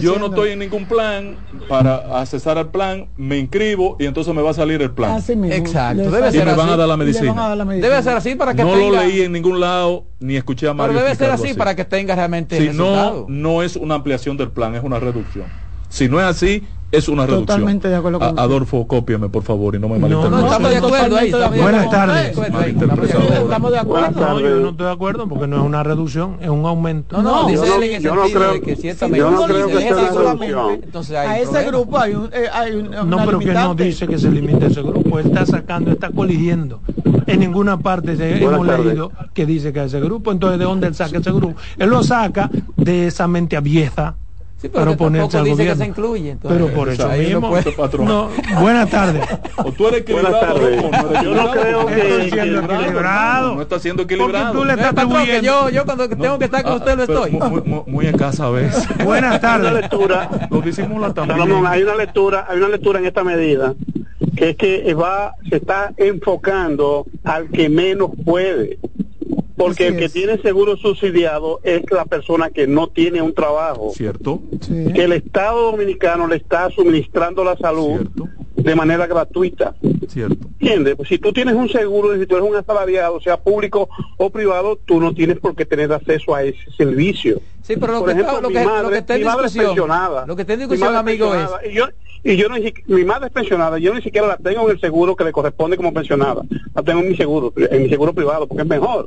yo 0.00 0.18
no 0.18 0.26
estoy 0.26 0.50
en 0.50 0.58
ningún 0.60 0.86
plan 0.86 1.36
para 1.68 2.20
accesar 2.20 2.58
al 2.58 2.70
plan, 2.70 3.08
me 3.16 3.38
inscribo 3.38 3.96
y 3.98 4.06
entonces 4.06 4.34
me 4.34 4.42
va 4.42 4.50
a 4.50 4.54
salir 4.54 4.82
el 4.82 4.90
plan. 4.90 5.18
Exacto. 5.18 6.10
Debe 6.10 6.30
ser 6.30 6.42
y 6.42 6.46
me 6.46 6.54
van 6.54 6.70
a 6.70 6.76
dar 6.76 6.88
la 6.88 6.96
medicina. 6.96 7.54
Debe 7.54 8.02
ser 8.02 8.16
así 8.16 8.34
para 8.34 8.54
que 8.54 8.64
no 8.64 8.74
lo 8.74 8.90
leí 8.90 9.22
en 9.22 9.32
ningún 9.32 9.60
lado 9.60 10.04
ni 10.18 10.36
escuché 10.36 10.68
a 10.68 10.74
Mario. 10.74 10.94
Pero 10.94 11.04
debe 11.04 11.16
ser 11.16 11.30
así, 11.30 11.54
para 11.54 11.74
que 11.74 11.84
tenga 11.84 12.14
realmente 12.14 12.58
si 12.58 12.76
no, 12.76 13.26
no 13.28 13.62
es 13.62 13.76
una 13.76 13.94
ampliación 13.94 14.36
del 14.36 14.50
plan, 14.50 14.74
es 14.74 14.82
una 14.82 14.98
reducción. 14.98 15.46
Si 15.88 16.08
no 16.08 16.20
es 16.20 16.26
así, 16.26 16.64
es 16.92 17.08
una 17.08 17.26
reducción. 17.26 17.46
Totalmente 17.46 17.88
de 17.88 17.96
acuerdo 17.96 18.18
con 18.18 18.38
Adolfo, 18.38 18.86
cópiame 18.86 19.28
por 19.28 19.42
favor 19.42 19.74
y 19.74 19.78
no 19.78 19.88
me 19.88 19.98
malinterprete. 19.98 20.36
No, 20.36 20.46
estamos 20.46 20.70
de 20.70 20.76
acuerdo 20.76 21.16
ahí. 21.16 21.60
Buenas 21.60 21.90
tardes. 21.90 22.38
Estamos 22.38 23.70
de 23.72 23.78
acuerdo. 23.78 24.20
No, 24.20 24.40
yo 24.40 24.60
no 24.60 24.70
estoy 24.70 24.86
de 24.86 24.92
acuerdo 24.92 25.28
porque 25.28 25.46
no 25.46 25.56
es 25.56 25.62
una 25.62 25.82
reducción, 25.82 26.38
es 26.40 26.48
un 26.48 26.66
aumento. 26.66 27.22
No, 27.22 27.22
no, 27.22 27.50
yo 27.50 27.64
no, 27.64 27.84
yo 27.84 28.14
no 28.14 28.22
creo 28.24 28.60
que 28.60 28.76
yo 29.16 29.30
no 29.30 29.46
creo 29.46 29.68
que 29.68 29.76
sea. 29.76 30.74
Entonces 30.82 31.16
a 31.16 31.38
ese 31.38 31.64
grupo 31.64 31.98
hay 31.98 32.14
un 32.14 32.30
eh, 32.32 32.48
hay 32.52 32.72
un 32.72 32.90
No, 33.08 33.24
pero 33.24 33.38
que 33.38 33.52
no 33.52 33.74
dice 33.74 34.06
que 34.06 34.18
se 34.18 34.30
limite 34.30 34.66
ese 34.66 34.82
grupo, 34.82 35.18
está 35.18 35.46
sacando, 35.46 35.90
está 35.92 36.10
coligiendo. 36.10 36.80
En 37.26 37.40
ninguna 37.40 37.78
parte 37.78 38.16
se, 38.16 38.42
hemos 38.42 38.66
leído 38.66 39.12
que 39.32 39.46
dice 39.46 39.72
que 39.72 39.84
ese 39.84 40.00
grupo, 40.00 40.32
entonces 40.32 40.58
¿de 40.58 40.64
dónde 40.64 40.88
él 40.88 40.94
saca 40.94 41.18
ese 41.18 41.30
grupo? 41.30 41.54
Él 41.78 41.88
lo 41.88 42.02
saca 42.02 42.50
de 42.76 43.06
esa 43.06 43.28
mente 43.28 43.56
abierta 43.56 44.16
Sí, 44.60 44.68
pero, 44.68 44.94
pero 44.94 45.44
dice 45.44 45.64
que 45.64 45.74
se 45.74 45.86
incluye. 45.86 46.36
pero 46.42 46.68
por 46.68 46.90
eso 46.90 47.08
mismo. 47.08 47.50
No, 48.04 48.28
buenas 48.60 48.90
tardes. 48.90 49.24
O 49.56 49.72
tú 49.72 49.88
eres 49.88 50.00
equilibrado. 50.02 50.60
No 50.60 51.22
yo 51.22 51.34
no 51.34 51.50
creo 51.50 51.86
que 51.86 52.26
equilibrado. 52.26 53.54
No 53.54 53.62
está 53.62 53.78
siendo 53.78 54.02
equilibrado. 54.02 54.52
tú 54.52 54.64
le 54.66 54.74
estás 54.74 54.94
que 55.24 55.40
yo, 55.42 55.70
yo 55.70 55.84
cuando 55.86 56.08
tengo 56.10 56.38
que 56.38 56.44
estar 56.44 56.62
con 56.62 56.72
ah, 56.72 56.76
usted 56.76 56.96
lo 56.96 57.02
estoy. 57.04 57.30
Muy, 57.30 57.82
muy, 57.86 58.06
en 58.06 58.18
casa 58.18 58.46
a 58.46 58.50
veces. 58.50 58.86
Buenas 59.04 59.40
tardes. 59.40 59.66
Hay 59.66 59.72
una 59.72 59.80
lectura. 59.80 60.48
Lo 60.50 60.60
disimula 60.60 61.14
también. 61.14 61.66
hay 61.66 61.82
una 61.82 61.94
lectura, 61.94 62.46
hay 62.46 62.58
una 62.58 62.68
lectura 62.68 62.98
en 62.98 63.06
esta 63.06 63.24
medida 63.24 63.74
que 64.36 64.50
es 64.50 64.56
que 64.56 64.94
va, 64.94 65.34
se 65.48 65.56
está 65.56 65.92
enfocando 65.96 67.06
al 67.24 67.48
que 67.48 67.68
menos 67.68 68.10
puede 68.24 68.78
porque 69.60 69.88
el 69.88 69.96
que 69.96 70.08
tiene 70.08 70.38
seguro 70.38 70.76
subsidiado 70.78 71.60
es 71.62 71.82
la 71.90 72.06
persona 72.06 72.48
que 72.48 72.66
no 72.66 72.86
tiene 72.86 73.20
un 73.20 73.34
trabajo. 73.34 73.92
Cierto. 73.94 74.40
Que 74.94 75.04
el 75.04 75.12
Estado 75.12 75.70
dominicano 75.70 76.26
le 76.26 76.36
está 76.36 76.70
suministrando 76.70 77.44
la 77.44 77.58
salud 77.58 78.08
de 78.56 78.74
manera 78.74 79.06
gratuita. 79.06 79.74
Cierto. 80.08 80.48
¿Entiendes? 80.58 80.96
Pues 80.96 81.10
si 81.10 81.18
tú 81.18 81.32
tienes 81.34 81.54
un 81.54 81.68
seguro, 81.68 82.18
si 82.18 82.26
tú 82.26 82.36
eres 82.36 82.48
un 82.48 82.56
asalariado, 82.56 83.20
sea 83.20 83.36
público 83.36 83.88
o 84.16 84.30
privado, 84.30 84.78
tú 84.84 84.98
no 84.98 85.12
tienes 85.12 85.38
por 85.38 85.54
qué 85.54 85.66
tener 85.66 85.92
acceso 85.92 86.34
a 86.34 86.42
ese 86.42 86.70
servicio. 86.76 87.40
Sí, 87.62 87.76
pero 87.78 87.92
lo, 87.92 88.04
que, 88.04 88.12
está, 88.12 88.40
lo, 88.40 88.48
que, 88.48 88.64
lo 88.64 88.88
que 88.88 88.98
está 88.98 89.14
en 89.16 89.22
discusión, 89.22 89.90
lo 90.26 90.36
que 90.36 90.42
está 90.42 90.54
en 90.54 90.58
discusión, 90.60 90.96
amigo, 90.96 91.34
es... 91.34 91.48
Y 91.70 91.74
yo, 91.74 91.84
y 92.24 92.36
yo 92.36 92.48
no, 92.48 92.56
mi 92.86 93.04
madre 93.04 93.26
es 93.26 93.32
pensionada, 93.32 93.78
yo 93.78 93.94
ni 93.94 94.02
siquiera 94.02 94.26
la 94.26 94.36
tengo 94.38 94.68
en 94.68 94.76
el 94.76 94.80
seguro 94.80 95.14
que 95.16 95.24
le 95.24 95.32
corresponde 95.32 95.76
como 95.76 95.92
pensionada. 95.92 96.42
La 96.74 96.82
tengo 96.82 97.00
en 97.00 97.10
mi 97.10 97.16
seguro, 97.16 97.52
en 97.56 97.82
mi 97.82 97.88
seguro 97.90 98.14
privado, 98.14 98.46
porque 98.46 98.62
es 98.62 98.68
mejor 98.68 99.06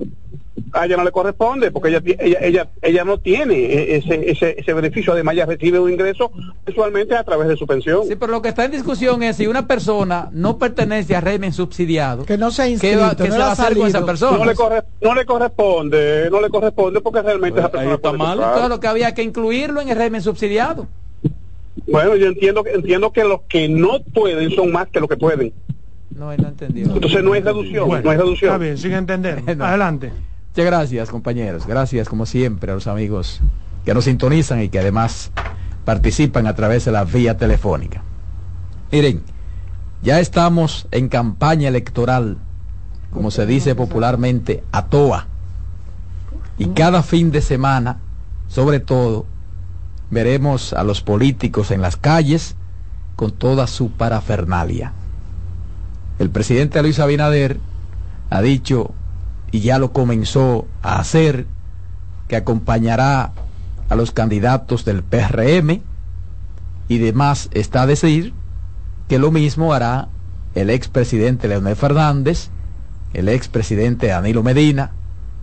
a 0.72 0.86
ella 0.86 0.98
no 0.98 1.04
le 1.04 1.12
corresponde 1.12 1.72
porque 1.72 1.90
ella 1.90 2.02
ella 2.20 2.40
ella, 2.42 2.70
ella 2.82 3.04
no 3.04 3.18
tiene 3.18 3.56
e, 3.56 3.96
ese, 3.98 4.30
ese, 4.30 4.56
ese 4.60 4.74
beneficio. 4.74 5.14
Además 5.14 5.34
ella 5.36 5.46
recibe 5.46 5.80
un 5.80 5.92
ingreso 5.92 6.32
mensualmente 6.66 7.16
a 7.16 7.24
través 7.24 7.48
de 7.48 7.58
su 7.58 7.66
pensión. 7.66 8.08
Sí 8.08 8.16
pero 8.16 8.32
lo 8.32 8.42
que 8.42 8.50
está 8.50 8.66
en 8.66 8.72
discusión 8.72 9.24
es 9.24 9.38
si 9.38 9.48
una 9.48 9.68
persona 9.68 10.30
no 10.32 10.58
pertenece 10.58 11.16
a 11.16 11.22
régimen 11.22 11.54
subsidiado 11.54 12.26
que 12.26 12.38
no 12.38 12.52
se 12.52 12.62
ha 12.64 12.68
inscrito 12.68 13.16
¿qué, 13.18 13.32
se 13.32 13.38
va 13.38 13.48
a 13.48 13.52
hacer 13.54 13.78
con 13.78 13.88
esa 13.88 14.06
persona 14.06 14.38
no 14.38 14.46
le, 14.46 14.54
no 15.02 15.16
le 15.16 15.26
corresponde 15.26 16.30
no 16.30 16.42
le 16.42 16.50
corresponde 16.50 17.02
porque 17.02 17.22
realmente 17.22 17.60
esa 17.60 17.72
persona 17.72 17.96
está 17.96 18.14
mal. 18.14 18.38
todo 18.38 18.70
lo 18.70 18.80
que 18.80 18.88
había 18.88 19.14
que 19.14 19.24
incluirlo 19.24 19.82
en 19.82 19.90
el 19.90 19.98
régimen 19.98 20.22
subsidiado. 20.22 20.88
Bueno 21.88 22.16
yo 22.16 22.28
entiendo 22.28 22.64
entiendo 22.66 23.12
que 23.12 23.24
los 23.24 23.42
que 23.42 23.68
no 23.68 24.02
pueden 24.14 24.52
son 24.52 24.72
más 24.72 24.88
que 24.90 25.00
los 25.00 25.10
que 25.10 25.18
pueden. 25.18 25.54
No, 26.12 26.26
no 26.26 26.48
entendió. 26.48 26.86
Entonces 26.94 27.24
no 27.24 27.34
es 27.34 27.44
reducción, 27.44 27.90
no 27.90 27.96
es 27.96 28.04
reducción. 28.18 28.52
Está 28.52 28.58
bien, 28.60 28.78
sin 28.78 28.94
entender. 28.94 29.42
Adelante. 29.60 30.12
Muchas 30.54 30.66
gracias, 30.68 31.10
compañeros. 31.10 31.66
Gracias, 31.66 32.08
como 32.08 32.28
siempre, 32.28 32.72
a 32.72 32.76
los 32.76 32.86
amigos 32.86 33.42
que 33.84 33.96
nos 33.96 34.04
sintonizan 34.04 34.62
y 34.62 34.70
que 34.70 34.78
además 34.78 35.32
participan 35.84 36.46
a 36.46 36.54
través 36.54 36.86
de 36.86 36.92
la 36.92 37.06
vía 37.06 37.38
telefónica. 37.38 38.04
Miren, 38.92 39.24
ya 40.04 40.20
estamos 40.20 40.88
en 40.92 41.10
campaña 41.10 41.70
electoral, 41.70 42.38
como 43.12 43.32
se 43.32 43.48
dice 43.48 43.74
popularmente, 43.74 44.64
a 44.72 44.86
toa. 44.86 45.26
Y 46.60 46.68
cada 46.68 47.02
fin 47.02 47.32
de 47.32 47.42
semana, 47.42 47.98
sobre 48.48 48.80
todo, 48.80 49.26
veremos 50.12 50.74
a 50.74 50.84
los 50.84 51.02
políticos 51.02 51.72
en 51.72 51.82
las 51.82 51.98
calles 51.98 52.56
con 53.16 53.32
toda 53.32 53.66
su 53.66 53.90
parafernalia. 53.90 54.94
El 56.20 56.30
presidente 56.30 56.80
Luis 56.84 57.00
Abinader 57.00 57.58
ha 58.30 58.44
dicho 58.44 58.94
y 59.54 59.60
ya 59.60 59.78
lo 59.78 59.94
comenzó 59.94 60.68
a 60.82 61.00
hacer, 61.00 61.46
que 62.28 62.36
acompañará 62.36 63.34
a 63.88 63.96
los 63.96 64.12
candidatos 64.12 64.84
del 64.84 65.04
PRM 65.04 65.82
y 66.88 66.98
demás 66.98 67.50
está 67.54 67.84
a 67.84 67.86
decir 67.86 68.34
que 69.08 69.20
lo 69.20 69.30
mismo 69.30 69.74
hará 69.74 70.10
el 70.56 70.72
expresidente 70.72 71.48
Leonel 71.48 71.76
Fernández, 71.76 72.50
el 73.14 73.30
expresidente 73.30 74.08
Danilo 74.08 74.42
Medina 74.42 74.92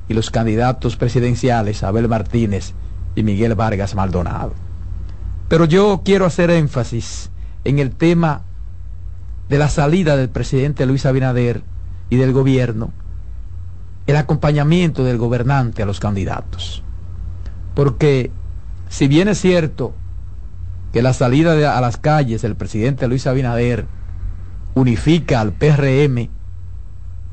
y 0.09 0.15
los 0.15 0.31
candidatos 0.31 0.97
presidenciales 0.97 1.85
Abel 1.85 2.09
Martínez 2.09 2.73
y 3.15 3.23
Miguel 3.23 3.55
Vargas 3.55 3.95
Maldonado. 3.95 4.55
Pero 5.49 5.67
yo 5.67 6.03
quiero 6.05 6.27
hacer 6.27 6.51
énfasis 6.51 7.31
en 7.63 7.79
el 7.79 7.93
tema 7.93 8.43
de 9.49 9.59
la 9.59 9.69
salida 9.69 10.17
del 10.17 10.31
presidente 10.31 10.85
Luis 10.85 11.07
Abinader 11.07 11.63
y 12.09 12.17
del 12.17 12.33
gobierno 12.33 12.93
el 14.11 14.17
acompañamiento 14.17 15.05
del 15.05 15.19
gobernante 15.19 15.83
a 15.83 15.87
los 15.87 16.01
candidatos. 16.01 16.83
Porque 17.75 18.31
si 18.89 19.09
bien 19.09 19.29
es 19.29 19.41
cierto 19.41 19.95
que 20.93 21.03
la 21.03 21.13
salida 21.13 21.77
a 21.77 21.81
las 21.81 21.97
calles 21.97 22.43
del 22.43 22.57
presidente 22.57 23.07
Luis 23.07 23.27
Abinader 23.27 23.87
unifica 24.75 25.41
al 25.41 25.53
PRM, 25.53 26.29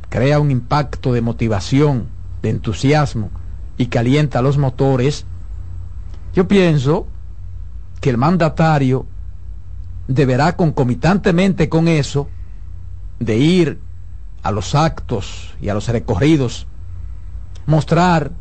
crea 0.10 0.40
un 0.40 0.52
impacto 0.52 1.14
de 1.14 1.22
motivación, 1.22 2.08
de 2.42 2.52
entusiasmo 2.52 3.32
y 3.78 3.88
calienta 3.88 4.42
los 4.42 4.58
motores, 4.58 5.26
yo 6.34 6.48
pienso 6.48 7.08
que 8.00 8.12
el 8.12 8.18
mandatario 8.18 9.08
deberá 10.08 10.56
concomitantemente 10.56 11.70
con 11.70 11.88
eso 11.88 12.30
de 13.20 13.38
ir 13.38 13.80
a 14.48 14.52
los 14.52 14.76
actos 14.76 15.54
y 15.62 15.68
a 15.68 15.74
los 15.74 15.90
recorridos, 15.90 16.68
mostrar 17.66 18.32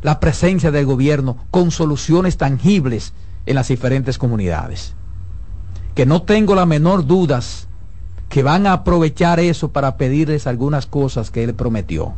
la 0.00 0.20
presencia 0.20 0.70
del 0.70 0.86
gobierno 0.86 1.38
con 1.50 1.72
soluciones 1.72 2.36
tangibles 2.36 3.12
en 3.46 3.56
las 3.56 3.66
diferentes 3.66 4.16
comunidades. 4.16 4.94
Que 5.96 6.06
no 6.06 6.22
tengo 6.22 6.54
la 6.54 6.66
menor 6.66 7.04
dudas 7.04 7.66
que 8.28 8.44
van 8.44 8.68
a 8.68 8.74
aprovechar 8.74 9.40
eso 9.40 9.72
para 9.72 9.96
pedirles 9.96 10.46
algunas 10.46 10.86
cosas 10.86 11.32
que 11.32 11.42
él 11.42 11.54
prometió. 11.54 12.14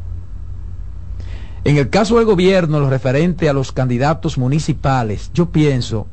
En 1.64 1.78
el 1.78 1.88
caso 1.88 2.16
del 2.16 2.26
gobierno, 2.26 2.80
lo 2.80 2.90
referente 2.90 3.48
a 3.48 3.54
los 3.54 3.72
candidatos 3.72 4.36
municipales, 4.36 5.30
yo 5.32 5.50
pienso 5.50 6.06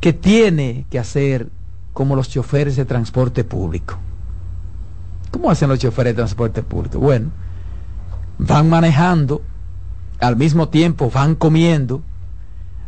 que 0.00 0.12
tiene 0.12 0.86
que 0.88 1.00
hacer 1.00 1.48
como 1.92 2.14
los 2.14 2.28
choferes 2.28 2.76
de 2.76 2.84
transporte 2.84 3.42
público. 3.42 3.98
¿Cómo 5.32 5.50
hacen 5.50 5.70
los 5.70 5.78
choferes 5.78 6.12
de 6.12 6.16
transporte 6.18 6.62
público? 6.62 6.98
Bueno, 6.98 7.30
van 8.38 8.68
manejando, 8.68 9.42
al 10.20 10.36
mismo 10.36 10.68
tiempo 10.68 11.10
van 11.10 11.34
comiendo, 11.34 12.02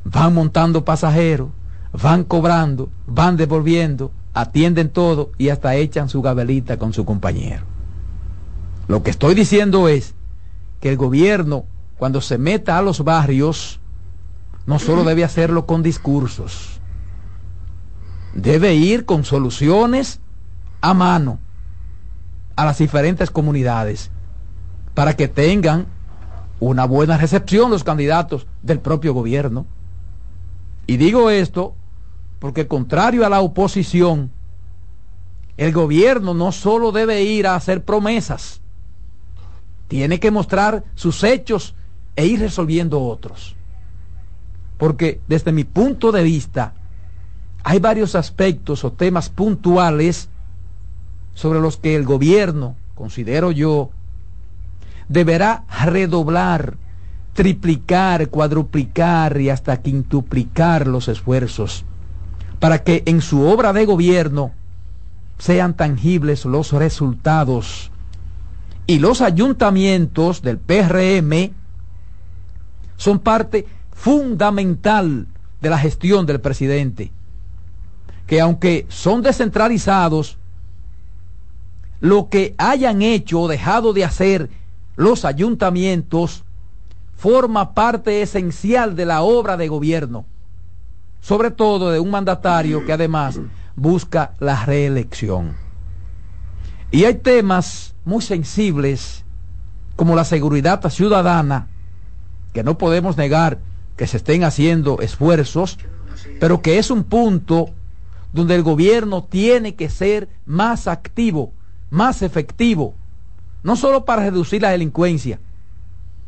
van 0.05 0.35
montando 0.35 0.85
pasajeros, 0.85 1.49
van 1.91 2.23
cobrando, 2.23 2.91
van 3.07 3.39
devolviendo, 3.39 4.13
atienden 4.35 4.91
todo 4.91 5.33
y 5.39 5.49
hasta 5.49 5.75
echan 5.75 6.11
su 6.11 6.21
gabelita 6.21 6.77
con 6.77 6.93
su 6.93 7.07
compañero. 7.07 7.63
Lo 8.89 9.03
que 9.03 9.11
estoy 9.11 9.35
diciendo 9.35 9.89
es 9.89 10.15
que 10.81 10.91
el 10.91 10.99
gobierno, 10.99 11.65
cuando 11.97 12.21
se 12.21 12.37
meta 12.37 12.77
a 12.77 12.83
los 12.83 13.03
barrios, 13.03 13.81
no 14.67 14.79
solo 14.79 15.03
debe 15.03 15.25
hacerlo 15.25 15.65
con 15.65 15.83
discursos, 15.83 16.79
debe 18.35 18.75
ir 18.75 19.07
con 19.07 19.25
soluciones 19.25 20.21
a 20.83 20.93
mano 20.93 21.39
a 22.57 22.65
las 22.65 22.79
diferentes 22.79 23.31
comunidades 23.31 24.11
para 24.95 25.17
que 25.17 25.29
tengan 25.29 25.87
una 26.61 26.87
buena 26.87 27.19
recepción 27.19 27.71
los 27.71 27.85
candidatos 27.85 28.47
del 28.63 28.81
propio 28.81 29.13
gobierno. 29.13 29.67
Y 30.87 30.97
digo 30.97 31.31
esto 31.31 31.75
porque 32.39 32.67
contrario 32.67 33.25
a 33.25 33.29
la 33.29 33.41
oposición, 33.41 34.31
el 35.57 35.73
gobierno 35.73 36.35
no 36.35 36.53
solo 36.53 36.93
debe 36.93 37.23
ir 37.23 37.47
a 37.47 37.55
hacer 37.55 37.85
promesas, 37.85 38.61
tiene 39.89 40.21
que 40.21 40.31
mostrar 40.31 40.85
sus 40.95 41.23
hechos 41.23 41.75
e 42.17 42.27
ir 42.27 42.41
resolviendo 42.41 43.01
otros. 43.03 43.57
Porque 44.79 45.21
desde 45.29 45.53
mi 45.53 45.65
punto 45.65 46.13
de 46.13 46.23
vista, 46.23 46.75
hay 47.63 47.79
varios 47.79 48.15
aspectos 48.15 48.85
o 48.85 48.93
temas 48.93 49.31
puntuales 49.31 50.29
sobre 51.35 51.61
los 51.61 51.77
que 51.77 51.97
el 51.97 52.05
gobierno, 52.05 52.77
considero 52.95 53.51
yo, 53.51 53.91
deberá 55.09 55.65
redoblar, 55.85 56.77
triplicar, 57.35 58.29
cuadruplicar 58.29 59.41
y 59.41 59.51
hasta 59.51 59.83
quintuplicar 59.83 60.87
los 60.87 61.09
esfuerzos 61.09 61.85
para 62.65 62.83
que 62.83 63.03
en 63.05 63.21
su 63.21 63.43
obra 63.43 63.75
de 63.75 63.85
gobierno 63.85 64.53
sean 65.39 65.75
tangibles 65.75 66.47
los 66.47 66.73
resultados. 66.73 67.91
Y 68.87 69.01
los 69.01 69.21
ayuntamientos 69.21 70.41
del 70.41 70.57
PRM 70.57 71.53
son 72.97 73.19
parte 73.19 73.67
fundamental 73.93 75.27
de 75.61 75.69
la 75.69 75.79
gestión 75.79 76.25
del 76.25 76.41
presidente, 76.41 77.13
que 78.27 78.41
aunque 78.41 78.87
son 78.89 79.21
descentralizados, 79.21 80.39
lo 82.05 82.29
que 82.29 82.55
hayan 82.59 83.01
hecho 83.01 83.41
o 83.41 83.49
dejado 83.49 83.95
de 83.95 84.05
hacer 84.05 84.51
los 84.95 85.25
ayuntamientos 85.25 86.45
forma 87.17 87.73
parte 87.73 88.21
esencial 88.21 88.95
de 88.95 89.07
la 89.07 89.23
obra 89.23 89.57
de 89.57 89.69
gobierno, 89.69 90.27
sobre 91.23 91.51
todo 91.51 91.91
de 91.91 92.01
un 92.01 92.11
mandatario 92.11 92.85
que 92.85 92.93
además 92.93 93.41
busca 93.75 94.35
la 94.39 94.67
reelección. 94.67 95.57
Y 96.91 97.07
hay 97.07 97.15
temas 97.15 97.95
muy 98.05 98.21
sensibles 98.21 99.25
como 99.97 100.15
la 100.15 100.27
seguridad 100.27 100.87
ciudadana, 100.91 101.69
que 102.53 102.63
no 102.63 102.77
podemos 102.77 103.17
negar 103.17 103.61
que 103.97 104.07
se 104.07 104.19
estén 104.19 104.45
haciendo 104.45 105.01
esfuerzos, 105.01 105.79
pero 106.39 106.61
que 106.61 106.77
es 106.77 106.91
un 106.91 107.05
punto 107.05 107.71
donde 108.35 108.57
el 108.57 108.63
gobierno 108.63 109.25
tiene 109.25 109.75
que 109.75 109.89
ser 109.89 110.29
más 110.45 110.87
activo 110.87 111.54
más 111.95 112.23
efectivo, 112.23 112.95
no 113.63 113.77
solo 113.77 114.05
para 114.05 114.25
reducir 114.25 114.61
la 114.61 114.71
delincuencia, 114.71 115.39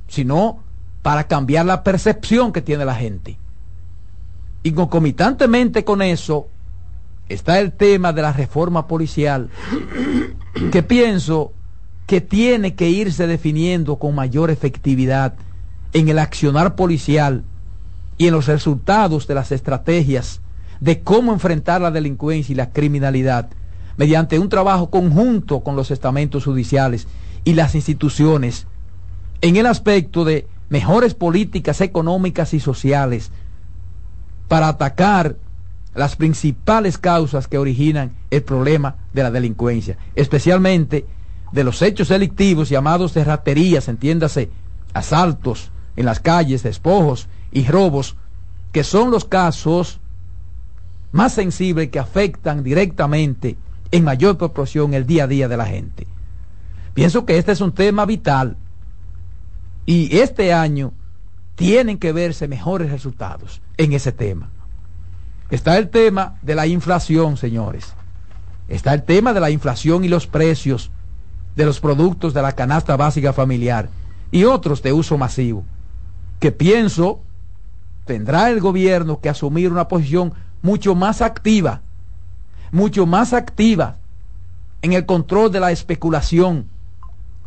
sino 0.06 0.60
para 1.02 1.26
cambiar 1.26 1.66
la 1.66 1.82
percepción 1.82 2.52
que 2.52 2.62
tiene 2.62 2.84
la 2.84 2.94
gente. 2.94 3.36
Y 4.62 4.72
concomitantemente 4.72 5.84
con 5.84 6.02
eso 6.02 6.48
está 7.28 7.58
el 7.58 7.72
tema 7.72 8.12
de 8.12 8.22
la 8.22 8.32
reforma 8.32 8.86
policial, 8.86 9.50
que 10.72 10.82
pienso 10.82 11.52
que 12.06 12.20
tiene 12.20 12.76
que 12.76 12.88
irse 12.88 13.26
definiendo 13.26 13.96
con 13.96 14.14
mayor 14.14 14.50
efectividad 14.50 15.34
en 15.92 16.08
el 16.08 16.20
accionar 16.20 16.76
policial 16.76 17.42
y 18.18 18.28
en 18.28 18.32
los 18.32 18.46
resultados 18.46 19.26
de 19.26 19.34
las 19.34 19.50
estrategias 19.50 20.40
de 20.78 21.00
cómo 21.00 21.32
enfrentar 21.32 21.80
la 21.80 21.90
delincuencia 21.90 22.52
y 22.52 22.56
la 22.56 22.70
criminalidad 22.70 23.48
mediante 23.96 24.38
un 24.38 24.48
trabajo 24.48 24.90
conjunto 24.90 25.60
con 25.60 25.76
los 25.76 25.90
estamentos 25.90 26.44
judiciales 26.44 27.06
y 27.44 27.54
las 27.54 27.74
instituciones 27.74 28.66
en 29.40 29.56
el 29.56 29.66
aspecto 29.66 30.24
de 30.24 30.46
mejores 30.68 31.14
políticas 31.14 31.80
económicas 31.80 32.54
y 32.54 32.60
sociales 32.60 33.30
para 34.48 34.68
atacar 34.68 35.36
las 35.94 36.16
principales 36.16 36.98
causas 36.98 37.48
que 37.48 37.58
originan 37.58 38.12
el 38.30 38.42
problema 38.42 38.96
de 39.14 39.22
la 39.22 39.30
delincuencia, 39.30 39.96
especialmente 40.14 41.06
de 41.52 41.64
los 41.64 41.80
hechos 41.80 42.08
delictivos 42.08 42.68
llamados 42.68 43.14
de 43.14 43.24
raterías, 43.24 43.88
entiéndase, 43.88 44.50
asaltos 44.92 45.70
en 45.96 46.04
las 46.04 46.20
calles, 46.20 46.62
despojos 46.62 47.28
y 47.50 47.66
robos, 47.66 48.16
que 48.72 48.84
son 48.84 49.10
los 49.10 49.24
casos 49.24 50.00
más 51.12 51.32
sensibles 51.32 51.88
que 51.88 51.98
afectan 51.98 52.62
directamente 52.62 53.56
en 53.90 54.04
mayor 54.04 54.38
proporción 54.38 54.94
el 54.94 55.06
día 55.06 55.24
a 55.24 55.28
día 55.28 55.48
de 55.48 55.56
la 55.56 55.66
gente. 55.66 56.06
Pienso 56.94 57.26
que 57.26 57.38
este 57.38 57.52
es 57.52 57.60
un 57.60 57.72
tema 57.72 58.06
vital 58.06 58.56
y 59.84 60.18
este 60.18 60.52
año 60.52 60.92
tienen 61.54 61.98
que 61.98 62.12
verse 62.12 62.48
mejores 62.48 62.90
resultados 62.90 63.60
en 63.76 63.92
ese 63.92 64.12
tema. 64.12 64.50
Está 65.50 65.78
el 65.78 65.90
tema 65.90 66.38
de 66.42 66.54
la 66.54 66.66
inflación, 66.66 67.36
señores. 67.36 67.94
Está 68.68 68.94
el 68.94 69.04
tema 69.04 69.32
de 69.32 69.40
la 69.40 69.50
inflación 69.50 70.04
y 70.04 70.08
los 70.08 70.26
precios 70.26 70.90
de 71.54 71.64
los 71.64 71.80
productos 71.80 72.34
de 72.34 72.42
la 72.42 72.52
canasta 72.52 72.96
básica 72.96 73.32
familiar 73.32 73.88
y 74.30 74.44
otros 74.44 74.82
de 74.82 74.92
uso 74.92 75.16
masivo, 75.16 75.64
que 76.40 76.52
pienso 76.52 77.20
tendrá 78.04 78.50
el 78.50 78.60
gobierno 78.60 79.20
que 79.20 79.28
asumir 79.28 79.70
una 79.70 79.88
posición 79.88 80.34
mucho 80.62 80.94
más 80.94 81.22
activa 81.22 81.82
mucho 82.72 83.06
más 83.06 83.32
activa 83.32 83.96
en 84.82 84.92
el 84.92 85.06
control 85.06 85.50
de 85.50 85.60
la 85.60 85.72
especulación, 85.72 86.66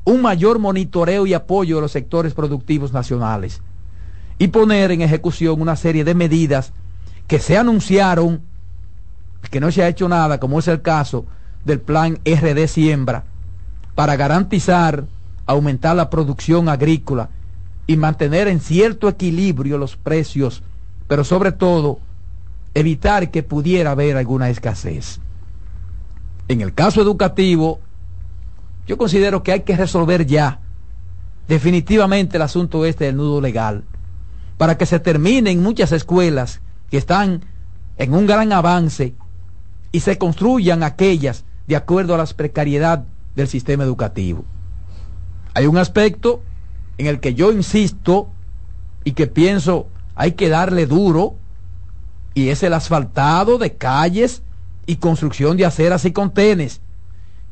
un 0.04 0.22
mayor 0.22 0.60
monitoreo 0.60 1.26
y 1.28 1.34
apoyo 1.34 1.76
de 1.76 1.82
los 1.84 1.92
sectores 1.92 2.34
productivos 2.34 2.94
nacionales 2.94 3.62
y 4.38 4.48
poner 4.48 4.92
en 4.92 5.02
ejecución 5.02 5.62
una 5.62 5.76
serie 5.76 6.04
de 6.04 6.16
medidas 6.16 6.74
que 7.28 7.40
se 7.40 7.58
anunciaron, 7.58 8.42
que 9.52 9.60
no 9.60 9.72
se 9.72 9.84
ha 9.84 9.88
hecho 9.88 10.10
nada, 10.10 10.40
como 10.40 10.60
es 10.60 10.68
el 10.68 10.82
caso 10.82 11.26
del 11.66 11.80
plan 11.80 12.20
RD 12.26 12.68
Siembra, 12.68 13.26
para 13.96 14.16
garantizar, 14.16 15.06
aumentar 15.46 15.96
la 15.96 16.10
producción 16.10 16.70
agrícola 16.70 17.30
y 17.86 17.98
mantener 17.98 18.48
en 18.48 18.62
cierto 18.62 19.10
equilibrio 19.10 19.78
los 19.78 19.98
precios, 19.98 20.64
pero 21.08 21.24
sobre 21.24 21.52
todo 21.52 22.00
evitar 22.74 23.32
que 23.32 23.44
pudiera 23.44 23.92
haber 23.92 24.18
alguna 24.18 24.50
escasez. 24.50 25.20
En 26.48 26.62
el 26.62 26.74
caso 26.74 27.02
educativo, 27.02 27.80
yo 28.88 28.98
considero 28.98 29.44
que 29.44 29.52
hay 29.52 29.60
que 29.62 29.76
resolver 29.76 30.26
ya 30.26 30.60
definitivamente 31.48 32.38
el 32.38 32.44
asunto 32.44 32.86
este 32.86 33.06
del 33.06 33.18
nudo 33.18 33.42
legal, 33.42 33.84
para 34.58 34.78
que 34.78 34.86
se 34.86 35.00
terminen 35.00 35.64
muchas 35.64 35.92
escuelas 35.92 36.62
que 36.90 36.98
están 36.98 37.46
en 37.98 38.14
un 38.14 38.28
gran 38.28 38.52
avance 38.54 39.16
y 39.92 40.00
se 40.02 40.18
construyan 40.18 40.84
aquellas 40.84 41.46
de 41.68 41.76
acuerdo 41.76 42.14
a 42.14 42.18
la 42.18 42.26
precariedad 42.26 43.06
del 43.36 43.48
sistema 43.48 43.84
educativo. 43.84 44.44
Hay 45.54 45.66
un 45.66 45.78
aspecto 45.78 46.42
en 46.98 47.08
el 47.08 47.20
que 47.20 47.34
yo 47.34 47.52
insisto 47.52 48.30
y 49.04 49.14
que 49.14 49.28
pienso 49.28 49.88
hay 50.16 50.34
que 50.34 50.50
darle 50.50 50.86
duro 50.86 51.36
y 52.34 52.50
es 52.50 52.64
el 52.64 52.74
asfaltado 52.74 53.58
de 53.58 53.76
calles 53.76 54.44
y 54.86 54.98
construcción 54.98 55.58
de 55.58 55.66
aceras 55.66 56.06
y 56.06 56.12
contenes 56.12 56.82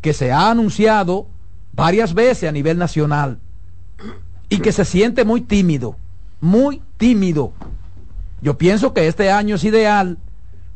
que 0.02 0.14
se 0.14 0.32
ha 0.32 0.50
anunciado 0.50 1.28
varias 1.74 2.14
veces 2.14 2.50
a 2.50 2.52
nivel 2.52 2.78
nacional 2.78 3.40
y 4.50 4.60
que 4.60 4.72
se 4.72 4.86
siente 4.86 5.26
muy 5.26 5.42
tímido, 5.42 5.98
muy 6.40 6.82
tímido. 6.98 7.54
Yo 8.42 8.58
pienso 8.58 8.94
que 8.94 9.08
este 9.08 9.32
año 9.32 9.56
es 9.56 9.64
ideal 9.64 10.18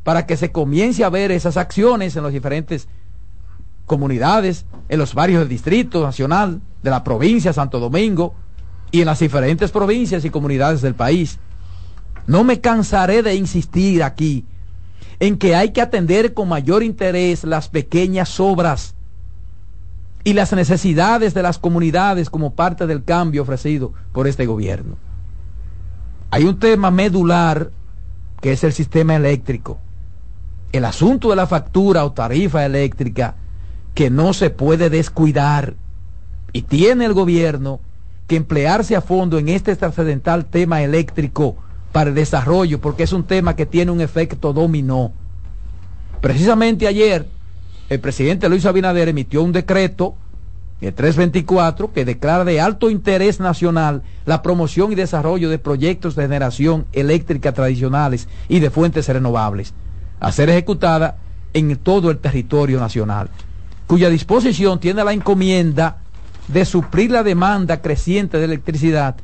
para 0.03 0.25
que 0.25 0.37
se 0.37 0.51
comience 0.51 1.03
a 1.03 1.09
ver 1.09 1.31
esas 1.31 1.57
acciones 1.57 2.15
en 2.15 2.23
las 2.23 2.33
diferentes 2.33 2.87
comunidades, 3.85 4.65
en 4.89 4.99
los 4.99 5.13
barrios 5.13 5.39
del 5.39 5.49
Distrito 5.49 6.03
Nacional, 6.03 6.61
de 6.81 6.89
la 6.89 7.03
provincia 7.03 7.53
Santo 7.53 7.79
Domingo 7.79 8.33
y 8.91 9.01
en 9.01 9.05
las 9.05 9.19
diferentes 9.19 9.71
provincias 9.71 10.25
y 10.25 10.29
comunidades 10.29 10.81
del 10.81 10.95
país. 10.95 11.39
No 12.27 12.43
me 12.43 12.61
cansaré 12.61 13.23
de 13.23 13.35
insistir 13.35 14.03
aquí 14.03 14.45
en 15.19 15.37
que 15.37 15.55
hay 15.55 15.71
que 15.71 15.81
atender 15.81 16.33
con 16.33 16.49
mayor 16.49 16.83
interés 16.83 17.43
las 17.43 17.69
pequeñas 17.69 18.39
obras 18.39 18.95
y 20.23 20.33
las 20.33 20.53
necesidades 20.53 21.33
de 21.33 21.43
las 21.43 21.57
comunidades 21.57 22.29
como 22.29 22.53
parte 22.53 22.87
del 22.87 23.03
cambio 23.03 23.43
ofrecido 23.43 23.93
por 24.13 24.27
este 24.27 24.45
gobierno. 24.45 24.97
Hay 26.31 26.45
un 26.45 26.59
tema 26.59 26.91
medular 26.91 27.71
que 28.39 28.51
es 28.51 28.63
el 28.63 28.73
sistema 28.73 29.15
eléctrico. 29.15 29.79
El 30.71 30.85
asunto 30.85 31.29
de 31.29 31.35
la 31.35 31.47
factura 31.47 32.05
o 32.05 32.13
tarifa 32.13 32.65
eléctrica 32.65 33.35
que 33.93 34.09
no 34.09 34.33
se 34.33 34.49
puede 34.49 34.89
descuidar 34.89 35.75
y 36.53 36.63
tiene 36.63 37.05
el 37.05 37.13
gobierno 37.13 37.79
que 38.27 38.37
emplearse 38.37 38.95
a 38.95 39.01
fondo 39.01 39.37
en 39.37 39.49
este 39.49 39.75
trascendental 39.75 40.45
tema 40.45 40.81
eléctrico 40.81 41.57
para 41.91 42.09
el 42.09 42.15
desarrollo, 42.15 42.79
porque 42.79 43.03
es 43.03 43.13
un 43.13 43.23
tema 43.23 43.55
que 43.55 43.65
tiene 43.65 43.91
un 43.91 44.01
efecto 44.01 44.53
dominó. 44.53 45.11
Precisamente 46.21 46.87
ayer, 46.87 47.27
el 47.89 47.99
presidente 47.99 48.47
Luis 48.47 48.65
Abinader 48.65 49.09
emitió 49.09 49.43
un 49.43 49.51
decreto, 49.51 50.15
el 50.79 50.93
324, 50.93 51.91
que 51.93 52.05
declara 52.05 52.43
de 52.43 52.61
alto 52.61 52.89
interés 52.89 53.39
nacional 53.39 54.03
la 54.25 54.41
promoción 54.41 54.91
y 54.91 54.95
desarrollo 54.95 55.49
de 55.49 55.59
proyectos 55.59 56.15
de 56.15 56.23
generación 56.23 56.85
eléctrica 56.93 57.51
tradicionales 57.51 58.27
y 58.47 58.59
de 58.59 58.69
fuentes 58.69 59.07
renovables, 59.07 59.73
a 60.19 60.31
ser 60.31 60.49
ejecutada 60.49 61.17
en 61.53 61.75
todo 61.77 62.09
el 62.09 62.19
territorio 62.19 62.79
nacional, 62.79 63.29
cuya 63.87 64.09
disposición 64.09 64.79
tiene 64.79 65.03
la 65.03 65.13
encomienda 65.13 65.97
de 66.47 66.65
suplir 66.65 67.11
la 67.11 67.23
demanda 67.23 67.81
creciente 67.81 68.37
de 68.37 68.45
electricidad 68.45 69.15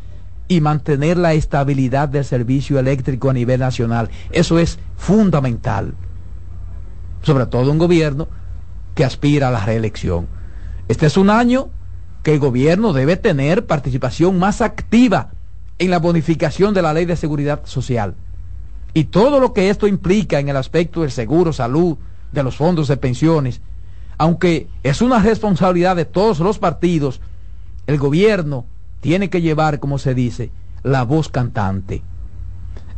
y 0.48 0.62
mantener 0.62 1.18
la 1.18 1.34
estabilidad 1.34 2.10
del 2.10 2.26
servicio 2.26 2.80
eléctrico 2.80 3.30
a 3.30 3.34
nivel 3.34 3.60
nacional. 3.60 4.10
Eso 4.32 4.60
es 4.60 4.80
fundamental, 4.96 5.94
sobre 7.22 7.46
todo 7.46 7.72
un 7.72 7.78
gobierno 7.78 8.28
que 8.96 9.06
aspira 9.06 9.50
a 9.50 9.52
la 9.52 9.66
reelección. 9.66 10.28
Este 10.88 11.06
es 11.06 11.18
un 11.18 11.30
año 11.30 11.70
que 12.24 12.34
el 12.34 12.40
gobierno 12.40 12.94
debe 12.94 13.18
tener 13.18 13.66
participación 13.66 14.40
más 14.40 14.62
activa 14.62 15.32
en 15.80 15.92
la 15.92 16.00
bonificación 16.00 16.74
de 16.74 16.82
la 16.82 16.94
ley 16.94 17.06
de 17.06 17.16
seguridad 17.16 17.62
social. 17.66 18.16
Y 18.94 19.06
todo 19.06 19.40
lo 19.40 19.54
que 19.54 19.70
esto 19.70 19.88
implica 19.88 20.40
en 20.40 20.50
el 20.50 20.58
aspecto 20.58 21.02
del 21.02 21.12
seguro, 21.12 21.54
salud, 21.54 21.98
de 22.32 22.44
los 22.44 22.56
fondos 22.56 22.88
de 22.88 22.98
pensiones, 22.98 23.62
aunque 24.18 24.68
es 24.84 25.02
una 25.02 25.20
responsabilidad 25.20 25.96
de 25.96 26.06
todos 26.06 26.40
los 26.40 26.58
partidos, 26.58 27.22
el 27.86 27.98
gobierno 27.98 28.66
tiene 29.00 29.30
que 29.30 29.42
llevar, 29.42 29.80
como 29.80 29.98
se 29.98 30.14
dice, 30.14 30.52
la 30.84 31.04
voz 31.04 31.30
cantante. 31.30 32.04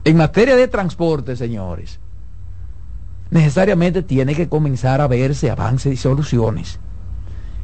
En 0.03 0.17
materia 0.17 0.55
de 0.55 0.67
transporte, 0.67 1.35
señores, 1.35 1.99
necesariamente 3.31 4.01
tiene 4.01 4.35
que 4.35 4.49
comenzar 4.49 5.01
a 5.01 5.07
verse 5.07 5.49
avances 5.49 5.93
y 5.93 5.97
soluciones. 5.97 6.79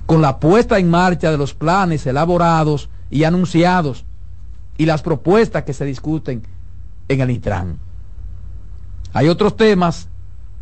Con 0.05 0.21
la 0.21 0.39
puesta 0.39 0.77
en 0.77 0.89
marcha 0.89 1.31
de 1.31 1.37
los 1.37 1.53
planes 1.53 2.05
elaborados 2.05 2.89
y 3.09 3.23
anunciados 3.23 4.05
y 4.77 4.85
las 4.85 5.01
propuestas 5.01 5.63
que 5.63 5.73
se 5.73 5.85
discuten 5.85 6.43
en 7.07 7.21
el 7.21 7.31
Intran. 7.31 7.79
Hay 9.13 9.29
otros 9.29 9.55
temas, 9.55 10.09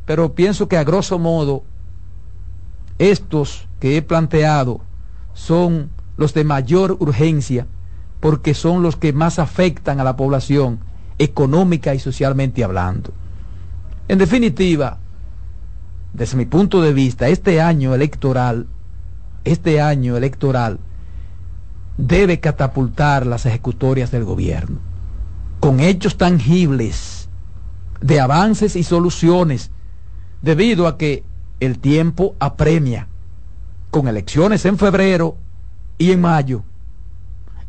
pero 0.06 0.34
pienso 0.34 0.68
que 0.68 0.78
a 0.78 0.84
grosso 0.84 1.18
modo 1.18 1.64
estos 3.00 3.68
que 3.80 3.98
he 3.98 4.02
planteado 4.02 4.82
son 5.34 5.90
los 6.18 6.34
de 6.34 6.44
mayor 6.44 6.98
urgencia 7.00 7.68
porque 8.20 8.54
son 8.54 8.84
los 8.84 8.96
que 8.96 9.14
más 9.14 9.40
afectan 9.40 10.00
a 10.00 10.04
la 10.04 10.16
población 10.16 10.80
económica 11.18 11.94
y 11.94 12.00
socialmente 12.00 12.64
hablando. 12.64 13.12
En 14.08 14.18
definitiva, 14.18 14.98
desde 16.14 16.38
mi 16.38 16.46
punto 16.46 16.82
de 16.82 16.94
vista, 16.94 17.28
este 17.28 17.62
año 17.62 17.94
electoral, 17.94 18.68
este 19.44 19.82
año 19.82 20.16
electoral 20.16 20.80
debe 21.98 22.40
catapultar 22.40 23.26
las 23.26 23.46
ejecutorias 23.46 24.12
del 24.12 24.24
gobierno 24.24 24.94
con 25.64 25.80
hechos 25.80 26.18
tangibles 26.18 27.30
de 28.02 28.20
avances 28.20 28.76
y 28.76 28.84
soluciones, 28.84 29.72
debido 30.42 30.88
a 30.88 30.98
que 30.98 31.24
el 31.62 31.80
tiempo 31.80 32.36
apremia, 32.38 33.08
con 33.90 34.10
elecciones 34.10 34.66
en 34.66 34.78
febrero 34.78 35.38
y 35.98 36.12
en 36.12 36.22
mayo. 36.22 36.64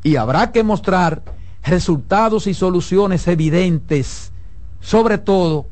Y 0.02 0.16
habrá 0.16 0.52
que 0.52 0.62
mostrar 0.62 1.22
resultados 1.62 2.46
y 2.46 2.54
soluciones 2.54 3.26
evidentes, 3.26 4.32
sobre 4.80 5.18
todo 5.18 5.66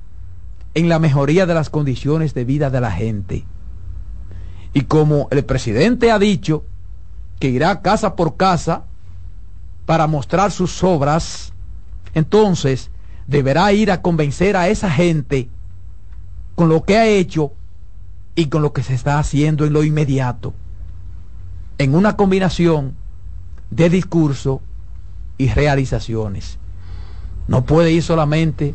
en 0.75 0.89
la 0.89 0.99
mejoría 0.99 1.47
de 1.47 1.55
las 1.55 1.71
condiciones 1.71 2.35
de 2.35 2.45
vida 2.45 2.71
de 2.71 2.81
la 2.81 2.91
gente. 2.91 3.45
Y 4.73 4.83
como 4.83 5.29
el 5.31 5.45
presidente 5.45 6.11
ha 6.11 6.19
dicho 6.19 6.65
que 7.39 7.51
irá 7.51 7.83
casa 7.83 8.17
por 8.17 8.37
casa 8.37 8.85
para 9.85 10.07
mostrar 10.07 10.51
sus 10.51 10.83
obras, 10.83 11.53
entonces 12.15 12.91
deberá 13.27 13.73
ir 13.73 13.91
a 13.91 14.01
convencer 14.01 14.57
a 14.57 14.69
esa 14.69 14.91
gente 14.91 15.51
con 16.55 16.69
lo 16.69 16.85
que 16.85 16.97
ha 16.97 17.07
hecho 17.07 17.53
y 18.35 18.47
con 18.47 18.63
lo 18.63 18.73
que 18.73 18.83
se 18.83 18.95
está 18.95 19.19
haciendo 19.19 19.67
en 19.67 19.73
lo 19.73 19.85
inmediato, 19.85 20.55
en 21.79 21.95
una 21.95 22.17
combinación 22.17 22.95
de 23.71 23.91
discurso 23.91 24.61
y 25.39 25.49
realizaciones. 25.49 26.59
No 27.49 27.65
puede 27.65 27.91
ir 27.91 28.03
solamente 28.03 28.75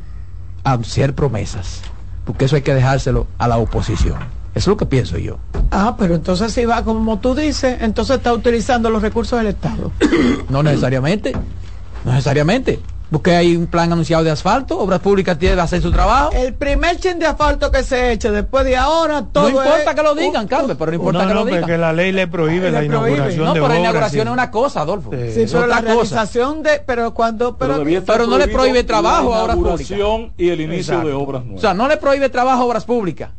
a 0.64 0.74
hacer 0.74 1.14
promesas, 1.14 1.82
porque 2.26 2.46
eso 2.46 2.56
hay 2.56 2.62
que 2.62 2.74
dejárselo 2.74 3.28
a 3.38 3.48
la 3.48 3.58
oposición. 3.58 4.18
Eso 4.54 4.72
es 4.72 4.74
lo 4.74 4.78
que 4.78 4.86
pienso 4.86 5.18
yo. 5.18 5.38
Ah, 5.72 5.96
pero 5.98 6.16
entonces 6.16 6.52
si 6.52 6.66
va 6.66 6.84
como 6.84 7.20
tú 7.20 7.36
dices, 7.36 7.78
entonces 7.82 8.18
está 8.18 8.34
utilizando 8.34 8.90
los 8.90 9.02
recursos 9.02 9.38
del 9.38 9.48
Estado. 9.48 9.92
no 10.50 10.64
necesariamente, 10.64 11.34
no 12.04 12.12
necesariamente. 12.12 12.80
Porque 13.12 13.32
hay 13.32 13.56
un 13.56 13.68
plan 13.68 13.92
anunciado 13.92 14.24
de 14.24 14.32
asfalto, 14.32 14.78
Obras 14.80 15.00
Públicas 15.00 15.40
tiene 15.40 15.56
que 15.56 15.62
hacer 15.62 15.82
su 15.82 15.92
trabajo. 15.92 16.32
El 16.34 16.54
primer 16.54 16.98
chin 16.98 17.20
de 17.20 17.26
asfalto 17.26 17.72
que 17.72 17.84
se 17.84 18.12
eche 18.12 18.32
después 18.32 18.66
de 18.66 18.76
ahora, 18.76 19.26
todo 19.32 19.50
No 19.50 19.50
importa 19.50 19.96
que 19.96 20.04
lo 20.04 20.16
digan, 20.16 20.48
Carmen, 20.48 20.76
pero 20.78 20.92
no 20.92 20.96
importa 20.96 21.28
que 21.28 21.34
lo 21.34 21.46
digan. 21.46 21.62
Porque 21.62 21.78
la 21.78 21.94
ley 21.94 22.12
le 22.12 22.28
prohíbe 22.28 22.70
la, 22.70 22.84
inauguración 22.84 23.46
no, 23.46 23.54
de 23.54 23.62
pero 23.62 23.74
la 23.74 23.80
inauguración 23.80 24.28
es 24.28 24.34
una 24.34 24.52
cosa, 24.52 24.82
Adolfo. 24.82 25.12
Sí, 25.12 25.46
pero 25.52 25.68
la 25.68 25.82
realización 25.82 26.64
de, 26.64 26.82
pero 26.86 27.14
cuando, 27.14 27.58
pero, 27.58 27.84
pero, 28.06 28.28
no 28.28 28.38
le 28.38 28.48
prohíbe 28.48 28.84
trabajo 28.84 29.34
a 29.34 29.44
Obras 29.44 29.56
Públicas. 29.56 29.98
y 30.38 30.50
el 30.50 30.62
inicio 30.62 31.00
de 31.00 31.14
obras 31.14 31.44
nuevas. 31.44 31.60
O 31.60 31.62
sea, 31.62 31.74
no 31.74 31.88
le 31.88 31.98
prohíbe 31.98 32.30
trabajo 32.30 32.64
a 32.64 32.66
Obras 32.66 32.86
Públicas. 32.86 33.32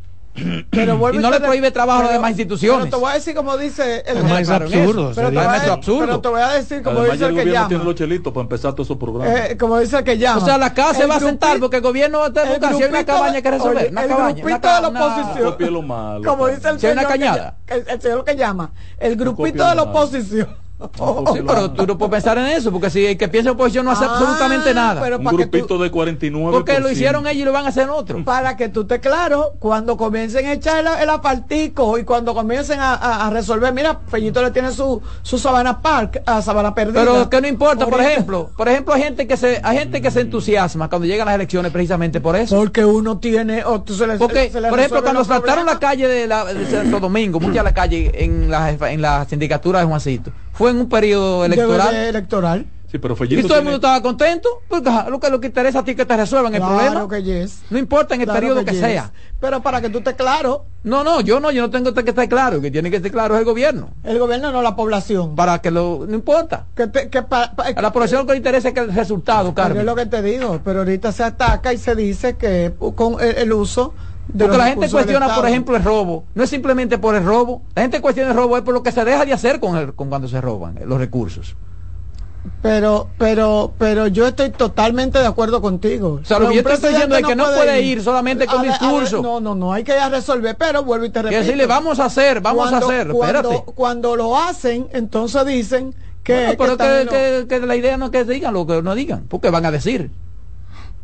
Pero 0.69 1.13
y 1.13 1.17
no 1.17 1.31
le 1.31 1.39
prohíbe 1.39 1.71
trabajo 1.71 2.01
a 2.01 2.03
las 2.03 2.13
demás 2.13 2.31
instituciones. 2.31 2.85
Pero 2.85 2.97
te 2.97 3.01
voy 3.01 3.11
a 3.11 3.15
decir 3.15 3.35
como 3.35 3.57
dice 3.57 4.03
el 4.05 4.17
es 4.17 4.49
absurdo. 4.49 5.11
Pero 5.15 5.29
te, 5.29 5.35
voy 5.35 5.45
a, 5.45 5.73
absurdo. 5.73 5.99
pero 5.99 6.21
te 6.21 6.27
voy 6.29 6.41
a 6.41 6.47
decir 6.49 6.81
como 6.83 6.99
Además, 6.99 7.19
dice 7.19 7.29
el, 7.29 7.37
el 7.37 7.45
que 7.45 7.51
llama. 7.51 7.67
tiene 7.67 7.83
los 7.83 7.95
chelitos 7.95 8.33
para 8.33 8.41
empezar 8.43 8.73
todos 8.73 8.87
esos 8.87 8.97
programas. 8.97 9.51
Eh, 9.51 9.57
como 9.57 9.79
dice 9.79 9.97
el 9.97 10.03
que 10.03 10.17
llama. 10.17 10.41
O 10.41 10.45
sea, 10.45 10.57
la 10.57 10.73
casa 10.73 10.99
se 11.01 11.05
va 11.05 11.15
a 11.15 11.19
sentar 11.19 11.59
porque 11.59 11.77
el 11.77 11.83
gobierno 11.83 12.19
va 12.19 12.27
a 12.27 12.33
tener 12.33 12.59
una 12.89 13.05
cabaña 13.05 13.41
que 13.41 13.51
resolver. 13.51 13.77
Oye, 13.83 13.89
una 13.91 14.01
el 14.03 14.09
cabaña, 14.09 14.43
grupito 14.43 14.67
una, 14.67 14.75
de 14.75 14.81
la 14.81 14.87
oposición. 14.87 15.55
Una, 15.59 15.69
lo 15.69 15.81
malo, 15.81 16.29
como 16.29 16.47
dice 16.47 16.69
el 16.69 16.79
si 16.79 16.85
hay 16.87 16.93
señor. 16.93 17.05
una 17.05 17.07
cañada. 17.07 17.57
Que, 17.65 17.73
el, 17.75 17.85
el 17.87 18.01
señor 18.01 18.23
que 18.23 18.35
llama. 18.35 18.71
El 18.97 19.15
grupito 19.15 19.67
de 19.67 19.75
la 19.75 19.83
oposición. 19.83 20.68
Oh, 20.99 21.33
sí, 21.35 21.41
pero 21.45 21.71
tú 21.71 21.85
no 21.85 21.97
puedes 21.97 22.11
pensar 22.11 22.37
en 22.37 22.45
eso, 22.45 22.71
porque 22.71 22.89
si 22.89 23.05
el 23.05 23.17
que 23.17 23.27
piensa 23.27 23.51
oposición 23.51 23.83
no 23.85 23.91
hace 23.91 24.05
Ah, 24.05 24.11
absolutamente 24.13 24.73
nada. 24.73 25.01
pero 25.01 25.17
un 25.17 25.25
grupito 25.25 25.67
tú- 25.67 25.79
de 25.83 25.91
49 25.91 26.51
Porque 26.55 26.79
lo 26.79 26.89
hicieron 26.89 27.27
ellos 27.27 27.41
y 27.41 27.45
lo 27.45 27.51
van 27.51 27.65
a 27.65 27.69
hacer 27.69 27.89
otros. 27.89 28.23
Para 28.23 28.55
que 28.55 28.69
tú 28.69 28.81
estés 28.81 28.99
claro, 28.99 29.51
cuando 29.59 29.97
comiencen 29.97 30.45
a 30.45 30.53
echar 30.53 30.79
el, 30.79 30.87
el 31.03 31.09
apartico 31.09 31.97
y 31.97 32.03
cuando 32.05 32.33
comiencen 32.33 32.79
a, 32.79 32.93
a- 32.93 33.27
a 33.27 33.29
resolver, 33.29 33.73
mira, 33.73 33.99
Fellito 34.07 34.41
le 34.41 34.51
tiene 34.51 34.71
su, 34.71 35.01
su 35.21 35.37
Sabana 35.37 35.81
Park, 35.81 36.21
a 36.25 36.41
Sabana 36.41 36.73
Perdida. 36.73 37.01
Pero 37.01 37.29
que 37.29 37.41
no 37.41 37.47
importa, 37.47 37.85
por 37.85 37.99
ejemplo, 37.99 38.49
por 38.55 38.69
ejemplo, 38.69 38.93
hay 38.93 39.03
gente 39.03 39.27
que 39.27 39.35
se, 39.35 39.59
hay 39.61 39.77
gente 39.77 40.01
que 40.01 40.11
se 40.11 40.21
entusiasma 40.21 40.87
cuando 40.87 41.05
llegan 41.07 41.25
las 41.25 41.35
elecciones 41.35 41.71
precisamente 41.73 42.21
por 42.21 42.35
eso. 42.37 42.55
Porque 42.55 42.85
uno 42.85 43.17
tiene, 43.17 43.65
o 43.65 43.81
tú 43.81 43.93
se 43.95 44.07
le, 44.07 44.15
Porque, 44.17 44.49
se 44.49 44.61
por 44.61 44.79
ejemplo, 44.79 45.01
cuando 45.03 45.25
saltaron 45.25 45.65
la 45.65 45.77
calle 45.77 46.07
de, 46.07 46.25
la, 46.27 46.45
de 46.45 46.65
Santo 46.71 46.99
Domingo, 47.01 47.39
mucha 47.41 47.63
la 47.63 47.73
calle 47.73 48.11
en 48.23 48.49
la, 48.49 48.69
en 48.71 49.01
la 49.01 49.25
sindicatura 49.29 49.79
de 49.79 49.85
Juancito, 49.85 50.31
fue 50.53 50.71
en 50.71 50.77
un 50.77 50.89
periodo 50.89 51.45
electoral. 51.45 51.93
de 51.93 52.09
electoral. 52.09 52.65
Sí, 52.91 52.97
pero 52.97 53.15
y 53.23 53.43
todo 53.43 53.57
el 53.59 53.63
mundo 53.63 53.75
estaba 53.75 54.01
contento, 54.01 54.49
porque 54.67 54.89
lo 55.09 55.19
que, 55.19 55.29
lo 55.29 55.39
que 55.39 55.45
interesa 55.45 55.77
a 55.77 55.83
ti 55.83 55.91
es 55.91 55.97
que 55.97 56.07
te 56.07 56.17
resuelvan 56.17 56.55
el 56.55 56.59
problema. 56.61 57.07
que 57.07 57.21
yes. 57.21 57.61
No 57.69 57.77
importa 57.77 58.15
en 58.15 58.21
el 58.21 58.25
Claro 58.25 58.39
periodo 58.39 58.65
que, 58.65 58.71
yes. 58.71 58.79
sea. 58.79 59.11
Pero 59.39 59.61
para 59.61 59.79
que 59.79 59.91
tú 59.91 59.99
estés 59.99 60.15
claro, 60.15 60.65
No, 60.83 61.03
no, 61.03 61.21
yo 61.21 61.39
no, 61.39 61.51
yo 61.51 61.61
no 61.61 61.69
tengo 61.69 61.93
que 61.93 62.09
estar 62.09 62.27
claro, 62.27 62.59
que 62.59 62.71
tiene 62.71 62.89
que 62.89 62.95
estar 62.95 63.11
claro 63.11 63.35
es 63.35 63.41
el 63.41 63.45
gobierno. 63.45 63.89
el 64.03 64.17
gobierno 64.17 64.51
no 64.51 64.63
la 64.63 64.75
población. 64.75 65.35
Para 65.35 65.59
que 65.61 65.69
lo, 65.69 66.05
no 66.09 66.15
importa. 66.15 66.65
Que 66.75 66.87
te- 66.87 67.09
que 67.09 67.21
pa- 67.21 67.51
pa- 67.55 67.65
A 67.75 67.79
la 67.79 67.93
población 67.93 68.21
lo 68.21 68.25
que 68.25 68.31
le 68.31 68.37
interesa 68.37 68.69
es 68.69 68.73
que 68.73 68.79
el 68.79 68.91
resultado, 68.95 69.53
Carmen. 69.53 69.81
es 69.81 69.85
lo 69.85 69.93
que 69.95 70.07
te 70.07 70.23
digo, 70.23 70.59
pero 70.65 70.79
ahorita 70.79 71.11
se 71.11 71.23
ataca 71.23 71.71
y 71.71 71.77
se 71.77 71.93
dice 71.93 72.37
que 72.37 72.73
con 72.95 73.21
el, 73.21 73.37
el 73.37 73.53
uso 73.53 73.93
Porque 74.37 74.57
la 74.57 74.65
gente 74.67 74.89
cuestiona, 74.89 75.35
por 75.35 75.47
ejemplo, 75.47 75.75
el 75.75 75.83
robo. 75.83 76.23
No 76.35 76.43
es 76.43 76.49
simplemente 76.49 76.97
por 76.97 77.15
el 77.15 77.23
robo. 77.25 77.63
La 77.75 77.81
gente 77.81 77.99
cuestiona 78.01 78.31
el 78.31 78.37
robo 78.37 78.57
es 78.57 78.63
por 78.63 78.73
lo 78.73 78.83
que 78.83 78.91
se 78.91 79.03
deja 79.03 79.25
de 79.25 79.33
hacer 79.33 79.59
con, 79.59 79.75
el- 79.75 79.93
con 79.93 80.09
cuando 80.09 80.27
se 80.27 80.39
roban 80.39 80.77
eh, 80.77 80.85
los 80.85 80.99
recursos. 80.99 81.55
Pero, 82.61 83.09
pero, 83.17 83.73
pero 83.77 84.07
yo 84.07 84.27
estoy 84.27 84.49
totalmente 84.51 85.19
de 85.19 85.25
acuerdo 85.25 85.61
contigo. 85.61 86.19
O 86.21 86.25
sea, 86.25 86.39
lo 86.39 86.49
que 86.49 86.55
yo 86.55 86.69
estoy 86.69 86.91
diciendo 86.91 87.15
es 87.17 87.25
que 87.25 87.35
no 87.35 87.45
puede, 87.45 87.81
ir, 87.81 88.01
solamente 88.01 88.47
con 88.47 88.61
discurso. 88.63 89.21
no, 89.21 89.41
no, 89.41 89.55
no, 89.55 89.73
hay 89.73 89.83
que 89.83 89.91
ya 89.91 90.09
resolver, 90.09 90.55
pero 90.57 90.83
vuelvo 90.83 91.05
y 91.05 91.09
te 91.09 91.21
repito. 91.21 91.37
Que 91.37 91.43
decirle, 91.43 91.65
vamos 91.65 91.99
a 91.99 92.05
hacer, 92.05 92.39
vamos 92.39 92.71
a 92.71 92.77
hacer, 92.77 93.09
cuando, 93.09 93.63
Cuando 93.63 94.15
lo 94.15 94.37
hacen, 94.37 94.87
entonces 94.93 95.45
dicen 95.45 95.93
que... 96.23 96.55
pero 96.57 96.77
que, 96.77 97.45
que, 97.47 97.59
la 97.59 97.75
idea 97.75 97.97
no 97.97 98.05
es 98.05 98.11
que 98.11 98.23
digan 98.23 98.53
lo 98.53 98.65
que 98.65 98.81
no 98.81 98.95
digan, 98.95 99.25
porque 99.27 99.49
van 99.49 99.65
a 99.65 99.71
decir. 99.71 100.11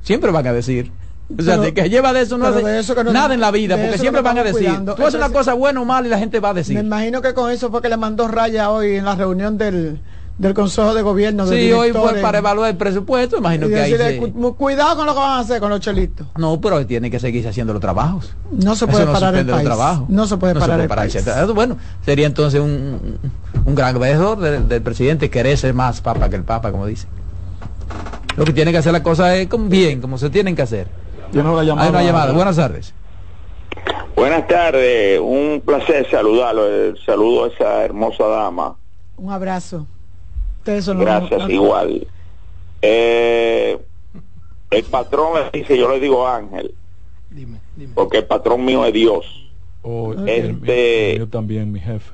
Siempre 0.03 0.31
van 0.31 0.47
a 0.47 0.53
decir. 0.53 0.91
O 1.27 1.41
sea, 1.41 1.57
de 1.57 1.73
que 1.73 1.89
lleva 1.89 2.14
de 2.14 2.22
eso 2.22 2.38
no 2.38 2.45
hace 2.45 3.03
nada 3.11 3.34
en 3.34 3.39
la 3.39 3.52
vida, 3.52 3.77
porque 3.77 3.97
siempre 3.97 4.22
van 4.22 4.38
a 4.38 4.43
decir. 4.43 4.72
Tú 4.95 5.06
haces 5.06 5.15
una 5.15 5.30
cosa 5.30 5.53
buena 5.53 5.81
o 5.81 5.85
mal 5.85 6.06
y 6.06 6.10
la 6.10 6.19
gente 6.19 6.39
va 6.39 6.49
a 6.49 6.53
decir. 6.53 6.76
Me 6.76 6.81
imagino 6.81 7.22
que 7.22 7.34
con 7.34 7.52
eso 7.52 7.72
fue 7.72 7.81
que 7.81 7.89
le 7.89 7.97
mandó 7.97 8.27
raya 8.27 8.69
hoy 8.69 8.95
en 8.95 9.06
la 9.06 9.15
reunión 9.15 9.57
del, 9.57 9.99
del 10.38 10.53
Consejo 10.53 10.93
de 10.93 11.02
Gobierno. 11.02 11.47
sí, 11.47 11.72
hoy 11.72 11.91
fue 11.91 12.15
para 12.15 12.39
evaluar 12.39 12.69
el 12.69 12.77
presupuesto, 12.77 13.38
imagino 13.38 13.68
que 13.68 13.80
ahí 13.80 14.19
Cuidado 14.57 14.95
con 14.97 15.06
lo 15.06 15.14
que 15.14 15.19
van 15.19 15.31
a 15.31 15.39
hacer 15.39 15.60
con 15.60 15.69
los 15.69 15.80
chelitos. 15.80 16.27
No, 16.38 16.60
pero 16.61 16.85
tiene 16.85 17.10
que 17.10 17.19
seguir 17.19 17.47
haciendo 17.47 17.73
los 17.73 17.81
trabajos. 17.81 18.35
No 18.52 18.76
se 18.76 18.85
puede 18.85 19.06
parar 19.06 19.35
el 19.35 19.45
país. 19.47 19.69
No 20.07 20.27
se 20.27 20.38
puede 20.38 20.53
parar 20.56 20.80
el 20.80 20.88
país. 20.88 21.18
Bueno, 21.53 21.77
sería 22.06 22.27
entonces 22.27 22.61
un, 22.61 23.18
un 23.65 23.76
gran 23.76 23.97
veedor 23.99 24.39
del, 24.39 24.68
del, 24.68 24.81
presidente 24.81 25.30
querer 25.30 25.57
ser 25.57 25.73
más 25.73 26.02
papa 26.02 26.30
que 26.30 26.35
el 26.35 26.43
papa, 26.43 26.72
como 26.72 26.85
dice. 26.85 27.07
Lo 28.38 28.43
que 28.43 28.53
tiene 28.53 28.72
que 28.72 28.77
hacer 28.77 28.91
la 28.91 29.02
cosa 29.02 29.35
es 29.35 29.47
bien, 29.69 30.02
como 30.02 30.18
se 30.18 30.30
tienen 30.30 30.56
que 30.56 30.61
hacer. 30.61 31.05
Hay 31.34 31.39
una 31.89 32.03
llamada. 32.03 32.31
Buenas 32.31 32.56
tardes. 32.56 32.93
Buenas 34.15 34.47
tardes. 34.47 35.19
Un 35.22 35.61
placer 35.65 36.10
saludarlo. 36.10 36.68
El 36.68 36.97
saludo 37.06 37.45
a 37.45 37.47
esa 37.47 37.85
hermosa 37.85 38.26
dama. 38.26 38.76
Un 39.18 39.31
abrazo. 39.31 39.85
Gracias, 40.65 41.49
igual. 41.49 42.07
Eh, 42.81 43.77
el 44.72 44.84
patrón 44.85 45.34
le 45.35 45.60
dice, 45.60 45.77
yo 45.77 45.89
le 45.89 45.99
digo 45.99 46.27
Ángel. 46.27 46.73
Dime, 47.30 47.60
dime. 47.76 47.93
Porque 47.93 48.18
el 48.19 48.26
patrón 48.26 48.65
mío 48.65 48.85
es 48.85 48.93
Dios. 48.93 49.26
Oh, 49.84 50.14
este, 50.26 51.18
yo 51.18 51.27
también, 51.27 51.72
mi 51.72 51.80
jefe. 51.80 52.14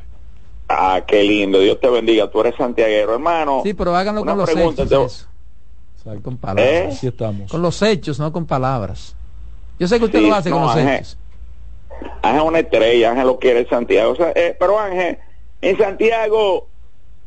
Ah, 0.67 1.01
qué 1.05 1.23
lindo. 1.23 1.59
Dios 1.59 1.79
te 1.79 1.89
bendiga. 1.89 2.29
Tú 2.29 2.41
eres 2.41 2.55
santiaguero, 2.55 3.13
hermano. 3.13 3.61
Sí, 3.63 3.73
pero 3.73 3.95
háganlo 3.95 4.25
con 4.25 4.37
los 4.37 4.49
con 6.23 6.37
palabras. 6.37 7.03
¿Eh? 7.03 7.07
estamos. 7.07 7.51
Con 7.51 7.61
los 7.61 7.81
hechos, 7.81 8.19
no 8.19 8.31
con 8.31 8.45
palabras. 8.45 9.15
Yo 9.79 9.87
sé 9.87 9.99
que 9.99 10.05
usted 10.05 10.21
lo 10.21 10.33
hace 10.33 10.49
con 10.49 10.61
los 10.61 10.75
hechos. 10.77 11.17
Ángel 12.21 12.41
una 12.41 12.59
estrella, 12.59 13.11
Ángel 13.11 13.27
lo 13.27 13.39
quiere 13.39 13.67
Santiago. 13.67 14.15
Eh, 14.35 14.55
pero 14.59 14.79
Ángel, 14.79 15.17
en 15.61 15.77
Santiago, 15.77 16.67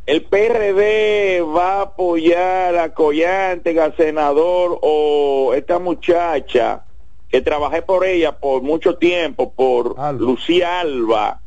el 0.07 0.23
PRD 0.25 1.41
va 1.43 1.79
a 1.79 1.83
apoyar 1.83 2.77
a 2.77 2.93
Collante, 2.93 3.79
al 3.81 3.97
senador 3.97 4.79
o 4.83 5.53
esta 5.55 5.79
muchacha 5.79 6.85
que 7.29 7.41
trabajé 7.41 7.83
por 7.83 8.05
ella 8.05 8.39
por 8.39 8.63
mucho 8.63 8.97
tiempo, 8.97 9.53
por 9.53 9.97
Lucía 10.21 10.81
Alba, 10.81 11.41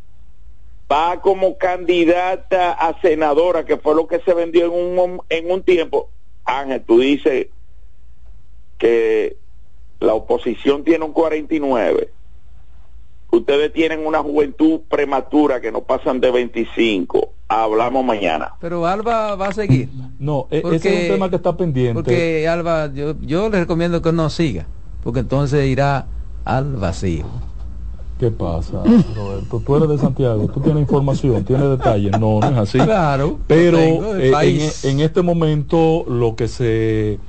va 0.92 1.22
como 1.22 1.58
candidata 1.58 2.74
a 2.74 3.00
senadora, 3.00 3.64
que 3.66 3.78
fue 3.78 3.96
lo 3.96 4.08
que 4.08 4.20
se 4.20 4.34
vendió 4.34 4.66
en 4.66 5.00
un, 5.00 5.22
en 5.30 5.52
un 5.52 5.64
tiempo. 5.64 6.10
Ángel, 6.48 6.82
tú 6.82 7.00
dices 7.00 7.48
que 8.78 9.38
la 10.00 10.14
oposición 10.14 10.84
tiene 10.84 11.06
un 11.06 11.12
49. 11.12 12.12
Ustedes 13.30 13.74
tienen 13.74 14.06
una 14.06 14.20
juventud 14.20 14.82
prematura 14.90 15.60
que 15.60 15.72
no 15.72 15.82
pasan 15.82 16.22
de 16.22 16.32
25. 16.32 17.34
Hablamos 17.50 18.06
mañana. 18.06 18.54
Pero 18.62 18.86
Alba 18.86 19.36
va 19.36 19.48
a 19.48 19.52
seguir. 19.52 19.90
No, 20.20 20.48
e-, 20.50 20.64
ese 20.74 20.76
es 20.76 21.02
un 21.04 21.16
tema 21.16 21.30
que 21.30 21.36
está 21.36 21.56
pendiente. 21.56 21.94
Porque 21.94 22.48
Alba, 22.48 22.92
yo, 22.94 23.16
yo 23.22 23.50
le 23.50 23.60
recomiendo 23.60 24.02
que 24.02 24.14
no 24.14 24.30
siga, 24.30 24.66
porque 25.04 25.20
entonces 25.20 25.68
irá 25.68 26.08
al 26.46 26.78
vacío. 26.78 27.26
¿Qué 28.20 28.32
pasa, 28.32 28.84
Roberto? 29.16 29.62
Tú 29.64 29.76
eres 29.76 29.90
de 29.90 29.98
Santiago, 30.00 30.48
tú 30.48 30.60
tienes 30.60 30.82
información, 30.82 31.44
tienes 31.44 31.70
detalles. 31.70 32.12
No, 32.14 32.40
no 32.40 32.50
es 32.50 32.58
así. 32.58 32.80
Claro. 32.80 33.38
Pero 33.46 33.78
eh, 34.18 34.72
en, 34.84 35.00
este 35.02 35.22
momento 35.22 36.04
lo 36.08 36.36
que 36.36 36.48
se 36.48 37.20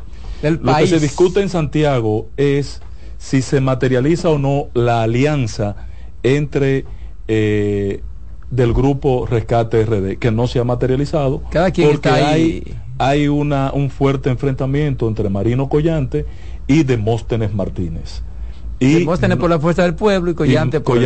lo 0.43 0.77
que 0.77 0.87
se 0.87 0.99
discute 0.99 1.43
en 1.43 1.51
Santiago 1.51 2.29
es 2.39 2.81
si 3.19 3.43
se 3.43 3.61
materializa 3.61 4.31
o 4.31 4.39
no 4.39 4.69
la 4.73 5.03
alianza 5.03 5.77
entre 6.23 6.87
eh, 7.27 8.03
del 8.51 8.73
grupo 8.73 9.27
Rescate 9.27 9.85
RD, 9.85 10.19
que 10.19 10.31
no 10.31 10.47
se 10.47 10.59
ha 10.59 10.65
materializado. 10.65 11.43
Cada 11.51 11.71
quien 11.71 11.91
porque 11.91 12.09
hay, 12.09 12.75
hay 12.97 13.29
una, 13.29 13.73
un 13.75 13.91
fuerte 13.91 14.31
enfrentamiento 14.31 15.07
entre 15.07 15.29
Marino 15.29 15.69
Collante 15.69 16.25
y 16.67 16.85
Demóstenes 16.85 17.53
Martínez. 17.53 18.23
Y 18.81 19.07
tener 19.17 19.39
por 19.39 19.51
la 19.51 19.59
fuerza 19.59 19.83
del 19.83 19.95
pueblo 19.95 20.31
y 20.31 20.35
Collante, 20.35 20.81
por, 20.81 20.99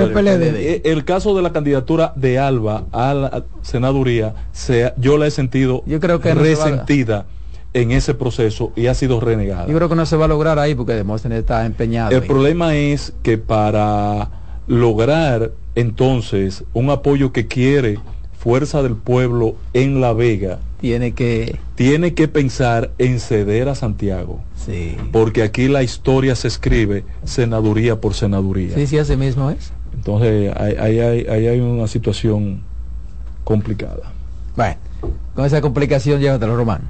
el, 0.00 0.12
PLD. 0.12 0.56
Eh, 0.56 0.82
el, 0.84 1.04
caso 1.04 1.36
de 1.36 1.42
la 1.42 1.52
candidatura 1.52 2.12
de 2.16 2.38
Alba 2.38 2.84
a 2.92 3.12
la 3.12 3.44
senaduría, 3.62 4.34
sea, 4.52 4.94
yo 4.96 5.18
la 5.18 5.26
he 5.26 5.30
sentido 5.30 5.82
yo 5.86 6.00
creo 6.00 6.20
que 6.20 6.34
resentida 6.34 7.26
en 7.74 7.90
ese 7.90 8.14
proceso 8.14 8.72
y 8.76 8.86
ha 8.86 8.94
sido 8.94 9.20
renegada. 9.20 9.66
Yo 9.66 9.74
creo 9.74 9.88
que 9.88 9.94
no 9.94 10.06
se 10.06 10.16
va 10.16 10.24
a 10.24 10.28
lograr 10.28 10.58
ahí 10.58 10.74
porque 10.74 10.94
Demóstenes 10.94 11.40
está 11.40 11.66
empeñado. 11.66 12.16
El 12.16 12.22
problema 12.22 12.74
es 12.74 13.12
que 13.22 13.36
para 13.36 14.30
lograr 14.66 15.52
entonces 15.74 16.64
un 16.72 16.90
apoyo 16.90 17.32
que 17.32 17.46
quiere 17.46 17.98
Fuerza 18.38 18.82
del 18.82 18.94
Pueblo 18.94 19.56
en 19.72 20.00
La 20.00 20.12
Vega, 20.12 20.60
tiene 20.80 21.12
que 21.12 21.58
tiene 21.74 22.14
que 22.14 22.28
pensar 22.28 22.92
en 22.98 23.20
ceder 23.20 23.68
a 23.68 23.74
Santiago. 23.74 24.40
Sí. 24.56 24.96
Porque 25.12 25.42
aquí 25.42 25.68
la 25.68 25.82
historia 25.82 26.34
se 26.34 26.48
escribe 26.48 27.04
senaduría 27.24 28.00
por 28.00 28.14
senaduría. 28.14 28.74
Sí, 28.74 28.86
sí, 28.86 28.98
así 28.98 29.16
mismo 29.16 29.50
es. 29.50 29.72
Entonces, 29.94 30.54
ahí 30.56 31.00
hay, 31.00 31.26
hay, 31.26 31.60
una 31.60 31.88
situación 31.88 32.62
complicada. 33.44 34.12
Bueno, 34.56 34.76
con 35.34 35.44
esa 35.44 35.60
complicación 35.60 36.20
llévatelo, 36.20 36.56
Román. 36.56 36.82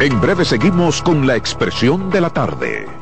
En 0.00 0.20
breve 0.20 0.44
seguimos 0.44 1.02
con 1.02 1.26
la 1.26 1.36
expresión 1.36 2.10
de 2.10 2.20
la 2.20 2.30
tarde. 2.30 3.01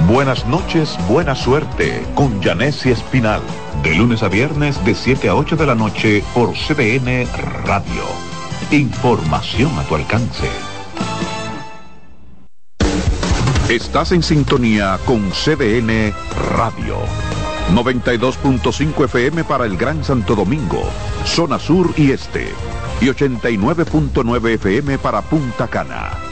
Buenas 0.00 0.46
noches, 0.46 0.98
buena 1.08 1.34
suerte 1.34 2.04
con 2.14 2.42
Janessi 2.42 2.90
Espinal. 2.90 3.40
De 3.82 3.94
lunes 3.94 4.22
a 4.22 4.28
viernes 4.28 4.84
de 4.84 4.94
7 4.94 5.28
a 5.28 5.34
8 5.34 5.56
de 5.56 5.66
la 5.66 5.74
noche 5.74 6.24
por 6.34 6.52
CDN 6.54 7.26
Radio. 7.64 8.04
Información 8.70 9.70
a 9.78 9.82
tu 9.84 9.94
alcance. 9.94 10.48
Estás 13.68 14.12
en 14.12 14.22
sintonía 14.22 14.98
con 15.04 15.30
CDN 15.30 16.12
Radio. 16.56 16.96
92.5 17.72 19.04
FM 19.04 19.44
para 19.44 19.66
el 19.66 19.76
Gran 19.76 20.02
Santo 20.04 20.34
Domingo, 20.34 20.82
zona 21.24 21.58
sur 21.58 21.94
y 21.96 22.10
este. 22.10 22.48
Y 23.00 23.06
89.9 23.06 24.54
FM 24.54 24.98
para 24.98 25.22
Punta 25.22 25.68
Cana 25.68 26.31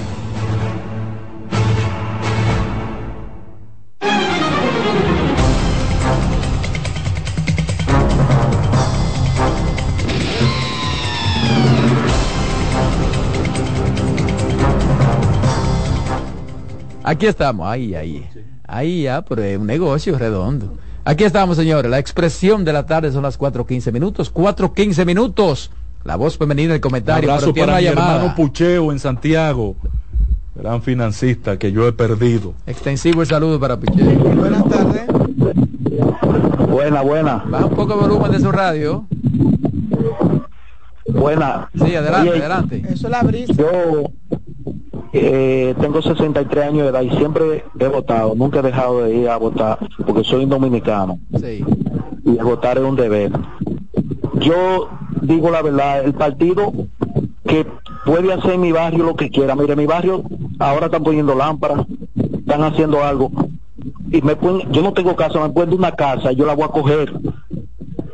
Aquí 17.11 17.25
estamos, 17.25 17.67
ahí, 17.67 17.93
ahí. 17.93 18.25
Ahí 18.65 19.03
ya, 19.03 19.21
pero 19.21 19.43
es 19.43 19.59
un 19.59 19.67
negocio 19.67 20.17
redondo. 20.17 20.77
Aquí 21.03 21.25
estamos, 21.25 21.57
señores. 21.57 21.91
La 21.91 21.99
expresión 21.99 22.63
de 22.63 22.71
la 22.71 22.85
tarde 22.85 23.11
son 23.11 23.23
las 23.23 23.37
4.15 23.37 23.91
minutos. 23.91 24.33
4.15 24.33 25.05
minutos. 25.05 25.71
La 26.05 26.15
voz 26.15 26.37
femenina, 26.37 26.73
el 26.73 26.79
comentario. 26.79 27.27
Un 27.27 27.35
abrazo 27.35 27.53
para 27.53 27.75
mi 27.75 27.83
llamada. 27.83 28.15
hermano 28.15 28.35
Pucheo 28.35 28.93
en 28.93 28.99
Santiago. 28.99 29.75
Gran 30.55 30.81
financista 30.83 31.59
que 31.59 31.73
yo 31.73 31.85
he 31.85 31.91
perdido. 31.91 32.53
Extensivo 32.65 33.23
el 33.23 33.27
saludo 33.27 33.59
para 33.59 33.77
Pucheo. 33.77 34.17
Buenas 34.17 34.63
tardes. 34.69 35.01
Buena, 36.69 37.01
buena. 37.01 37.43
Baja 37.45 37.65
un 37.65 37.75
poco 37.75 37.93
el 37.95 37.99
volumen 37.99 38.31
de 38.31 38.39
su 38.39 38.53
radio. 38.53 39.05
Buena. 41.07 41.69
Sí, 41.75 41.93
adelante, 41.93 42.29
Oye, 42.29 42.39
adelante. 42.39 42.83
Eso 42.87 43.07
es 43.07 43.11
la 43.11 43.21
brisa. 43.21 43.51
Yo 43.51 44.05
eh, 45.13 45.75
tengo 45.79 46.01
63 46.01 46.65
años 46.65 46.83
de 46.83 46.89
edad 46.89 47.01
y 47.01 47.09
siempre 47.17 47.65
he 47.79 47.87
votado. 47.87 48.33
Nunca 48.35 48.59
he 48.59 48.63
dejado 48.63 49.03
de 49.03 49.15
ir 49.15 49.29
a 49.29 49.37
votar 49.37 49.79
porque 50.05 50.23
soy 50.23 50.43
un 50.43 50.49
dominicano. 50.49 51.19
Sí. 51.39 51.63
y 52.23 52.31
votar 52.37 52.77
es 52.77 52.83
un 52.83 52.95
deber. 52.95 53.31
Yo 54.35 54.89
digo 55.21 55.51
la 55.51 55.61
verdad, 55.61 56.03
el 56.05 56.13
partido 56.13 56.71
que 57.45 57.65
puede 58.05 58.31
hacer 58.33 58.53
en 58.53 58.61
mi 58.61 58.71
barrio 58.71 59.03
lo 59.03 59.15
que 59.15 59.29
quiera. 59.29 59.55
Mire, 59.55 59.75
mi 59.75 59.85
barrio 59.85 60.23
ahora 60.59 60.85
están 60.85 61.03
poniendo 61.03 61.35
lámparas, 61.35 61.85
están 62.15 62.63
haciendo 62.63 63.03
algo. 63.03 63.31
Y 64.11 64.21
me 64.21 64.35
pueden, 64.35 64.71
yo 64.71 64.81
no 64.81 64.93
tengo 64.93 65.15
casa, 65.15 65.39
me 65.39 65.49
pueden 65.49 65.73
una 65.73 65.91
casa, 65.91 66.31
yo 66.31 66.45
la 66.45 66.55
voy 66.55 66.65
a 66.65 66.69
coger. 66.69 67.13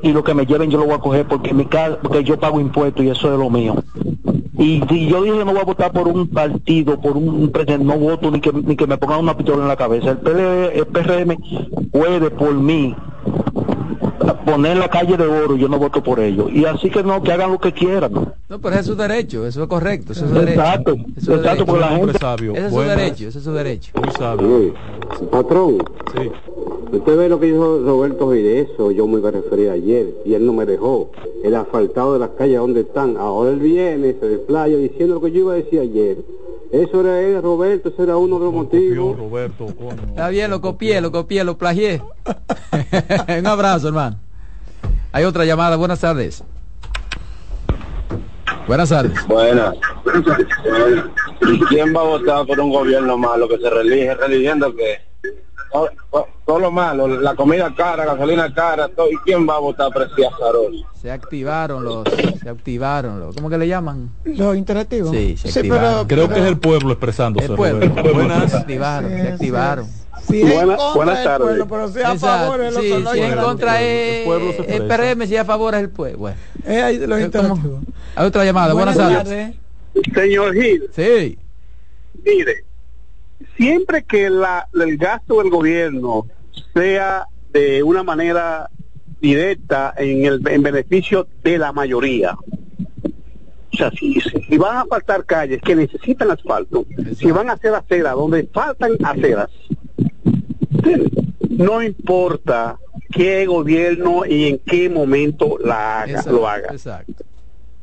Y 0.01 0.11
lo 0.13 0.23
que 0.23 0.33
me 0.33 0.45
lleven 0.45 0.69
yo 0.69 0.77
lo 0.77 0.85
voy 0.85 0.95
a 0.95 0.99
coger 0.99 1.27
porque 1.27 1.53
mi 1.53 1.65
casa, 1.65 1.97
porque 2.01 2.23
yo 2.23 2.39
pago 2.39 2.59
impuestos 2.59 3.03
y 3.03 3.09
eso 3.09 3.31
es 3.31 3.39
lo 3.39 3.49
mío. 3.49 3.75
Y, 4.57 4.81
y 4.93 5.07
yo 5.07 5.21
dije 5.23 5.45
no 5.45 5.51
voy 5.51 5.61
a 5.61 5.65
votar 5.65 5.91
por 5.91 6.07
un 6.07 6.27
partido, 6.27 6.99
por 6.99 7.15
un, 7.15 7.49
presidente, 7.51 7.85
no 7.85 7.97
voto 7.97 8.31
ni 8.31 8.39
que, 8.41 8.51
ni 8.51 8.75
que 8.75 8.87
me 8.87 8.97
pongan 8.97 9.19
una 9.19 9.37
pistola 9.37 9.61
en 9.61 9.67
la 9.67 9.75
cabeza. 9.75 10.11
El, 10.11 10.17
PL, 10.17 10.79
el 10.79 10.85
PRM 10.87 11.37
puede 11.91 12.31
por 12.31 12.53
mí 12.55 12.95
poner 14.45 14.77
la 14.77 14.89
calle 14.89 15.17
de 15.17 15.25
oro 15.27 15.55
y 15.55 15.59
yo 15.59 15.67
no 15.67 15.77
voto 15.77 16.01
por 16.01 16.19
ellos. 16.19 16.49
Y 16.51 16.65
así 16.65 16.89
que 16.89 17.03
no, 17.03 17.21
que 17.21 17.31
hagan 17.33 17.51
lo 17.51 17.59
que 17.59 17.73
quieran. 17.73 18.13
¿no? 18.13 18.33
No, 18.49 18.59
pero 18.59 18.71
ese 18.75 18.79
es 18.81 18.85
su 18.87 18.95
derecho, 18.95 19.45
eso 19.45 19.63
es 19.63 19.69
correcto, 19.69 20.13
eso 20.13 20.25
es 20.25 20.31
su 20.31 20.35
derecho. 20.37 20.61
Exacto, 20.61 20.91
Eso 20.93 21.03
es 21.17 21.23
su 21.25 21.33
exacto, 21.33 21.49
derecho. 21.49 21.65
porque 21.65 21.81
la 21.81 21.89
gente... 21.89 22.17
sabio. 22.17 22.53
Ese 22.55 22.65
es 22.65 22.71
su 22.73 22.79
derecho, 22.79 23.27
ese 23.27 23.37
es 23.37 23.43
su 23.43 23.53
derecho. 23.53 23.91
Muy 23.95 24.11
sabio. 24.17 24.73
Patrón, 25.31 25.77
Sí. 26.15 26.31
Usted 26.91 27.17
ve 27.17 27.29
lo 27.29 27.39
que 27.39 27.47
dijo 27.47 27.79
Roberto 27.79 28.33
y 28.35 28.41
de 28.41 28.61
eso 28.61 28.91
yo 28.91 29.07
me 29.07 29.19
referí 29.29 29.67
ayer 29.67 30.13
y 30.25 30.33
él 30.33 30.45
no 30.45 30.53
me 30.53 30.65
dejó. 30.65 31.11
El 31.43 31.55
asfaltado 31.55 32.13
de 32.13 32.19
las 32.19 32.29
calles 32.31 32.59
donde 32.59 32.81
están. 32.81 33.17
Ahora 33.17 33.51
él 33.51 33.59
viene, 33.59 34.15
se 34.19 34.27
desplaya 34.27 34.77
diciendo 34.77 35.15
lo 35.15 35.21
que 35.21 35.31
yo 35.31 35.39
iba 35.39 35.53
a 35.53 35.55
decir 35.55 35.79
ayer. 35.79 36.17
Eso 36.71 36.99
era 36.99 37.21
él, 37.21 37.41
Roberto, 37.41 37.89
ese 37.89 38.03
era 38.03 38.17
uno 38.17 38.39
de 38.39 38.45
los 38.45 38.53
motivos. 38.53 39.17
Roberto, 39.17 39.65
coño. 39.67 40.01
Está 40.09 40.29
bien, 40.29 40.51
lo 40.51 40.59
copié, 40.59 40.99
lo 40.99 41.11
copié, 41.11 41.43
lo 41.43 41.57
plagié. 41.57 42.01
Un 43.39 43.47
abrazo, 43.47 43.87
hermano. 43.87 44.17
Hay 45.13 45.23
otra 45.23 45.45
llamada, 45.45 45.77
buenas 45.77 46.01
tardes. 46.01 46.43
Buenas 48.67 48.89
tardes. 48.89 49.13
Buenas. 49.27 49.75
¿Y 51.41 51.59
quién 51.67 51.95
va 51.95 52.01
a 52.01 52.03
votar 52.03 52.45
por 52.45 52.59
un 52.59 52.69
gobierno 52.69 53.17
malo 53.17 53.47
que 53.47 53.57
se 53.57 53.69
relige, 53.69 54.13
religiendo 54.15 54.75
que 54.75 55.06
todo, 55.71 55.89
todo- 56.45 56.59
lo 56.59 56.71
malo, 56.71 57.07
la 57.07 57.35
comida 57.35 57.73
cara, 57.75 58.05
gasolina 58.05 58.53
cara, 58.53 58.87
todo, 58.89 59.11
¿y 59.11 59.17
quién 59.25 59.47
va 59.47 59.55
a 59.55 59.59
votar 59.59 59.89
azaroso? 60.25 60.71
Se 61.01 61.11
activaron 61.11 61.83
los, 61.83 62.03
se 62.41 62.49
activaron 62.49 63.19
los, 63.19 63.35
¿cómo 63.35 63.49
que 63.49 63.57
le 63.57 63.67
llaman? 63.67 64.09
Los 64.23 64.55
interactivos. 64.55 65.11
Sí, 65.11 65.35
se 65.37 65.51
Sí, 65.51 65.59
activaron. 65.59 66.07
Creo 66.07 66.29
que 66.29 66.39
es 66.39 66.45
el 66.45 66.57
pueblo 66.57 66.91
expresándose. 66.91 67.47
El 67.47 67.55
pueblo, 67.55 67.85
Roberto. 67.87 68.03
se 68.09 68.13
Buenas. 68.13 68.53
activaron, 68.53 69.11
se 69.11 69.27
activaron. 69.27 69.85
Si 70.27 70.41
es 70.41 70.53
Buena- 70.55 70.75
contra 70.77 70.93
buenas 70.95 71.23
tardes. 71.23 71.47
pueblo, 71.47 71.67
pero 71.67 71.87
si 71.89 71.97
a 71.99 72.01
Exacto, 72.13 72.19
favor 72.27 72.61
es 72.61 72.73
lo 72.73 72.81
sí, 72.81 72.87
si 73.13 73.19
en 73.21 73.35
contra 73.37 73.81
es 73.81 74.17
El 74.19 74.25
pueblo 74.25 74.51
se 74.53 74.75
el. 74.75 74.87
PRM, 74.87 75.27
si 75.27 75.37
a 75.37 75.45
favor 75.45 75.75
es 75.75 75.81
el 75.81 75.89
pueblo. 75.89 76.17
Bueno, 76.17 76.37
Es 76.65 76.83
ahí 76.83 76.97
los 76.97 77.21
interactivos. 77.21 77.79
Hay 78.15 78.25
otra 78.25 78.43
llamada, 78.45 78.73
buenas, 78.73 78.97
tardes. 78.97 79.55
Señor 80.13 80.53
Gil, 80.53 80.83
Sí, 80.95 81.37
mire, 82.23 82.63
siempre 83.57 84.03
que 84.03 84.29
la, 84.29 84.69
el 84.73 84.97
gasto 84.97 85.39
del 85.39 85.49
gobierno 85.49 86.27
sea 86.73 87.27
de 87.51 87.83
una 87.83 88.03
manera 88.03 88.69
directa 89.19 89.93
en 89.97 90.25
el 90.25 90.47
en 90.47 90.61
beneficio 90.63 91.27
de 91.43 91.57
la 91.57 91.73
mayoría. 91.73 92.37
O 93.73 93.77
sea, 93.77 93.91
si, 93.91 94.19
si 94.21 94.57
van 94.57 94.77
a 94.77 94.85
faltar 94.85 95.25
calles 95.25 95.61
que 95.61 95.75
necesitan 95.75 96.31
asfalto, 96.31 96.85
si 97.15 97.31
van 97.31 97.49
a 97.49 97.53
hacer 97.53 97.73
aceras 97.75 98.13
donde 98.15 98.47
faltan 98.53 98.93
aceras, 99.03 99.49
no 101.49 101.81
importa 101.83 102.79
qué 103.11 103.45
gobierno 103.45 104.25
y 104.25 104.47
en 104.47 104.59
qué 104.59 104.89
momento 104.89 105.57
la 105.63 106.01
haga, 106.01 106.11
exacto, 106.11 106.31
lo 106.31 106.47
haga. 106.47 106.67
exacto. 106.71 107.23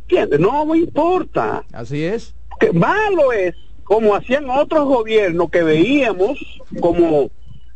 ¿Entiendes? 0.02 0.40
No 0.40 0.66
me 0.66 0.78
importa. 0.78 1.64
Así 1.72 2.04
es. 2.04 2.34
Que 2.60 2.72
malo 2.72 3.32
es 3.32 3.54
como 3.84 4.14
hacían 4.14 4.48
otros 4.50 4.84
gobiernos 4.86 5.50
que 5.50 5.62
veíamos 5.62 6.38
como 6.80 7.30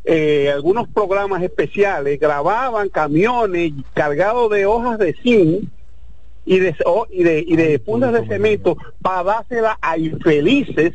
eh, 0.05 0.51
algunos 0.53 0.89
programas 0.89 1.43
especiales 1.43 2.19
grababan 2.19 2.89
camiones 2.89 3.73
cargados 3.93 4.51
de 4.51 4.65
hojas 4.67 4.99
de 4.99 5.13
zinc 5.23 5.69
y 6.47 6.59
de, 6.61 6.75
o- 6.87 7.07
y 7.11 7.23
de, 7.25 7.45
y 7.47 7.57
de 7.57 7.79
fundas 7.79 8.13
de 8.15 8.27
cemento 8.27 8.77
para 9.03 9.23
dársela 9.23 9.79
a 9.83 9.99
infelices 9.99 10.95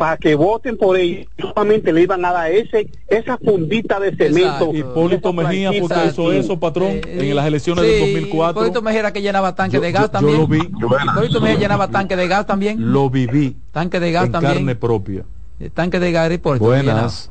para 0.00 0.16
que 0.16 0.34
voten 0.34 0.76
por 0.76 0.96
ellos 0.96 1.26
solamente 1.38 1.92
le 1.92 2.02
iban 2.02 2.24
a 2.24 2.32
dar 2.32 2.50
ese 2.50 2.88
esa 3.06 3.36
fundita 3.38 4.00
de 4.00 4.16
cemento 4.16 4.72
Hipólito 4.74 5.32
Mejía 5.32 5.70
porque 5.78 6.06
hizo 6.08 6.32
eso, 6.32 6.58
patrón, 6.58 7.00
en 7.06 7.36
las 7.36 7.46
elecciones 7.46 7.84
del 7.84 7.94
Sí, 7.94 8.00
2004. 8.14 8.62
Hipólito 8.62 8.82
Mejía 8.82 9.00
era 9.00 9.12
que 9.12 9.22
llenaba 9.22 9.54
tanque 9.54 9.76
Yo- 9.76 9.80
de 9.82 9.92
gas 9.92 10.02
yo- 10.02 10.06
yo 10.06 10.10
también. 10.10 10.38
lo 10.38 10.46
vi. 10.48 10.58
Hipólito 10.58 11.40
Mejía 11.40 11.58
llenaba 11.58 11.88
tanque 11.88 12.16
de 12.16 12.26
gas 12.28 12.46
también. 12.46 12.92
Lo 12.92 13.10
viví 13.10 13.56
Tanque 13.72 14.00
de 14.00 14.10
gas 14.10 14.24
en 14.26 14.32
también. 14.32 14.54
carne 14.54 14.74
propia. 14.74 15.24
El 15.60 15.70
tanque 15.70 16.00
de 16.00 16.10
gas 16.12 16.32
Hipólito 16.32 16.64
Buenas. 16.64 17.30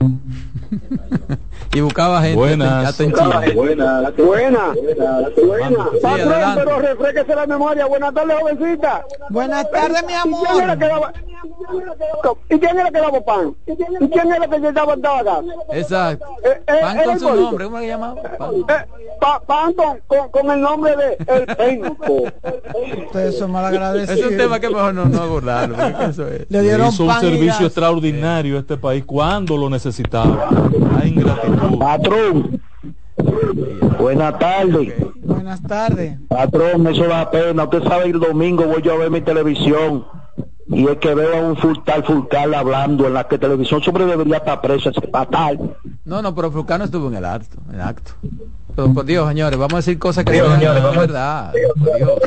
y 1.74 1.80
buscaba 1.80 2.20
gente 2.22 2.36
Buenas. 2.36 3.00
en 3.00 3.12
Chile. 3.12 3.54
Buena, 3.54 4.10
buena, 4.16 4.72
buena. 5.44 5.88
Sí, 5.94 6.00
Patrón, 6.02 6.54
pero 6.56 6.78
refresquese 6.80 7.34
la 7.34 7.46
memoria. 7.46 7.86
Buenas 7.86 8.14
tardes, 8.14 8.36
jovencita. 8.40 9.04
Buenas 9.30 9.70
tardes, 9.70 10.04
mi 10.06 10.12
¿Y 10.12 10.16
quién 10.16 10.60
era 10.60 10.72
amor. 10.72 10.78
que 10.78 10.86
daba, 10.88 11.12
¿y 12.50 12.58
quién 12.58 12.78
era 12.78 12.90
que 12.90 12.98
daba 13.00 13.20
pan? 13.20 13.54
¿Y 13.66 14.08
quién 14.08 14.32
era 14.32 14.48
que 14.48 14.72
daba 14.72 14.96
daba 14.96 15.22
gas? 15.22 15.44
Exacto. 15.72 16.26
Eh, 16.44 16.60
eh, 16.66 16.78
Pan 16.80 16.98
con 17.04 17.20
su 17.20 17.34
nombre, 17.34 17.64
¿cómo 17.64 17.78
le 17.78 17.86
llamaba? 17.88 18.22
Pan. 18.38 18.50
Eh, 18.68 18.84
pa- 19.20 19.40
pan 19.40 19.72
con, 19.74 19.98
con, 20.06 20.30
con 20.30 20.50
el 20.50 20.60
nombre 20.60 20.94
de 20.96 21.16
El 21.26 21.46
Penco. 21.56 22.22
Ustedes 23.06 23.38
son 23.38 23.50
mal 23.52 23.64
agradecidos. 23.64 24.20
Es 24.20 24.26
un 24.26 24.36
tema 24.36 24.58
que 24.60 24.68
mejor 24.68 24.94
no, 24.94 25.04
no 25.06 25.22
abordarlo. 25.22 25.76
eso 26.08 26.26
es. 26.28 26.40
Le 26.50 26.58
Le 26.58 26.62
dieron 26.62 26.88
hizo 26.88 27.02
un 27.04 27.08
pan 27.10 27.18
y 27.18 27.20
servicio 27.26 27.52
gas. 27.54 27.60
extraordinario 27.62 28.56
a 28.56 28.60
este 28.60 28.76
país 28.76 29.04
cuando 29.04 29.56
lo 29.56 29.68
necesitaba. 29.68 29.87
Necesitado. 29.88 30.38
La 30.96 31.06
ingratitud. 31.06 31.78
Patrón. 31.78 32.62
Buenas 33.98 34.38
tardes. 34.38 34.94
Buenas 35.16 35.62
tardes. 35.62 36.18
Patrón, 36.28 36.86
eso 36.86 37.04
da 37.08 37.30
pena. 37.30 37.64
Usted 37.64 37.82
sabe, 37.84 38.06
el 38.06 38.20
domingo 38.20 38.66
voy 38.66 38.82
yo 38.82 38.94
a 38.94 38.98
ver 38.98 39.10
mi 39.10 39.20
televisión 39.20 40.04
y 40.68 40.86
es 40.86 40.98
que 40.98 41.14
veo 41.14 41.36
a 41.36 41.40
un 41.40 41.56
Fulcal 41.56 42.04
Fulcal 42.04 42.54
hablando 42.54 43.06
en 43.06 43.14
la 43.14 43.26
que 43.26 43.38
televisión 43.38 43.82
sobre 43.82 44.04
debería 44.04 44.36
estar 44.36 44.60
preso 44.60 44.90
ese 44.90 45.00
fatal. 45.08 45.76
No, 46.04 46.20
no, 46.20 46.34
pero 46.34 46.50
Fulcal 46.50 46.78
no 46.78 46.84
estuvo 46.84 47.08
en 47.08 47.16
el 47.16 47.24
acto. 47.24 47.58
En 47.68 47.76
el 47.76 47.80
acto. 47.80 48.12
Pero 48.76 48.92
por 48.92 49.04
Dios, 49.04 49.26
señores, 49.28 49.58
vamos 49.58 49.74
a 49.74 49.76
decir 49.78 49.98
cosas 49.98 50.24
que 50.24 50.32
Dios, 50.32 50.46
son 50.46 50.58
señores, 50.58 50.82
no, 50.82 50.90
verdad. 50.92 51.52
Por 51.78 51.96
Dios. 51.96 52.18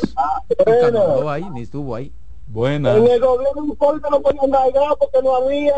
Fulcal 0.57 0.93
no 0.93 0.99
estuvo 0.99 1.29
ahí, 1.29 1.49
ni 1.53 1.61
estuvo 1.61 1.95
ahí. 1.95 2.11
Buenas. 2.47 2.97
En 2.97 3.07
el 3.07 3.19
gobierno 3.21 3.61
un 3.61 3.75
corte 3.75 4.07
no 4.09 4.19
podían 4.19 4.51
dar 4.51 4.63
porque 4.99 5.19
no 5.23 5.35
había. 5.35 5.73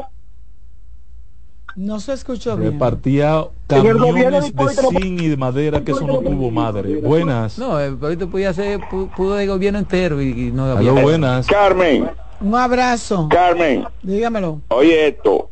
No 1.76 2.00
se 2.00 2.14
escuchó 2.14 2.56
bien. 2.56 2.74
Repartía 2.74 3.48
el 3.70 3.98
camiones 3.98 4.54
de 4.56 4.68
zinc 4.70 5.20
y 5.22 5.28
de 5.30 5.38
madera 5.38 5.82
que 5.84 5.92
eso 5.92 6.06
no 6.06 6.20
tuvo 6.20 6.52
madre. 6.52 6.98
Buenas. 6.98 7.58
No, 7.58 7.80
el 7.80 7.98
proyecto 7.98 8.30
podía 8.30 8.54
ser, 8.54 8.80
pu- 8.82 9.10
pudo 9.16 9.36
de 9.36 9.48
gobierno 9.48 9.80
entero 9.80 10.22
y, 10.22 10.48
y 10.48 10.52
no 10.52 10.66
había. 10.66 10.92
Buenas. 10.92 11.48
Carmen, 11.48 12.12
Un 12.40 12.56
abrazo. 12.56 13.28
Carmen, 13.30 13.86
Dígamelo. 14.04 14.62
oye 14.68 15.08
esto, 15.08 15.50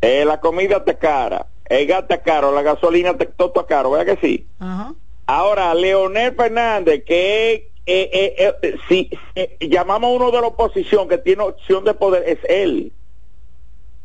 eh, 0.00 0.24
la 0.24 0.38
comida 0.38 0.76
está 0.76 0.94
cara, 0.94 1.46
el 1.68 1.86
gas 1.86 2.02
está 2.02 2.22
caro, 2.22 2.54
la 2.54 2.62
gasolina 2.62 3.10
está 3.10 3.24
todo 3.26 3.48
está 3.48 3.66
caro, 3.66 3.90
¿verdad 3.92 4.14
que 4.18 4.26
sí? 4.26 4.48
Ajá. 4.60 4.94
Ahora, 5.26 5.74
Leonel 5.74 6.34
Fernández, 6.36 7.02
que 7.04 7.52
es, 7.54 7.60
eh, 7.86 8.10
eh, 8.38 8.54
eh, 8.62 8.76
si 8.88 9.10
eh, 9.34 9.56
llamamos 9.60 10.10
a 10.10 10.14
uno 10.14 10.30
de 10.30 10.40
la 10.40 10.46
oposición 10.46 11.08
que 11.08 11.18
tiene 11.18 11.42
opción 11.42 11.84
de 11.84 11.94
poder, 11.94 12.22
es 12.26 12.38
él. 12.48 12.92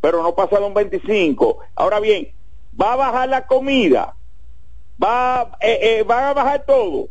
Pero 0.04 0.22
no 0.22 0.36
pasa 0.36 0.60
de 0.60 0.66
un 0.66 0.74
25. 0.74 1.60
Ahora 1.76 2.02
bien, 2.02 2.28
va 2.80 2.92
a 2.92 2.96
bajar 2.98 3.30
la 3.30 3.48
comida, 3.48 4.14
va, 5.02 5.58
eh, 5.62 5.80
eh, 5.82 6.04
van 6.04 6.26
a 6.26 6.34
bajar 6.34 6.66
todo. 6.68 7.08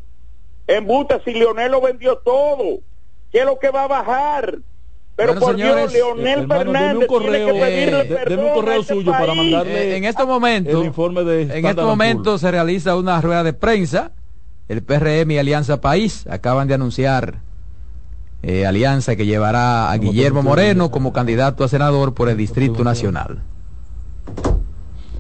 En 0.67 0.87
Buta, 0.87 1.19
si 1.25 1.33
Leonel 1.33 1.73
lo 1.73 1.81
vendió 1.81 2.19
todo, 2.19 2.81
¿qué 3.31 3.39
es 3.39 3.45
lo 3.47 3.59
que 3.59 3.71
va 3.71 3.85
a 3.85 3.89
bajar? 3.89 4.59
Pero 5.17 5.33
Bueno, 5.33 5.41
por 5.41 5.57
señores, 5.57 5.91
Dios, 5.91 6.17
Leonel 6.19 6.27
eh, 6.27 6.43
hermano, 6.43 6.65
Fernández 6.65 7.01
un 7.01 7.07
correo, 7.07 7.31
tiene 7.33 7.53
que 7.53 7.65
pedirle 7.65 8.01
eh, 8.01 8.05
perdón 8.05 8.29
deme 8.29 8.49
un 8.49 8.55
correo 8.55 8.75
a 8.75 8.77
este 8.77 8.95
suyo 8.95 9.11
para 9.13 9.27
país. 9.27 9.39
mandarle 9.39 9.91
Eh, 9.91 9.97
en 9.97 10.05
este 10.05 10.25
momento, 10.27 10.81
el 10.81 10.87
informe 10.87 11.25
de 11.25 11.43
en 11.59 11.67
este 11.67 11.83
momento 11.83 12.37
se 12.37 12.51
realiza 12.51 12.95
una 12.95 13.19
rueda 13.23 13.43
de 13.43 13.55
prensa. 13.55 14.13
El 14.69 14.83
PRM 14.83 15.31
y 15.31 15.39
Alianza 15.39 15.81
País 15.81 16.27
acaban 16.29 16.69
de 16.69 16.75
anunciar 16.75 17.41
eh, 18.43 18.67
alianza 18.67 19.15
que 19.17 19.25
llevará 19.27 19.91
a 19.91 19.97
Guillermo 19.99 20.43
Moreno 20.43 20.91
como 20.91 21.13
candidato 21.13 21.65
a 21.65 21.69
senador 21.69 22.15
por 22.15 22.29
el 22.29 22.37
Distrito 22.37 22.83
Nacional. 22.85 23.41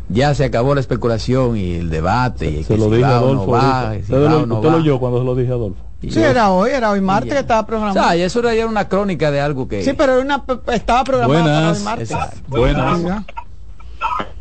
Ya 0.09 0.35
se 0.35 0.45
acabó 0.45 0.75
la 0.75 0.81
especulación 0.81 1.57
y 1.57 1.75
el 1.77 1.89
debate. 1.91 2.51
Y 2.51 2.65
Se 2.65 2.77
lo 2.77 2.87
si 2.87 2.97
dije 2.97 3.05
a 3.05 3.21
o 3.23 3.33
no 3.35 3.43
Adolfo. 3.43 3.51
va, 3.53 3.81
ahorita. 3.89 4.07
si 4.07 4.13
Usted 4.13 4.25
va 4.27 4.31
lo- 4.31 4.43
o 4.43 4.47
no 4.47 4.55
usted 4.57 4.69
lo 4.69 4.75
va. 4.75 4.81
oyó 4.83 4.99
cuando 4.99 5.19
se 5.21 5.25
lo 5.25 5.35
dije 5.37 5.51
a 5.53 5.55
Adolfo. 5.55 5.83
Y 6.03 6.11
Sí, 6.11 6.21
yo- 6.21 6.27
era 6.27 6.51
hoy, 6.51 6.71
era 6.71 6.91
hoy 6.91 7.01
martes 7.01 7.29
ya. 7.31 7.35
que 7.37 7.41
estaba 7.41 7.61
O 7.61 7.67
programado. 7.67 7.95
sea, 8.09 8.17
y 8.17 8.23
eso 8.23 8.41
era 8.41 8.55
ya 8.55 8.67
una 8.67 8.89
crónica 8.89 9.31
de 9.31 9.41
algo 9.41 9.69
que... 9.69 9.83
Sí, 9.85 9.93
pero 9.97 10.15
era 10.15 10.23
una, 10.23 10.45
estaba 10.75 11.05
programado 11.05 11.45
para 11.45 11.53
Buenas. 11.55 11.79
hoy 11.79 11.85
martes. 11.85 12.11
Exacto. 12.11 12.37
Buenas. 12.49 13.01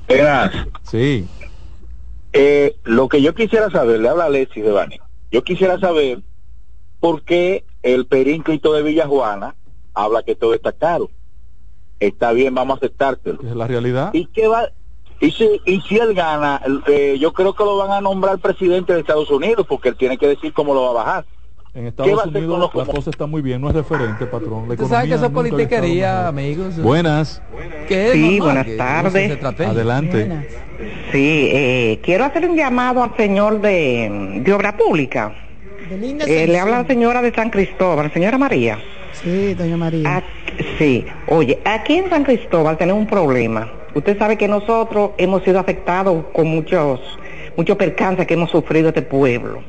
Verás, 0.08 0.52
Sí. 0.90 1.28
eh, 2.34 2.76
lo 2.84 3.08
que 3.08 3.22
yo 3.22 3.34
quisiera 3.36 3.70
saber, 3.70 4.00
le 4.00 4.10
habla 4.10 4.26
Alexis 4.26 4.64
de 4.64 4.72
Bani, 4.72 5.00
yo 5.32 5.44
quisiera 5.44 5.80
saber 5.80 6.22
por 7.00 7.24
qué 7.24 7.64
el 7.84 8.06
períncrito 8.06 8.74
de 8.74 8.84
Villajuana 8.84 9.56
habla 9.94 10.24
que 10.24 10.36
todo 10.36 10.54
está 10.54 10.72
caro. 10.72 11.10
Está 12.00 12.32
bien, 12.32 12.56
vamos 12.56 12.76
a 12.76 12.78
aceptártelo. 12.86 13.40
Es 13.44 13.56
la 13.56 13.68
realidad. 13.68 14.10
¿Y 14.14 14.26
qué 14.28 14.48
va? 14.48 14.70
Y 15.20 15.30
si, 15.32 15.62
y 15.66 15.82
si 15.82 15.98
él 15.98 16.16
gana, 16.16 16.60
eh, 16.88 17.18
yo 17.20 17.32
creo 17.32 17.54
que 17.54 17.64
lo 17.64 17.78
van 17.78 17.92
a 17.92 18.02
nombrar 18.02 18.40
presidente 18.40 18.94
de 18.94 19.02
Estados 19.02 19.30
Unidos 19.30 19.68
porque 19.70 19.90
él 19.90 19.96
tiene 19.96 20.18
que 20.18 20.28
decir 20.28 20.52
cómo 20.52 20.74
lo 20.74 20.82
va 20.86 20.90
a 20.90 20.94
bajar. 21.06 21.26
En 21.74 21.84
¿Qué 21.84 21.84
va 21.84 21.90
Estados 21.90 22.12
a 22.12 22.22
hacer 22.22 22.32
con 22.34 22.42
Unidos 22.44 22.60
la 22.60 22.68
como- 22.86 22.92
cosa 22.98 23.10
está 23.12 23.26
muy 23.28 23.42
bien, 23.44 23.62
no 23.62 23.70
es 23.70 23.76
referente, 23.76 24.26
patrón. 24.26 24.68
La 24.68 24.74
Usted 24.74 24.88
sabe 24.88 25.08
que 25.10 25.14
eso 25.14 25.26
es 25.26 25.32
politiquería, 25.32 26.28
amigos. 26.28 26.78
Buenas. 26.82 27.42
Que 27.88 28.08
es 28.08 28.12
Sí, 28.14 28.40
buenas 28.40 28.66
que 28.66 28.78
tardes. 28.78 29.44
Adelante. 29.60 30.48
Sí, 31.12 31.50
eh, 31.52 32.00
quiero 32.04 32.26
hacer 32.26 32.50
un 32.50 32.58
llamado 32.58 33.04
al 33.04 33.16
señor 33.16 33.62
de, 33.62 34.42
de 34.44 34.54
Obra 34.54 34.76
Pública. 34.76 35.36
De 35.92 35.98
linda 35.98 36.24
Eh, 36.26 36.48
le 36.48 36.58
habla 36.58 36.84
la 36.84 36.88
señora 36.88 37.22
de 37.22 37.34
San 37.34 37.50
Cristóbal, 37.50 38.14
señora 38.14 38.38
María. 38.38 38.80
Sí, 39.12 39.54
doña 39.56 39.76
María. 39.76 40.04
Ah, 40.06 40.24
sí, 40.78 41.06
oye, 41.28 41.60
aquí 41.66 41.98
en 41.98 42.10
San 42.10 42.24
Cristóbal 42.24 42.78
tenemos 42.78 43.02
un 43.02 43.08
problema. 43.08 43.70
Usted 43.94 44.18
sabe 44.18 44.38
que 44.38 44.48
nosotros 44.48 45.12
hemos 45.18 45.44
sido 45.44 45.60
afectados 45.60 46.28
con 46.32 46.48
muchos, 46.48 47.02
muchos 47.58 47.76
percances 47.76 48.26
que 48.26 48.36
hemos 48.36 48.50
sufrido 48.50 48.88
este 48.88 49.02
pueblo. 49.02 49.64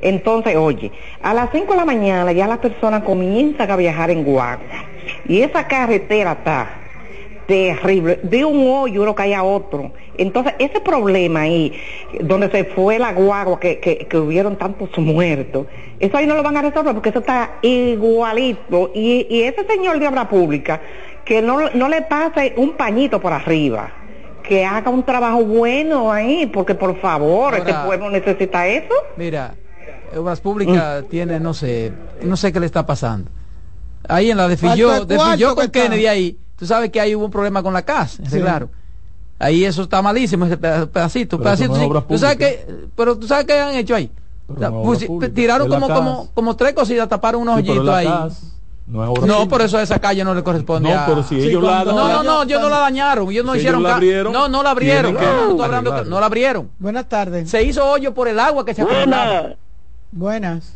Entonces, 0.00 0.54
oye, 0.54 0.92
a 1.22 1.34
las 1.34 1.50
5 1.50 1.72
de 1.72 1.76
la 1.76 1.84
mañana 1.84 2.30
ya 2.30 2.46
las 2.46 2.58
personas 2.58 3.02
comienzan 3.02 3.68
a 3.68 3.74
viajar 3.74 4.12
en 4.12 4.22
guagua. 4.22 4.84
Y 5.26 5.40
esa 5.40 5.66
carretera 5.66 6.34
está 6.38 6.70
terrible. 7.48 8.20
De 8.22 8.44
un 8.44 8.68
hoyo 8.70 9.02
uno 9.02 9.14
cae 9.14 9.34
a 9.34 9.42
otro. 9.42 9.90
Entonces, 10.18 10.52
ese 10.58 10.80
problema 10.80 11.40
ahí, 11.40 11.72
donde 12.20 12.50
se 12.50 12.64
fue 12.64 12.98
la 12.98 13.12
guagua, 13.12 13.58
que, 13.58 13.80
que, 13.80 14.06
que 14.06 14.16
hubieron 14.18 14.56
tantos 14.56 14.90
muertos, 14.98 15.66
eso 15.98 16.16
ahí 16.18 16.26
no 16.26 16.34
lo 16.34 16.42
van 16.42 16.58
a 16.58 16.62
resolver 16.62 16.92
porque 16.92 17.08
eso 17.08 17.20
está 17.20 17.52
igualito. 17.62 18.90
Y, 18.94 19.26
y 19.30 19.42
ese 19.44 19.66
señor 19.66 19.98
de 19.98 20.06
obra 20.06 20.28
pública, 20.28 20.80
que 21.24 21.40
no, 21.40 21.70
no 21.70 21.88
le 21.88 22.02
pase 22.02 22.52
un 22.58 22.74
pañito 22.74 23.18
por 23.20 23.32
arriba. 23.32 23.92
Que 24.42 24.64
haga 24.64 24.90
un 24.90 25.02
trabajo 25.02 25.42
bueno 25.44 26.12
ahí, 26.12 26.46
porque 26.46 26.74
por 26.74 27.00
favor, 27.00 27.54
Ahora- 27.54 27.58
este 27.58 27.74
pueblo 27.86 28.10
necesita 28.10 28.66
eso. 28.68 28.94
Mira, 29.16 29.54
Obras 30.14 30.40
Públicas 30.40 31.04
tiene, 31.10 31.40
no 31.40 31.54
sé, 31.54 31.92
no 32.22 32.36
sé 32.36 32.52
qué 32.52 32.60
le 32.60 32.66
está 32.66 32.84
pasando. 32.84 33.30
Ahí 34.06 34.30
en 34.30 34.36
la 34.36 34.48
de 34.48 34.56
Filló, 34.56 35.04
de 35.06 35.16
con 35.16 35.64
está. 35.64 35.68
Kennedy 35.70 36.06
ahí, 36.06 36.36
tú 36.58 36.66
sabes 36.66 36.90
que 36.90 37.00
ahí 37.00 37.14
hubo 37.14 37.24
un 37.26 37.30
problema 37.30 37.62
con 37.62 37.72
la 37.72 37.82
casa, 37.82 38.22
Sí. 38.28 38.40
claro. 38.40 38.68
Ahí 39.38 39.64
eso 39.64 39.82
está 39.82 40.02
malísimo, 40.02 40.46
ese 40.46 40.56
peda- 40.56 40.86
pedacito, 40.86 41.38
pedacito. 41.38 41.74
sí. 41.76 41.88
tú 42.08 42.18
sabes 42.18 42.36
que, 42.36 42.66
pero 42.96 43.16
tú 43.16 43.26
sabes 43.28 43.44
qué 43.46 43.58
han 43.60 43.74
hecho 43.76 43.94
ahí. 43.94 44.10
Pública, 44.48 45.32
tiraron 45.32 45.68
como, 45.68 45.88
como, 45.88 46.28
como 46.34 46.56
tres 46.56 46.72
cositas, 46.72 47.08
taparon 47.08 47.42
unos 47.42 47.60
Sí, 47.60 47.70
hoyitos 47.70 47.88
ahí. 47.88 48.06
casa 48.06 48.36
no 48.88 49.42
es 49.42 49.48
por 49.48 49.60
eso 49.60 49.76
a 49.76 49.82
esa 49.82 49.98
calle 49.98 50.24
no 50.24 50.34
le 50.34 50.42
corresponde 50.42 50.90
No, 50.90 50.98
a- 50.98 51.04
pero 51.06 51.22
si 51.22 51.40
Sí, 51.40 51.48
ellos 51.48 51.62
la 51.62 51.84
No, 51.84 51.92
no, 52.08 52.22
no, 52.22 52.42
ellos 52.44 52.60
no 52.60 52.68
la 52.70 52.78
dañaron, 52.78 53.30
ellos 53.30 53.44
no 53.44 53.52
Si 53.52 53.58
hicieron 53.58 53.80
ellos 53.80 53.90
la 53.90 53.96
abrieron, 53.96 54.32
No, 54.32 54.48
no 54.48 54.62
la 54.62 54.70
abrieron. 54.70 55.14
que 55.14 55.24
No, 56.06 56.20
la 56.20 56.26
abrieron. 56.26 56.70
Buenas 56.78 57.06
tardes. 57.08 57.50
Se 57.50 57.62
hizo 57.62 57.84
hoyo 57.84 58.14
por 58.14 58.28
el 58.28 58.40
agua 58.40 58.64
que 58.64 58.72
se. 58.74 58.82
Buenas. 58.84 59.56
Buenas. 60.10 60.72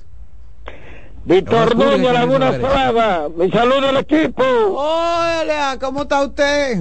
Víctor 1.24 1.76
tardes, 1.76 2.12
Laguna. 2.12 2.52
Flava. 2.52 3.28
Mi 3.36 3.50
saludo 3.50 3.88
al 3.88 3.96
equipo. 3.98 4.42
Hola, 4.42 5.76
¿cómo 5.80 6.02
está 6.02 6.22
usted? 6.22 6.80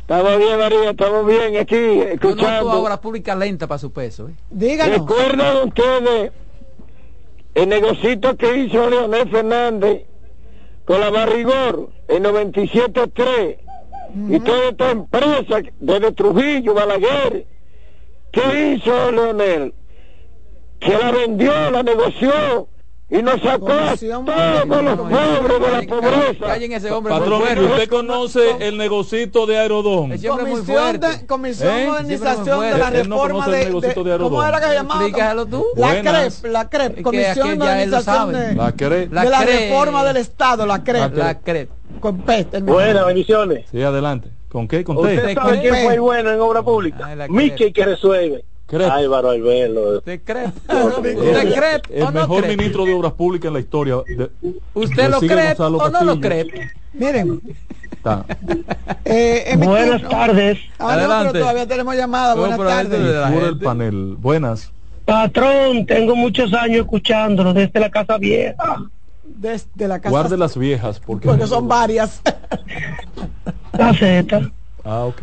Estamos 0.00 0.38
bien, 0.38 0.58
María, 0.58 0.90
estamos 0.90 1.26
bien 1.26 1.56
aquí, 1.56 1.74
Yo 1.74 2.02
escuchando. 2.04 2.70
obras 2.70 2.98
públicas 2.98 3.36
lenta 3.36 3.66
para 3.66 3.78
su 3.78 3.90
peso. 3.92 4.28
¿eh? 4.28 4.32
Díganos. 4.50 4.98
¿Recuerdan 4.98 5.68
ustedes 5.68 6.32
el 7.54 7.68
negocito 7.68 8.36
que 8.36 8.58
hizo 8.58 8.88
Leonel 8.90 9.28
Fernández 9.30 10.02
con 10.84 11.00
la 11.00 11.10
Barrigor 11.10 11.88
en 12.08 12.22
97.3 12.24 13.56
y 14.28 14.40
toda 14.40 14.68
esta 14.68 14.90
empresa 14.90 15.60
desde 15.80 16.12
Trujillo, 16.12 16.74
Balaguer? 16.74 17.46
¿Qué 18.30 18.72
hizo 18.74 19.10
Leonel? 19.10 19.74
Que 20.80 20.98
la 20.98 21.10
vendió, 21.12 21.70
la 21.70 21.82
negoció 21.82 22.68
y 23.14 23.22
nos 23.22 23.40
sacó 23.40 23.70
a 23.70 23.96
todos 23.96 24.84
los 24.84 24.98
pobres 24.98 25.60
de 25.60 25.70
la 25.70 25.82
pobreza. 25.82 26.46
Callen 26.46 26.72
ese 26.72 26.90
hombre 26.90 27.14
muy 27.14 27.20
Patrón. 27.20 27.64
¿usted 27.70 27.88
conoce 27.88 28.40
el 28.60 28.76
negocito 28.76 29.46
de 29.46 29.58
Aerodón? 29.58 30.10
Comisión 30.10 30.64
fuerte. 30.64 31.06
de, 31.06 31.26
comisión 31.26 31.68
¿Eh? 31.74 31.80
de 31.80 31.86
modernización 31.86 32.78
la 32.78 32.90
reforma 32.90 33.48
de, 33.48 34.18
¿cómo 34.18 34.44
era 34.44 34.60
que 34.60 34.66
se 34.66 34.74
llamaba? 34.74 35.02
Explícalo 35.02 35.46
tú. 35.46 35.64
La. 35.76 36.02
CREP, 36.02 36.44
la 36.46 36.68
CREP, 36.68 37.02
Comisión 37.02 37.48
de 37.50 37.56
Modernización 37.56 38.32
de, 38.32 38.54
La 38.54 38.72
CREP. 38.72 39.08
de 39.08 39.14
la 39.14 39.24
La 39.24 39.44
CREP. 39.44 39.60
reforma 39.60 40.04
del 40.04 40.16
Estado, 40.16 40.66
la 40.66 40.82
CREP. 40.82 41.16
La 41.16 41.38
CREP. 41.38 41.70
Con. 42.00 42.24
Buenas, 42.64 43.06
bendiciones. 43.06 43.66
Sí, 43.70 43.82
adelante. 43.82 44.28
¿Con 44.48 44.68
qué? 44.68 44.84
¿Con 44.84 44.96
¿Usted 44.96 45.34
sabe 45.34 45.60
quién 45.60 45.74
fue 45.84 45.98
bueno 45.98 46.30
en 46.32 46.40
obra 46.40 46.62
pública? 46.62 47.14
La 47.14 47.28
Mickey 47.28 47.72
que 47.72 47.84
resuelve. 47.84 48.44
Crep. 48.66 48.90
Álvaro 48.90 49.30
Albelo. 49.30 49.98
¿Usted 49.98 50.20
cree? 50.24 50.44
El, 50.68 50.82
¿Usted 50.86 51.54
cree 51.54 51.80
el 51.90 52.02
o 52.04 52.06
no 52.10 52.20
mejor 52.20 52.42
cree? 52.44 52.56
ministro 52.56 52.84
de 52.86 52.94
Obras 52.94 53.12
Públicas 53.12 53.48
en 53.48 53.52
la 53.54 53.60
historia. 53.60 53.96
de- 54.06 54.30
¿Usted 54.72 55.10
lo 55.10 55.20
cree 55.20 55.54
o 55.58 55.90
no 55.90 56.04
lo 56.04 56.20
cree? 56.20 56.70
Miren, 56.94 57.40
eh, 59.04 59.54
Buenas 59.58 60.00
turno- 60.02 60.08
tardes. 60.08 60.58
Ah, 60.78 60.84
no, 60.84 60.88
Adelante. 60.90 61.28
pero 61.32 61.44
todavía 61.44 61.66
tenemos 61.66 61.94
llamada. 61.96 62.34
Buenas 62.34 62.58
tardes. 62.58 62.90
de 63.02 63.48
el 63.48 63.58
panel. 63.58 64.16
Buenas. 64.18 64.70
Patrón, 65.04 65.84
tengo 65.86 66.16
muchos 66.16 66.52
años 66.54 66.80
escuchándolo 66.80 67.52
desde 67.52 67.78
la 67.78 67.90
Casa 67.90 68.16
Vieja. 68.16 68.82
Desde 69.24 69.88
la 69.88 69.98
casa. 69.98 70.10
Guarde 70.10 70.36
las 70.38 70.56
viejas 70.56 71.00
porque, 71.00 71.28
Porque 71.28 71.46
son 71.46 71.68
varias. 71.68 72.22
La 73.72 73.92
Z. 73.92 74.50
Ah, 74.84 75.00
ok. 75.04 75.22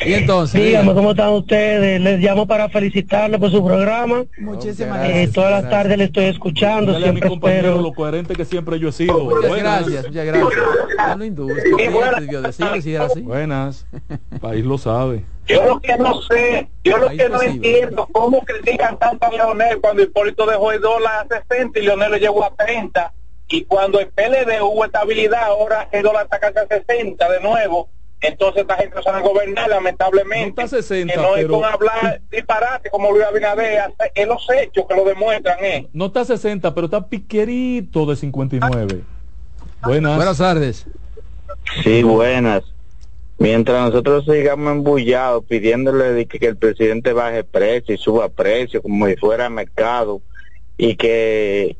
Y 0.00 0.12
entonces. 0.14 0.62
Dígame, 0.62 0.94
¿cómo 0.94 1.10
están 1.10 1.30
ustedes? 1.30 2.00
Les 2.00 2.20
llamo 2.20 2.46
para 2.46 2.68
felicitarles 2.68 3.40
por 3.40 3.50
su 3.50 3.64
programa. 3.64 4.24
Muchísimas 4.38 5.04
eh, 5.04 5.08
gracias. 5.08 5.32
todas 5.32 5.50
las 5.62 5.70
tardes 5.70 5.98
le 5.98 6.04
estoy 6.04 6.24
escuchando, 6.26 6.92
Dale 6.92 7.08
a 7.08 7.12
mi 7.12 7.20
siempre 7.20 7.50
espero. 7.56 7.80
lo 7.82 7.92
coherente 7.92 8.34
que 8.34 8.44
siempre 8.44 8.78
yo 8.78 8.90
he 8.90 8.92
sido. 8.92 9.18
Muchas 9.24 9.48
Buenas. 9.50 9.80
gracias, 9.86 10.06
muchas 10.08 10.26
gracias. 10.26 10.52
No 11.08 11.16
lo 11.16 11.24
induzca, 11.24 11.62
¿qué 11.76 11.90
debió 12.20 12.42
decirle 12.42 12.82
si 12.82 12.94
era 12.94 13.06
así? 13.06 13.20
Buenas. 13.22 13.86
País 14.40 14.64
lo 14.64 14.78
sabe. 14.78 15.24
Yo 15.48 15.64
lo 15.64 15.80
que 15.80 15.96
no 15.96 16.20
sé, 16.22 16.68
yo 16.84 16.98
lo 16.98 17.08
Ahí 17.08 17.16
que 17.16 17.28
no 17.28 17.36
posible. 17.38 17.54
entiendo, 17.56 18.08
cómo 18.12 18.40
critican 18.42 18.98
tanto 18.98 19.26
a 19.26 19.30
Leonel 19.30 19.80
cuando 19.80 20.02
Hipólito 20.02 20.46
dejó 20.46 20.72
el 20.72 20.80
dólar 20.80 21.26
a 21.30 21.42
60 21.48 21.78
y 21.78 21.82
Leonel 21.82 22.10
lo 22.12 22.16
llevó 22.18 22.44
a 22.44 22.54
30. 22.54 23.12
Y 23.48 23.64
cuando 23.64 23.98
el 23.98 24.08
PLD 24.08 24.60
hubo 24.62 24.84
estabilidad, 24.84 25.42
ahora 25.44 25.88
el 25.90 26.02
dólar 26.02 26.24
está 26.24 26.38
casi 26.38 26.58
a 26.58 26.66
60 26.66 27.28
de 27.30 27.40
nuevo. 27.40 27.88
Entonces 28.20 28.62
esta 28.62 28.76
gente 28.76 28.96
no 28.96 29.02
sabe 29.02 29.22
gobernar, 29.22 29.68
lamentablemente. 29.68 30.44
No 30.60 30.66
está 30.66 30.76
a 30.76 30.82
60, 30.82 31.12
que 31.12 31.20
no 31.20 31.36
es 31.36 31.42
pero- 31.44 31.54
con 31.54 31.64
hablar 31.64 32.20
disparate 32.30 32.90
como 32.90 33.12
Luis 33.12 33.24
Abinader, 33.24 33.92
es 34.14 34.26
los 34.26 34.44
hechos 34.50 34.86
que 34.88 34.94
lo 34.96 35.04
demuestran, 35.04 35.58
¿eh? 35.64 35.88
No 35.92 36.06
está 36.06 36.24
60, 36.24 36.74
pero 36.74 36.86
está 36.86 37.06
piquerito 37.08 38.06
de 38.06 38.16
59. 38.16 39.02
Buenas. 39.82 40.16
Buenas 40.16 40.38
tardes. 40.38 40.86
Sí, 41.84 42.02
buenas. 42.02 42.64
Mientras 43.38 43.80
nosotros 43.90 44.24
sigamos 44.24 44.72
embullados 44.72 45.44
pidiéndole 45.44 46.12
de 46.12 46.26
que, 46.26 46.40
que 46.40 46.46
el 46.48 46.56
presidente 46.56 47.12
baje 47.12 47.44
precio 47.44 47.94
y 47.94 47.98
suba 47.98 48.28
precio 48.28 48.82
como 48.82 49.06
si 49.06 49.14
fuera 49.14 49.48
mercado 49.48 50.20
y 50.76 50.96
que 50.96 51.76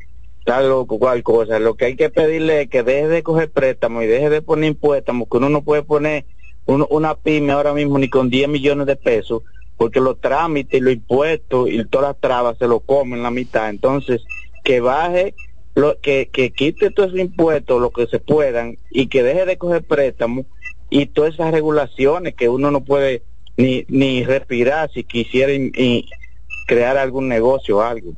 tal 0.49 0.71
o 0.71 0.87
cosa, 0.87 1.59
lo 1.59 1.75
que 1.75 1.85
hay 1.85 1.95
que 1.95 2.09
pedirle 2.09 2.63
es 2.63 2.69
que 2.69 2.81
deje 2.81 3.07
de 3.07 3.21
coger 3.21 3.51
préstamos 3.51 4.03
y 4.03 4.07
deje 4.07 4.31
de 4.31 4.41
poner 4.41 4.69
impuestos, 4.69 5.15
que 5.29 5.37
uno 5.37 5.47
no 5.47 5.61
puede 5.61 5.83
poner 5.83 6.25
una 6.65 7.13
pyme 7.13 7.51
ahora 7.51 7.71
mismo 7.71 7.99
ni 7.99 8.09
con 8.09 8.31
10 8.31 8.49
millones 8.49 8.87
de 8.87 8.95
pesos, 8.95 9.43
porque 9.77 9.99
los 9.99 10.19
trámites 10.19 10.79
y 10.79 10.83
los 10.83 10.93
impuestos 10.93 11.69
y 11.69 11.85
todas 11.85 12.09
las 12.09 12.19
trabas 12.19 12.57
se 12.57 12.67
lo 12.67 12.79
comen 12.79 13.21
la 13.21 13.29
mitad. 13.29 13.69
Entonces, 13.69 14.23
que 14.63 14.79
baje 14.79 15.35
lo, 15.75 15.99
que, 15.99 16.31
quite 16.31 16.89
todos 16.89 17.09
esos 17.09 17.19
impuestos, 17.19 17.79
lo 17.79 17.91
que 17.91 18.07
se 18.07 18.17
puedan, 18.17 18.79
y 18.89 19.05
que 19.05 19.21
deje 19.21 19.45
de 19.45 19.59
coger 19.59 19.83
préstamos 19.83 20.47
y 20.89 21.05
todas 21.05 21.35
esas 21.35 21.51
regulaciones 21.51 22.33
que 22.33 22.49
uno 22.49 22.71
no 22.71 22.83
puede 22.83 23.21
ni, 23.55 23.85
ni 23.87 24.23
respirar 24.23 24.89
si 24.91 25.03
quisiera 25.03 25.53
crear 26.65 26.97
algún 26.97 27.27
negocio 27.27 27.77
o 27.77 27.81
algo. 27.81 28.13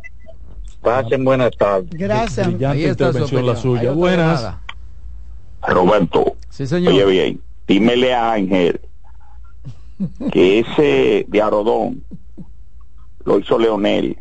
Pasen 0.82 1.24
buenas 1.24 1.52
tardes. 1.58 1.90
Gracias. 1.92 2.48
Brillante 2.48 2.78
Ahí 2.78 2.86
está 2.86 3.06
su 3.06 3.20
intervención 3.20 3.46
la 3.46 3.56
suya. 3.56 3.92
Buenas. 3.92 4.56
Roberto, 5.68 6.36
Sí, 6.50 6.66
señor. 6.66 6.94
oye 6.94 7.06
bien, 7.06 7.42
dímele 7.68 8.14
a 8.16 8.34
Ángel 8.34 8.82
que 10.32 10.60
ese 10.60 11.26
de 11.28 11.42
Arodón 11.42 12.04
lo 13.26 13.38
hizo 13.40 13.60
Leonel. 13.60 14.18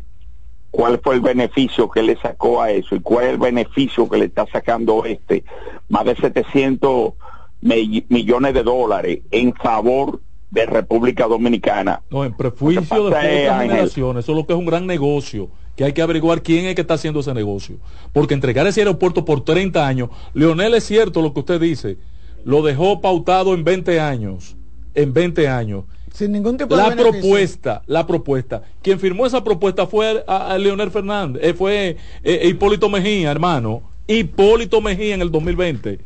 ¿Cuál 0.69 1.01
fue 1.03 1.15
el 1.15 1.21
beneficio 1.21 1.89
que 1.89 2.03
le 2.03 2.15
sacó 2.21 2.61
a 2.61 2.69
eso? 2.71 2.95
¿Y 2.95 2.99
cuál 3.01 3.25
es 3.25 3.31
el 3.31 3.37
beneficio 3.39 4.07
que 4.07 4.17
le 4.19 4.25
está 4.25 4.45
sacando 4.53 5.03
este? 5.05 5.43
Más 5.89 6.05
de 6.05 6.15
700 6.15 7.13
mi- 7.61 8.05
millones 8.07 8.53
de 8.53 8.61
dólares 8.63 9.19
en 9.31 9.53
favor 9.55 10.21
de 10.51 10.65
República 10.67 11.25
Dominicana. 11.27 12.03
No, 12.11 12.23
en 12.23 12.33
prejuicio 12.33 13.09
de 13.09 13.15
generaciones. 13.49 14.23
Eso 14.25 14.31
es 14.33 14.37
lo 14.37 14.45
que 14.45 14.53
es 14.53 14.59
un 14.59 14.65
gran 14.65 14.85
negocio. 14.85 15.49
Que 15.75 15.85
hay 15.85 15.93
que 15.93 16.01
averiguar 16.01 16.43
quién 16.43 16.65
es 16.65 16.75
que 16.75 16.81
está 16.81 16.95
haciendo 16.95 17.21
ese 17.21 17.33
negocio. 17.33 17.77
Porque 18.13 18.33
entregar 18.33 18.67
ese 18.67 18.81
aeropuerto 18.81 19.25
por 19.25 19.43
30 19.43 19.87
años, 19.87 20.09
Leonel 20.33 20.73
es 20.73 20.83
cierto 20.83 21.21
lo 21.21 21.33
que 21.33 21.39
usted 21.39 21.59
dice, 21.59 21.97
lo 22.43 22.61
dejó 22.61 23.01
pautado 23.01 23.53
en 23.53 23.63
20 23.63 23.99
años. 23.99 24.55
En 24.93 25.13
20 25.13 25.47
años. 25.47 25.85
Sin 26.13 26.33
ningún 26.33 26.57
tipo 26.57 26.75
de 26.75 26.83
La 26.83 26.95
propuesta, 26.95 27.83
la 27.87 28.05
propuesta. 28.05 28.63
Quien 28.81 28.99
firmó 28.99 29.25
esa 29.25 29.43
propuesta 29.43 29.87
fue 29.87 30.23
a, 30.27 30.51
a 30.51 30.57
Leonel 30.57 30.91
Fernández, 30.91 31.41
eh, 31.43 31.53
fue 31.53 31.97
eh, 32.23 32.47
Hipólito 32.49 32.89
Mejía, 32.89 33.31
hermano. 33.31 33.81
Hipólito 34.07 34.81
Mejía 34.81 35.15
en 35.15 35.21
el 35.21 35.31
2020. 35.31 35.99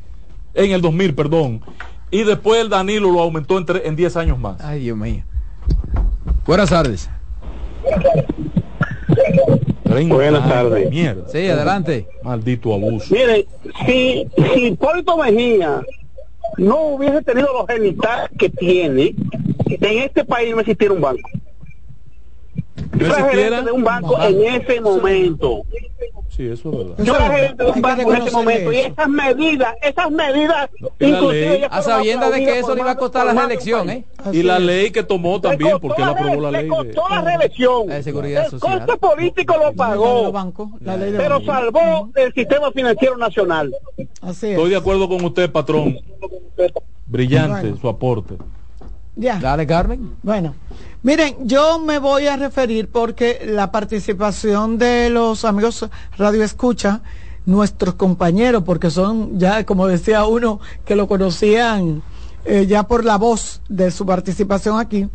En 0.53 0.71
el 0.71 0.81
2000, 0.81 1.15
perdón. 1.15 1.61
Y 2.11 2.23
después 2.23 2.61
el 2.61 2.69
Danilo 2.69 3.11
lo 3.11 3.21
aumentó 3.21 3.57
en, 3.57 3.65
en 3.83 3.95
10 3.95 4.15
años 4.17 4.37
más. 4.37 4.61
Ay, 4.61 4.81
Dios 4.81 4.97
mío. 4.97 5.23
Buenas 6.45 6.69
tardes. 6.69 7.09
30 7.83 8.54
Buenas 10.07 10.49
tardes. 10.49 10.89
Mierda. 10.89 11.27
Sí, 11.29 11.47
adelante. 11.47 12.07
Maldito 12.23 12.73
abuso. 12.73 13.13
Mire, 13.13 13.45
si, 13.85 14.27
si 14.53 14.65
Hipólito 14.67 15.17
Mejía 15.17 15.81
no 16.57 16.81
hubiese 16.87 17.21
tenido 17.21 17.49
los 17.53 17.67
genitales 17.67 18.29
que 18.37 18.49
tiene, 18.49 19.15
en 19.67 19.99
este 19.99 20.23
país 20.25 20.53
no 20.53 20.61
existiera 20.61 20.93
un 20.93 21.01
banco. 21.01 21.29
Yo 22.97 23.05
era 23.07 23.29
gerente 23.29 23.63
de 23.63 23.71
un 23.71 23.83
banco 23.83 24.21
en 24.21 24.43
ese 24.43 24.81
momento. 24.81 25.63
Sí, 26.29 26.47
eso 26.47 26.69
es 26.69 26.77
verdad. 26.77 26.95
Yo 26.97 27.15
era 27.15 27.29
gerente 27.29 27.63
de 27.63 27.71
un 27.71 27.81
banco 27.81 28.13
en 28.13 28.21
ese 28.21 28.31
momento. 28.31 28.73
Y 28.73 28.75
eso. 28.77 28.87
esas 28.91 29.09
medidas, 29.09 29.75
esas 29.81 30.11
medidas, 30.11 30.69
inclusive 30.99 31.67
A 31.69 31.81
sabiendas 31.81 32.31
de 32.31 32.39
que 32.39 32.59
eso 32.59 32.75
le 32.75 32.81
iba 32.81 32.91
a 32.91 32.97
costar 32.97 33.25
la 33.25 33.33
reelección. 33.33 33.89
¿eh? 33.89 34.03
Y 34.31 34.43
la 34.43 34.59
ley 34.59 34.91
que 34.91 35.03
tomó 35.03 35.39
también, 35.39 35.79
porque 35.79 36.01
él 36.01 36.07
la 36.07 36.13
aprobó 36.13 36.41
la 36.41 36.51
ley 36.51 36.63
Le 36.63 36.67
costó 36.67 37.09
la 37.09 37.21
reelección. 37.21 37.87
La 37.87 37.95
de 37.95 38.03
seguridad 38.03 38.47
el 38.51 38.59
coste 38.59 38.97
político 38.97 39.55
lo 39.57 39.73
pagó, 39.73 40.33
pero 40.83 41.41
salvó 41.45 42.09
el 42.15 42.33
sistema 42.33 42.71
financiero 42.71 43.17
nacional. 43.17 43.73
Estoy 44.21 44.69
de 44.69 44.75
acuerdo 44.75 45.07
con 45.07 45.23
usted, 45.23 45.51
patrón. 45.51 45.97
Brillante 47.05 47.75
su 47.79 47.87
aporte. 47.87 48.35
Ya. 49.15 49.39
Dale, 49.39 49.65
Carmen. 49.65 50.15
Bueno, 50.23 50.55
miren, 51.03 51.47
yo 51.47 51.79
me 51.79 51.99
voy 51.99 52.27
a 52.27 52.35
referir 52.35 52.89
porque 52.89 53.41
la 53.45 53.71
participación 53.71 54.77
de 54.77 55.09
los 55.09 55.45
amigos 55.45 55.87
Radio 56.17 56.43
Escucha, 56.43 57.01
nuestros 57.45 57.95
compañeros, 57.95 58.63
porque 58.65 58.89
son 58.89 59.39
ya, 59.39 59.65
como 59.65 59.87
decía 59.87 60.25
uno, 60.25 60.59
que 60.83 60.95
lo 60.95 61.07
conocían 61.07 62.03
eh, 62.43 62.65
ya 62.67 62.83
por 62.83 63.05
la 63.05 63.17
voz 63.17 63.61
de 63.69 63.89
su 63.91 64.05
participación 64.05 64.79
aquí, 64.79 65.07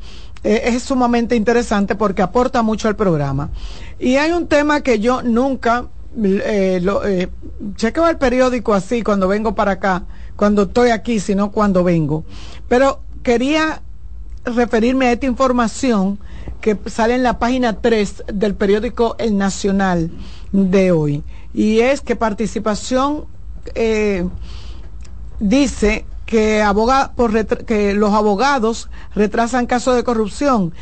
eh, 0.42 0.62
es 0.64 0.84
sumamente 0.84 1.36
interesante 1.36 1.94
porque 1.94 2.22
aporta 2.22 2.62
mucho 2.62 2.88
al 2.88 2.96
programa. 2.96 3.50
Y 3.98 4.16
hay 4.16 4.32
un 4.32 4.46
tema 4.46 4.80
que 4.80 4.98
yo 4.98 5.22
nunca, 5.22 5.86
eh, 6.22 6.80
lo, 6.82 7.04
eh, 7.06 7.28
chequeo 7.76 8.08
el 8.08 8.16
periódico 8.16 8.72
así 8.72 9.02
cuando 9.02 9.28
vengo 9.28 9.54
para 9.54 9.72
acá, 9.72 10.04
cuando 10.36 10.62
estoy 10.62 10.90
aquí, 10.90 11.20
sino 11.20 11.50
cuando 11.50 11.84
vengo. 11.84 12.24
Pero 12.68 13.00
quería 13.22 13.82
referirme 14.44 15.06
a 15.06 15.12
esta 15.12 15.26
información 15.26 16.18
que 16.60 16.78
sale 16.86 17.14
en 17.14 17.22
la 17.22 17.38
página 17.38 17.80
3 17.80 18.24
del 18.34 18.54
periódico 18.54 19.16
El 19.18 19.38
Nacional 19.38 20.10
de 20.52 20.92
hoy. 20.92 21.22
Y 21.54 21.80
es 21.80 22.00
que 22.00 22.16
participación 22.16 23.24
eh, 23.74 24.28
dice 25.38 26.04
que, 26.26 26.62
aboga, 26.62 27.12
por 27.16 27.44
que 27.64 27.94
los 27.94 28.12
abogados 28.12 28.88
retrasan 29.14 29.66
casos 29.66 29.96
de 29.96 30.04
corrupción 30.04 30.72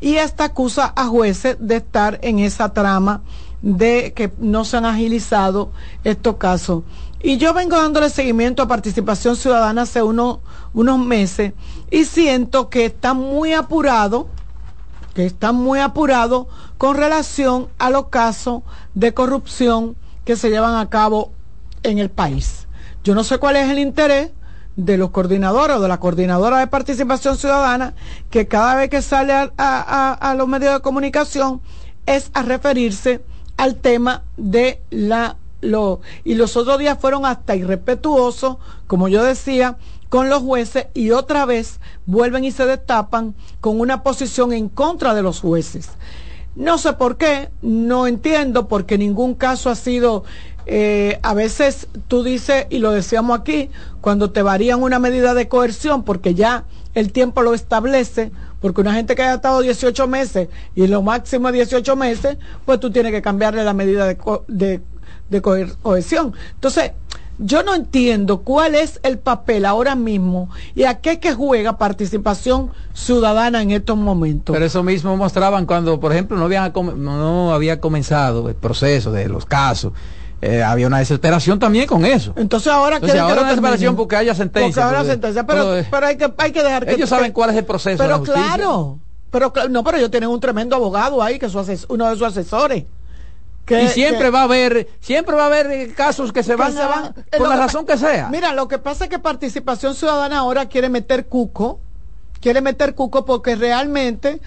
y 0.00 0.16
esta 0.16 0.44
acusa 0.44 0.92
a 0.94 1.06
jueces 1.06 1.56
de 1.60 1.76
estar 1.76 2.18
en 2.22 2.38
esa 2.38 2.72
trama 2.72 3.22
de 3.62 4.12
que 4.14 4.30
no 4.38 4.64
se 4.64 4.76
han 4.76 4.84
agilizado 4.84 5.72
estos 6.04 6.36
casos. 6.36 6.84
Y 7.20 7.36
yo 7.38 7.52
vengo 7.52 7.76
dándole 7.76 8.10
seguimiento 8.10 8.62
a 8.62 8.68
participación 8.68 9.36
ciudadana 9.36 9.82
hace 9.82 10.02
uno- 10.02 10.40
unos 10.72 10.98
meses 10.98 11.52
y 11.90 12.04
siento 12.04 12.68
que 12.70 12.84
está 12.84 13.12
muy 13.14 13.52
apurado, 13.54 14.28
que 15.14 15.26
está 15.26 15.50
muy 15.52 15.80
apurado 15.80 16.48
con 16.76 16.96
relación 16.96 17.68
a 17.78 17.90
los 17.90 18.08
casos 18.08 18.62
de 18.94 19.14
corrupción 19.14 19.96
que 20.24 20.36
se 20.36 20.50
llevan 20.50 20.76
a 20.76 20.88
cabo 20.88 21.32
en 21.82 21.98
el 21.98 22.10
país. 22.10 22.68
Yo 23.02 23.14
no 23.14 23.24
sé 23.24 23.38
cuál 23.38 23.56
es 23.56 23.68
el 23.68 23.78
interés 23.80 24.30
de 24.76 24.96
los 24.96 25.10
coordinadores 25.10 25.76
o 25.76 25.80
de 25.80 25.88
la 25.88 25.98
coordinadora 25.98 26.58
de 26.58 26.68
participación 26.68 27.36
ciudadana 27.36 27.94
que 28.30 28.46
cada 28.46 28.76
vez 28.76 28.90
que 28.90 29.02
sale 29.02 29.32
a, 29.32 29.50
a- 29.56 30.12
a- 30.12 30.12
a 30.12 30.34
los 30.36 30.46
medios 30.46 30.72
de 30.74 30.80
comunicación 30.80 31.60
es 32.06 32.30
a 32.32 32.42
referirse 32.42 33.24
al 33.56 33.74
tema 33.76 34.22
de 34.36 34.80
la 34.90 35.36
y 36.24 36.34
los 36.34 36.56
otros 36.56 36.78
días 36.78 36.98
fueron 37.00 37.26
hasta 37.26 37.56
irrespetuosos 37.56 38.58
como 38.86 39.08
yo 39.08 39.22
decía 39.24 39.76
con 40.08 40.28
los 40.30 40.42
jueces 40.42 40.86
y 40.94 41.10
otra 41.10 41.44
vez 41.46 41.80
vuelven 42.06 42.44
y 42.44 42.50
se 42.52 42.64
destapan 42.64 43.34
con 43.60 43.80
una 43.80 44.02
posición 44.02 44.52
en 44.52 44.68
contra 44.68 45.14
de 45.14 45.22
los 45.22 45.40
jueces. 45.40 45.90
No 46.54 46.78
sé 46.78 46.94
por 46.94 47.16
qué, 47.18 47.50
no 47.60 48.06
entiendo, 48.06 48.68
porque 48.68 48.96
ningún 48.98 49.34
caso 49.34 49.68
ha 49.70 49.74
sido, 49.74 50.24
eh, 50.66 51.20
a 51.22 51.34
veces 51.34 51.88
tú 52.08 52.22
dices, 52.24 52.66
y 52.70 52.78
lo 52.78 52.90
decíamos 52.90 53.38
aquí, 53.38 53.70
cuando 54.00 54.30
te 54.30 54.42
varían 54.42 54.82
una 54.82 54.98
medida 54.98 55.34
de 55.34 55.46
coerción, 55.48 56.02
porque 56.04 56.34
ya 56.34 56.64
el 56.94 57.12
tiempo 57.12 57.42
lo 57.42 57.52
establece, 57.54 58.32
porque 58.60 58.80
una 58.80 58.94
gente 58.94 59.14
que 59.14 59.22
haya 59.22 59.34
estado 59.34 59.60
18 59.60 60.08
meses 60.08 60.48
y 60.74 60.86
lo 60.88 61.02
máximo 61.02 61.52
18 61.52 61.94
meses, 61.96 62.38
pues 62.64 62.80
tú 62.80 62.90
tienes 62.90 63.12
que 63.12 63.22
cambiarle 63.22 63.62
la 63.62 63.74
medida 63.74 64.06
de, 64.06 64.16
co- 64.16 64.44
de, 64.48 64.80
de 65.30 65.42
coerción. 65.42 66.34
Entonces, 66.54 66.92
yo 67.38 67.62
no 67.62 67.74
entiendo 67.74 68.38
cuál 68.38 68.74
es 68.74 68.98
el 69.02 69.18
papel 69.18 69.64
ahora 69.64 69.94
mismo 69.94 70.50
y 70.74 70.84
a 70.84 70.94
qué 70.94 71.20
que 71.20 71.34
juega 71.34 71.78
participación 71.78 72.70
ciudadana 72.92 73.62
en 73.62 73.70
estos 73.70 73.96
momentos. 73.96 74.52
Pero 74.52 74.64
eso 74.64 74.82
mismo 74.82 75.16
mostraban 75.16 75.64
cuando, 75.64 76.00
por 76.00 76.12
ejemplo, 76.12 76.36
no, 76.36 76.46
había, 76.46 76.72
no 76.96 77.52
había 77.52 77.80
comenzado 77.80 78.48
el 78.48 78.56
proceso 78.56 79.12
de 79.12 79.28
los 79.28 79.46
casos. 79.46 79.92
Eh, 80.40 80.62
había 80.62 80.86
una 80.86 80.98
desesperación 80.98 81.58
también 81.58 81.86
con 81.86 82.04
eso. 82.04 82.32
Entonces 82.36 82.72
ahora 82.72 82.96
Entonces, 82.96 83.18
ahora 83.18 83.40
una 83.40 83.48
desesperación 83.50 83.96
porque 83.96 84.16
haya 84.16 84.34
sentencia. 84.34 84.82
Porque 84.82 84.96
ahora 84.96 85.04
sentencia, 85.04 85.46
pero, 85.46 85.74
pero, 85.90 86.06
hay, 86.06 86.16
que, 86.16 86.32
hay 86.36 86.52
que 86.52 86.62
dejar 86.62 86.86
que... 86.86 86.92
Ellos 86.92 87.08
saben 87.08 87.32
cuál 87.32 87.50
es 87.50 87.56
el 87.56 87.64
proceso. 87.64 88.02
Pero 88.02 88.22
claro, 88.22 88.98
pero 89.30 89.52
no, 89.68 89.82
pero 89.84 89.98
ellos 89.98 90.10
tienen 90.10 90.28
un 90.28 90.40
tremendo 90.40 90.76
abogado 90.76 91.22
ahí 91.22 91.38
que 91.38 91.46
es 91.46 91.86
uno 91.88 92.08
de 92.08 92.16
sus 92.16 92.26
asesores 92.26 92.84
y 93.70 93.88
siempre 93.88 94.30
va 94.30 94.40
a 94.40 94.44
haber 94.44 94.88
siempre 95.00 95.34
va 95.34 95.44
a 95.44 95.46
haber 95.46 95.70
eh, 95.70 95.92
casos 95.94 96.32
que 96.32 96.42
se 96.42 96.56
van, 96.56 96.74
por 97.36 97.48
la 97.48 97.56
razón 97.56 97.86
que 97.86 97.96
sea. 97.96 98.28
Mira 98.30 98.52
lo 98.52 98.68
que 98.68 98.78
pasa 98.78 99.04
es 99.04 99.10
que 99.10 99.18
participación 99.18 99.94
ciudadana 99.94 100.38
ahora 100.38 100.66
quiere 100.66 100.88
meter 100.88 101.26
cuco 101.26 101.80
quiere 102.40 102.60
meter 102.60 102.94
cuco 102.94 103.24
porque 103.24 103.56
realmente 103.56 104.40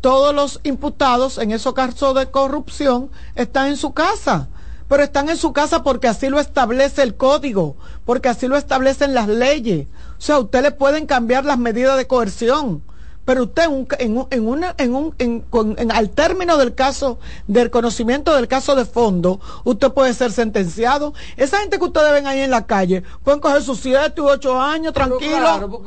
todos 0.00 0.34
los 0.34 0.60
imputados 0.62 1.38
en 1.38 1.50
esos 1.50 1.74
casos 1.74 2.14
de 2.14 2.30
corrupción 2.30 3.10
están 3.34 3.68
en 3.68 3.76
su 3.76 3.92
casa. 3.92 4.48
Pero 4.88 5.02
están 5.02 5.28
en 5.28 5.36
su 5.36 5.52
casa 5.52 5.82
porque 5.82 6.08
así 6.08 6.28
lo 6.28 6.40
establece 6.40 7.02
el 7.02 7.14
código, 7.14 7.76
porque 8.06 8.30
así 8.30 8.48
lo 8.48 8.56
establecen 8.56 9.12
las 9.12 9.28
leyes. 9.28 9.86
O 10.18 10.20
sea, 10.20 10.38
usted 10.38 10.62
le 10.62 10.70
pueden 10.70 11.04
cambiar 11.04 11.44
las 11.44 11.58
medidas 11.58 11.98
de 11.98 12.06
coerción 12.06 12.82
pero 13.28 13.42
usted 13.42 13.64
en, 13.98 14.26
en, 14.30 14.48
una, 14.48 14.74
en 14.78 14.94
un, 14.94 15.14
en, 15.18 15.92
al 15.92 16.08
término 16.08 16.56
del 16.56 16.74
caso, 16.74 17.18
del 17.46 17.70
conocimiento 17.70 18.34
del 18.34 18.48
caso 18.48 18.74
de 18.74 18.86
fondo, 18.86 19.38
usted 19.64 19.92
puede 19.92 20.14
ser 20.14 20.32
sentenciado. 20.32 21.12
Esa 21.36 21.58
gente 21.58 21.78
que 21.78 21.84
ustedes 21.84 22.10
ven 22.10 22.26
ahí 22.26 22.40
en 22.40 22.50
la 22.50 22.64
calle, 22.66 23.02
pueden 23.22 23.40
coger 23.40 23.60
sus 23.60 23.80
siete 23.80 24.22
u 24.22 24.30
ocho 24.30 24.58
años 24.58 24.94
tranquilo. 24.94 25.82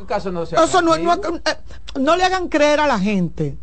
Eso 0.63 0.83
no, 0.83 0.93
eh, 0.93 1.03
no, 1.99 2.15
le 2.15 2.23
hagan 2.23 2.47
creer 2.47 2.79
a 2.79 2.85
la 2.85 2.99
gente. 2.99 3.57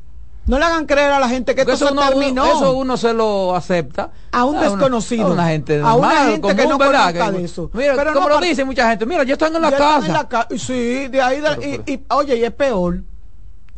No 0.46 0.58
le 0.58 0.64
hagan 0.64 0.84
creer 0.84 1.12
a 1.12 1.20
la 1.20 1.28
gente 1.28 1.54
que 1.54 1.62
eso 1.62 1.92
uno, 1.92 2.02
terminó. 2.08 2.46
Eso 2.46 2.72
uno 2.72 2.96
se 2.96 3.14
lo 3.14 3.54
acepta. 3.54 4.10
A 4.32 4.44
un 4.44 4.58
desconocido. 4.58 5.28
a 5.28 5.30
una 5.30 5.46
gente, 5.50 5.80
a 5.80 5.94
una 5.94 6.26
gente 6.32 6.56
que 6.56 6.66
no 6.66 6.78
conozca 6.78 7.30
de 7.30 7.44
eso. 7.44 7.70
Mira, 7.74 7.94
Pero 7.94 8.12
como 8.12 8.28
lo 8.28 8.40
dice 8.40 8.64
mucha 8.64 8.90
gente, 8.90 9.06
mira, 9.06 9.22
yo 9.22 9.34
estoy 9.34 9.54
en 9.54 9.62
la 9.62 9.70
casa. 9.70 10.26
sí, 10.56 11.06
de 11.06 11.22
ahí, 11.22 11.40
y, 11.86 12.00
oye, 12.08 12.38
y 12.38 12.42
es 12.42 12.50
peor 12.50 13.04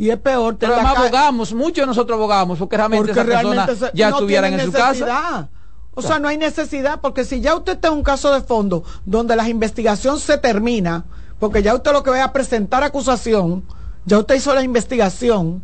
y 0.01 0.09
es 0.09 0.17
peor. 0.17 0.57
Pero 0.57 0.73
además 0.75 0.97
abogamos, 0.97 1.53
muchos 1.53 1.83
de 1.83 1.87
nosotros 1.87 2.17
abogamos 2.17 2.59
porque 2.59 2.79
realmente 2.79 3.13
esa 3.13 3.23
persona 3.23 3.67
ya 3.93 4.09
estuvieran 4.09 4.55
en 4.55 4.65
su 4.65 4.73
casa. 4.73 5.51
O 5.93 6.01
sea, 6.01 6.19
no 6.19 6.29
hay 6.29 6.39
necesidad, 6.39 7.01
porque 7.03 7.27
si 7.27 7.43
ya 7.43 7.55
usted 7.55 7.75
está 7.75 7.89
en 7.89 7.95
un 7.95 8.03
caso 8.03 8.33
de 8.33 8.41
fondo 8.41 8.83
donde 9.05 9.37
la 9.37 9.47
investigación 9.47 10.19
se 10.19 10.39
termina, 10.39 11.05
porque 11.39 11.63
ya 11.63 11.75
usted 11.75 11.93
lo 11.93 12.03
que 12.03 12.09
va 12.09 12.25
a 12.25 12.33
presentar 12.33 12.83
acusación, 12.83 13.63
ya 14.07 14.19
usted 14.19 14.37
hizo 14.37 14.55
la 14.55 14.63
investigación, 14.63 15.63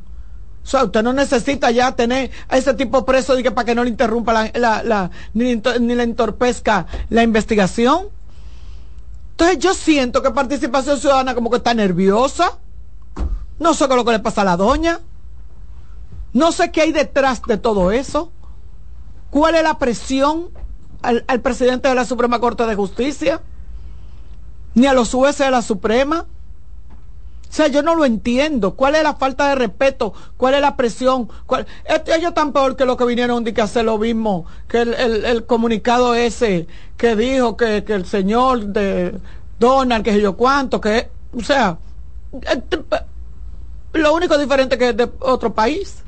o 0.63 0.67
sea, 0.67 0.85
usted 0.85 1.03
no 1.03 1.15
necesita 1.15 1.71
ya 1.71 1.93
tener 1.93 2.31
a 2.49 2.59
ese 2.59 2.75
tipo 2.75 3.07
preso 3.07 3.37
de 3.37 3.43
que 3.43 3.53
para 3.53 3.65
que 3.65 3.75
no 3.75 3.85
le 3.85 3.91
interrumpa 3.91 4.51
la, 4.53 4.83
la, 4.83 5.11
ni, 5.33 5.55
ni, 5.55 5.95
le 5.95 6.03
entorpezca 6.03 6.87
la 7.09 7.23
investigación. 7.23 8.09
Entonces 9.31 9.59
yo 9.61 9.73
siento 9.73 10.21
que 10.21 10.31
participación 10.31 10.99
ciudadana 10.99 11.35
como 11.35 11.49
que 11.49 11.57
está 11.57 11.73
nerviosa. 11.73 12.59
No 13.59 13.74
sé 13.74 13.87
qué 13.87 13.93
es 13.93 13.97
lo 13.97 14.05
que 14.05 14.12
le 14.12 14.19
pasa 14.19 14.43
a 14.43 14.45
la 14.45 14.57
doña. 14.57 15.01
No 16.33 16.53
sé 16.53 16.70
qué 16.70 16.83
hay 16.83 16.93
detrás 16.93 17.43
de 17.43 17.57
todo 17.57 17.91
eso. 17.91 18.31
¿Cuál 19.31 19.55
es 19.55 19.62
la 19.62 19.78
presión 19.78 20.51
al, 21.03 21.41
presidente 21.41 21.89
de 21.89 21.95
la 21.95 22.05
Suprema 22.05 22.41
Corte 22.41 22.66
de 22.66 22.74
Justicia? 22.74 23.41
Ni 24.74 24.87
a 24.87 24.93
los 24.93 25.12
jueces 25.12 25.47
de 25.47 25.51
la 25.51 25.62
Suprema. 25.62 26.27
O 27.49 27.53
sea, 27.53 27.69
yo 27.69 27.83
no 27.83 27.95
lo 27.95 28.05
entiendo. 28.05 28.74
¿Cuál 28.74 28.97
es 28.97 29.03
la 29.03 29.15
falta 29.15 29.49
de 29.49 29.55
respeto? 29.55 30.12
¿Cuál 30.37 30.55
es 30.55 30.61
la 30.61 30.77
presión? 30.77 31.28
¿Cuál? 31.47 31.66
ellos 32.07 32.35
tan 32.35 32.53
peor 32.53 32.77
que 32.77 32.85
lo 32.85 32.97
que 32.97 33.07
vinieron 33.07 33.47
a 33.47 33.62
hacer 33.62 33.87
lo 33.87 33.97
mismo, 33.97 34.45
que 34.69 34.83
el, 34.83 35.47
comunicado 35.47 36.15
ese 36.15 36.66
que 36.99 37.16
dijo 37.16 37.57
que, 37.57 37.85
que, 37.85 37.95
el 37.95 38.05
señor 38.05 38.66
de 38.66 39.19
Donald, 39.59 40.05
que 40.05 40.20
yo 40.20 40.37
cuánto, 40.37 40.81
que, 40.81 41.09
o 41.35 41.43
sea, 41.43 41.78
este, 42.43 42.85
lo 43.93 44.15
único 44.15 44.37
diferente 44.39 44.79
que 44.79 44.91
es 44.91 44.97
de 44.97 45.11
otro 45.21 45.55
país. 45.55 46.03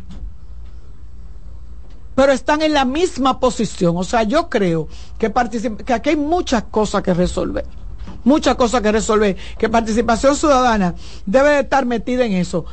Pero 2.15 2.33
están 2.33 2.63
en 2.63 2.73
la 2.73 2.85
misma 2.85 3.39
posición. 3.39 3.97
O 3.97 4.05
sea, 4.05 4.25
yo 4.25 4.49
creo 4.49 4.89
que, 5.19 5.33
que 5.85 5.93
aquí 5.93 6.11
hay 6.11 6.17
muchas 6.17 6.65
cosas 6.65 7.03
que 7.03 7.15
resolver. 7.15 7.65
Muchas 8.25 8.57
cosas 8.57 8.83
que 8.83 8.91
resolver. 8.91 9.37
Que 9.57 9.69
participación 9.69 10.35
ciudadana 10.35 10.95
debe 11.27 11.61
estar 11.61 11.87
metida 11.87 12.25
en 12.25 12.33
eso. 12.33 12.65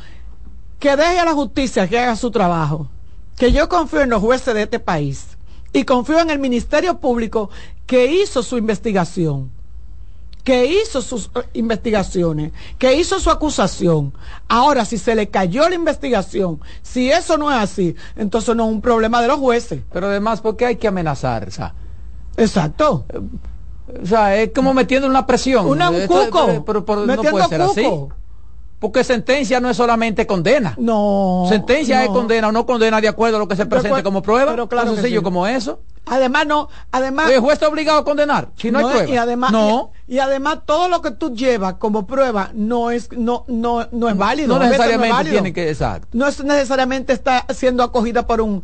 Que 0.78 0.96
deje 0.96 1.20
a 1.20 1.24
la 1.24 1.32
justicia 1.32 1.88
que 1.88 1.98
haga 1.98 2.16
su 2.16 2.30
trabajo. 2.30 2.88
Que 3.36 3.52
yo 3.52 3.68
confío 3.68 4.00
en 4.00 4.10
los 4.10 4.20
jueces 4.20 4.54
de 4.54 4.62
este 4.62 4.80
país. 4.80 5.36
Y 5.72 5.84
confío 5.84 6.18
en 6.20 6.30
el 6.30 6.38
Ministerio 6.38 6.98
Público 6.98 7.50
que 7.86 8.06
hizo 8.06 8.42
su 8.42 8.58
investigación 8.58 9.55
que 10.46 10.64
hizo 10.64 11.02
sus 11.02 11.28
eh, 11.34 11.40
investigaciones, 11.54 12.52
que 12.78 12.94
hizo 12.94 13.18
su 13.18 13.30
acusación. 13.30 14.12
Ahora, 14.46 14.84
si 14.84 14.96
se 14.96 15.16
le 15.16 15.28
cayó 15.28 15.68
la 15.68 15.74
investigación, 15.74 16.60
si 16.82 17.10
eso 17.10 17.36
no 17.36 17.50
es 17.50 17.58
así, 17.58 17.96
entonces 18.14 18.54
no 18.54 18.66
es 18.66 18.70
un 18.70 18.80
problema 18.80 19.20
de 19.20 19.26
los 19.26 19.40
jueces. 19.40 19.82
Pero 19.92 20.06
además, 20.06 20.40
¿por 20.40 20.56
qué 20.56 20.66
hay 20.66 20.76
que 20.76 20.86
amenazar? 20.86 21.48
Exacto. 22.36 23.04
O 23.08 24.06
sea, 24.06 24.36
es 24.36 24.52
como 24.54 24.72
metiendo 24.72 25.08
una 25.08 25.26
presión. 25.26 25.66
Una, 25.66 25.90
un 25.90 26.06
cuco. 26.06 26.64
Pero, 26.64 27.06
no 27.06 27.22
puede 27.22 27.48
ser 27.48 27.62
así. 27.62 27.84
Porque 28.78 29.02
sentencia 29.02 29.58
no 29.58 29.68
es 29.68 29.76
solamente 29.76 30.28
condena. 30.28 30.76
No. 30.78 31.46
Sentencia 31.48 32.04
es 32.04 32.10
condena 32.10 32.48
o 32.48 32.52
no 32.52 32.66
condena 32.66 33.00
de 33.00 33.08
acuerdo 33.08 33.38
a 33.38 33.40
lo 33.40 33.48
que 33.48 33.56
se 33.56 33.66
presente 33.66 34.04
como 34.04 34.22
prueba. 34.22 34.52
Pero 34.52 34.68
claro. 34.68 34.92
Tan 34.92 34.94
sencillo 34.94 35.24
como 35.24 35.44
eso. 35.44 35.80
Además, 36.08 36.46
no, 36.46 36.68
además. 36.92 37.30
El 37.30 37.40
juez 37.40 37.54
está 37.54 37.66
obligado 37.66 37.98
a 37.98 38.04
condenar 38.04 38.50
si 38.56 38.70
no, 38.70 38.78
hay 38.78 38.84
prueba. 38.84 39.10
Y 39.10 39.16
además, 39.16 39.50
no. 39.50 39.90
Y, 40.06 40.20
además, 40.20 40.60
todo 40.64 40.88
lo 40.88 41.02
que 41.02 41.10
tú 41.10 41.34
llevas 41.34 41.74
como 41.74 42.06
prueba 42.06 42.50
no 42.54 42.92
es, 42.92 43.10
no, 43.10 43.44
no, 43.48 43.88
no 43.90 44.08
es 44.08 44.16
válido. 44.16 44.56
No 44.56 44.64
necesariamente 44.64 45.32
tiene 45.32 45.52
que, 45.52 45.68
exacto. 45.68 46.06
No 46.12 46.28
es 46.28 46.42
necesariamente 46.44 47.12
está 47.12 47.44
siendo 47.52 47.82
acogida 47.82 48.24
por 48.24 48.40
un, 48.40 48.62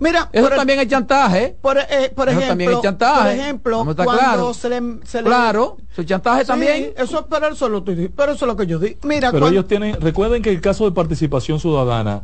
mira. 0.00 0.28
Eso 0.32 0.48
también 0.50 0.80
es 0.80 0.88
chantaje. 0.88 1.56
Por, 1.62 1.78
eh, 1.78 2.12
por 2.12 2.28
ejemplo. 2.28 2.48
también 2.48 2.72
es 2.72 2.80
chantaje. 2.80 3.20
Por 3.20 3.40
ejemplo, 3.40 3.84
cuando 3.84 4.04
claro. 4.04 4.54
se 4.54 4.68
le, 4.68 4.80
se 5.04 5.22
Claro, 5.22 5.76
su 5.94 6.02
chantaje 6.02 6.44
también. 6.44 6.92
Eso, 6.96 7.24
pero 7.30 7.48
eso, 7.48 7.68
lo, 7.68 7.84
pero 7.84 8.32
eso 8.32 8.32
es 8.32 8.42
lo 8.42 8.56
que 8.56 8.66
yo 8.66 8.80
digo. 8.80 8.98
Mira, 9.04 9.30
pero 9.30 9.46
ellos 9.46 9.68
tienen, 9.68 10.00
recuerden 10.00 10.42
que 10.42 10.50
el 10.50 10.60
caso 10.60 10.86
de 10.86 10.90
participación 10.90 11.60
ciudadana 11.60 12.22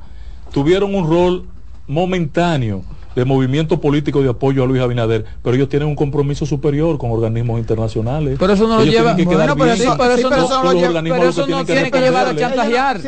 tuvieron 0.51 0.93
un 0.93 1.09
rol 1.09 1.47
momentáneo 1.87 2.83
de 3.17 3.25
movimiento 3.25 3.81
político 3.81 4.23
de 4.23 4.29
apoyo 4.29 4.63
a 4.63 4.67
Luis 4.67 4.83
Abinader, 4.83 5.25
pero 5.43 5.57
ellos 5.57 5.71
tienen 5.71 5.89
un 5.89 5.97
compromiso 5.97 6.45
superior 6.45 6.99
con 6.99 7.11
organismos 7.11 7.59
internacionales. 7.59 8.37
Pero 8.39 8.53
eso 8.53 8.69
no 8.69 8.77
lo 8.77 8.85
lleva. 8.85 9.15
Bueno, 9.15 9.57
pero, 9.57 9.73
eso, 9.73 9.97
pero 9.97 10.13
eso, 10.13 10.31
no, 10.31 10.63
lo 10.63 10.73
lleva, 10.75 11.03
pero 11.03 11.29
eso 11.31 11.47
no 11.47 11.65
tiene 11.65 11.91
que, 11.91 11.99
llevar 11.99 12.29
a 12.29 12.37
chantajear 12.37 13.01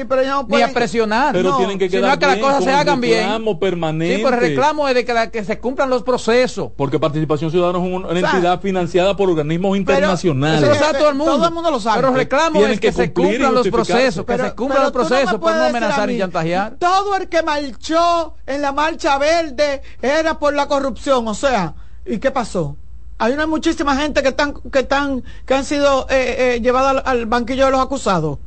ni 0.48 0.62
a 0.62 0.72
presionar. 0.72 1.34
Pero 1.34 1.58
tienen 1.58 1.78
que 1.78 1.90
quedar 1.90 2.12
sino 2.12 2.18
que 2.18 2.26
las 2.26 2.38
cosas 2.38 2.64
se 2.64 2.70
hagan 2.72 3.00
bien. 3.02 3.20
reclamo 3.20 3.60
permanente. 3.60 4.16
Sí, 4.16 4.22
pero 4.24 4.36
el 4.36 4.42
reclamo 4.42 4.88
es 4.88 4.94
de 4.94 5.04
que, 5.04 5.30
que 5.30 5.44
se 5.44 5.58
cumplan 5.58 5.90
los 5.90 6.02
procesos. 6.02 6.70
Porque 6.74 6.98
Participación 6.98 7.50
Ciudadana 7.50 7.78
es 7.78 7.92
una, 7.92 8.18
entidad 8.18 8.60
financiada 8.62 9.14
por 9.14 9.28
organismos 9.28 9.76
internacionales. 9.76 10.62
Eso 10.62 10.72
lo 10.72 10.74
sabe 10.74 10.98
todo 10.98 11.10
el 11.10 11.14
mundo. 11.16 11.32
Todo 11.34 11.48
el 11.48 11.54
mundo 11.54 11.70
lo 11.70 11.80
sabe. 11.80 11.96
Pero 11.98 12.08
el 12.08 12.14
reclamo 12.14 12.66
es 12.66 12.80
que, 12.80 12.92
se 12.92 13.12
cumplan 13.12 13.54
los 13.54 13.68
procesos, 13.68 14.24
que 14.24 14.38
se 14.38 14.54
cumplan 14.54 14.84
los 14.84 14.92
procesos, 14.92 15.36
pues 15.38 15.54
no 15.54 15.64
amenazar 15.64 16.10
y 16.10 16.18
chantajear. 16.18 16.76
Todo 16.78 17.14
el 17.16 17.28
que 17.28 17.42
marchó 17.42 18.34
en 18.46 18.62
la 18.62 18.72
marcha 18.72 19.18
verde 19.18 19.82
era 20.02 20.38
por 20.38 20.54
la 20.54 20.68
corrupción, 20.68 21.26
o 21.26 21.34
sea, 21.34 21.74
¿y 22.06 22.18
qué 22.18 22.30
pasó? 22.30 22.76
Hay 23.18 23.32
una 23.32 23.46
muchísima 23.46 23.96
gente 23.96 24.22
que 24.22 24.28
están, 24.28 24.54
que 24.54 24.80
están, 24.80 25.24
que 25.44 25.54
han 25.54 25.64
sido 25.64 26.06
eh, 26.08 26.54
eh, 26.56 26.60
llevadas 26.60 27.02
al, 27.04 27.26
banquillo 27.26 27.64
de 27.66 27.72
los 27.72 27.80
acusados. 27.80 28.38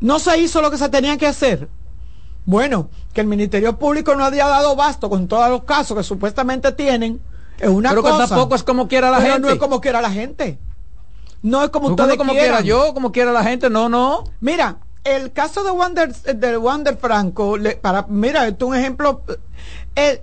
No 0.00 0.18
se 0.18 0.38
hizo 0.38 0.60
lo 0.60 0.70
que 0.70 0.76
se 0.76 0.90
tenía 0.90 1.16
que 1.16 1.26
hacer. 1.26 1.68
Bueno, 2.44 2.90
que 3.14 3.22
el 3.22 3.26
Ministerio 3.26 3.78
Público 3.78 4.14
no 4.14 4.24
había 4.24 4.46
dado 4.46 4.76
basto 4.76 5.08
con 5.08 5.26
todos 5.26 5.48
los 5.48 5.64
casos 5.64 5.96
que 5.96 6.04
supuestamente 6.04 6.70
tienen, 6.72 7.20
es 7.58 7.68
una 7.68 7.90
pero 7.90 8.02
cosa. 8.02 8.16
Pero 8.16 8.28
tampoco 8.28 8.54
es 8.54 8.62
como 8.62 8.88
quiera 8.88 9.10
la 9.10 9.22
gente. 9.22 9.40
no 9.40 9.48
es 9.48 9.56
como 9.56 9.80
quiera 9.80 10.02
la 10.02 10.10
gente. 10.10 10.58
No 11.42 11.62
es 11.62 11.70
como 11.70 11.88
ustedes 11.88 12.16
como 12.16 12.32
quiera 12.32 12.60
yo, 12.60 12.92
como 12.92 13.10
quiera 13.10 13.32
la 13.32 13.42
gente, 13.42 13.70
no, 13.70 13.88
no. 13.88 14.24
Mira, 14.40 14.78
el 15.06 15.32
caso 15.32 15.62
de 15.64 15.70
Wander, 15.70 16.14
de 16.14 16.56
Wander 16.56 16.96
Franco, 16.96 17.56
para, 17.80 18.06
mira, 18.08 18.46
esto 18.46 18.66
es 18.66 18.70
un 18.70 18.76
ejemplo 18.76 19.22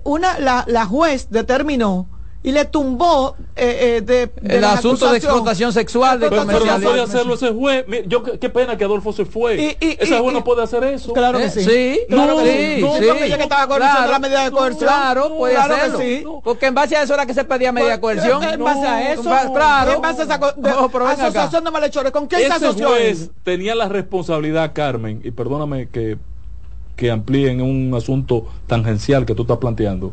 una, 0.04 0.38
la, 0.38 0.64
la 0.68 0.86
juez 0.86 1.28
determinó 1.30 2.08
y 2.44 2.52
le 2.52 2.66
tumbó 2.66 3.36
eh, 3.56 3.96
eh, 3.96 4.00
de, 4.02 4.30
el 4.54 4.62
asunto 4.64 5.10
de 5.10 5.16
explotación 5.16 5.72
sexual 5.72 6.20
de 6.20 6.28
pero, 6.28 6.44
pero 6.44 6.66
no 6.66 6.78
puede 6.78 7.00
hacerlo 7.00 7.34
ese 7.34 7.50
juez. 7.52 7.86
Yo 8.06 8.22
qué 8.22 8.50
pena 8.50 8.76
que 8.76 8.84
Adolfo 8.84 9.14
se 9.14 9.24
fue. 9.24 9.56
Y, 9.80 9.86
y, 9.86 9.96
ese 9.98 10.20
juez 10.20 10.34
no 10.34 10.44
puede 10.44 10.62
hacer 10.62 10.84
eso. 10.84 11.14
Claro 11.14 11.38
que 11.38 11.48
sí, 11.48 11.64
sí 11.64 12.00
claro 12.06 12.36
no, 12.36 12.42
que 12.42 12.76
sí, 12.76 12.82
no, 12.82 12.96
sí. 12.96 13.00
que 13.00 13.42
estaba 13.42 13.66
claro, 13.74 14.12
la 14.12 14.18
medida 14.18 14.44
de 14.44 14.50
coerción 14.50 14.90
claro 14.90 15.38
puede 15.38 15.54
claro 15.54 15.74
hacerlo. 15.74 15.98
que 15.98 16.18
sí. 16.18 16.24
porque 16.44 16.66
en 16.66 16.74
base 16.74 16.96
a 16.96 17.02
eso 17.02 17.14
era 17.14 17.24
que 17.24 17.32
se 17.32 17.44
pedía 17.44 17.72
medida 17.72 17.92
de 17.92 18.00
coerción. 18.00 18.42
en 18.44 18.62
base 18.62 18.86
a 18.86 19.12
eso 19.14 19.22
claro. 19.22 19.92
en 19.92 20.02
base 20.02 20.20
a 20.20 20.24
esa 20.24 20.38
de, 20.38 20.70
asociación 20.70 21.64
de 21.64 21.70
malhechores 21.70 22.12
con 22.12 22.26
quién 22.26 22.42
ese 22.42 22.58
se 22.58 22.66
asoció 22.66 22.88
juez 22.88 23.30
tenía 23.42 23.74
la 23.74 23.88
responsabilidad 23.88 24.72
Carmen 24.74 25.22
y 25.24 25.30
perdóname 25.30 25.88
que 25.88 26.18
que 26.94 27.10
amplíen 27.10 27.62
un 27.62 27.92
asunto 27.94 28.46
tangencial 28.66 29.24
que 29.24 29.34
tú 29.34 29.42
estás 29.42 29.56
planteando 29.56 30.12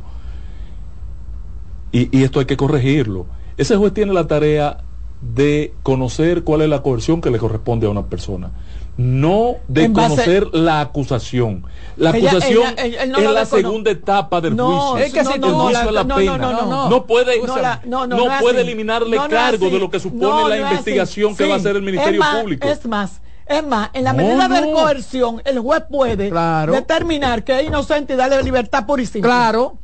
y, 1.91 2.15
y 2.17 2.23
esto 2.23 2.39
hay 2.39 2.45
que 2.45 2.57
corregirlo 2.57 3.27
ese 3.57 3.75
juez 3.75 3.93
tiene 3.93 4.13
la 4.13 4.25
tarea 4.27 4.77
de 5.21 5.73
conocer 5.83 6.43
cuál 6.43 6.61
es 6.61 6.69
la 6.69 6.81
coerción 6.81 7.21
que 7.21 7.29
le 7.29 7.37
corresponde 7.37 7.85
a 7.85 7.91
una 7.91 8.07
persona, 8.07 8.49
no 8.97 9.57
de 9.67 9.91
conocer 9.93 10.47
la 10.51 10.81
acusación. 10.81 11.63
La 11.95 12.09
acusación 12.09 12.63
ella- 12.77 12.83
él- 12.83 12.95
él 12.95 13.11
no 13.11 13.19
es 13.19 13.31
la 13.31 13.45
segunda 13.45 13.91
etapa 13.91 14.41
del 14.41 14.55
No, 14.55 14.93
juicio. 14.93 15.05
es 15.05 15.13
que 15.13 15.23
si 15.25 15.39
tú- 15.39 15.49
juicio 15.49 15.83
no, 15.85 15.91
la 15.91 16.03
no, 16.03 16.15
pena. 16.15 16.37
no, 16.39 16.51
no, 16.53 16.65
no. 16.65 16.89
No 16.89 17.05
puede, 17.05 17.39
No, 17.39 17.55
no, 17.55 17.61
no, 17.85 18.07
no 18.07 18.17
no 18.25 18.39
puede 18.39 18.61
eliminarle 18.61 19.15
No, 19.15 19.23
no 19.23 19.29
cargo 19.29 19.69
de 19.69 19.79
lo 19.79 19.91
que 19.91 19.99
supone 19.99 20.21
No, 20.23 20.49
la 20.49 20.55
no 20.57 20.61
investigación 20.71 21.35
que 21.35 21.47
va 21.47 21.53
a 21.53 21.57
hacer 21.57 21.75
el 21.75 21.83
Ministerio 21.83 22.13
es 22.13 22.19
más, 22.19 22.41
Público. 22.41 22.67
Es 22.67 22.85
más, 22.87 23.21
es 23.45 23.63
más, 23.67 23.89
en 23.93 24.03
la 24.05 24.13
No, 24.13 24.17
medida 24.17 24.47
de 24.47 24.61
no. 24.61 24.73
coerción, 24.73 25.41
el 25.45 25.59
juez 25.59 25.83
puede 25.89 26.29
Claro. 26.29 26.73
determinar 26.73 27.43
que 27.43 27.59
es 27.59 27.67
inocente 27.67 28.13
y 28.13 28.17
darle 28.17 28.41
libertad 28.41 28.85
y 28.97 29.05
simple. 29.05 29.21
claro 29.21 29.77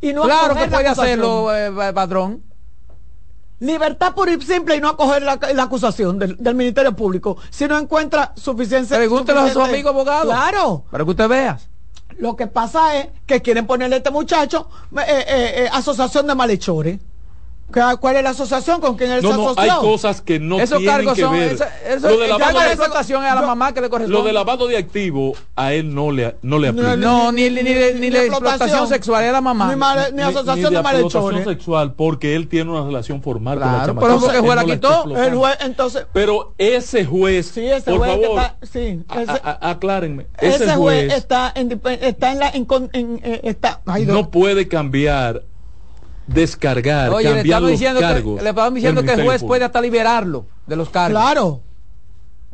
Y 0.00 0.12
no 0.12 0.22
claro 0.22 0.54
que 0.54 0.66
puede 0.68 0.88
hacerlo 0.88 1.54
eh, 1.54 1.92
padrón 1.92 2.42
Libertad 3.58 4.14
pura 4.14 4.32
y 4.32 4.40
simple 4.42 4.76
y 4.76 4.80
no 4.80 4.88
acoger 4.90 5.22
la, 5.22 5.38
la 5.54 5.62
acusación 5.62 6.18
del, 6.18 6.36
del 6.36 6.54
Ministerio 6.54 6.94
Público. 6.94 7.38
Si 7.48 7.66
no 7.66 7.78
encuentra 7.78 8.34
suficiencia. 8.36 8.98
Pregúntelo 8.98 9.40
a 9.40 9.50
su 9.50 9.60
amigo 9.60 9.88
abogado. 9.88 10.24
Claro. 10.24 10.84
para 10.90 11.04
que 11.04 11.10
usted 11.10 11.28
vea 11.28 11.58
Lo 12.18 12.36
que 12.36 12.48
pasa 12.48 12.96
es 12.98 13.08
que 13.24 13.40
quieren 13.40 13.66
ponerle 13.66 13.96
a 13.96 13.98
este 13.98 14.10
muchacho 14.10 14.68
eh, 14.92 15.00
eh, 15.08 15.24
eh, 15.64 15.68
asociación 15.72 16.26
de 16.26 16.34
malhechores. 16.34 17.00
¿Qué- 17.72 17.82
¿Cuál 18.00 18.16
es 18.16 18.22
la 18.22 18.30
asociación 18.30 18.80
con 18.80 18.96
quien 18.96 19.10
él 19.10 19.22
No, 19.22 19.30
se 19.30 19.36
no, 19.36 19.42
asoció? 19.50 19.62
hay 19.72 19.78
cosas 19.80 20.20
que 20.20 20.38
no 20.38 20.60
esos 20.60 20.78
tienen 20.78 20.96
cargos 20.96 21.14
que 21.14 21.20
son 21.22 21.32
ver. 21.32 21.52
esa- 21.52 21.68
eso- 21.88 22.08
lo 22.10 22.18
de 22.18 22.28
lavado 22.28 22.60
de 22.60 22.64
de, 22.66 22.72
explotación 22.72 23.24
es 23.24 23.30
a 23.30 23.34
la 23.34 23.40
yo- 23.40 23.46
mamá 23.48 23.74
que 23.74 23.80
le 23.80 23.90
corresponde 23.90 24.18
lo 24.18 24.24
de 24.24 24.32
lavado 24.32 24.66
de 24.68 24.76
activo 24.76 25.34
a 25.56 25.72
él 25.72 25.92
no 25.92 26.12
le, 26.12 26.36
no 26.42 26.60
le 26.60 26.68
aplica. 26.68 26.94
no 26.96 27.32
ni, 27.32 27.50
ni, 27.50 27.62
ni, 27.64 27.72
de- 27.74 27.94
ni 27.94 28.08
de 28.10 28.26
explotación 28.26 28.86
sexual 28.88 29.24
es 29.24 29.30
a 29.30 29.32
la 29.32 29.40
mamá 29.40 29.68
Ni, 29.70 29.76
mal- 29.76 30.10
ni 30.12 30.16
Ni- 30.18 30.22
asociación 30.22 30.56
ni 30.56 30.62
de, 30.62 30.70
de 30.70 30.76
explotación 30.76 31.24
malhechores. 31.24 31.44
sexual 31.56 31.94
porque 31.94 32.36
él 32.36 32.46
tiene 32.48 32.70
una 32.70 32.84
relación 32.84 33.20
formal 33.20 33.58
con 33.58 33.72
la 33.72 33.84
chamaca. 33.86 34.06
pero 34.06 34.20
porque 34.20 34.36
Él 34.36 34.36
el 34.36 34.40
juez 34.42 34.56
la 34.56 34.62
no 34.62 34.68
quitó. 34.72 35.16
El 35.24 35.34
juez, 35.34 35.58
entonces, 35.60 36.06
Pero 36.12 36.54
ese 36.58 37.04
juez, 37.04 37.46
sí, 37.52 37.66
ese 37.66 37.90
por 37.90 37.98
juez 37.98 38.10
favor, 38.12 38.38
está, 38.40 38.56
sí, 38.62 39.02
ese, 39.16 39.30
a- 39.42 39.58
a- 39.60 39.70
aclárenme. 39.70 40.26
ese 40.38 40.64
Ese, 40.64 40.74
juez 40.76 41.08
juez 41.08 41.12
está 41.14 41.52
en, 41.56 41.80
está 42.00 42.30
en 42.32 42.38
la, 42.38 42.48
en, 42.50 42.64
con- 42.64 42.90
en- 42.92 43.20
eh, 43.24 43.40
está, 43.42 43.80
ay, 43.86 44.06
no 44.06 44.30
puede 44.30 44.68
cambiar, 44.68 45.42
descargar, 46.26 47.10
oye 47.10 47.24
le 47.28 47.34
cambiar 47.36 47.46
estamos 47.46 47.62
los 47.62 47.70
diciendo 47.70 48.00
cargos. 48.00 48.36
que, 48.38 48.42
le 48.44 48.50
estamos 48.50 48.74
diciendo 48.74 49.02
que 49.02 49.12
el 49.12 49.24
juez 49.24 49.42
puede 49.44 49.64
hasta 49.64 49.80
liberarlo 49.80 50.46
de 50.66 50.76
los 50.76 50.88
cargos. 50.90 51.20
Claro. 51.20 51.60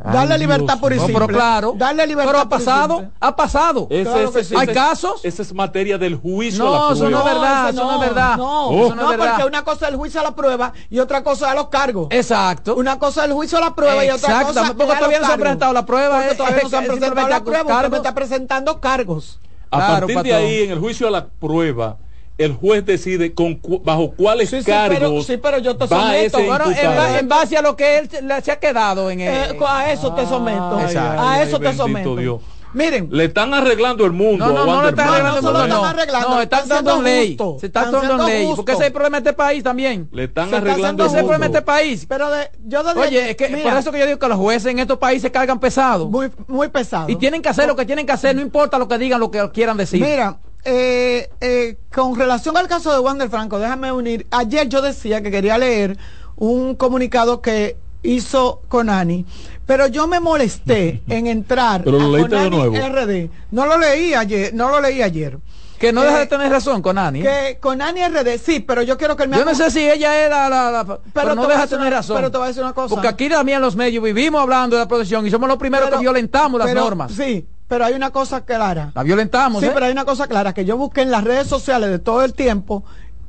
Ay, 0.05 0.15
Darle 0.15 0.37
Dios 0.39 0.41
libertad 0.41 0.81
por 0.81 0.93
y 0.93 0.97
no, 0.97 1.07
pero 1.07 1.29
claro. 1.29 1.75
Darle 1.77 2.07
libertad 2.09 2.33
pero 2.33 2.43
ha 2.43 2.49
pasado 2.49 3.11
ha 3.21 3.37
pasado. 3.37 3.87
Ese- 3.89 4.03
Claro 4.03 4.33
ese- 4.37 4.57
hay 4.57 4.67
casos 4.69 5.21
Esa 5.25 5.43
es 5.43 5.55
materia 5.55 5.97
del 5.97 6.17
juicio 6.17 6.65
a 6.67 6.89
no 6.89 6.93
eso 6.95 7.09
no 7.11 7.19
es 7.19 7.25
verdad 7.25 7.69
eso 7.71 7.85
no 7.85 7.95
es 7.95 8.01
verdad. 8.09 8.37
No, 8.37 8.67
Oh. 8.69 8.87
eso 8.87 8.95
no 8.97 9.13
es 9.13 9.19
porque 9.19 9.45
una 9.47 9.63
cosa 9.63 9.87
es 9.87 9.93
el 9.93 9.99
juicio 9.99 10.21
a 10.21 10.25
la 10.25 10.35
prueba 10.35 10.73
y 10.91 10.99
otra 10.99 11.23
cosa 11.23 11.47
es 11.47 11.53
a 11.53 11.55
los 11.55 11.69
cargos. 11.69 12.09
exacto. 12.11 12.75
Una 12.75 12.99
cosa 12.99 13.21
es 13.23 13.29
el 13.29 13.35
juicio 13.35 13.59
a 13.59 13.61
la 13.61 13.75
prueba 13.77 14.05
y 14.05 14.11
otra 14.11 14.43
cosa 14.43 14.65
porque 14.75 14.83
es 14.85 14.91
a 14.91 14.99
todavía 14.99 15.07
no 15.07 15.11
se 15.11 15.17
han 15.17 15.21
cargos. 15.23 15.39
presentado 15.41 15.73
la 15.73 15.87
prueba, 15.87 16.15
Porque 16.17 16.31
es- 16.31 16.37
todavía 16.37 16.61
no 16.65 16.69
se 16.69 16.77
han 16.77 16.83
es 16.85 16.89
presentado 16.91 17.29
la 17.29 17.45
prueba, 17.45 17.77
usted 17.77 17.91
me 17.91 17.97
está 17.99 18.15
presentando 18.15 18.81
cargos. 18.81 19.39
A 19.71 19.77
Claro, 19.77 19.93
partir 19.93 20.09
de 20.09 20.15
patrón. 20.31 20.37
ahí, 20.37 20.63
en 20.65 20.71
el 20.73 20.79
juicio 20.81 21.07
a 21.07 21.11
la 21.13 21.27
prueba, 21.27 21.97
el 22.39 22.55
juez 22.55 22.85
decide 22.85 23.35
con 23.35 23.55
cu- 23.57 23.81
bajo 23.85 24.13
cuáles 24.17 24.51
Sí, 24.51 24.61
sí, 24.61 24.65
cargos 24.67 24.99
pero- 24.99 25.23
sí, 25.23 25.37
pero 25.37 25.59
yo 25.59 25.77
te 25.77 25.87
someto. 25.87 26.39
Bueno, 26.43 26.65
en, 26.71 27.19
en 27.19 27.29
base 27.29 27.57
a 27.57 27.63
lo 27.63 27.77
que 27.77 27.99
él 27.99 28.11
se- 28.11 28.23
le- 28.23 28.41
se 28.41 28.51
ha 28.53 28.59
quedado 28.59 29.11
en 29.11 29.21
el, 29.21 29.53
Eh, 29.53 29.59
a 29.67 29.93
eso 29.93 30.13
te 30.15 30.27
someto. 30.27 30.77
Ay, 30.79 30.97
a 30.97 31.33
ay, 31.35 31.43
eso 31.49 31.57
ay, 31.57 31.63
te 31.63 31.77
someto. 31.77 32.17
Dios. 32.17 32.41
Miren, 32.75 33.09
Le 33.13 33.27
están 33.27 33.53
arreglando 33.53 34.07
el 34.07 34.13
mundo. 34.13 34.47
No, 34.47 34.53
no, 34.55 34.63
a 34.63 34.77
no 34.77 34.83
le 34.85 34.89
están 34.89 35.09
arreglando 35.09 35.43
no 35.43 35.49
el 35.49 35.53
mundo, 35.53 35.63
están 35.67 35.83
no. 35.83 35.85
arreglando, 35.89 36.29
No, 36.31 36.41
están 36.41 36.63
están 36.63 36.85
dando 36.87 37.03
ley. 37.03 37.37
Se 37.61 37.67
están 37.67 37.85
están 37.85 38.09
dando 38.09 38.27
ley. 38.27 38.53
Porque 38.57 38.73
ese 38.73 38.81
es 38.81 38.87
el 38.87 38.93
problema 38.95 39.21
de 39.21 39.29
este 39.29 39.33
país 39.37 39.63
también. 39.63 40.09
Le 40.11 40.25
están 40.25 40.49
Se 40.49 40.57
está 40.57 40.71
arreglando 40.71 41.03
el 41.05 41.09
Ese 41.11 41.17
es 41.17 41.21
el 41.21 41.27
problema 41.27 41.49
de 41.53 41.59
este 41.59 41.63
país. 41.67 42.07
pero 42.09 42.31
de, 42.31 42.51
yo 42.65 42.83
desde- 42.83 42.99
Oye, 43.01 43.31
es 43.33 43.37
que 43.37 43.49
mira, 43.51 43.63
por 43.69 43.79
eso 43.79 43.93
que 43.93 43.99
yo 43.99 44.07
digo 44.07 44.19
que 44.19 44.27
los 44.29 44.39
jueces 44.39 44.73
en 44.73 44.79
estos 44.79 44.97
países 44.97 45.31
cargan 45.31 45.61
pesado. 45.61 46.09
muy, 46.09 46.31
muy 46.49 46.69
pesado. 46.69 47.11
Y 47.11 47.17
tienen 47.17 47.43
que 47.43 47.51
hacer 47.51 47.69
lo 47.69 47.77
que 47.77 47.85
tienen 47.85 48.07
que 48.07 48.13
hacer, 48.13 48.35
no 48.35 48.41
importa 48.41 48.79
lo 48.79 48.89
que 48.89 48.97
digan, 48.97 49.21
lo 49.21 49.31
que 49.31 49.51
quieran 49.53 49.77
decir. 49.77 50.01
Mira, 50.01 50.39
eh, 50.65 51.29
eh, 51.41 51.77
con 51.93 52.15
relación 52.17 52.57
al 52.57 52.69
caso 52.69 52.93
de 52.93 52.99
Wander 53.01 53.29
Franco, 53.29 53.59
déjame 53.59 53.91
unir. 53.93 54.27
Ayer 54.31 54.69
yo 54.69 54.81
decía 54.83 55.23
que 55.23 55.31
quería 55.31 55.59
leer 55.59 55.97
un 56.37 56.75
comunicado 56.77 57.41
que 57.43 57.77
hizo 58.03 58.63
Conani, 58.69 59.25
pero 59.67 59.87
yo 59.87 60.07
me 60.09 60.21
molesté 60.21 61.03
en 61.09 61.27
entrar 61.27 61.83
Pero 61.85 61.99
lo 61.99 62.07
a 62.07 62.19
leíste 62.19 62.37
de 62.37 62.49
Conani 62.51 62.57
nuevo. 62.71 62.89
RD. 62.97 63.31
No 63.51 63.67
lo 63.67 63.79
leí 63.79 64.15
ayer, 64.15 64.53
no 64.55 64.69
lo 64.71 64.81
leí 64.81 65.03
ayer. 65.03 65.39
que 65.79 65.93
no 65.93 66.03
eh, 66.03 66.07
deja 66.07 66.19
de 66.21 66.27
tener 66.27 66.51
razón 66.51 66.81
con 66.83 66.97
Ani. 66.99 67.23
Que 67.23 67.59
Conani 67.61 68.01
RD, 68.07 68.39
sí, 68.39 68.61
pero 68.61 68.83
yo 68.83 68.97
quiero 68.97 69.17
que 69.17 69.25
él 69.25 69.29
me 69.29 69.37
Yo 69.39 69.45
no 69.45 69.55
sé 69.55 69.69
si 69.71 69.81
ella 69.89 70.17
era 70.17 70.49
la, 70.49 70.71
la- 70.71 70.99
pero, 71.13 71.35
no 71.35 71.47
deja 71.47 71.63
de 71.63 71.69
tener 71.69 71.87
una- 71.89 71.97
razón. 71.97 72.17
Pero 72.17 72.31
te 72.31 72.39
voy 72.39 72.45
a 72.45 72.49
decir 72.49 72.63
una 72.63 72.73
cosa. 72.73 72.95
Porque 72.95 73.09
aquí 73.09 73.29
también 73.29 73.57
en 73.57 73.63
los 73.63 73.75
medios 73.77 74.03
vivimos 74.03 74.41
hablando 74.41 74.77
de 74.77 74.83
la 74.83 74.89
protección 74.89 75.27
y 75.27 75.31
somos 75.31 75.49
los 75.49 75.59
primeros 75.59 75.87
Pero- 75.89 75.99
que 75.99 76.03
violentamos 76.03 76.59
las 76.59 76.69
pero- 76.69 76.81
normas. 76.83 77.11
Sí, 77.13 77.47
pero 77.73 77.87
hay 77.87 77.95
una 77.95 78.11
cosa 78.11 78.45
clara. 78.45 78.93
La 78.95 79.03
violentamos, 79.03 79.63
Sí, 79.63 79.67
¿eh? 79.67 79.71
pero 79.73 79.87
hay 79.87 79.93
una 79.93 80.05
cosa 80.05 80.27
clara, 80.27 80.53
que 80.53 80.67
yo 80.67 80.77
busqué 80.77 81.01
en 81.01 81.11
las 81.11 81.25
redes 81.25 81.47
sociales 81.47 81.89
de 81.89 81.99
todo 81.99 82.23
el 82.23 82.35
tiempo 82.35 82.85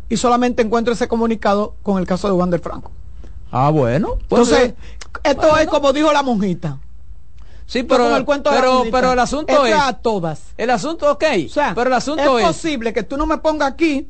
y 0.10 0.18
solamente 0.18 0.62
encuentro 0.62 0.94
ese 0.94 1.08
comunicado 1.08 1.76
con 1.82 1.98
el 1.98 2.06
caso 2.06 2.28
de 2.28 2.34
Wander 2.34 2.60
Franco. 2.60 2.92
Ah, 3.54 3.70
bueno. 3.70 4.18
Pues, 4.28 4.52
Entonces, 4.52 4.72
eh, 4.72 4.76
esto 5.24 5.58
es 5.58 5.68
como 5.68 5.94
dijo 5.94 6.12
la 6.12 6.24
monjita. 6.24 6.78
sí, 7.66 7.84
pero, 7.84 8.14
el 8.18 8.26
cuento 8.26 8.50
de 8.50 8.58
la 8.58 8.62
pero, 8.62 8.84
pero 8.92 9.14
el 9.14 9.20
asunto 9.20 9.66
es... 9.66 9.76
a 9.76 9.94
todas. 9.94 10.42
El 10.58 10.72
asunto, 10.72 11.10
ok. 11.10 11.24
O 11.46 11.50
sea, 11.50 11.72
pero 11.74 11.88
el 11.88 11.94
asunto 11.94 12.38
es 12.38 12.44
es... 12.44 12.48
posible 12.50 12.92
que 12.92 13.04
tú 13.04 13.16
no 13.16 13.26
me 13.26 13.38
pongas 13.38 13.72
aquí 13.72 14.10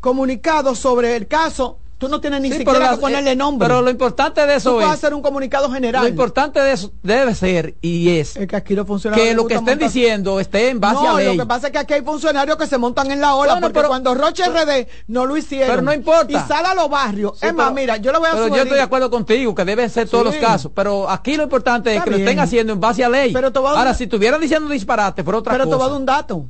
comunicado 0.00 0.74
sobre 0.74 1.16
el 1.16 1.28
caso, 1.28 1.78
tú 1.98 2.08
no 2.08 2.20
tienes 2.20 2.40
ni 2.42 2.50
Sí, 2.50 2.58
siquiera 2.58 2.90
que 2.90 2.96
ponerle 2.98 3.32
eh, 3.32 3.36
nombre. 3.36 3.66
Pero 3.68 3.80
lo 3.80 3.90
importante 3.90 4.42
de 4.42 4.52
tú 4.54 4.58
eso 4.58 4.72
puedes 4.74 4.88
es... 4.90 4.94
hacer 4.96 5.14
un 5.14 5.22
comunicado 5.22 5.70
general. 5.70 6.02
Lo 6.02 6.08
importante 6.08 6.60
de 6.60 6.72
eso 6.72 6.92
debe 7.02 7.34
ser 7.34 7.74
y 7.80 8.18
es 8.18 8.36
es 8.36 8.46
que 8.46 8.56
aquí 8.56 8.74
los 8.74 8.86
funcionarios 8.86 9.26
que 9.28 9.34
lo 9.34 9.46
que 9.46 9.54
estén 9.54 9.78
montar- 9.78 9.88
diciendo 9.88 10.38
esté 10.40 10.68
en 10.68 10.78
base 10.80 11.02
no, 11.02 11.16
a 11.16 11.20
ley. 11.20 11.34
lo 11.36 11.42
que 11.42 11.46
pasa 11.48 11.68
es 11.68 11.72
que 11.72 11.78
aquí 11.78 11.94
hay 11.94 12.02
funcionarios 12.02 12.56
que 12.58 12.66
se 12.66 12.76
montan 12.76 13.10
en 13.10 13.20
la 13.20 13.34
ola 13.34 13.52
Bueno, 13.54 13.66
porque 13.68 13.78
pero- 13.78 13.88
cuando 13.88 14.14
Roche 14.14 14.44
RD 14.46 14.86
no 15.08 15.24
lo 15.26 15.36
hicieron. 15.36 15.68
Pero 15.70 15.82
no 15.82 15.92
importa. 15.94 16.32
Y 16.32 16.48
sale 16.48 16.68
a 16.68 16.74
los 16.74 16.88
barrios. 16.90 17.38
Sí, 17.40 17.46
es 17.46 17.54
más, 17.54 17.72
mira, 17.72 17.96
yo 17.96 18.12
le 18.12 18.18
voy 18.18 18.28
a 18.28 18.32
pero 18.32 18.48
yo 18.48 18.56
estoy 18.62 18.76
de 18.76 18.82
acuerdo 18.82 19.10
contigo 19.10 19.54
que 19.54 19.64
deben 19.64 19.88
ser 19.88 20.08
todos 20.08 20.34
Sí. 20.34 20.40
los 20.40 20.48
casos, 20.50 20.72
pero 20.74 21.08
aquí 21.08 21.36
lo 21.36 21.44
importante 21.44 21.94
es 21.96 22.02
que 22.04 22.10
lo 22.10 22.16
estén 22.16 22.38
haciendo 22.40 22.72
en 22.74 22.80
base 22.80 23.04
a 23.04 23.08
ley. 23.08 23.32
Pero 23.32 23.52
te 23.52 23.58
voy 23.58 23.68
a 23.68 23.70
dar 23.72 23.78
Ahora, 23.78 23.94
si 23.94 24.04
estuvieran 24.04 24.40
diciendo 24.40 24.68
disparate, 24.68 25.24
por 25.24 25.34
otra 25.34 25.52
Pero 25.52 25.64
te 25.64 25.70
cosa. 25.70 25.76
voy 25.78 25.86
a 25.86 25.88
dar 25.90 26.00
un 26.00 26.06
dato. 26.06 26.44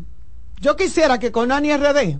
Yo 0.60 0.74
quisiera 0.74 1.18
que 1.18 1.30
con 1.30 1.52
Ani 1.52 1.72
RD 1.76 2.18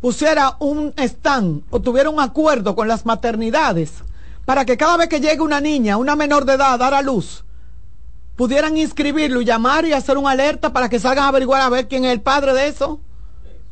pusiera 0.00 0.56
un 0.60 0.92
stand 0.96 1.62
o 1.70 1.80
tuviera 1.80 2.08
un 2.10 2.20
acuerdo 2.20 2.74
con 2.74 2.88
las 2.88 3.04
maternidades 3.06 3.92
para 4.44 4.64
que 4.64 4.76
cada 4.76 4.96
vez 4.96 5.08
que 5.08 5.20
llegue 5.20 5.40
una 5.42 5.60
niña, 5.60 5.96
una 5.96 6.16
menor 6.16 6.44
de 6.44 6.54
edad, 6.54 6.72
a 6.74 6.78
dar 6.78 6.94
a 6.94 7.02
luz, 7.02 7.44
pudieran 8.36 8.76
inscribirlo 8.76 9.40
y 9.40 9.44
llamar 9.44 9.84
y 9.84 9.92
hacer 9.92 10.16
una 10.16 10.30
alerta 10.30 10.72
para 10.72 10.88
que 10.88 10.98
salgan 10.98 11.24
a 11.24 11.28
averiguar 11.28 11.60
a 11.60 11.68
ver 11.68 11.86
quién 11.88 12.04
es 12.04 12.12
el 12.12 12.20
padre 12.22 12.54
de 12.54 12.68
eso. 12.68 13.00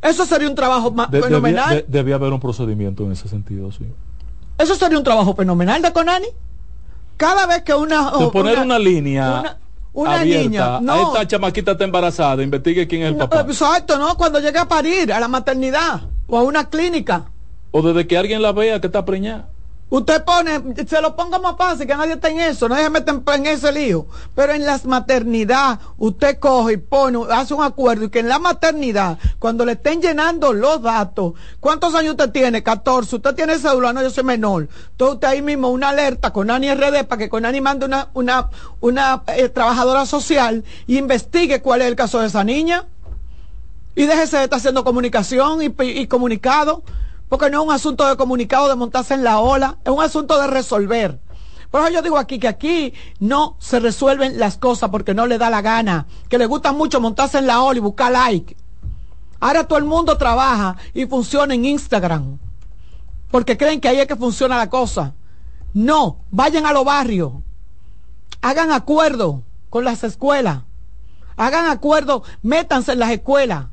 Eso 0.03 0.27
sería 0.27 0.49
un 0.49 0.55
trabajo 0.55 0.91
De- 1.11 1.23
fenomenal. 1.23 1.69
debía, 1.71 1.83
de- 1.83 1.87
debía 1.89 2.15
haber 2.17 2.33
un 2.33 2.39
procedimiento 2.41 3.05
en 3.05 3.13
ese 3.13 3.29
sentido, 3.29 3.73
sí. 3.73 3.87
Eso 4.59 4.75
sería 4.77 4.99
un 4.99 5.05
trabajo 5.05 5.35
fenomenal 5.35 5.81
de 5.83 5.93
Conani. 5.93 6.27
Cada 7.17 7.47
vez 7.47 7.63
que 7.63 7.75
una... 7.75 8.11
De 8.13 8.25
o 8.25 8.31
poner 8.31 8.59
una, 8.61 8.79
línea 8.79 9.41
una- 9.41 9.59
una 9.95 10.21
abierta, 10.21 10.43
niña, 10.49 10.77
a 10.77 10.81
no. 10.81 11.15
esta 11.15 11.27
chamaquita 11.27 11.73
está 11.73 11.83
embarazada, 11.85 12.43
investigue 12.45 12.87
quién 12.87 13.03
es 13.03 13.09
el 13.09 13.17
papá. 13.17 13.41
Exacto, 13.41 13.99
¿no? 13.99 14.17
Cuando 14.17 14.39
llegue 14.39 14.59
a 14.59 14.69
parir, 14.69 15.13
a 15.13 15.19
la 15.19 15.27
maternidad 15.27 16.03
o 16.29 16.39
a 16.39 16.43
una 16.43 16.69
clínica. 16.69 17.31
O 17.73 17.83
desde 17.83 18.07
que 18.07 18.17
alguien 18.17 18.43
la 18.43 18.53
vea 18.53 18.81
que 18.81 18.87
está 18.87 19.05
preñada. 19.05 19.49
Usted 19.91 20.23
pone, 20.23 20.61
se 20.87 21.01
lo 21.01 21.17
ponga 21.17 21.39
más 21.39 21.57
fácil, 21.57 21.87
que 21.87 21.97
nadie 21.97 22.13
está 22.13 22.29
en 22.29 22.41
eso, 22.41 22.69
nadie 22.69 22.85
se 22.85 22.91
mete 22.91 23.11
en, 23.11 23.47
ese 23.47 23.73
lío. 23.73 24.05
Pero 24.35 24.53
en 24.53 24.67
las 24.67 24.85
maternidad, 24.85 25.81
usted 25.97 26.39
coge 26.39 26.75
y 26.75 26.77
pone, 26.77 27.19
hace 27.31 27.55
un 27.55 27.65
acuerdo 27.65 28.05
y 28.05 28.11
que 28.11 28.19
en 28.19 28.29
la 28.29 28.39
maternidad, 28.39 29.19
cuando 29.39 29.65
le 29.65 29.73
estén 29.73 30.03
llenando 30.03 30.53
los 30.53 30.83
datos, 30.83 31.33
¿cuántos 31.59 31.95
años 31.95 32.13
usted 32.13 32.31
tiene? 32.31 32.63
14, 32.63 33.17
usted 33.17 33.35
tiene 33.35 33.59
cédula, 33.59 33.95
no, 33.95 34.03
yo 34.03 34.11
soy 34.11 34.25
menor. 34.25 34.69
Entonces 34.91 35.15
usted 35.15 35.29
ahí 35.29 35.41
mismo 35.41 35.71
una 35.71 35.89
alerta 35.89 36.35
con 36.35 36.49
Nani 36.49 36.75
RD 36.75 37.05
para 37.07 37.19
que 37.19 37.31
con 37.31 37.45
Nani 37.45 37.63
mande 37.63 37.87
una, 37.87 38.11
una, 38.13 38.51
una 38.81 39.23
eh, 39.29 39.49
trabajadora 39.49 40.05
social 40.05 40.65
y 40.87 40.99
investigue 40.99 41.63
cuál 41.63 41.81
es 41.81 41.89
el 41.89 41.97
caso 41.97 42.21
de 42.21 42.27
esa 42.27 42.45
niña. 42.45 42.85
Y 43.99 44.07
déjese 44.07 44.37
de 44.37 44.45
estar 44.45 44.59
haciendo 44.59 44.85
comunicación 44.85 45.61
y, 45.61 45.75
y 45.83 46.07
comunicado. 46.07 46.85
porque 47.29 47.51
no 47.51 47.61
es 47.61 47.67
un 47.67 47.73
asunto 47.73 48.09
de 48.09 48.17
comunicado, 48.17 48.69
de 48.69 48.77
montarse 48.77 49.15
en 49.15 49.25
la 49.25 49.41
ola, 49.41 49.79
es 49.85 49.91
un 49.91 50.03
asunto 50.03 50.41
de 50.41 50.47
resolver. 50.47 51.21
Por 51.71 51.83
eso 51.83 51.91
yo 51.91 52.01
digo 52.03 52.17
aquí 52.17 52.39
que 52.39 52.49
aquí 52.49 52.95
no 53.21 53.57
se 53.59 53.79
resuelven 53.81 54.39
las 54.39 54.57
cosas 54.57 54.89
porque 54.91 55.15
no 55.15 55.27
le 55.27 55.37
da 55.37 55.51
la 55.51 55.61
gana, 55.61 56.07
que 56.29 56.39
le 56.39 56.47
gusta 56.47 56.73
mucho 56.73 57.01
montarse 57.01 57.39
en 57.39 57.47
la 57.47 57.61
ola 57.61 57.77
y 57.79 57.81
buscar 57.81 58.13
like. 58.13 58.57
Ahora 59.41 59.65
todo 59.65 59.79
el 59.79 59.85
mundo 59.85 60.17
trabaja 60.17 60.77
y 60.95 61.07
funciona 61.07 61.55
en 61.55 61.65
Instagram, 61.65 62.39
porque 63.31 63.59
creen 63.59 63.81
que 63.81 63.89
ahí 63.89 64.01
es 64.01 64.07
que 64.07 64.17
funciona 64.17 64.57
la 64.57 64.71
cosa. 64.71 65.15
No, 65.75 66.21
vayan 66.31 66.65
a 66.65 66.73
los 66.73 66.85
barrios, 66.85 67.33
hagan 68.41 68.73
acuerdo 68.73 69.43
con 69.69 69.85
las 69.85 70.03
escuelas, 70.03 70.63
hagan 71.37 71.67
acuerdo, 71.69 72.23
métanse 72.43 72.93
en 72.93 73.01
las 73.01 73.11
escuelas, 73.11 73.67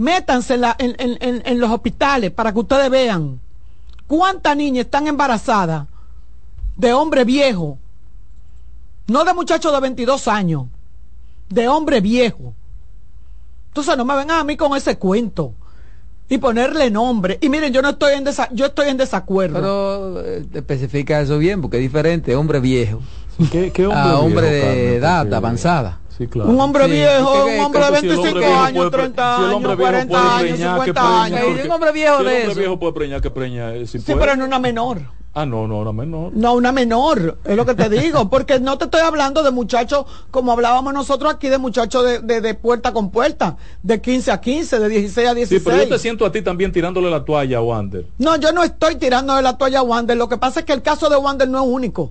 métanse 0.00 0.58
en, 0.78 1.60
los 1.60 1.70
hospitales 1.70 2.30
para 2.30 2.52
que 2.52 2.58
ustedes 2.58 2.88
vean 2.88 3.38
cuántas 4.06 4.56
niñas 4.56 4.86
están 4.86 5.06
embarazadas 5.06 5.86
de 6.74 6.94
hombre 6.94 7.24
viejo, 7.24 7.76
no 9.08 9.24
de 9.24 9.34
muchachos 9.34 9.70
de 9.74 9.80
22 9.80 10.26
años, 10.26 10.64
de 11.50 11.68
hombre 11.68 12.00
viejo. 12.00 12.54
Entonces 13.68 13.94
no 13.98 14.06
me 14.06 14.16
vengan 14.16 14.40
a 14.40 14.44
mí 14.44 14.56
con 14.56 14.74
ese 14.74 14.96
cuento 14.96 15.52
y 16.30 16.38
ponerle 16.38 16.90
nombre. 16.90 17.36
Y 17.42 17.50
miren, 17.50 17.70
yo 17.70 17.82
no 17.82 17.90
estoy 17.90 18.14
en 18.14 18.24
yo 18.52 18.66
estoy 18.66 18.88
en 18.88 18.96
desacuerdo. 18.96 19.54
Pero 19.54 20.24
eh, 20.24 20.46
especifica 20.54 21.20
eso 21.20 21.36
bien, 21.36 21.60
porque 21.60 21.76
es 21.76 21.82
diferente, 21.82 22.34
hombre 22.34 22.58
viejo. 22.58 23.02
¿Qué, 23.52 23.70
hombre, 23.86 24.00
a 24.00 24.18
hombre 24.18 24.50
de 24.50 24.96
edad 24.96 25.32
avanzada. 25.34 26.00
Un 26.34 26.60
hombre 26.60 26.86
viejo, 26.86 27.46
un 27.46 27.60
hombre 27.60 27.84
de 27.84 27.90
25 27.90 28.38
años, 28.38 28.90
30 28.90 29.50
años, 29.50 29.76
40 29.76 30.36
años, 30.36 30.58
50 30.58 31.22
años. 31.22 31.40
un 31.64 31.70
hombre 31.70 31.92
viejo 31.92 32.22
de 32.22 32.42
eso. 32.42 32.50
Un 32.50 32.58
viejo 32.58 32.78
puede 32.78 32.92
preñar 32.92 33.20
que 33.20 33.30
preña. 33.30 33.74
Eh, 33.74 33.86
sí, 33.86 33.98
pero 34.06 34.32
en 34.32 34.42
una 34.42 34.58
menor. 34.58 35.00
Ah, 35.32 35.46
no, 35.46 35.68
no, 35.68 35.78
una 35.78 35.92
menor. 35.92 36.32
No, 36.34 36.54
una 36.54 36.72
menor, 36.72 37.38
es 37.44 37.56
lo 37.56 37.64
que 37.64 37.76
te 37.76 37.88
digo, 37.88 38.28
porque 38.28 38.58
no 38.58 38.78
te 38.78 38.86
estoy 38.86 39.00
hablando 39.00 39.44
de 39.44 39.52
muchachos 39.52 40.04
como 40.32 40.50
hablábamos 40.50 40.92
nosotros 40.92 41.32
aquí, 41.32 41.48
de 41.48 41.58
muchachos 41.58 42.04
de, 42.24 42.40
de, 42.40 42.54
puerta 42.54 42.92
con 42.92 43.10
puerta, 43.10 43.56
de 43.80 44.00
15 44.00 44.32
a 44.32 44.40
15, 44.40 44.80
de 44.80 44.88
16 44.88 45.28
a 45.28 45.34
16. 45.34 45.62
Sí, 45.62 45.64
pero 45.64 45.84
yo 45.84 45.88
te 45.88 45.98
siento 46.00 46.26
a 46.26 46.32
ti 46.32 46.42
también 46.42 46.72
tirándole 46.72 47.08
la 47.10 47.24
toalla 47.24 47.58
a 47.58 47.62
Wander. 47.62 48.06
No, 48.18 48.36
yo 48.36 48.50
no 48.50 48.64
estoy 48.64 48.96
tirándole 48.96 49.40
la 49.40 49.56
toalla 49.56 49.78
a 49.78 49.82
Wander, 49.82 50.16
lo 50.16 50.28
que 50.28 50.36
pasa 50.36 50.60
es 50.60 50.66
que 50.66 50.72
el 50.72 50.82
caso 50.82 51.08
de 51.08 51.16
Wander 51.16 51.48
no 51.48 51.62
es 51.62 51.68
único. 51.68 52.10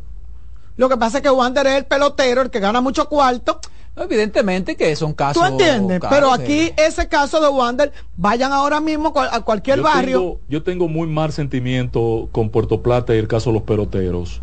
Lo 0.78 0.88
que 0.88 0.96
pasa 0.96 1.18
es 1.18 1.24
que 1.24 1.30
Wander 1.30 1.68
es 1.68 1.76
el 1.76 1.86
pelotero, 1.86 2.42
el 2.42 2.50
que 2.50 2.62
gana 2.62 2.80
mucho 2.80 3.10
cuarto, 3.10 3.60
Evidentemente 3.96 4.76
que 4.76 4.96
son 4.96 5.14
casos. 5.14 5.42
¿Tú 5.42 5.48
entiendes? 5.50 6.00
Pero 6.10 6.32
aquí 6.32 6.72
ese 6.78 7.08
caso 7.08 7.42
de 7.42 7.50
Wander, 7.50 7.92
vayan 8.16 8.54
ahora 8.54 8.80
mismo 8.80 9.14
a 9.16 9.42
cualquier 9.42 9.82
barrio. 9.82 10.40
yo 10.48 10.64
tengo 10.64 10.88
muy 10.88 11.08
mal 11.08 11.32
sentimiento 11.32 12.30
con 12.32 12.50
Puerto 12.50 12.82
Plata 12.82 13.14
y 13.16 13.18
el 13.18 13.28
caso 13.28 13.50
de 13.50 13.56
los 13.56 13.64
peloteros. 13.64 14.42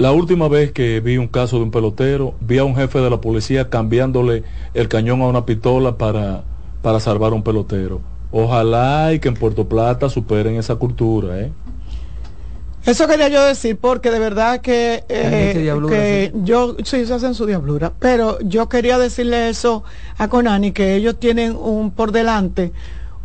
La 0.00 0.12
última 0.12 0.48
vez 0.48 0.72
que 0.72 1.00
vi 1.00 1.18
un 1.18 1.28
caso 1.28 1.58
de 1.58 1.64
un 1.64 1.70
pelotero, 1.70 2.34
vi 2.40 2.56
a 2.56 2.64
un 2.64 2.74
jefe 2.74 3.00
de 3.00 3.10
la 3.10 3.20
policía 3.20 3.68
cambiándole 3.68 4.44
el 4.72 4.88
cañón 4.88 5.20
a 5.20 5.26
una 5.26 5.44
pistola 5.44 5.98
para, 5.98 6.44
para 6.80 7.00
salvar 7.00 7.32
a 7.32 7.34
un 7.34 7.42
pelotero. 7.42 8.00
Ojalá 8.32 9.12
y 9.12 9.18
que 9.18 9.28
en 9.28 9.34
Puerto 9.34 9.68
Plata 9.68 10.08
superen 10.08 10.54
esa 10.54 10.76
cultura, 10.76 11.40
¿eh? 11.40 11.52
Eso 12.86 13.06
quería 13.06 13.28
yo 13.28 13.44
decir 13.44 13.76
porque 13.76 14.10
de 14.10 14.18
verdad 14.18 14.60
que, 14.60 15.04
eh, 15.08 16.32
yo, 16.42 16.76
sí, 16.82 17.04
se 17.04 17.14
hacen 17.14 17.34
su 17.34 17.44
diablura, 17.44 17.92
pero 17.98 18.38
yo 18.40 18.68
quería 18.68 18.98
decirle 18.98 19.50
eso 19.50 19.84
a 20.16 20.28
Conani, 20.28 20.72
que 20.72 20.94
ellos 20.94 21.18
tienen 21.18 21.54
un 21.56 21.90
por 21.90 22.10
delante 22.10 22.72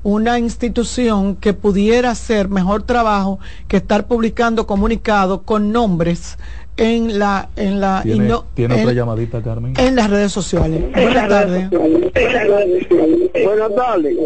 una 0.06 0.38
institución 0.38 1.36
que 1.36 1.56
pudiera 1.56 2.12
hacer 2.12 2.48
mejor 2.48 2.84
trabajo 2.84 3.40
que 3.68 3.78
estar 3.78 4.06
publicando 4.06 4.68
comunicados 4.68 5.42
con 5.46 5.72
nombres 5.72 6.38
en 6.78 7.20
la 7.20 7.50
en 7.56 7.80
la 7.80 8.02
tiene, 8.04 8.34
otra 8.34 8.94
llamadita 8.94 9.42
Carmen. 9.42 9.74
en 9.78 9.96
las 9.96 10.10
redes 10.10 10.32
sociales. 10.32 10.82
Buenas 10.92 11.30
tardes. 11.30 11.70
buenas 11.70 13.76
tardes. 13.76 14.18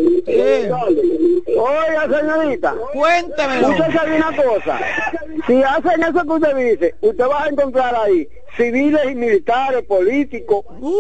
Oiga 1.48 2.20
señorita. 2.20 2.76
Cuénteme 2.94 3.66
usted 3.66 3.94
sabe 3.94 4.16
una 4.16 4.36
cosa. 4.36 4.80
Si 5.46 5.62
hacen 5.62 6.04
eso 6.04 6.24
que 6.24 6.34
usted 6.34 6.56
dice 6.56 6.96
usted 7.02 7.26
va 7.26 7.44
a 7.44 7.50
encontrar 7.50 7.96
ahí 7.96 8.28
civiles 8.58 9.02
y 9.12 9.16
militares 9.16 9.84
políticos. 9.84 10.66
Uh, 10.80 10.92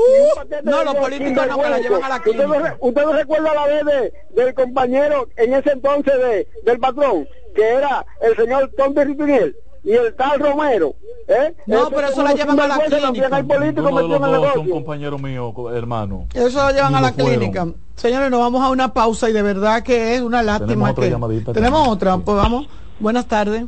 no 0.64 0.84
los 0.84 0.96
políticos 0.96 1.48
no 1.48 1.58
me 1.58 1.70
la 1.70 1.80
llevan 1.80 2.04
a 2.04 2.10
la 2.10 2.20
clínica 2.20 2.78
usted, 2.80 3.02
no 3.02 3.14
recuerda 3.14 3.54
la 3.56 3.66
vez 3.66 3.86
de, 3.86 4.44
del 4.44 4.54
compañero 4.54 5.28
en 5.36 5.54
ese 5.54 5.72
entonces 5.72 6.14
de, 6.14 6.48
del 6.64 6.80
patrón 6.80 7.28
que 7.56 7.68
era 7.68 8.06
el 8.22 8.36
señor 8.36 8.72
Tom 8.78 8.94
de 8.94 9.06
Ripiniel 9.06 9.56
y 9.84 9.92
el 9.92 10.14
tal 10.16 10.40
Romero. 10.40 10.96
¿eh? 11.28 11.54
No, 11.66 11.90
pero 11.90 12.08
eso 12.08 12.24
la 12.24 12.34
llevan 12.34 12.60
a 12.60 12.68
la 12.68 12.80
clínica. 12.80 13.36
Hay 13.36 13.44
políticos 13.44 13.92
en 13.92 13.98
el 13.98 14.10
negocio. 14.10 14.54
Son 14.54 14.70
compañeros 14.70 15.22
míos, 15.22 15.54
hermano. 15.74 16.28
Eso 16.34 16.66
lo 16.66 16.72
llevan 16.72 16.96
a 16.96 17.02
la 17.02 17.12
clínica. 17.14 17.68
Señores, 17.96 18.32
nos 18.32 18.40
vamos 18.40 18.64
a 18.64 18.70
una 18.70 18.94
pausa 18.94 19.30
y 19.30 19.34
de 19.34 19.42
verdad 19.42 19.84
que 19.84 20.16
es 20.16 20.22
una 20.22 20.42
lástima. 20.42 20.94
Tenemos 20.94 21.30
otra 21.32 21.54
Tenemos 21.54 21.88
otra, 21.88 22.18
pues 22.18 22.38
vamos. 22.38 22.68
Buenas 23.00 23.28
tardes. 23.28 23.66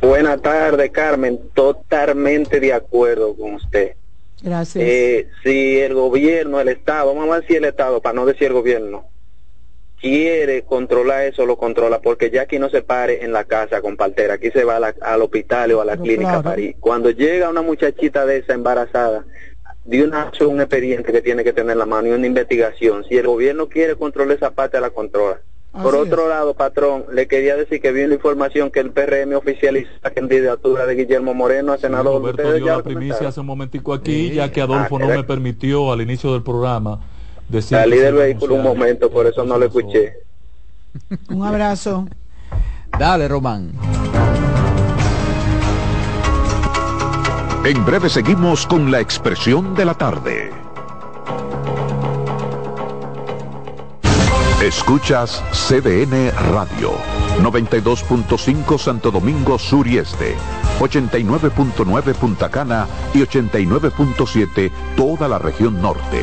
Buenas 0.00 0.40
tardes, 0.42 0.90
Carmen. 0.90 1.40
Totalmente 1.54 2.60
de 2.60 2.72
acuerdo 2.72 3.34
con 3.34 3.54
usted. 3.54 3.96
Gracias. 4.42 4.84
Eh, 4.86 5.28
si 5.42 5.78
el 5.78 5.94
gobierno, 5.94 6.60
el 6.60 6.68
Estado, 6.68 7.14
vamos 7.14 7.28
a 7.28 7.38
ver 7.38 7.46
si 7.46 7.56
el 7.56 7.64
Estado, 7.64 8.00
para 8.00 8.14
no 8.14 8.26
decir 8.26 8.48
el 8.48 8.52
gobierno, 8.52 9.06
quiere 10.00 10.62
controlar 10.62 11.24
eso, 11.24 11.46
lo 11.46 11.56
controla, 11.56 12.00
porque 12.00 12.30
ya 12.30 12.42
aquí 12.42 12.58
no 12.58 12.68
se 12.68 12.82
pare 12.82 13.24
en 13.24 13.32
la 13.32 13.44
casa 13.44 13.80
con 13.80 13.96
partera, 13.96 14.34
aquí 14.34 14.50
se 14.50 14.64
va 14.64 14.76
al 14.76 15.22
hospital 15.22 15.72
o 15.72 15.80
a 15.80 15.84
la 15.84 15.96
clínica 15.96 16.36
a 16.36 16.42
París. 16.42 16.76
Cuando 16.80 17.10
llega 17.10 17.50
una 17.50 17.62
muchachita 17.62 18.26
de 18.26 18.38
esa 18.38 18.54
embarazada, 18.54 19.24
de 19.84 20.02
una 20.02 20.32
un 20.40 20.60
expediente 20.60 21.12
que 21.12 21.22
tiene 21.22 21.44
que 21.44 21.52
tener 21.52 21.76
la 21.76 21.86
mano 21.86 22.08
y 22.08 22.10
una 22.10 22.26
investigación. 22.26 23.04
Si 23.08 23.16
el 23.16 23.26
gobierno 23.26 23.68
quiere 23.68 23.94
controlar 23.94 24.36
esa 24.36 24.50
parte, 24.50 24.80
la 24.80 24.90
controla. 24.90 25.40
Por 25.82 25.94
otro 25.94 26.26
lado, 26.28 26.54
patrón, 26.54 27.04
le 27.12 27.28
quería 27.28 27.54
decir 27.54 27.82
que 27.82 27.92
vi 27.92 28.02
una 28.04 28.14
información 28.14 28.70
que 28.70 28.80
el 28.80 28.92
PRM 28.92 29.34
oficializa 29.34 29.90
la 30.02 30.10
candidatura 30.10 30.86
de 30.86 30.94
Guillermo 30.94 31.34
Moreno 31.34 31.74
a 31.74 31.78
senador. 31.78 32.22
Roberto 32.22 32.52
dio 32.54 32.66
la 32.66 32.82
primicia 32.82 33.28
hace 33.28 33.40
un 33.40 33.46
momentico 33.46 33.92
aquí, 33.92 34.30
ya 34.30 34.50
que 34.50 34.62
Adolfo 34.62 34.96
ah, 34.96 35.00
no 35.00 35.08
me 35.08 35.22
permitió 35.22 35.92
al 35.92 36.00
inicio 36.00 36.32
del 36.32 36.42
programa 36.42 37.00
Salí 37.60 37.98
del 37.98 38.14
vehículo 38.14 38.56
un 38.56 38.62
momento, 38.62 39.10
por 39.10 39.26
eso 39.26 39.44
no 39.44 39.58
lo 39.58 39.66
escuché. 39.66 40.14
Un 41.30 41.44
abrazo. 41.44 42.06
Dale, 42.98 43.28
Román. 43.28 43.72
En 47.64 47.84
breve 47.84 48.08
seguimos 48.08 48.66
con 48.66 48.90
la 48.90 49.00
expresión 49.00 49.74
de 49.74 49.84
la 49.84 49.94
tarde. 49.94 50.50
Escuchas 54.62 55.42
CDN 55.52 56.32
Radio, 56.52 56.92
92.5 57.42 58.78
Santo 58.78 59.10
Domingo 59.10 59.58
Sur 59.58 59.86
y 59.86 59.98
Este, 59.98 60.34
89.9 60.80 62.14
Punta 62.14 62.48
Cana 62.48 62.86
y 63.12 63.18
89.7 63.18 64.70
toda 64.96 65.28
la 65.28 65.38
región 65.38 65.80
norte. 65.82 66.22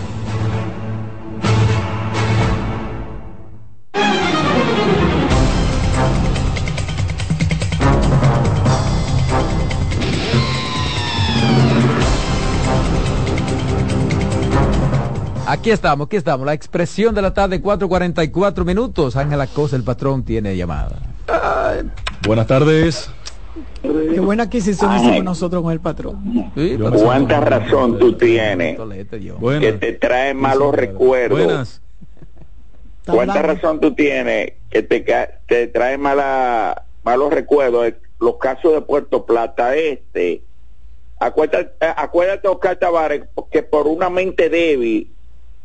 Aquí 15.61 15.69
estamos, 15.69 16.07
aquí 16.07 16.15
estamos. 16.15 16.43
La 16.43 16.55
expresión 16.55 17.13
de 17.13 17.21
la 17.21 17.35
tarde, 17.35 17.61
4.44 17.61 18.65
minutos. 18.65 19.15
Ángela 19.15 19.45
Cosa, 19.45 19.75
el 19.75 19.83
patrón, 19.83 20.25
tiene 20.25 20.57
llamada. 20.57 20.97
Buenas 22.25 22.47
tardes. 22.47 23.11
Qué 23.83 24.19
buena 24.19 24.41
adquisición 24.45 24.91
hicimos 24.95 25.23
nosotros 25.23 25.61
con 25.61 25.71
el 25.71 25.79
patrón. 25.79 26.51
¿Cuánta 27.03 27.41
razón 27.41 27.99
tú 27.99 28.17
tienes 28.17 28.75
que 29.59 29.73
te 29.73 29.91
trae 29.91 30.33
malos 30.33 30.73
recuerdos? 30.73 31.43
Buenas. 31.43 31.81
¿Cuánta 33.05 33.43
razón 33.43 33.79
tú 33.79 33.93
tienes 33.93 34.53
que 34.71 34.81
te, 34.81 35.05
te 35.45 35.67
trae 35.67 35.95
mala, 35.95 36.85
malos 37.03 37.31
recuerdos? 37.31 37.93
Los 38.19 38.37
casos 38.37 38.73
de 38.73 38.81
Puerto 38.81 39.27
Plata 39.27 39.75
Este. 39.75 40.41
Acuérdate, 41.19 41.69
acuérdate 41.95 42.47
Oscar 42.47 42.77
Tavares, 42.77 43.25
que 43.51 43.61
por 43.61 43.85
una 43.85 44.09
mente 44.09 44.49
débil 44.49 45.11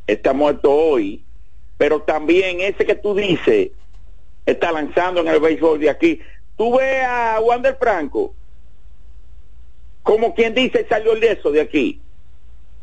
está 0.06 0.32
muerto 0.32 0.72
hoy, 0.72 1.24
pero 1.76 2.02
también 2.02 2.60
ese 2.60 2.84
que 2.84 2.94
tú 2.94 3.14
dices 3.14 3.70
está 4.44 4.72
lanzando 4.72 5.20
en 5.20 5.28
el 5.28 5.40
béisbol 5.40 5.80
de 5.80 5.90
aquí. 5.90 6.20
Tú 6.56 6.76
ves 6.78 7.04
a 7.04 7.40
Wander 7.40 7.76
Franco, 7.78 8.34
como 10.02 10.34
quien 10.34 10.54
dice, 10.54 10.86
salió 10.88 11.12
el 11.12 11.24
eso 11.24 11.50
de 11.50 11.60
aquí. 11.60 12.00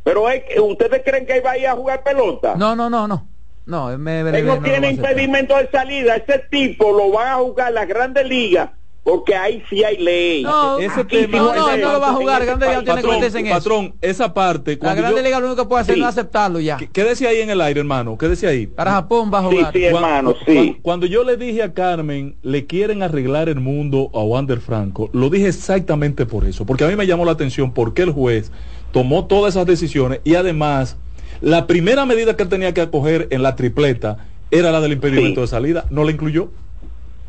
Pero 0.04 0.30
es 0.30 0.44
¿ustedes 0.60 1.02
creen 1.06 1.26
que 1.26 1.38
iba 1.38 1.52
a 1.52 1.58
ir 1.58 1.68
a 1.68 1.76
jugar 1.76 2.04
pelota? 2.04 2.56
No, 2.56 2.76
no, 2.76 2.90
no, 2.90 3.08
no. 3.08 3.28
No, 3.66 3.98
me, 3.98 4.20
Él 4.20 4.46
no, 4.46 4.62
tiene 4.62 4.92
impedimento 4.92 5.56
de 5.56 5.70
salida. 5.72 6.18
Ese 6.18 6.40
tipo 6.50 6.92
lo 6.92 7.12
van 7.12 7.30
a 7.30 7.36
jugar 7.36 7.72
las 7.72 7.88
grandes 7.88 8.28
ligas 8.28 8.72
porque 9.04 9.36
ahí 9.36 9.62
sí 9.70 9.84
hay 9.84 9.98
ley. 9.98 10.44
No, 10.44 10.80
ese 10.80 11.04
tema, 11.04 11.38
no, 11.38 11.54
no, 11.54 11.78
no, 11.78 11.94
lo 11.94 12.00
va 12.00 12.10
a 12.10 12.14
jugar. 12.14 12.46
Grande 12.46 12.68
Liga 12.68 12.84
tiene 12.84 13.02
que 13.02 13.08
meterse 13.08 13.40
en 13.40 13.50
patrón, 13.50 13.94
esa 14.02 14.34
parte. 14.34 14.80
La 14.82 14.96
Grande 14.96 15.22
Liga 15.22 15.40
lo 15.40 15.48
único 15.48 15.64
que 15.64 15.70
puede 15.70 15.82
hacer 15.82 15.98
es 15.98 16.04
aceptarlo 16.06 16.60
ya. 16.60 16.78
¿Qué, 16.78 17.04
decía 17.04 17.30
ahí 17.30 17.42
en 17.42 17.50
el 17.50 17.60
aire, 17.60 17.82
hermano? 17.82 18.18
¿Qué 18.18 18.30
decía 18.30 18.50
ahí? 18.50 18.66
Para 18.66 18.92
Japón 18.92 19.30
va 19.34 19.40
a 19.40 19.44
jugar. 19.44 19.74
Sí, 19.74 19.80
sí, 19.80 19.86
hermano, 19.86 20.36
sí. 20.46 20.78
Cuando, 20.82 21.06
yo 21.06 21.24
le 21.26 21.36
dije 21.36 21.64
a 21.64 21.74
Carmen, 21.74 22.36
le 22.44 22.66
quieren 22.66 23.04
arreglar 23.04 23.50
el 23.50 23.60
mundo 23.60 24.10
a 24.14 24.20
Wander 24.20 24.62
Franco, 24.62 25.10
lo 25.12 25.30
dije 25.30 25.48
exactamente 25.48 26.26
por 26.26 26.46
eso. 26.46 26.66
Porque 26.66 26.86
a 26.86 26.88
mí 26.88 26.96
me 26.96 27.06
llamó 27.06 27.26
la 27.26 27.34
atención 27.34 27.74
porque 27.74 28.04
el 28.04 28.12
juez 28.12 28.52
tomó 28.92 29.26
todas 29.26 29.56
esas 29.56 29.66
decisiones 29.66 30.22
y 30.24 30.36
además, 30.36 30.96
la 31.42 31.68
primera 31.68 32.06
medida 32.06 32.38
que 32.38 32.44
él 32.44 32.50
tenía 32.50 32.74
que 32.74 32.82
acoger 32.82 33.28
en 33.32 33.44
la 33.44 33.58
tripleta 33.58 34.28
era 34.50 34.72
la 34.72 34.80
del 34.80 34.94
impedimento 34.94 35.42
de 35.42 35.48
salida. 35.48 35.86
No 35.90 36.06
la 36.06 36.12
incluyó. 36.12 36.52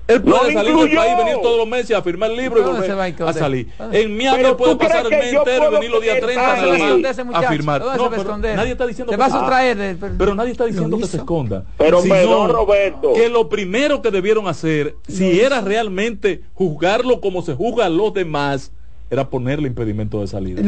Él 0.07 0.23
puede 0.23 0.53
salir 0.53 0.77
del 0.77 0.95
país, 0.95 1.17
venir 1.17 1.37
todos 1.43 1.59
los 1.59 1.67
meses 1.67 1.97
a 1.97 2.03
firmar 2.03 2.31
el 2.31 2.37
libro 2.37 2.61
y 2.61 2.63
volver 2.63 2.91
a, 3.23 3.33
salir. 3.33 3.69
En 3.93 4.17
Miami 4.17 4.45
puede 4.57 4.77
pasar 4.77 5.07
el 5.07 5.11
mes 5.11 5.33
entero 5.33 5.71
y 5.71 5.75
venir 5.75 5.91
los 5.91 6.03
días 6.03 6.21
30 6.21 7.39
a 7.39 7.43
firmar. 7.49 7.83
No, 7.97 8.11
pero 8.11 8.39
nadie 8.39 8.73
está 8.73 8.87
diciendo 8.87 9.13
que, 9.13 9.31
se, 9.31 9.97
pero 10.19 10.35
nadie 10.35 10.53
está 10.53 10.67
diciendo 10.67 10.99
que 10.99 11.07
se 11.07 11.17
esconda. 11.19 11.65
Pero 11.79 12.03
sino 12.03 12.49
Roberto. 12.49 13.15
Que 13.15 13.29
lo 13.29 13.49
primero 13.49 14.03
que 14.03 14.11
debieron 14.11 14.47
hacer, 14.47 14.97
si 15.09 15.41
era 15.41 15.61
realmente 15.61 16.43
juzgarlo 16.55 17.21
como 17.21 17.43
se 17.43 17.55
juzga 17.55 17.87
a 17.87 17.91
los 17.91 18.13
demás, 18.13 18.73
era 19.11 19.29
ponerle 19.29 19.69
impedimento 19.69 20.21
de 20.21 20.27
salida. 20.27 20.61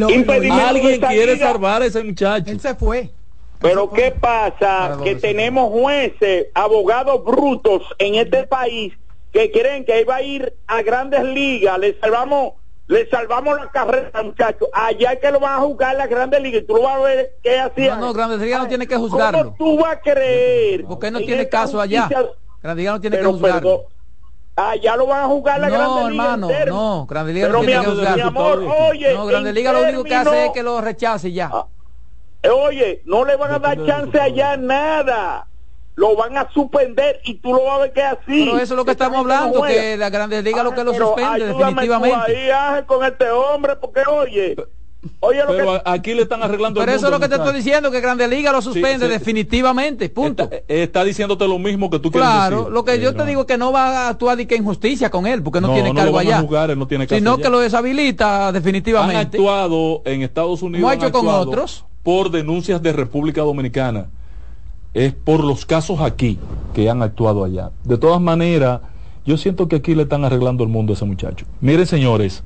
Alguien 0.66 1.00
quiere 1.00 1.38
salvar 1.38 1.82
a 1.82 1.86
ese 1.86 2.02
muchacho. 2.02 2.50
Él 2.50 2.60
se 2.60 2.74
fue. 2.74 3.10
Pero 3.60 3.90
¿qué 3.90 4.12
pasa? 4.18 4.98
Que 5.02 5.14
tenemos 5.14 5.70
jueces, 5.72 6.46
abogados 6.54 7.24
brutos 7.24 7.82
en 7.98 8.16
este 8.16 8.46
país 8.46 8.92
que 9.36 9.50
creen 9.50 9.84
que 9.84 10.00
iba 10.00 10.16
a 10.16 10.22
ir 10.22 10.56
a 10.66 10.80
grandes 10.80 11.22
ligas, 11.22 11.78
le 11.78 12.00
salvamos, 12.00 12.54
le 12.86 13.06
salvamos 13.10 13.58
la 13.58 13.70
carrera, 13.70 14.22
muchachos. 14.22 14.66
Allá 14.72 15.12
es 15.12 15.18
que 15.20 15.30
lo 15.30 15.40
van 15.40 15.58
a 15.58 15.62
jugar 15.62 15.94
las 15.94 16.08
grandes 16.08 16.40
ligas 16.40 16.62
y 16.62 16.66
tú 16.66 16.76
lo 16.76 16.84
vas 16.84 16.96
a 16.96 17.00
ver 17.00 17.32
qué 17.42 17.60
hacía. 17.60 17.96
No, 17.96 18.06
no, 18.06 18.12
Grandes 18.14 18.40
Ligas 18.40 18.62
no 18.62 18.68
tiene 18.68 18.86
que 18.86 18.96
juzgarlo. 18.96 19.54
¿Cómo 19.54 19.56
tú 19.58 19.82
vas 19.82 19.96
a 19.96 20.00
creer? 20.00 20.86
Porque 20.86 21.10
no 21.10 21.18
tiene 21.18 21.46
caso 21.50 21.78
allá. 21.78 22.08
Grandes 22.62 22.76
Ligas 22.78 22.94
no 22.94 23.00
tiene 23.02 23.18
que 23.18 23.24
juzgarlo. 23.26 23.84
allá 24.56 24.96
lo 24.96 25.06
van 25.06 25.24
a 25.24 25.26
jugar 25.26 25.60
la 25.60 25.68
Grandes 25.68 26.10
Ligas. 26.12 26.38
No, 26.38 26.50
hermano, 26.50 26.66
no, 26.66 27.06
Grandes 27.06 27.34
Ligas 27.34 27.50
no 27.50 27.60
tiene 27.60 27.84
que. 27.84 28.14
Mi 28.14 28.20
amor, 28.22 28.64
oye, 28.90 29.12
no, 29.12 29.26
Grandes 29.26 29.52
Ligas 29.52 29.74
lo 29.74 29.82
único 29.82 30.04
que 30.04 30.14
hace 30.14 30.46
es 30.46 30.52
que 30.52 30.62
lo 30.62 30.80
rechace 30.80 31.30
ya. 31.30 31.50
Ah, 31.52 31.66
oye, 32.50 33.02
no 33.04 33.26
le 33.26 33.36
van 33.36 33.52
a 33.52 33.58
dar 33.58 33.84
chance 33.84 34.18
allá 34.18 34.56
nada 34.56 35.46
lo 35.96 36.14
van 36.14 36.36
a 36.36 36.48
suspender 36.52 37.20
y 37.24 37.34
tú 37.34 37.52
lo 37.52 37.64
vas 37.64 37.78
a 37.78 37.82
ver 37.82 37.92
que 37.92 38.00
es 38.00 38.06
así. 38.06 38.44
Pero 38.44 38.56
eso 38.58 38.74
es 38.74 38.76
lo 38.76 38.84
que 38.84 38.92
estamos 38.92 39.18
hablando, 39.18 39.62
que 39.62 39.96
la 39.96 40.10
Grandes 40.10 40.44
Ligas 40.44 40.62
lo 40.62 40.74
que 40.74 40.84
lo 40.84 40.94
suspende 40.94 41.46
definitivamente. 41.46 42.36
ahí, 42.36 42.50
Ángel, 42.50 42.86
con 42.86 43.04
este 43.04 43.30
hombre, 43.30 43.76
porque 43.76 44.02
oye... 44.08 44.56
Oye, 45.20 45.38
lo 45.44 45.56
pero 45.56 45.82
aquí 45.84 46.14
le 46.14 46.22
están 46.22 46.42
arreglando 46.42 46.80
Pero 46.80 46.90
eso 46.90 47.06
es 47.06 47.12
lo 47.12 47.20
que 47.20 47.28
te 47.28 47.36
estoy 47.36 47.54
diciendo, 47.54 47.92
que 47.92 48.00
Grandes 48.00 48.28
Ligas 48.28 48.52
lo 48.52 48.60
suspende 48.60 49.06
definitivamente, 49.06 50.08
punto. 50.08 50.44
Está, 50.44 50.64
está, 50.66 51.04
diciéndote 51.04 51.46
lo 51.46 51.60
mismo 51.60 51.88
que 51.90 52.00
tú 52.00 52.10
quieres 52.10 52.28
Claro, 52.28 52.68
lo 52.70 52.84
que 52.84 52.98
yo 52.98 53.14
te 53.14 53.24
digo 53.24 53.42
es 53.42 53.46
que 53.46 53.56
no 53.56 53.70
va 53.70 54.06
a 54.06 54.08
actuar 54.08 54.36
de 54.36 54.48
que 54.48 54.56
injusticia 54.56 55.08
con 55.08 55.28
él, 55.28 55.44
porque 55.44 55.60
no, 55.60 55.72
tiene 55.72 55.90
no 55.90 55.94
cargo 55.94 56.18
allá. 56.18 56.40
Jugar, 56.40 56.76
no 56.76 56.88
tiene 56.88 57.06
sino 57.06 57.38
que 57.38 57.48
lo 57.48 57.60
deshabilita 57.60 58.50
definitivamente. 58.50 59.36
Han 59.38 59.44
actuado 59.44 60.02
en 60.04 60.22
Estados 60.22 60.60
Unidos. 60.62 60.90
Ha 60.90 60.94
hecho 60.94 61.12
con 61.12 61.28
otros. 61.28 61.84
Por 62.02 62.30
denuncias 62.30 62.82
de 62.82 62.92
República 62.92 63.42
Dominicana 63.42 64.08
es 64.96 65.12
por 65.12 65.44
los 65.44 65.66
casos 65.66 66.00
aquí 66.00 66.38
que 66.72 66.88
han 66.88 67.02
actuado 67.02 67.44
allá. 67.44 67.70
De 67.84 67.98
todas 67.98 68.18
maneras, 68.18 68.80
yo 69.26 69.36
siento 69.36 69.68
que 69.68 69.76
aquí 69.76 69.94
le 69.94 70.04
están 70.04 70.24
arreglando 70.24 70.64
el 70.64 70.70
mundo 70.70 70.94
a 70.94 70.94
ese 70.94 71.04
muchacho. 71.04 71.44
Miren, 71.60 71.84
señores, 71.84 72.42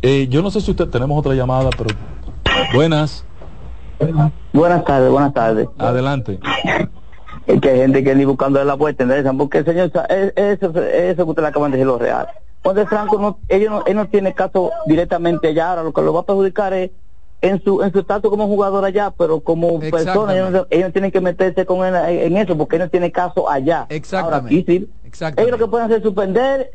eh, 0.00 0.26
yo 0.30 0.40
no 0.40 0.50
sé 0.50 0.62
si 0.62 0.70
usted 0.70 0.88
tenemos 0.88 1.18
otra 1.18 1.34
llamada, 1.34 1.68
pero 1.76 1.94
buenas. 2.72 3.26
Buenas 4.54 4.84
tardes, 4.86 5.10
buenas 5.10 5.34
tardes. 5.34 5.68
Adelante. 5.78 6.40
Es 7.46 7.60
que 7.60 7.70
hay 7.70 7.78
gente 7.78 8.02
que 8.02 8.12
ni 8.16 8.24
buscando 8.24 8.64
la 8.64 8.76
puerta, 8.76 9.04
¿entendés? 9.04 9.32
Porque 9.38 9.62
señor, 9.62 9.92
eso, 10.34 10.80
eso 10.80 11.24
que 11.24 11.30
usted 11.30 11.42
le 11.42 11.48
acaban 11.48 11.70
de 11.70 11.76
decir 11.76 11.86
lo 11.86 11.96
real. 11.96 12.26
Cuando 12.60 12.84
Franco, 12.88 13.20
no, 13.20 13.38
ellos 13.48 13.70
no, 13.70 13.84
él 13.86 13.94
no 13.94 14.08
tiene 14.08 14.34
caso 14.34 14.72
directamente 14.86 15.46
allá, 15.46 15.70
ahora 15.70 15.84
lo 15.84 15.92
que 15.92 16.02
lo 16.02 16.12
va 16.12 16.22
a 16.22 16.26
perjudicar 16.26 16.72
es 16.72 16.90
en 17.40 17.62
su 17.62 17.82
en 17.82 17.92
su 17.92 18.00
estatus 18.00 18.30
como 18.30 18.46
jugador 18.46 18.84
allá, 18.84 19.12
pero 19.16 19.40
como 19.40 19.78
persona 19.80 20.36
ellos, 20.36 20.92
tienen 20.92 21.10
que 21.10 21.20
meterse 21.20 21.66
con 21.66 21.86
él 21.86 21.94
en 21.94 22.36
eso 22.36 22.56
porque 22.56 22.76
él 22.76 22.82
no 22.82 22.88
tiene 22.88 23.12
caso 23.12 23.48
allá. 23.48 23.86
Exactamente. 23.88 24.88
Ellos 25.36 25.50
lo 25.50 25.58
que 25.58 25.66
pueden 25.66 25.86
hacer 25.86 25.98
es 25.98 26.02
suspender 26.02 26.70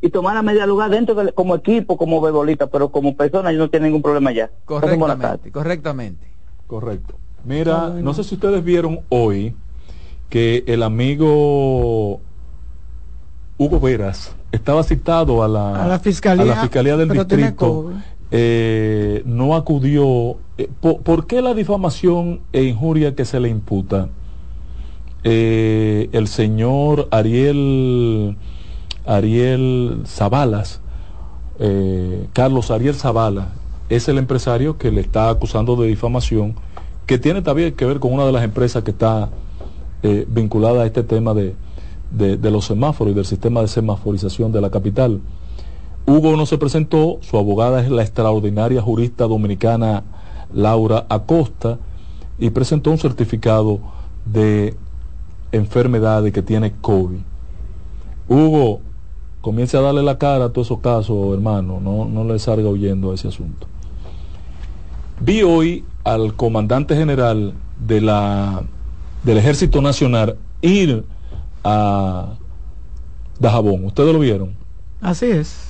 y 0.00 0.10
tomar 0.10 0.34
la 0.34 0.42
media 0.42 0.66
lugar 0.66 0.90
dentro 0.90 1.16
como 1.34 1.54
equipo, 1.54 1.96
como 1.96 2.20
bebolista, 2.20 2.66
pero 2.66 2.90
como 2.90 3.16
persona 3.16 3.50
ellos 3.50 3.60
no 3.60 3.70
tienen 3.70 3.88
ningún 3.88 4.02
problema 4.02 4.30
allá. 4.30 4.50
Correctamente. 4.64 5.50
Correctamente. 5.50 6.26
Correcto. 6.66 7.16
Mira, 7.44 7.90
no 7.90 8.12
sé 8.12 8.24
si 8.24 8.34
ustedes 8.34 8.62
vieron 8.64 9.00
hoy 9.08 9.54
que 10.28 10.64
el 10.66 10.82
amigo 10.82 12.20
Hugo 13.58 13.80
Veras 13.80 14.34
estaba 14.50 14.82
citado 14.82 15.42
a 15.42 15.48
la, 15.48 15.84
a 15.84 15.88
la 15.88 15.98
fiscalía, 15.98 16.42
a 16.42 16.46
la 16.46 16.56
fiscalía 16.56 16.96
del 16.96 17.08
distrito 17.08 17.92
eh, 18.30 19.22
no 19.24 19.54
acudió. 19.54 20.36
Eh, 20.58 20.68
por, 20.80 21.26
qué 21.26 21.42
la 21.42 21.54
difamación 21.54 22.40
e 22.52 22.64
injuria 22.64 23.14
que 23.14 23.24
se 23.24 23.40
le 23.40 23.48
imputa? 23.48 24.08
Eh, 25.24 26.08
el 26.12 26.28
señor 26.28 27.08
Ariel 27.10 28.36
Ariel 29.04 30.02
Zabalas, 30.06 30.80
Carlos 32.32 32.70
Ariel 32.70 32.94
Zavala, 32.94 33.48
es 33.88 34.08
el 34.08 34.18
empresario 34.18 34.76
que 34.76 34.90
le 34.90 35.00
está 35.00 35.30
acusando 35.30 35.76
de 35.76 35.88
difamación, 35.88 36.54
que 37.06 37.18
tiene 37.18 37.40
también 37.42 37.74
que 37.74 37.84
ver 37.84 38.00
con 38.00 38.12
una 38.12 38.26
de 38.26 38.32
las 38.32 38.44
empresas 38.44 38.82
que 38.82 38.90
está 38.90 39.30
vinculada 40.28 40.82
a 40.82 40.86
este 40.86 41.02
tema 41.02 41.34
de, 41.34 41.54
de 42.10 42.50
los 42.50 42.66
semáforos 42.66 43.12
y 43.12 43.14
del 43.14 43.24
sistema 43.24 43.62
de 43.62 43.68
semaforización 43.68 44.52
de 44.52 44.60
la 44.60 44.70
capital. 44.70 45.20
Hugo 46.06 46.36
no 46.36 46.46
se 46.46 46.56
presentó, 46.56 47.18
su 47.20 47.36
abogada 47.36 47.80
es 47.80 47.90
la 47.90 48.02
extraordinaria 48.02 48.80
jurista 48.80 49.24
dominicana 49.24 50.04
Laura 50.54 51.04
Acosta 51.08 51.78
y 52.38 52.50
presentó 52.50 52.92
un 52.92 52.98
certificado 52.98 53.80
de 54.24 54.76
enfermedad 55.50 56.24
y 56.24 56.30
que 56.30 56.42
tiene 56.42 56.72
COVID. 56.80 57.18
Hugo, 58.28 58.80
comience 59.40 59.76
a 59.76 59.80
darle 59.80 60.02
la 60.02 60.18
cara 60.18 60.46
a 60.46 60.48
todos 60.50 60.68
esos 60.68 60.80
casos, 60.80 61.34
hermano, 61.34 61.80
no, 61.80 62.04
no 62.04 62.24
le 62.24 62.38
salga 62.38 62.68
huyendo 62.68 63.10
a 63.10 63.14
ese 63.14 63.28
asunto. 63.28 63.66
Vi 65.20 65.42
hoy 65.42 65.84
al 66.04 66.34
comandante 66.34 66.94
general 66.94 67.54
de 67.80 68.00
la, 68.00 68.62
del 69.24 69.38
Ejército 69.38 69.82
Nacional 69.82 70.36
ir 70.62 71.04
a 71.64 72.34
Dajabón. 73.40 73.86
¿Ustedes 73.86 74.12
lo 74.12 74.20
vieron? 74.20 74.54
Así 75.00 75.26
es. 75.26 75.65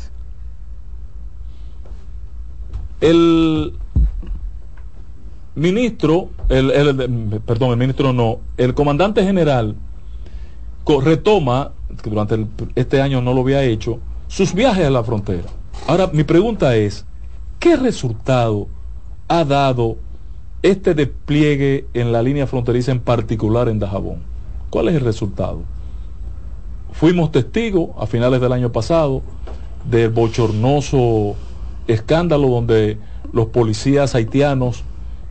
El 3.00 3.74
ministro, 5.54 6.30
el, 6.48 7.40
perdón, 7.44 7.70
el 7.70 7.76
ministro 7.76 8.12
no, 8.12 8.38
el 8.56 8.74
comandante 8.74 9.24
general 9.24 9.74
retoma, 11.02 11.72
que 12.02 12.10
durante 12.10 12.46
este 12.74 13.00
año 13.00 13.20
no 13.20 13.34
lo 13.34 13.40
había 13.40 13.62
hecho, 13.64 13.98
sus 14.28 14.54
viajes 14.54 14.86
a 14.86 14.90
la 14.90 15.02
frontera. 15.02 15.48
Ahora, 15.86 16.10
mi 16.12 16.24
pregunta 16.24 16.76
es, 16.76 17.04
¿qué 17.58 17.76
resultado 17.76 18.68
ha 19.28 19.44
dado 19.44 19.96
este 20.62 20.94
despliegue 20.94 21.86
en 21.94 22.12
la 22.12 22.22
línea 22.22 22.46
fronteriza, 22.46 22.92
en 22.92 23.00
particular 23.00 23.68
en 23.68 23.78
Dajabón? 23.78 24.18
¿Cuál 24.70 24.88
es 24.88 24.94
el 24.94 25.00
resultado? 25.02 25.62
Fuimos 26.92 27.30
testigos 27.30 27.90
a 27.98 28.06
finales 28.06 28.40
del 28.40 28.52
año 28.52 28.72
pasado 28.72 29.22
del 29.84 30.10
bochornoso 30.10 31.36
escándalo 31.86 32.48
donde 32.48 32.98
los 33.32 33.46
policías 33.46 34.14
haitianos 34.14 34.84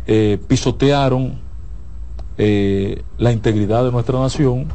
eh, 0.07 0.40
pisotearon 0.48 1.40
eh, 2.38 3.02
la 3.18 3.32
integridad 3.32 3.86
de 3.86 3.91
nuestra 3.91 4.19
nación, 4.19 4.68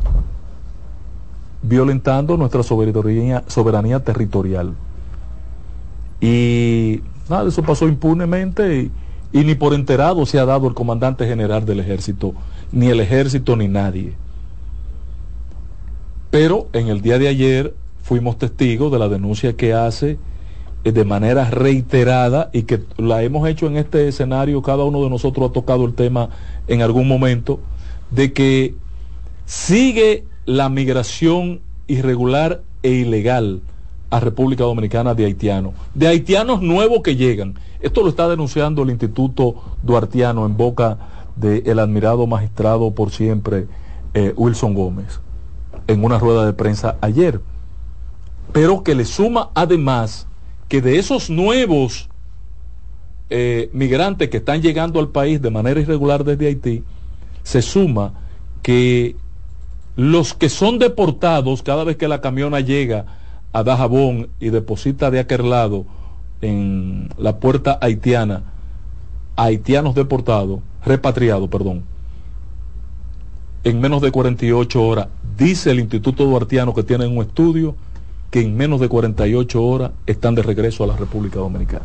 violentando 1.62 2.36
nuestra 2.36 2.62
soberanía, 2.62 4.00
territorial. 4.00 4.74
Y 6.20 7.02
nada, 7.28 7.48
eso 7.48 7.62
pasó 7.62 7.86
impunemente 7.86 8.90
y, 9.32 9.44
ni 9.44 9.54
por 9.54 9.74
enterado 9.74 10.24
se 10.26 10.38
ha 10.38 10.44
dado 10.44 10.68
el 10.68 10.74
comandante 10.74 11.26
general 11.26 11.66
del 11.66 11.80
ejército, 11.80 12.34
ni 12.72 12.88
el 12.88 13.00
ejército 13.00 13.56
ni 13.56 13.68
nadie. 13.68 14.14
Pero 16.30 16.68
en 16.72 16.88
el 16.88 17.02
día 17.02 17.18
de 17.18 17.28
ayer 17.28 17.74
fuimos 18.02 18.38
testigos 18.38 18.90
de 18.90 18.98
la 18.98 19.08
denuncia 19.08 19.54
que 19.54 19.74
hace 19.74 20.18
de 20.84 21.04
manera 21.04 21.50
reiterada 21.50 22.50
y 22.52 22.62
que 22.62 22.80
la 22.96 23.22
hemos 23.22 23.48
hecho 23.48 23.66
en 23.66 23.76
este 23.76 24.08
escenario, 24.08 24.62
cada 24.62 24.84
uno 24.84 25.02
de 25.02 25.10
nosotros 25.10 25.50
ha 25.50 25.52
tocado 25.52 25.84
el 25.84 25.94
tema 25.94 26.30
en 26.68 26.82
algún 26.82 27.06
momento, 27.06 27.60
de 28.10 28.32
que 28.32 28.74
sigue 29.44 30.24
la 30.46 30.68
migración 30.68 31.60
irregular 31.86 32.62
e 32.82 32.90
ilegal 32.90 33.60
a 34.10 34.20
República 34.20 34.64
Dominicana 34.64 35.14
de 35.14 35.26
haitianos, 35.26 35.74
de 35.94 36.08
haitianos 36.08 36.62
nuevos 36.62 37.02
que 37.02 37.16
llegan. 37.16 37.54
Esto 37.80 38.02
lo 38.02 38.08
está 38.08 38.28
denunciando 38.28 38.82
el 38.82 38.90
Instituto 38.90 39.56
Duartiano 39.82 40.46
en 40.46 40.56
boca 40.56 40.98
del 41.36 41.78
admirado 41.78 42.26
magistrado 42.26 42.90
por 42.90 43.10
siempre 43.10 43.66
eh, 44.14 44.34
Wilson 44.36 44.74
Gómez 44.74 45.20
en 45.86 46.04
una 46.04 46.18
rueda 46.18 46.44
de 46.44 46.52
prensa 46.52 46.96
ayer. 47.00 47.40
Pero 48.52 48.82
que 48.82 48.94
le 48.94 49.04
suma 49.04 49.50
además 49.54 50.26
que 50.70 50.80
de 50.80 51.00
esos 51.00 51.30
nuevos 51.30 52.08
eh, 53.28 53.70
migrantes 53.72 54.30
que 54.30 54.36
están 54.36 54.62
llegando 54.62 55.00
al 55.00 55.08
país 55.08 55.42
de 55.42 55.50
manera 55.50 55.80
irregular 55.80 56.22
desde 56.22 56.46
Haití, 56.46 56.84
se 57.42 57.60
suma 57.60 58.14
que 58.62 59.16
los 59.96 60.32
que 60.32 60.48
son 60.48 60.78
deportados 60.78 61.64
cada 61.64 61.82
vez 61.82 61.96
que 61.96 62.06
la 62.06 62.20
camiona 62.20 62.60
llega 62.60 63.04
a 63.52 63.64
Dajabón 63.64 64.28
y 64.38 64.50
deposita 64.50 65.10
de 65.10 65.18
aquel 65.18 65.50
lado 65.50 65.86
en 66.40 67.08
la 67.18 67.40
puerta 67.40 67.76
haitiana, 67.82 68.44
haitianos 69.34 69.96
deportados, 69.96 70.60
repatriados, 70.84 71.48
perdón, 71.48 71.82
en 73.64 73.80
menos 73.80 74.02
de 74.02 74.12
48 74.12 74.82
horas. 74.82 75.08
Dice 75.36 75.72
el 75.72 75.80
Instituto 75.80 76.24
Duartiano 76.26 76.72
que 76.74 76.84
tiene 76.84 77.08
un 77.08 77.18
estudio 77.18 77.74
que 78.30 78.40
en 78.40 78.56
menos 78.56 78.80
de 78.80 78.88
48 78.88 79.62
horas 79.62 79.92
están 80.06 80.34
de 80.34 80.42
regreso 80.42 80.84
a 80.84 80.86
la 80.86 80.96
República 80.96 81.38
Dominicana. 81.38 81.84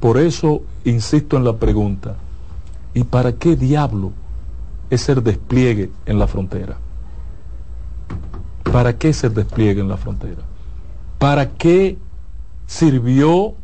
Por 0.00 0.18
eso 0.18 0.62
insisto 0.84 1.36
en 1.36 1.44
la 1.44 1.56
pregunta, 1.56 2.16
¿y 2.94 3.04
para 3.04 3.32
qué 3.32 3.54
diablo 3.56 4.12
es 4.88 5.08
el 5.08 5.22
despliegue 5.22 5.90
en 6.06 6.18
la 6.18 6.26
frontera? 6.26 6.78
¿Para 8.72 8.96
qué 8.96 9.10
es 9.10 9.22
el 9.24 9.34
despliegue 9.34 9.80
en 9.80 9.88
la 9.88 9.96
frontera? 9.96 10.42
¿Para 11.18 11.50
qué 11.50 11.98
sirvió 12.66 13.54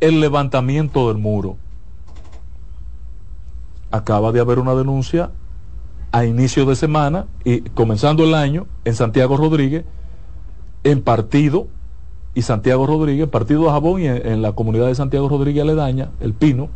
el 0.00 0.20
levantamiento 0.20 1.08
del 1.08 1.18
muro? 1.18 1.56
acaba 3.90 4.32
de 4.32 4.40
haber 4.40 4.58
una 4.58 4.74
denuncia 4.74 5.30
a 6.12 6.24
inicio 6.24 6.64
de 6.66 6.76
semana 6.76 7.26
y 7.44 7.60
comenzando 7.60 8.24
el 8.24 8.34
año 8.34 8.66
en 8.84 8.94
Santiago 8.94 9.36
Rodríguez, 9.36 9.84
en 10.84 11.02
partido, 11.02 11.68
y 12.34 12.42
Santiago 12.42 12.86
Rodríguez, 12.86 13.28
partido 13.28 13.64
de 13.64 13.70
Jabón 13.70 14.00
y 14.00 14.06
en, 14.06 14.42
la 14.42 14.52
comunidad 14.52 14.86
de 14.86 14.94
Santiago 14.94 15.28
Rodríguez 15.28 15.62
Aledaña, 15.62 16.10
el 16.20 16.34
Pino, 16.34 16.68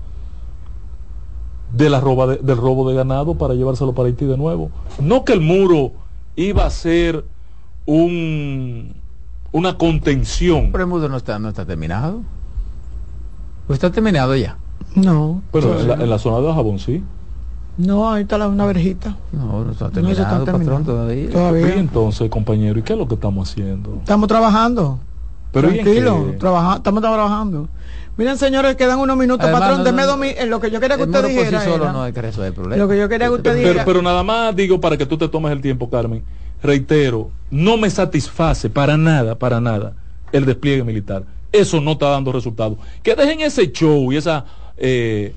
de 1.73 1.89
la 1.89 2.01
roba 2.01 2.27
del 2.27 2.57
robo 2.57 2.89
de 2.89 2.97
ganado 2.97 3.37
para 3.37 3.55
llevárselo 3.55 3.95
para 3.95 4.09
Haití 4.09 4.25
de 4.25 4.37
nuevo. 4.37 4.71
No 5.01 5.25
que 5.25 5.33
el 5.33 5.41
muro 5.41 5.93
iba 6.37 6.67
a 6.67 6.71
ser 6.71 7.25
un 7.87 8.95
una 9.53 9.79
contención. 9.79 10.71
Pero 10.73 10.85
el 10.85 10.91
muro 10.91 11.09
no 11.09 11.17
está, 11.17 11.39
no 11.39 11.49
está 11.49 11.65
terminado. 11.65 12.23
¿O 13.69 13.73
está 13.73 13.91
terminado 13.93 14.35
ya? 14.35 14.59
No. 14.97 15.43
Pero 15.53 15.79
en 15.81 16.11
la, 16.11 16.19
zona 16.19 16.47
de 16.47 16.53
Jabón 16.53 16.79
sí. 16.79 17.03
No, 17.79 18.13
ahí 18.13 18.23
está 18.23 18.39
la, 18.39 18.49
una 18.49 18.67
verjita. 18.67 19.17
No, 19.33 19.65
no 19.65 19.73
está 19.73 19.91
terminado, 19.91 20.45
patrón, 20.45 20.85
todavía. 20.85 21.31
todavía. 21.31 21.77
Y 21.77 21.79
entonces, 21.79 22.29
compañero, 22.29 22.79
¿y 22.79 22.83
qué 22.83 22.93
es 22.93 22.99
lo 22.99 23.09
que 23.09 23.15
estamos 23.15 23.51
haciendo? 23.51 23.97
Estamos 23.97 24.29
trabajando. 24.29 24.99
Pero 25.53 25.69
Tranquilo, 25.69 26.33
estamos 26.33 27.03
trabajando. 27.03 27.69
Miren, 28.17 28.37
señores, 28.37 28.77
quedan 28.77 28.99
unos 28.99 29.17
minutos, 29.17 29.51
patrón. 29.51 29.85
No, 29.85 30.25
en 30.25 30.51
lo 30.51 30.61
que 30.61 30.71
yo 30.71 30.81
quería 30.81 30.97
que 30.97 31.05
usted 31.05 31.27
dijera. 31.27 31.65
solo 31.65 31.93
no 31.93 32.03
hay 32.03 32.13
que 32.13 32.23
resolver 32.23 32.53
problema. 32.53 32.83
Lo 32.83 32.89
que 32.89 32.99
yo 32.99 33.09
quería 33.09 33.29
que 33.29 33.35
usted 33.35 33.53
pero, 33.53 33.57
dijera. 33.57 33.85
Pero 33.85 34.03
nada 34.03 34.23
más 34.23 34.55
digo 34.55 34.81
para 34.81 34.97
que 34.97 35.07
tú 35.07 35.17
te 35.17 35.29
tomes 35.29 35.53
el 35.53 35.61
tiempo, 35.61 35.89
Carmen. 35.89 36.23
Reitero, 36.63 37.31
no 37.51 37.77
me 37.77 37.91
satisface 37.91 38.71
para 38.71 38.97
nada, 38.97 39.35
para 39.39 39.61
nada, 39.61 39.95
el 40.31 40.45
despliegue 40.45 40.85
militar. 40.85 41.25
Eso 41.51 41.81
no 41.81 41.93
está 41.93 42.11
dando 42.11 42.33
resultados. 42.33 42.79
Que 43.03 43.15
dejen 43.15 43.41
ese 43.41 43.73
show 43.73 44.13
y 44.13 44.17
esa 44.17 44.45
eh, 44.77 45.35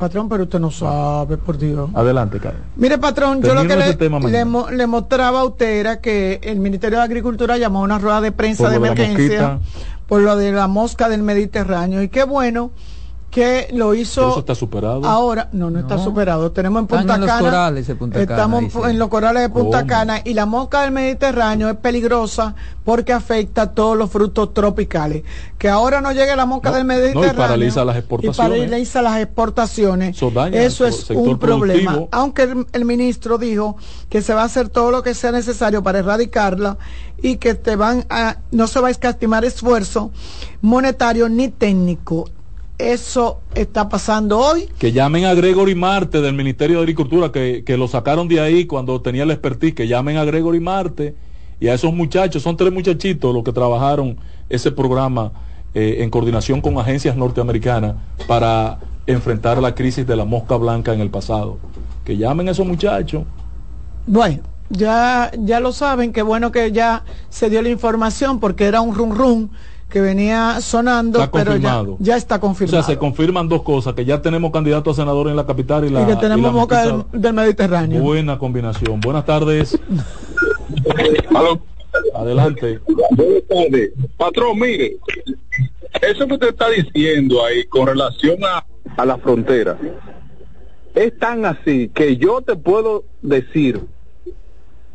patrón, 0.00 0.28
pero 0.28 0.42
usted 0.42 0.58
no 0.58 0.72
sabe, 0.72 1.36
por 1.36 1.56
Dios. 1.56 1.88
Adelante, 1.94 2.40
Carlos. 2.40 2.62
Mire, 2.74 2.98
patrón, 2.98 3.40
yo 3.42 3.54
lo 3.54 3.62
que 3.62 3.76
le, 3.76 4.86
mostraba 4.86 5.40
a 5.40 5.44
usted 5.44 5.78
era 5.78 6.00
que 6.00 6.40
el 6.42 6.58
Ministerio 6.58 6.98
de 6.98 7.04
Agricultura 7.04 7.56
llamó 7.56 7.80
a 7.80 7.82
una 7.82 7.98
rueda 8.00 8.20
de 8.20 8.32
prensa 8.32 8.68
de 8.68 8.76
emergencia 8.76 9.60
por 10.08 10.22
lo 10.22 10.36
de 10.36 10.50
la 10.50 10.66
mosca 10.66 11.08
del 11.08 11.22
Mediterráneo. 11.22 12.02
Y 12.02 12.08
qué 12.08 12.24
bueno 12.24 12.72
que 13.30 13.68
lo 13.72 13.94
hizo. 13.94 14.30
eso 14.30 14.40
está 14.40 14.54
superado. 14.54 15.04
Ahora, 15.04 15.48
no, 15.52 15.70
no, 15.70 15.78
está 15.78 15.98
superado. 15.98 16.50
Tenemos 16.50 16.80
en 16.80 16.86
Punta 16.88 17.20
Cana. 17.20 17.72
estamos 18.16 18.64
en 18.88 18.98
los 18.98 19.08
corales 19.08 19.42
de 19.42 19.48
Punta 19.48 19.86
Cana 19.86 20.20
y 20.24 20.34
la 20.34 20.46
mosca 20.46 20.82
del 20.82 20.90
Mediterráneo 20.90 21.68
es 21.68 21.76
peligrosa 21.76 22.56
porque 22.84 23.12
afecta 23.12 23.62
a 23.62 23.72
todos 23.72 23.96
los 23.96 24.10
frutos 24.10 24.52
tropicales. 24.52 25.22
Que 25.58 25.68
ahora 25.68 26.00
no 26.00 26.10
llegue 26.10 26.34
la 26.34 26.44
mosca 26.44 26.72
del 26.72 26.84
Mediterráneo. 26.84 27.32
y 27.32 27.36
paraliza 27.36 27.84
las 27.84 27.96
exportaciones. 27.96 28.58
Y 28.58 28.66
paraliza 28.66 29.02
las 29.02 29.20
exportaciones. 29.20 30.22
Eso, 30.52 30.86
es 30.86 31.10
un 31.10 31.38
problema. 31.38 32.00
Aunque 32.10 32.52
el, 32.72 32.84
ministro 32.84 33.38
dijo 33.38 33.76
que 34.08 34.22
se 34.22 34.34
va 34.34 34.42
a 34.42 34.46
hacer 34.46 34.68
todo 34.68 34.90
lo 34.90 35.04
que 35.04 35.14
sea 35.14 35.30
necesario 35.30 35.84
para 35.84 36.00
erradicarla 36.00 36.78
y 37.22 37.36
que 37.36 37.54
te 37.54 37.76
van 37.76 38.04
a, 38.10 38.38
no 38.50 38.66
se 38.66 38.80
va 38.80 38.88
a 38.88 38.90
escatimar 38.90 39.44
esfuerzo 39.44 40.10
monetario 40.62 41.28
ni 41.28 41.48
técnico 41.48 42.28
eso 42.80 43.40
está 43.54 43.88
pasando 43.88 44.38
hoy. 44.38 44.68
Que 44.78 44.92
llamen 44.92 45.24
a 45.24 45.34
Gregory 45.34 45.74
Marte 45.74 46.20
del 46.20 46.34
Ministerio 46.34 46.76
de 46.76 46.82
Agricultura, 46.82 47.30
que, 47.30 47.76
lo 47.76 47.88
sacaron 47.88 48.28
de 48.28 48.40
ahí 48.40 48.66
cuando 48.66 49.00
tenía 49.00 49.24
el 49.24 49.30
expertise, 49.30 49.74
que 49.74 49.88
llamen 49.88 50.16
a 50.16 50.24
Gregory 50.24 50.60
Marte 50.60 51.14
y 51.60 51.68
a 51.68 51.74
esos 51.74 51.92
muchachos, 51.92 52.42
son 52.42 52.56
tres 52.56 52.72
muchachitos 52.72 53.34
los 53.34 53.44
que 53.44 53.52
trabajaron 53.52 54.18
ese 54.48 54.70
programa 54.70 55.32
eh, 55.74 55.98
en 56.00 56.10
coordinación 56.10 56.60
con 56.60 56.78
agencias 56.78 57.16
norteamericanas 57.16 57.96
para 58.26 58.78
enfrentar 59.06 59.58
la 59.58 59.74
crisis 59.74 60.06
de 60.06 60.16
la 60.16 60.24
mosca 60.24 60.56
blanca 60.56 60.92
en 60.94 61.00
el 61.00 61.10
pasado. 61.10 61.58
Que 62.04 62.16
llamen 62.16 62.48
a 62.48 62.52
esos 62.52 62.66
muchachos. 62.66 63.24
Bueno, 64.06 64.40
ya, 64.70 65.30
ya 65.36 65.60
lo 65.60 65.72
saben, 65.72 66.12
qué 66.12 66.22
bueno 66.22 66.52
que 66.52 66.72
ya 66.72 67.04
se 67.28 67.50
dio 67.50 67.60
la 67.60 67.68
información 67.68 68.40
porque 68.40 68.64
era 68.64 68.80
un 68.80 68.94
rum 68.94 69.12
rum 69.12 69.48
que 69.90 70.00
venía 70.00 70.60
sonando, 70.60 71.30
pero 71.30 71.56
ya, 71.56 72.16
está 72.16 72.40
confirmado. 72.40 72.80
O 72.80 72.82
sea, 72.82 72.94
se 72.94 72.98
confirman 72.98 73.48
dos 73.48 73.62
cosas, 73.62 73.94
que 73.94 74.04
ya 74.04 74.22
tenemos 74.22 74.50
candidato 74.52 74.90
a 74.90 74.94
senador 74.94 75.28
en 75.28 75.36
la 75.36 75.44
capital 75.44 75.84
y 75.84 75.90
la... 75.90 76.02
Y 76.02 76.06
que 76.06 76.16
tenemos 76.16 76.52
boca 76.52 77.04
del, 77.12 77.32
Mediterráneo. 77.34 78.00
Buena 78.00 78.38
combinación. 78.38 79.00
Buenas 79.00 79.26
tardes. 79.26 79.78
Adelante. 82.14 82.80
Buenas 82.86 83.42
tardes. 83.48 83.90
Patrón, 84.16 84.58
mire, 84.58 84.96
Eso 86.00 86.26
que 86.26 86.34
usted 86.34 86.48
está 86.48 86.70
diciendo 86.70 87.44
ahí 87.44 87.64
con 87.64 87.86
relación 87.86 88.38
a, 88.44 88.64
a 88.96 89.04
la 89.04 89.18
frontera 89.18 89.76
es 90.94 91.18
tan 91.18 91.44
así 91.44 91.88
que 91.88 92.16
yo 92.16 92.40
te 92.42 92.56
puedo 92.56 93.04
decir, 93.22 93.80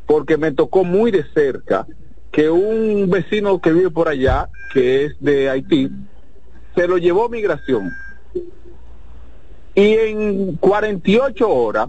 porque 0.05 0.37
me 0.37 0.51
tocó 0.51 0.83
muy 0.83 1.11
de 1.11 1.23
cerca, 1.33 1.87
que 2.35 2.49
un 2.49 3.09
vecino 3.09 3.61
que 3.61 3.71
vive 3.71 3.89
por 3.89 4.09
allá, 4.09 4.49
que 4.73 5.05
es 5.05 5.15
de 5.21 5.49
Haití, 5.49 5.89
se 6.75 6.85
lo 6.85 6.97
llevó 6.97 7.29
migración. 7.29 7.89
Y 9.73 9.93
en 9.93 10.57
48 10.57 11.49
horas, 11.49 11.87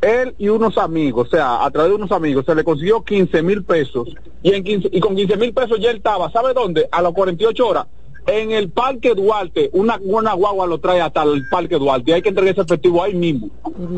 él 0.00 0.34
y 0.38 0.48
unos 0.48 0.78
amigos, 0.78 1.28
o 1.28 1.30
sea, 1.30 1.66
a 1.66 1.70
través 1.70 1.90
de 1.90 1.96
unos 1.96 2.12
amigos, 2.12 2.46
se 2.46 2.54
le 2.54 2.64
consiguió 2.64 3.04
15 3.04 3.42
mil 3.42 3.62
pesos. 3.62 4.08
Y, 4.42 4.54
en 4.54 4.64
15, 4.64 4.88
y 4.90 5.00
con 5.00 5.14
15 5.14 5.36
mil 5.36 5.52
pesos 5.52 5.78
ya 5.78 5.90
él 5.90 5.98
estaba, 5.98 6.30
¿sabe 6.30 6.54
dónde? 6.54 6.88
A 6.90 7.02
las 7.02 7.12
48 7.12 7.66
horas. 7.66 7.86
En 8.26 8.52
el 8.52 8.70
Parque 8.70 9.14
Duarte, 9.14 9.70
una, 9.72 9.98
una 10.02 10.32
guagua 10.32 10.66
lo 10.66 10.78
trae 10.78 11.00
hasta 11.00 11.22
el 11.22 11.46
Parque 11.48 11.76
Duarte. 11.76 12.10
Y 12.10 12.14
hay 12.14 12.22
que 12.22 12.30
entregar 12.30 12.52
ese 12.52 12.62
efectivo 12.62 13.02
ahí 13.02 13.14
mismo. 13.14 13.50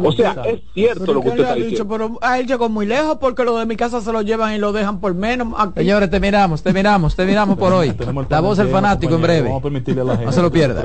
O 0.02 0.12
sea, 0.12 0.42
es 0.46 0.60
cierto 0.74 1.14
lo 1.14 1.20
que 1.20 1.28
usted 1.28 1.42
está 1.42 1.54
diciendo. 1.54 1.88
pero 1.88 2.18
a 2.20 2.38
él 2.38 2.46
llegó 2.46 2.68
muy 2.68 2.86
lejos 2.86 3.18
porque 3.20 3.44
lo 3.44 3.56
de 3.56 3.66
mi 3.66 3.76
casa 3.76 4.00
se 4.00 4.12
lo 4.12 4.22
llevan 4.22 4.54
y 4.54 4.58
lo 4.58 4.72
dejan 4.72 5.00
por 5.00 5.14
menos. 5.14 5.54
Aquí. 5.56 5.80
Señores, 5.80 6.10
terminamos, 6.10 6.62
terminamos, 6.62 7.14
terminamos 7.14 7.56
por 7.56 7.72
hoy. 7.72 7.94
La 8.28 8.40
voz 8.40 8.58
del 8.58 8.68
fanático 8.68 9.14
en 9.14 9.22
breve. 9.22 9.48
Vamos 9.48 9.60
a 9.60 9.62
permitirle 9.62 10.00
a 10.00 10.04
la 10.04 10.12
gente 10.12 10.26
No 10.26 10.32
se 10.32 10.42
lo 10.42 10.50
pierda. 10.50 10.84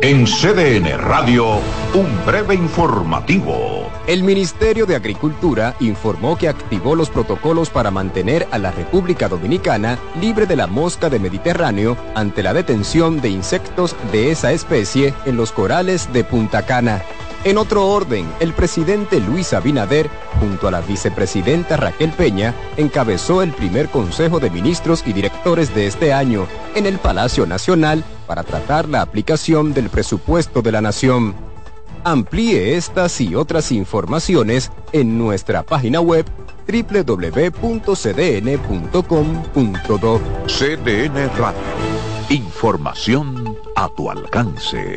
En 0.00 0.26
CDN 0.26 0.98
Radio, 0.98 1.60
un 1.94 2.26
breve 2.26 2.54
informativo. 2.54 3.90
El 4.06 4.24
Ministerio 4.24 4.86
de 4.86 4.96
Agricultura 4.96 5.76
informó 5.78 6.36
que 6.36 6.48
activó 6.48 6.96
los 6.96 7.10
protocolos 7.10 7.70
para 7.70 7.90
mantener 7.90 8.46
a 8.50 8.58
la 8.58 8.72
República 8.72 9.28
Dominicana 9.28 9.98
libre 10.20 10.46
de 10.46 10.56
la 10.56 10.66
mosca 10.66 11.08
de 11.10 11.20
Mediterráneo 11.20 11.96
ante 12.14 12.42
la 12.42 12.52
detención 12.52 13.20
de 13.20 13.28
insectos 13.28 13.94
de 14.10 14.32
esa 14.32 14.52
especie 14.52 15.14
en 15.26 15.36
los 15.36 15.52
corales 15.52 16.12
de 16.12 16.24
Punta 16.24 16.66
Cana. 16.66 17.02
En 17.44 17.58
otro 17.58 17.86
orden, 17.88 18.26
el 18.40 18.54
presidente 18.54 19.20
Luis 19.20 19.52
Abinader, 19.52 20.08
junto 20.40 20.66
a 20.66 20.70
la 20.70 20.80
vicepresidenta 20.80 21.76
Raquel 21.76 22.10
Peña, 22.12 22.54
encabezó 22.78 23.42
el 23.42 23.52
primer 23.52 23.90
Consejo 23.90 24.40
de 24.40 24.48
Ministros 24.48 25.04
y 25.06 25.12
Directores 25.12 25.74
de 25.74 25.86
este 25.86 26.14
año 26.14 26.46
en 26.74 26.86
el 26.86 26.98
Palacio 26.98 27.44
Nacional 27.44 28.02
para 28.26 28.44
tratar 28.44 28.88
la 28.88 29.02
aplicación 29.02 29.74
del 29.74 29.90
presupuesto 29.90 30.62
de 30.62 30.72
la 30.72 30.80
Nación. 30.80 31.34
Amplíe 32.02 32.76
estas 32.76 33.20
y 33.20 33.34
otras 33.34 33.72
informaciones 33.72 34.70
en 34.92 35.18
nuestra 35.18 35.64
página 35.64 36.00
web 36.00 36.24
www.cdn.com.do. 36.66 37.80
CDN 40.46 41.28
Radio. 41.36 41.60
Información 42.30 43.54
a 43.76 43.90
tu 43.94 44.10
alcance. 44.10 44.96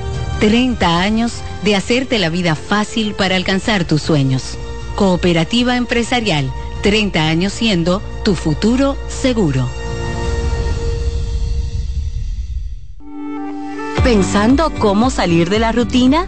30 0.41 1.01
años 1.01 1.33
de 1.63 1.75
hacerte 1.75 2.17
la 2.17 2.29
vida 2.29 2.55
fácil 2.55 3.13
para 3.13 3.35
alcanzar 3.35 3.85
tus 3.85 4.01
sueños. 4.01 4.57
Cooperativa 4.95 5.77
Empresarial, 5.77 6.51
30 6.81 7.27
años 7.27 7.53
siendo 7.53 8.01
tu 8.25 8.33
futuro 8.33 8.97
seguro. 9.07 9.69
¿Pensando 14.03 14.73
cómo 14.79 15.11
salir 15.11 15.47
de 15.47 15.59
la 15.59 15.71
rutina? 15.71 16.27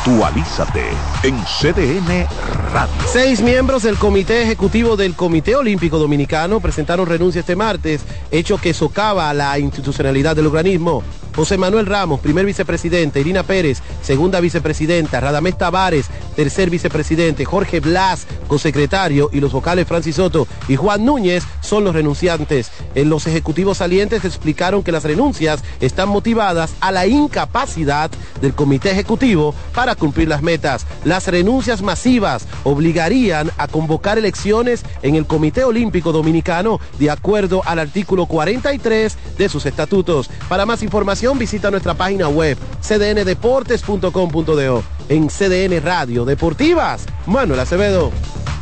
Actualízate 0.03 0.81
en 1.21 1.37
CDN 1.43 2.25
Radio. 2.73 2.91
Seis 3.05 3.39
miembros 3.39 3.83
del 3.83 3.99
Comité 3.99 4.41
Ejecutivo 4.41 4.97
del 4.97 5.13
Comité 5.13 5.55
Olímpico 5.55 5.99
Dominicano 5.99 6.59
presentaron 6.59 7.05
renuncia 7.05 7.41
este 7.41 7.55
martes, 7.55 8.01
hecho 8.31 8.57
que 8.57 8.73
socava 8.73 9.31
la 9.35 9.59
institucionalidad 9.59 10.35
del 10.35 10.47
organismo. 10.47 11.03
José 11.35 11.57
Manuel 11.57 11.85
Ramos, 11.85 12.19
primer 12.19 12.45
vicepresidente, 12.45 13.21
Irina 13.21 13.43
Pérez, 13.43 13.81
segunda 14.01 14.39
vicepresidenta, 14.41 15.19
Radamés 15.19 15.57
Tavares, 15.57 16.07
tercer 16.35 16.69
vicepresidente, 16.69 17.45
Jorge 17.45 17.79
Blas, 17.79 18.27
cosecretario, 18.47 19.29
y 19.31 19.39
los 19.39 19.53
vocales 19.53 19.87
Francis 19.87 20.17
Soto 20.17 20.47
y 20.67 20.75
Juan 20.75 21.05
Núñez 21.05 21.43
son 21.61 21.83
los 21.85 21.93
renunciantes. 21.93 22.71
En 22.95 23.09
los 23.09 23.27
ejecutivos 23.27 23.77
salientes 23.77 24.25
explicaron 24.25 24.83
que 24.83 24.91
las 24.91 25.03
renuncias 25.03 25.63
están 25.79 26.09
motivadas 26.09 26.73
a 26.81 26.91
la 26.91 27.07
incapacidad 27.07 28.11
del 28.41 28.53
Comité 28.53 28.91
Ejecutivo 28.91 29.55
para 29.73 29.90
cumplir 29.95 30.27
las 30.27 30.41
metas. 30.41 30.85
Las 31.03 31.27
renuncias 31.27 31.81
masivas 31.81 32.47
obligarían 32.63 33.51
a 33.57 33.67
convocar 33.67 34.17
elecciones 34.17 34.83
en 35.01 35.15
el 35.15 35.25
Comité 35.25 35.63
Olímpico 35.63 36.11
Dominicano 36.11 36.79
de 36.99 37.09
acuerdo 37.09 37.61
al 37.65 37.79
artículo 37.79 38.25
43 38.25 39.17
de 39.37 39.49
sus 39.49 39.65
estatutos. 39.65 40.29
Para 40.49 40.65
más 40.65 40.83
información 40.83 41.37
visita 41.37 41.71
nuestra 41.71 41.93
página 41.93 42.27
web 42.27 42.57
cdndeportes.com.do. 42.81 44.83
En 45.09 45.27
CDN 45.27 45.83
Radio 45.83 46.25
Deportivas, 46.25 47.05
Manuel 47.25 47.59
Acevedo. 47.59 48.11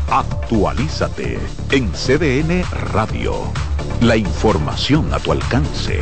Actualízate 0.10 1.38
en 1.72 1.92
CDN 1.92 2.64
Radio. 2.94 3.34
La 4.02 4.18
información 4.18 5.14
a 5.14 5.20
tu 5.20 5.32
alcance. 5.32 6.02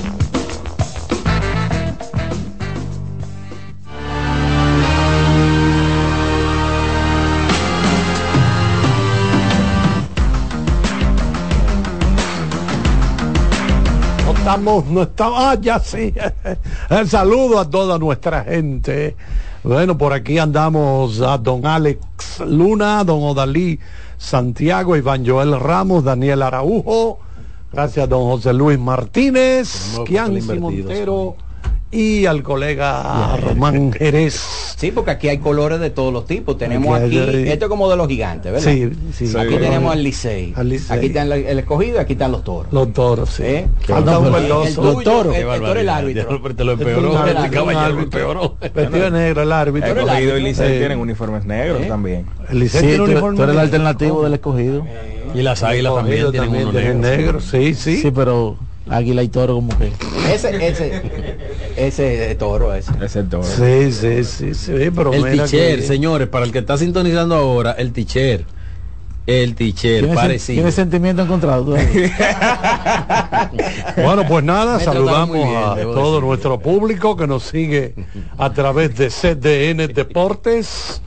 Estamos, 14.41 14.85
no 14.87 15.03
estamos, 15.03 15.37
ah, 15.39 15.55
ya 15.61 15.79
sí. 15.79 16.11
El 16.89 17.07
saludo 17.07 17.59
a 17.59 17.69
toda 17.69 17.99
nuestra 17.99 18.43
gente. 18.43 19.15
Bueno, 19.63 19.95
por 19.99 20.13
aquí 20.13 20.39
andamos 20.39 21.21
a 21.21 21.37
don 21.37 21.63
Alex 21.67 22.39
Luna, 22.39 23.03
don 23.03 23.21
Odalí 23.21 23.79
Santiago, 24.17 24.97
Iván 24.97 25.27
Joel 25.27 25.59
Ramos, 25.59 26.03
Daniel 26.03 26.41
Araujo, 26.41 27.19
gracias 27.71 28.09
don 28.09 28.23
José 28.23 28.51
Luis 28.53 28.79
Martínez, 28.79 29.99
Kianci 30.07 30.59
Montero 30.59 31.35
y 31.91 32.25
al 32.25 32.41
colega 32.41 33.35
Román 33.37 33.91
Jerez. 33.91 34.73
Sí, 34.77 34.91
porque 34.91 35.11
aquí 35.11 35.27
hay 35.27 35.39
colores 35.39 35.79
de 35.79 35.89
todos 35.89 36.11
los 36.13 36.25
tipos. 36.25 36.57
Tenemos 36.57 36.97
Aquí 36.97 37.19
aquí, 37.19 37.29
hay- 37.37 37.49
esto 37.49 37.65
es 37.65 37.69
como 37.69 37.89
de 37.89 37.97
los 37.97 38.07
gigantes, 38.07 38.51
¿verdad? 38.51 38.71
Sí, 38.71 38.89
sí. 39.27 39.37
Aquí 39.37 39.55
tenemos 39.57 39.91
al 39.91 40.01
Licey. 40.03 40.53
Al 40.55 40.69
Licey. 40.69 40.97
Aquí 40.97 41.07
está 41.07 41.21
el, 41.23 41.31
el 41.33 41.59
escogido 41.59 41.97
y 41.97 41.99
aquí 41.99 42.13
están 42.13 42.31
los 42.31 42.43
toros. 42.43 42.71
Los 42.71 42.93
toros, 42.93 43.29
sí. 43.29 43.43
¿Eh? 43.45 43.67
Falta 43.81 44.17
un 44.19 44.27
El- 44.27 44.31
verdoso. 44.31 44.65
el 44.67 44.75
tuyo, 44.75 44.91
Los 44.93 45.03
toros. 45.03 45.35
el- 45.35 45.47
el 45.47 45.59
toro 45.61 45.79
el 45.79 45.89
árbitro. 45.89 46.41
Te 46.55 46.63
lo 46.63 46.71
empeoró, 46.71 47.25
El 47.27 47.37
el 47.37 47.51
caballero 47.51 47.95
lo 47.95 48.01
empeoró. 48.01 48.55
Vestido 48.73 49.09
negro 49.11 49.41
el 49.43 49.51
árbitro. 49.51 49.91
El 49.91 49.97
escogido 49.97 50.37
y 50.37 50.43
Licey 50.43 50.73
Eh, 50.75 50.79
tienen 50.79 50.99
uniformes 50.99 51.45
negros 51.45 51.87
también. 51.87 52.25
El 52.49 52.59
Licey 52.59 52.81
Sí, 52.81 52.87
tiene 52.87 52.97
tú- 53.03 53.11
uniforme 53.11 53.37
tú 53.37 53.43
eres 53.43 53.55
el 53.55 53.61
alternativo 53.61 54.23
del 54.23 54.33
escogido. 54.33 54.85
Y 55.35 55.41
las 55.41 55.61
águilas 55.63 55.93
también 55.95 56.31
tienen 56.31 56.67
uno 56.67 56.93
negro. 57.01 57.39
Sí, 57.41 57.73
sí. 57.73 57.97
Sí, 57.97 58.11
pero 58.11 58.57
águila 58.91 59.23
y 59.23 59.27
toro 59.29 59.55
como 59.55 59.77
que. 59.77 59.91
Ese, 60.33 60.67
ese, 60.67 61.01
ese 61.77 62.35
toro, 62.35 62.73
ese. 62.75 62.91
Es 63.03 63.15
el 63.15 63.27
toro. 63.29 63.43
Sí, 63.43 63.91
sí, 63.91 64.23
sí, 64.23 64.53
sí, 64.53 64.73
pero 64.95 65.13
el 65.13 65.23
teacher, 65.23 65.77
que- 65.79 65.81
señores, 65.85 66.27
para 66.27 66.45
el 66.45 66.51
que 66.51 66.59
está 66.59 66.77
sintonizando 66.77 67.35
ahora, 67.35 67.71
el 67.71 67.91
teacher. 67.93 68.45
El 69.27 69.53
teacher, 69.53 69.99
¿Tiene, 69.99 70.13
sen- 70.13 70.15
parecido. 70.15 70.55
tiene 70.57 70.71
sentimiento 70.71 71.21
encontrado? 71.21 71.75
Bueno, 73.95 74.25
pues 74.27 74.43
nada, 74.43 74.77
Me 74.77 74.83
saludamos 74.83 75.35
bien, 75.37 75.55
a 75.55 75.75
todo 75.75 76.13
decir. 76.15 76.23
nuestro 76.27 76.59
público 76.59 77.15
que 77.15 77.27
nos 77.27 77.43
sigue 77.43 77.93
a 78.37 78.51
través 78.51 78.95
de 78.97 79.09
CDN 79.09 79.87
Deportes, 79.93 81.01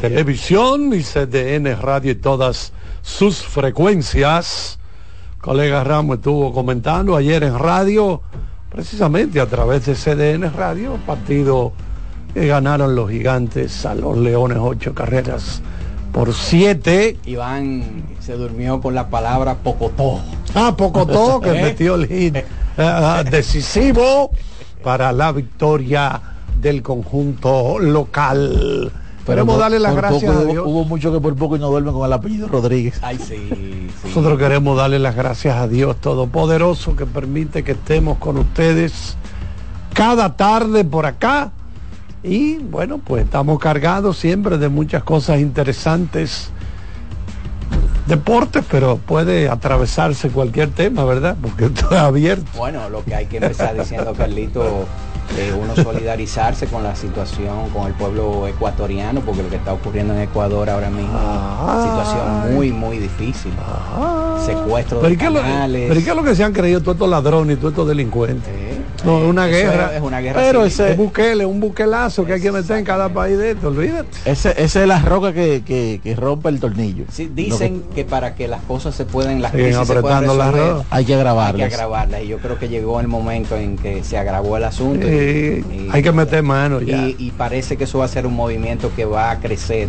Televisión 0.00 0.92
y 0.94 1.02
CDN 1.02 1.76
Radio 1.80 2.12
y 2.12 2.14
todas 2.16 2.72
sus 3.02 3.42
frecuencias. 3.42 4.78
Colega 5.44 5.84
Ramos 5.84 6.16
estuvo 6.16 6.54
comentando 6.54 7.14
ayer 7.16 7.42
en 7.44 7.58
radio, 7.58 8.22
precisamente 8.70 9.38
a 9.42 9.46
través 9.46 9.84
de 9.84 9.94
CDN 9.94 10.50
Radio, 10.50 10.96
partido 11.06 11.74
que 12.32 12.46
ganaron 12.46 12.94
los 12.94 13.10
gigantes 13.10 13.84
a 13.84 13.94
los 13.94 14.16
Leones 14.16 14.56
ocho 14.58 14.94
carreras 14.94 15.60
por 16.12 16.32
siete. 16.32 17.18
Iván 17.26 18.04
se 18.20 18.38
durmió 18.38 18.80
con 18.80 18.94
la 18.94 19.10
palabra 19.10 19.56
pocotó. 19.56 20.18
Ah, 20.54 20.74
Pocotó 20.74 21.40
que 21.42 21.50
¿Eh? 21.50 21.62
metió 21.62 21.96
el 21.96 22.06
hit 22.06 22.36
eh, 22.78 23.24
decisivo 23.30 24.30
para 24.82 25.12
la 25.12 25.30
victoria 25.30 26.22
del 26.58 26.82
conjunto 26.82 27.78
local. 27.78 28.90
Queremos 29.26 29.58
darle 29.58 29.78
las 29.80 29.94
gracias 29.96 30.22
poco 30.22 30.32
a 30.32 30.42
hubo- 30.42 30.50
Dios. 30.52 30.64
Hubo 30.66 30.84
mucho 30.84 31.12
que 31.12 31.20
por 31.20 31.34
poco 31.36 31.56
no 31.58 31.68
duermen 31.68 31.94
con 31.94 32.06
el 32.06 32.12
apellido 32.12 32.46
Rodríguez. 32.48 32.98
Ay, 33.02 33.18
sí, 33.18 33.88
Nosotros 34.04 34.38
queremos 34.38 34.76
darle 34.76 34.98
las 34.98 35.14
gracias 35.16 35.56
a 35.56 35.66
Dios 35.66 35.96
Todopoderoso 36.00 36.94
que 36.96 37.06
permite 37.06 37.62
que 37.64 37.72
estemos 37.72 38.18
con 38.18 38.36
ustedes 38.38 39.16
cada 39.94 40.36
tarde 40.36 40.84
por 40.84 41.06
acá. 41.06 41.52
Y 42.22 42.56
bueno, 42.58 42.98
pues 42.98 43.24
estamos 43.24 43.58
cargados 43.58 44.16
siempre 44.18 44.58
de 44.58 44.68
muchas 44.68 45.02
cosas 45.04 45.40
interesantes. 45.40 46.50
Deportes, 48.06 48.64
pero 48.70 48.98
puede 48.98 49.48
atravesarse 49.48 50.28
cualquier 50.28 50.70
tema, 50.70 51.04
¿verdad? 51.04 51.36
Porque 51.40 51.64
esto 51.74 51.88
es 51.90 51.96
abierto. 51.98 52.44
Bueno, 52.56 52.88
lo 52.90 53.04
que 53.04 53.14
hay 53.14 53.26
que 53.26 53.38
empezar 53.38 53.76
diciendo, 53.78 54.12
Carlito, 54.12 54.84
eh, 55.38 55.52
uno 55.58 55.74
solidarizarse 55.74 56.66
con 56.66 56.82
la 56.82 56.94
situación, 56.94 57.70
con 57.70 57.86
el 57.86 57.94
pueblo 57.94 58.46
ecuatoriano, 58.46 59.20
porque 59.22 59.42
lo 59.42 59.48
que 59.48 59.56
está 59.56 59.72
ocurriendo 59.72 60.12
en 60.14 60.20
Ecuador 60.20 60.68
ahora 60.68 60.90
mismo 60.90 61.18
es 61.18 61.62
una 61.64 61.82
situación 61.82 62.54
muy, 62.54 62.70
muy 62.72 62.98
difícil. 62.98 63.52
Secuestro 64.44 65.00
Pero 65.00 65.08
de 65.08 65.14
¿y 65.14 65.16
qué 65.16 65.24
es 65.26 65.32
lo, 65.32 65.40
canales. 65.40 65.84
pero 65.88 66.00
¿y 66.00 66.04
qué 66.04 66.10
es 66.10 66.16
lo 66.16 66.22
que 66.24 66.34
se 66.34 66.44
han 66.44 66.52
creído 66.52 66.80
todos 66.80 66.96
estos 66.96 67.08
ladrones 67.08 67.56
y 67.56 67.60
todos 67.60 67.72
estos 67.72 67.88
delincuentes? 67.88 68.52
No, 69.04 69.18
es 69.22 69.24
una 69.28 69.46
guerra. 69.46 69.96
es- 69.96 70.02
una 70.02 70.20
guerra 70.20 70.40
Pero 70.40 70.60
civil. 70.60 70.66
ese 70.72 70.90
es 70.92 70.96
buquele, 70.96 71.46
un 71.46 71.60
buquelazo 71.60 72.24
que 72.24 72.34
hay 72.34 72.40
que 72.40 72.50
meter 72.52 72.78
en 72.78 72.84
cada 72.84 73.08
país 73.08 73.38
de 73.38 73.52
esto, 73.52 73.68
olvídate. 73.68 74.08
Ese, 74.24 74.50
ese 74.62 74.82
es 74.82 74.88
la 74.88 75.00
roca 75.00 75.32
que, 75.32 75.62
que, 75.64 76.00
que 76.02 76.14
rompe 76.16 76.48
el 76.48 76.60
tornillo. 76.60 77.04
Sí, 77.10 77.30
dicen 77.34 77.84
que... 77.94 78.04
para 78.04 78.34
que 78.34 78.48
las 78.48 78.62
cosas 78.62 78.94
se 78.94 79.04
puedan, 79.04 79.40
las 79.42 79.52
crisis 79.52 79.86
se 79.86 79.94
puedan 80.00 80.22
resolver, 80.22 80.52
ruedas. 80.52 80.86
Hay 80.90 81.04
que 81.04 81.14
agravarlas. 81.14 81.62
Hay 81.62 81.68
que 81.68 81.74
agravarlas. 81.74 82.22
Y 82.22 82.26
yo 82.28 82.38
creo 82.38 82.58
que 82.58 82.68
llegó 82.68 83.00
el 83.00 83.08
momento 83.08 83.56
en 83.56 83.76
que 83.76 84.02
se 84.04 84.16
agravó 84.18 84.56
el 84.56 84.64
asunto. 84.64 85.06
y- 85.06 85.10
Sí, 85.10 85.64
y- 85.72 85.88
hay 85.92 86.02
que 86.02 86.12
meter 86.12 86.42
mano 86.42 86.80
ya. 86.80 86.96
y, 87.08 87.16
y 87.18 87.30
parece 87.32 87.76
que 87.76 87.84
eso 87.84 87.98
va 87.98 88.04
a 88.04 88.08
ser 88.08 88.26
un 88.26 88.34
movimiento 88.34 88.90
que 88.94 89.04
va 89.04 89.30
a 89.30 89.38
crecer 89.40 89.88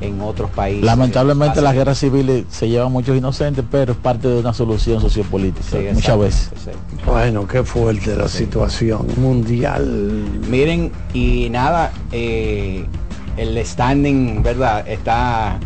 en 0.00 0.20
otros 0.20 0.50
países. 0.50 0.84
Lamentablemente 0.84 1.60
las 1.60 1.74
guerras 1.74 1.98
civiles 1.98 2.44
se 2.50 2.68
llevan 2.68 2.92
muchos 2.92 3.16
inocentes, 3.16 3.64
pero 3.70 3.92
es 3.92 3.98
parte 3.98 4.28
de 4.28 4.40
una 4.40 4.52
solución 4.52 5.00
sociopolítica. 5.00 5.78
Sí, 5.78 5.86
muchas 5.92 6.18
veces. 6.18 6.50
Bueno, 7.06 7.46
qué 7.46 7.62
fuerte 7.62 8.16
la 8.16 8.28
situación 8.28 9.06
mundial. 9.16 9.84
Miren, 10.48 10.92
y 11.12 11.48
nada, 11.50 11.92
eh, 12.12 12.84
el 13.36 13.64
standing, 13.64 14.42
¿verdad? 14.42 14.86
Está 14.88 15.58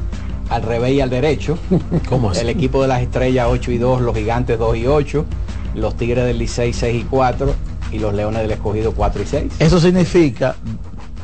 al 0.50 0.62
revés 0.62 0.92
y 0.92 1.00
al 1.00 1.10
derecho. 1.10 1.58
¿Cómo 2.08 2.30
así? 2.30 2.40
El 2.40 2.48
equipo 2.48 2.82
de 2.82 2.88
las 2.88 3.02
estrellas 3.02 3.46
8 3.50 3.70
y 3.72 3.78
2, 3.78 4.00
los 4.02 4.16
gigantes 4.16 4.58
2 4.58 4.76
y 4.76 4.86
8. 4.86 5.26
los 5.74 5.96
Tigres 5.96 6.24
del 6.24 6.38
Licey 6.38 6.72
6 6.72 7.02
y 7.02 7.04
4 7.04 7.54
y 7.92 7.98
los 7.98 8.14
Leones 8.14 8.42
del 8.42 8.50
Escogido 8.52 8.92
4 8.92 9.22
y 9.22 9.26
6. 9.26 9.52
Eso 9.58 9.80
significa, 9.80 10.56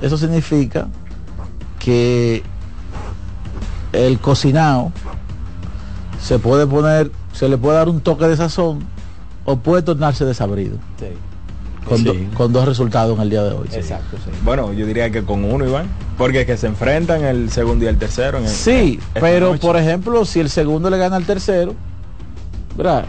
eso 0.00 0.16
significa 0.16 0.88
que 1.78 2.42
el 3.92 4.18
cocinado 4.18 4.92
se 6.20 6.38
puede 6.38 6.66
poner, 6.66 7.10
se 7.32 7.48
le 7.48 7.56
puede 7.58 7.76
dar 7.78 7.88
un 7.88 8.00
toque 8.00 8.26
de 8.26 8.36
sazón 8.36 8.80
o 9.44 9.56
puede 9.56 9.82
tornarse 9.82 10.24
desabrido. 10.24 10.76
Con, 11.88 11.98
Sí. 11.98 12.04
do- 12.04 12.14
con 12.36 12.52
dos 12.52 12.66
resultados 12.66 13.16
en 13.16 13.22
el 13.22 13.30
día 13.30 13.42
de 13.42 13.52
hoy. 13.54 13.66
Exacto, 13.72 14.18
sí. 14.22 14.30
Bueno, 14.44 14.72
yo 14.74 14.84
diría 14.86 15.10
que 15.10 15.24
con 15.24 15.44
uno, 15.44 15.66
Iván. 15.66 15.86
Porque 16.18 16.42
es 16.42 16.46
que 16.46 16.56
se 16.58 16.66
enfrentan 16.66 17.24
el 17.24 17.50
segundo 17.50 17.86
y 17.86 17.88
el 17.88 17.96
tercero. 17.96 18.36
En 18.38 18.44
el- 18.44 18.50
Sí, 18.50 19.00
pero 19.14 19.48
noche. 19.52 19.60
por 19.66 19.76
ejemplo, 19.78 20.24
si 20.26 20.40
el 20.40 20.50
segundo 20.50 20.90
le 20.90 20.98
gana 20.98 21.16
al 21.16 21.24
tercero, 21.24 21.74
¿verdad? 22.76 23.06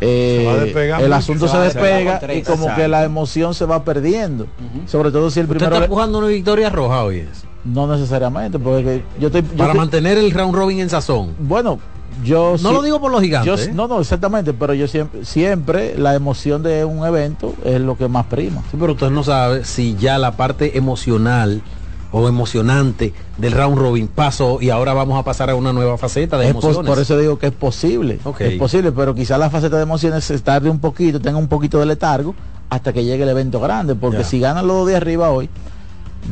Eh, 0.00 0.72
el 1.00 1.12
asunto 1.12 1.46
Se 1.48 1.56
despega 1.58 2.20
y 2.34 2.42
como 2.42 2.74
que 2.74 2.88
la 2.88 3.04
emoción 3.04 3.54
se 3.54 3.64
va 3.66 3.84
perdiendo. 3.84 4.46
Sobre 4.86 5.10
todo 5.10 5.30
si 5.30 5.40
el 5.40 5.44
¿Usted 5.46 5.56
primero... 5.58 5.66
está 5.76 5.80
le- 5.80 5.84
empujando 5.86 6.18
una 6.18 6.26
victoria 6.28 6.70
roja 6.70 7.02
hoy? 7.04 7.18
Es? 7.20 7.44
No 7.72 7.86
necesariamente, 7.86 8.58
porque 8.58 8.82
que 8.84 9.04
yo 9.20 9.26
estoy... 9.28 9.42
yo 9.42 9.48
Para 9.56 9.64
estoy- 9.70 9.78
mantener 9.78 10.18
el 10.18 10.30
round 10.30 10.54
robin 10.54 10.80
en 10.80 10.88
sazón. 10.90 11.34
Bueno, 11.38 11.78
yo 12.24 12.54
No 12.62 12.72
lo 12.72 12.82
digo 12.82 13.00
por 13.00 13.10
los 13.10 13.20
gigantes, 13.20 13.66
yo- 13.66 13.70
¿eh? 13.70 13.74
No, 13.74 13.88
no, 13.88 14.00
exactamente, 14.00 14.52
pero 14.54 14.72
yo 14.74 14.86
siempre, 14.88 15.24
siempre 15.24 15.98
la 15.98 16.14
emoción 16.14 16.62
de 16.62 16.84
un 16.84 17.04
evento 17.06 17.54
es 17.64 17.80
lo 17.80 17.96
que 17.98 18.08
más 18.08 18.26
prima. 18.26 18.62
Sí, 18.70 18.76
pero 18.78 18.92
usted 18.92 19.10
no 19.10 19.22
sabe 19.24 19.64
si 19.64 19.96
ya 19.96 20.16
la 20.18 20.32
parte 20.36 20.78
emocional 20.78 21.60
o 22.12 22.28
emocionante 22.28 23.12
del 23.36 23.52
round 23.52 23.76
robin 23.76 24.06
pasó 24.08 24.58
y 24.62 24.70
ahora 24.70 24.94
vamos 24.94 25.18
a 25.18 25.24
pasar 25.24 25.50
a 25.50 25.54
una 25.56 25.72
nueva 25.72 25.98
faceta 25.98 26.38
de 26.38 26.44
Es 26.46 26.50
emociones. 26.52 26.88
por 26.88 26.98
eso 26.98 27.18
digo 27.18 27.38
que 27.38 27.48
es 27.48 27.52
posible. 27.52 28.20
Es 28.38 28.52
posible, 28.58 28.92
pero 28.92 29.14
quizá 29.14 29.36
la 29.36 29.50
faceta 29.50 29.76
de 29.76 29.82
emociones 29.82 30.24
se 30.24 30.38
tarde 30.38 30.70
un 30.70 30.78
poquito, 30.78 31.20
tenga 31.20 31.36
un 31.36 31.48
poquito 31.48 31.78
de 31.80 31.86
letargo 31.86 32.34
hasta 32.70 32.92
que 32.92 33.04
llegue 33.04 33.24
el 33.24 33.28
evento 33.28 33.60
grande, 33.60 33.94
porque 33.96 34.18
Ya. 34.18 34.24
si 34.24 34.38
ganan 34.40 34.66
los 34.66 34.76
dos 34.78 34.86
de 34.88 34.96
arriba 34.96 35.30
hoy, 35.30 35.50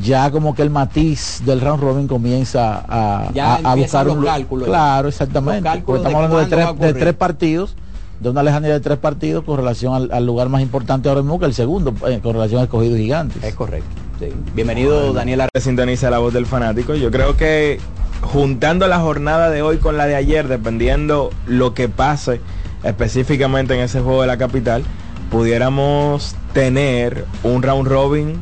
ya 0.02 0.30
como 0.30 0.54
que 0.54 0.62
el 0.62 0.70
matiz 0.70 1.42
del 1.44 1.60
round 1.60 1.82
robin 1.82 2.08
comienza 2.08 2.84
a, 2.88 3.30
Ya 3.32 3.54
a- 3.54 3.72
a 3.72 3.74
buscar 3.74 4.08
un 4.08 4.24
cálculos 4.24 4.66
ya. 4.66 4.72
Claro, 4.72 5.08
exactamente. 5.08 5.82
Porque 5.84 6.02
estamos 6.02 6.04
de 6.04 6.16
hablando 6.16 6.36
de 6.38 6.44
a 6.44 6.48
tres, 6.74 6.94
de 6.94 7.00
tres 7.00 7.14
partidos, 7.14 7.76
de 8.20 8.30
una 8.30 8.42
lejanía 8.42 8.70
de 8.72 8.80
tres 8.80 8.98
partidos 8.98 9.44
con 9.44 9.56
relación 9.56 9.94
al, 9.94 10.10
al 10.12 10.24
lugar 10.26 10.48
más 10.48 10.62
importante 10.62 11.08
ahora 11.08 11.22
mismo 11.22 11.38
que 11.38 11.46
el 11.46 11.54
segundo, 11.54 11.94
eh, 12.08 12.20
con 12.22 12.32
relación 12.34 12.58
al 12.60 12.64
escogido 12.64 12.96
gigantes. 12.96 13.42
Es 13.42 13.54
correcto. 13.54 13.88
sí. 14.18 14.26
Bienvenido, 14.54 15.12
Daniel 15.12 15.42
Ar- 15.42 15.48
sintoniza 15.60 16.10
la 16.10 16.18
voz 16.18 16.32
del 16.32 16.46
fanático. 16.46 16.94
Yo 16.94 17.10
creo 17.10 17.36
que 17.36 17.78
juntando 18.22 18.86
la 18.88 19.00
jornada 19.00 19.50
de 19.50 19.62
hoy 19.62 19.76
con 19.78 19.96
la 19.96 20.06
de 20.06 20.14
ayer, 20.16 20.48
dependiendo 20.48 21.30
lo 21.46 21.74
que 21.74 21.88
pase 21.88 22.40
específicamente 22.84 23.74
en 23.74 23.80
ese 23.80 24.00
juego 24.00 24.20
de 24.22 24.26
la 24.28 24.36
capital, 24.38 24.82
pudiéramos 25.30 26.34
tener 26.52 27.24
un 27.42 27.62
round 27.62 27.86
robin 27.88 28.36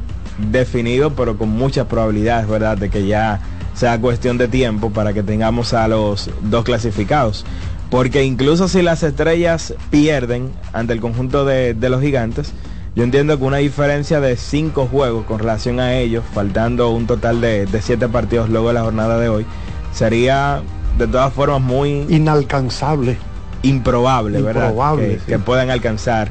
definido, 0.51 1.15
pero 1.15 1.37
con 1.39 1.51
muchas 1.51 1.87
probabilidades, 1.87 2.49
¿verdad? 2.49 2.77
De 2.77 2.91
que 2.91 3.07
ya 3.07 3.41
sea 3.75 4.01
cuestión 4.01 4.39
de 4.39 4.49
tiempo 4.49 4.91
para 4.91 5.13
que 5.13 5.23
tengamos 5.23 5.73
a 5.73 5.89
los 5.89 6.31
dos 6.43 6.65
clasificados. 6.65 7.45
Porque 7.91 8.25
incluso 8.25 8.69
si 8.69 8.83
las 8.83 9.03
estrellas 9.03 9.75
pierden 9.91 10.51
ante 10.73 10.95
el 10.95 11.01
conjunto 11.01 11.45
de, 11.45 11.75
de 11.75 11.91
los 11.91 12.01
gigantes, 12.01 12.53
yo 12.95 13.05
entiendo 13.05 13.39
que 13.39 13.45
una 13.45 13.59
diferencia 13.59 14.21
de 14.21 14.37
cinco 14.37 14.87
juegos 14.87 15.25
con 15.25 15.39
relación 15.39 15.81
a 15.81 15.95
ellos, 15.95 16.25
faltando 16.35 16.91
un 16.91 17.07
total 17.07 17.41
de, 17.41 17.67
de 17.67 17.83
siete 17.83 18.09
partidos 18.09 18.51
luego 18.51 18.69
de 18.69 18.75
la 18.75 18.83
jornada 18.83 19.19
de 19.19 19.29
hoy, 19.29 19.47
sería 19.93 20.63
de 20.99 21.07
todas 21.07 21.33
formas 21.33 21.61
muy 21.61 22.07
inalcanzable, 22.11 23.17
improbable, 23.63 24.43
¿verdad? 24.43 24.75
Que 25.27 25.39
puedan 25.39 25.71
alcanzar 25.71 26.29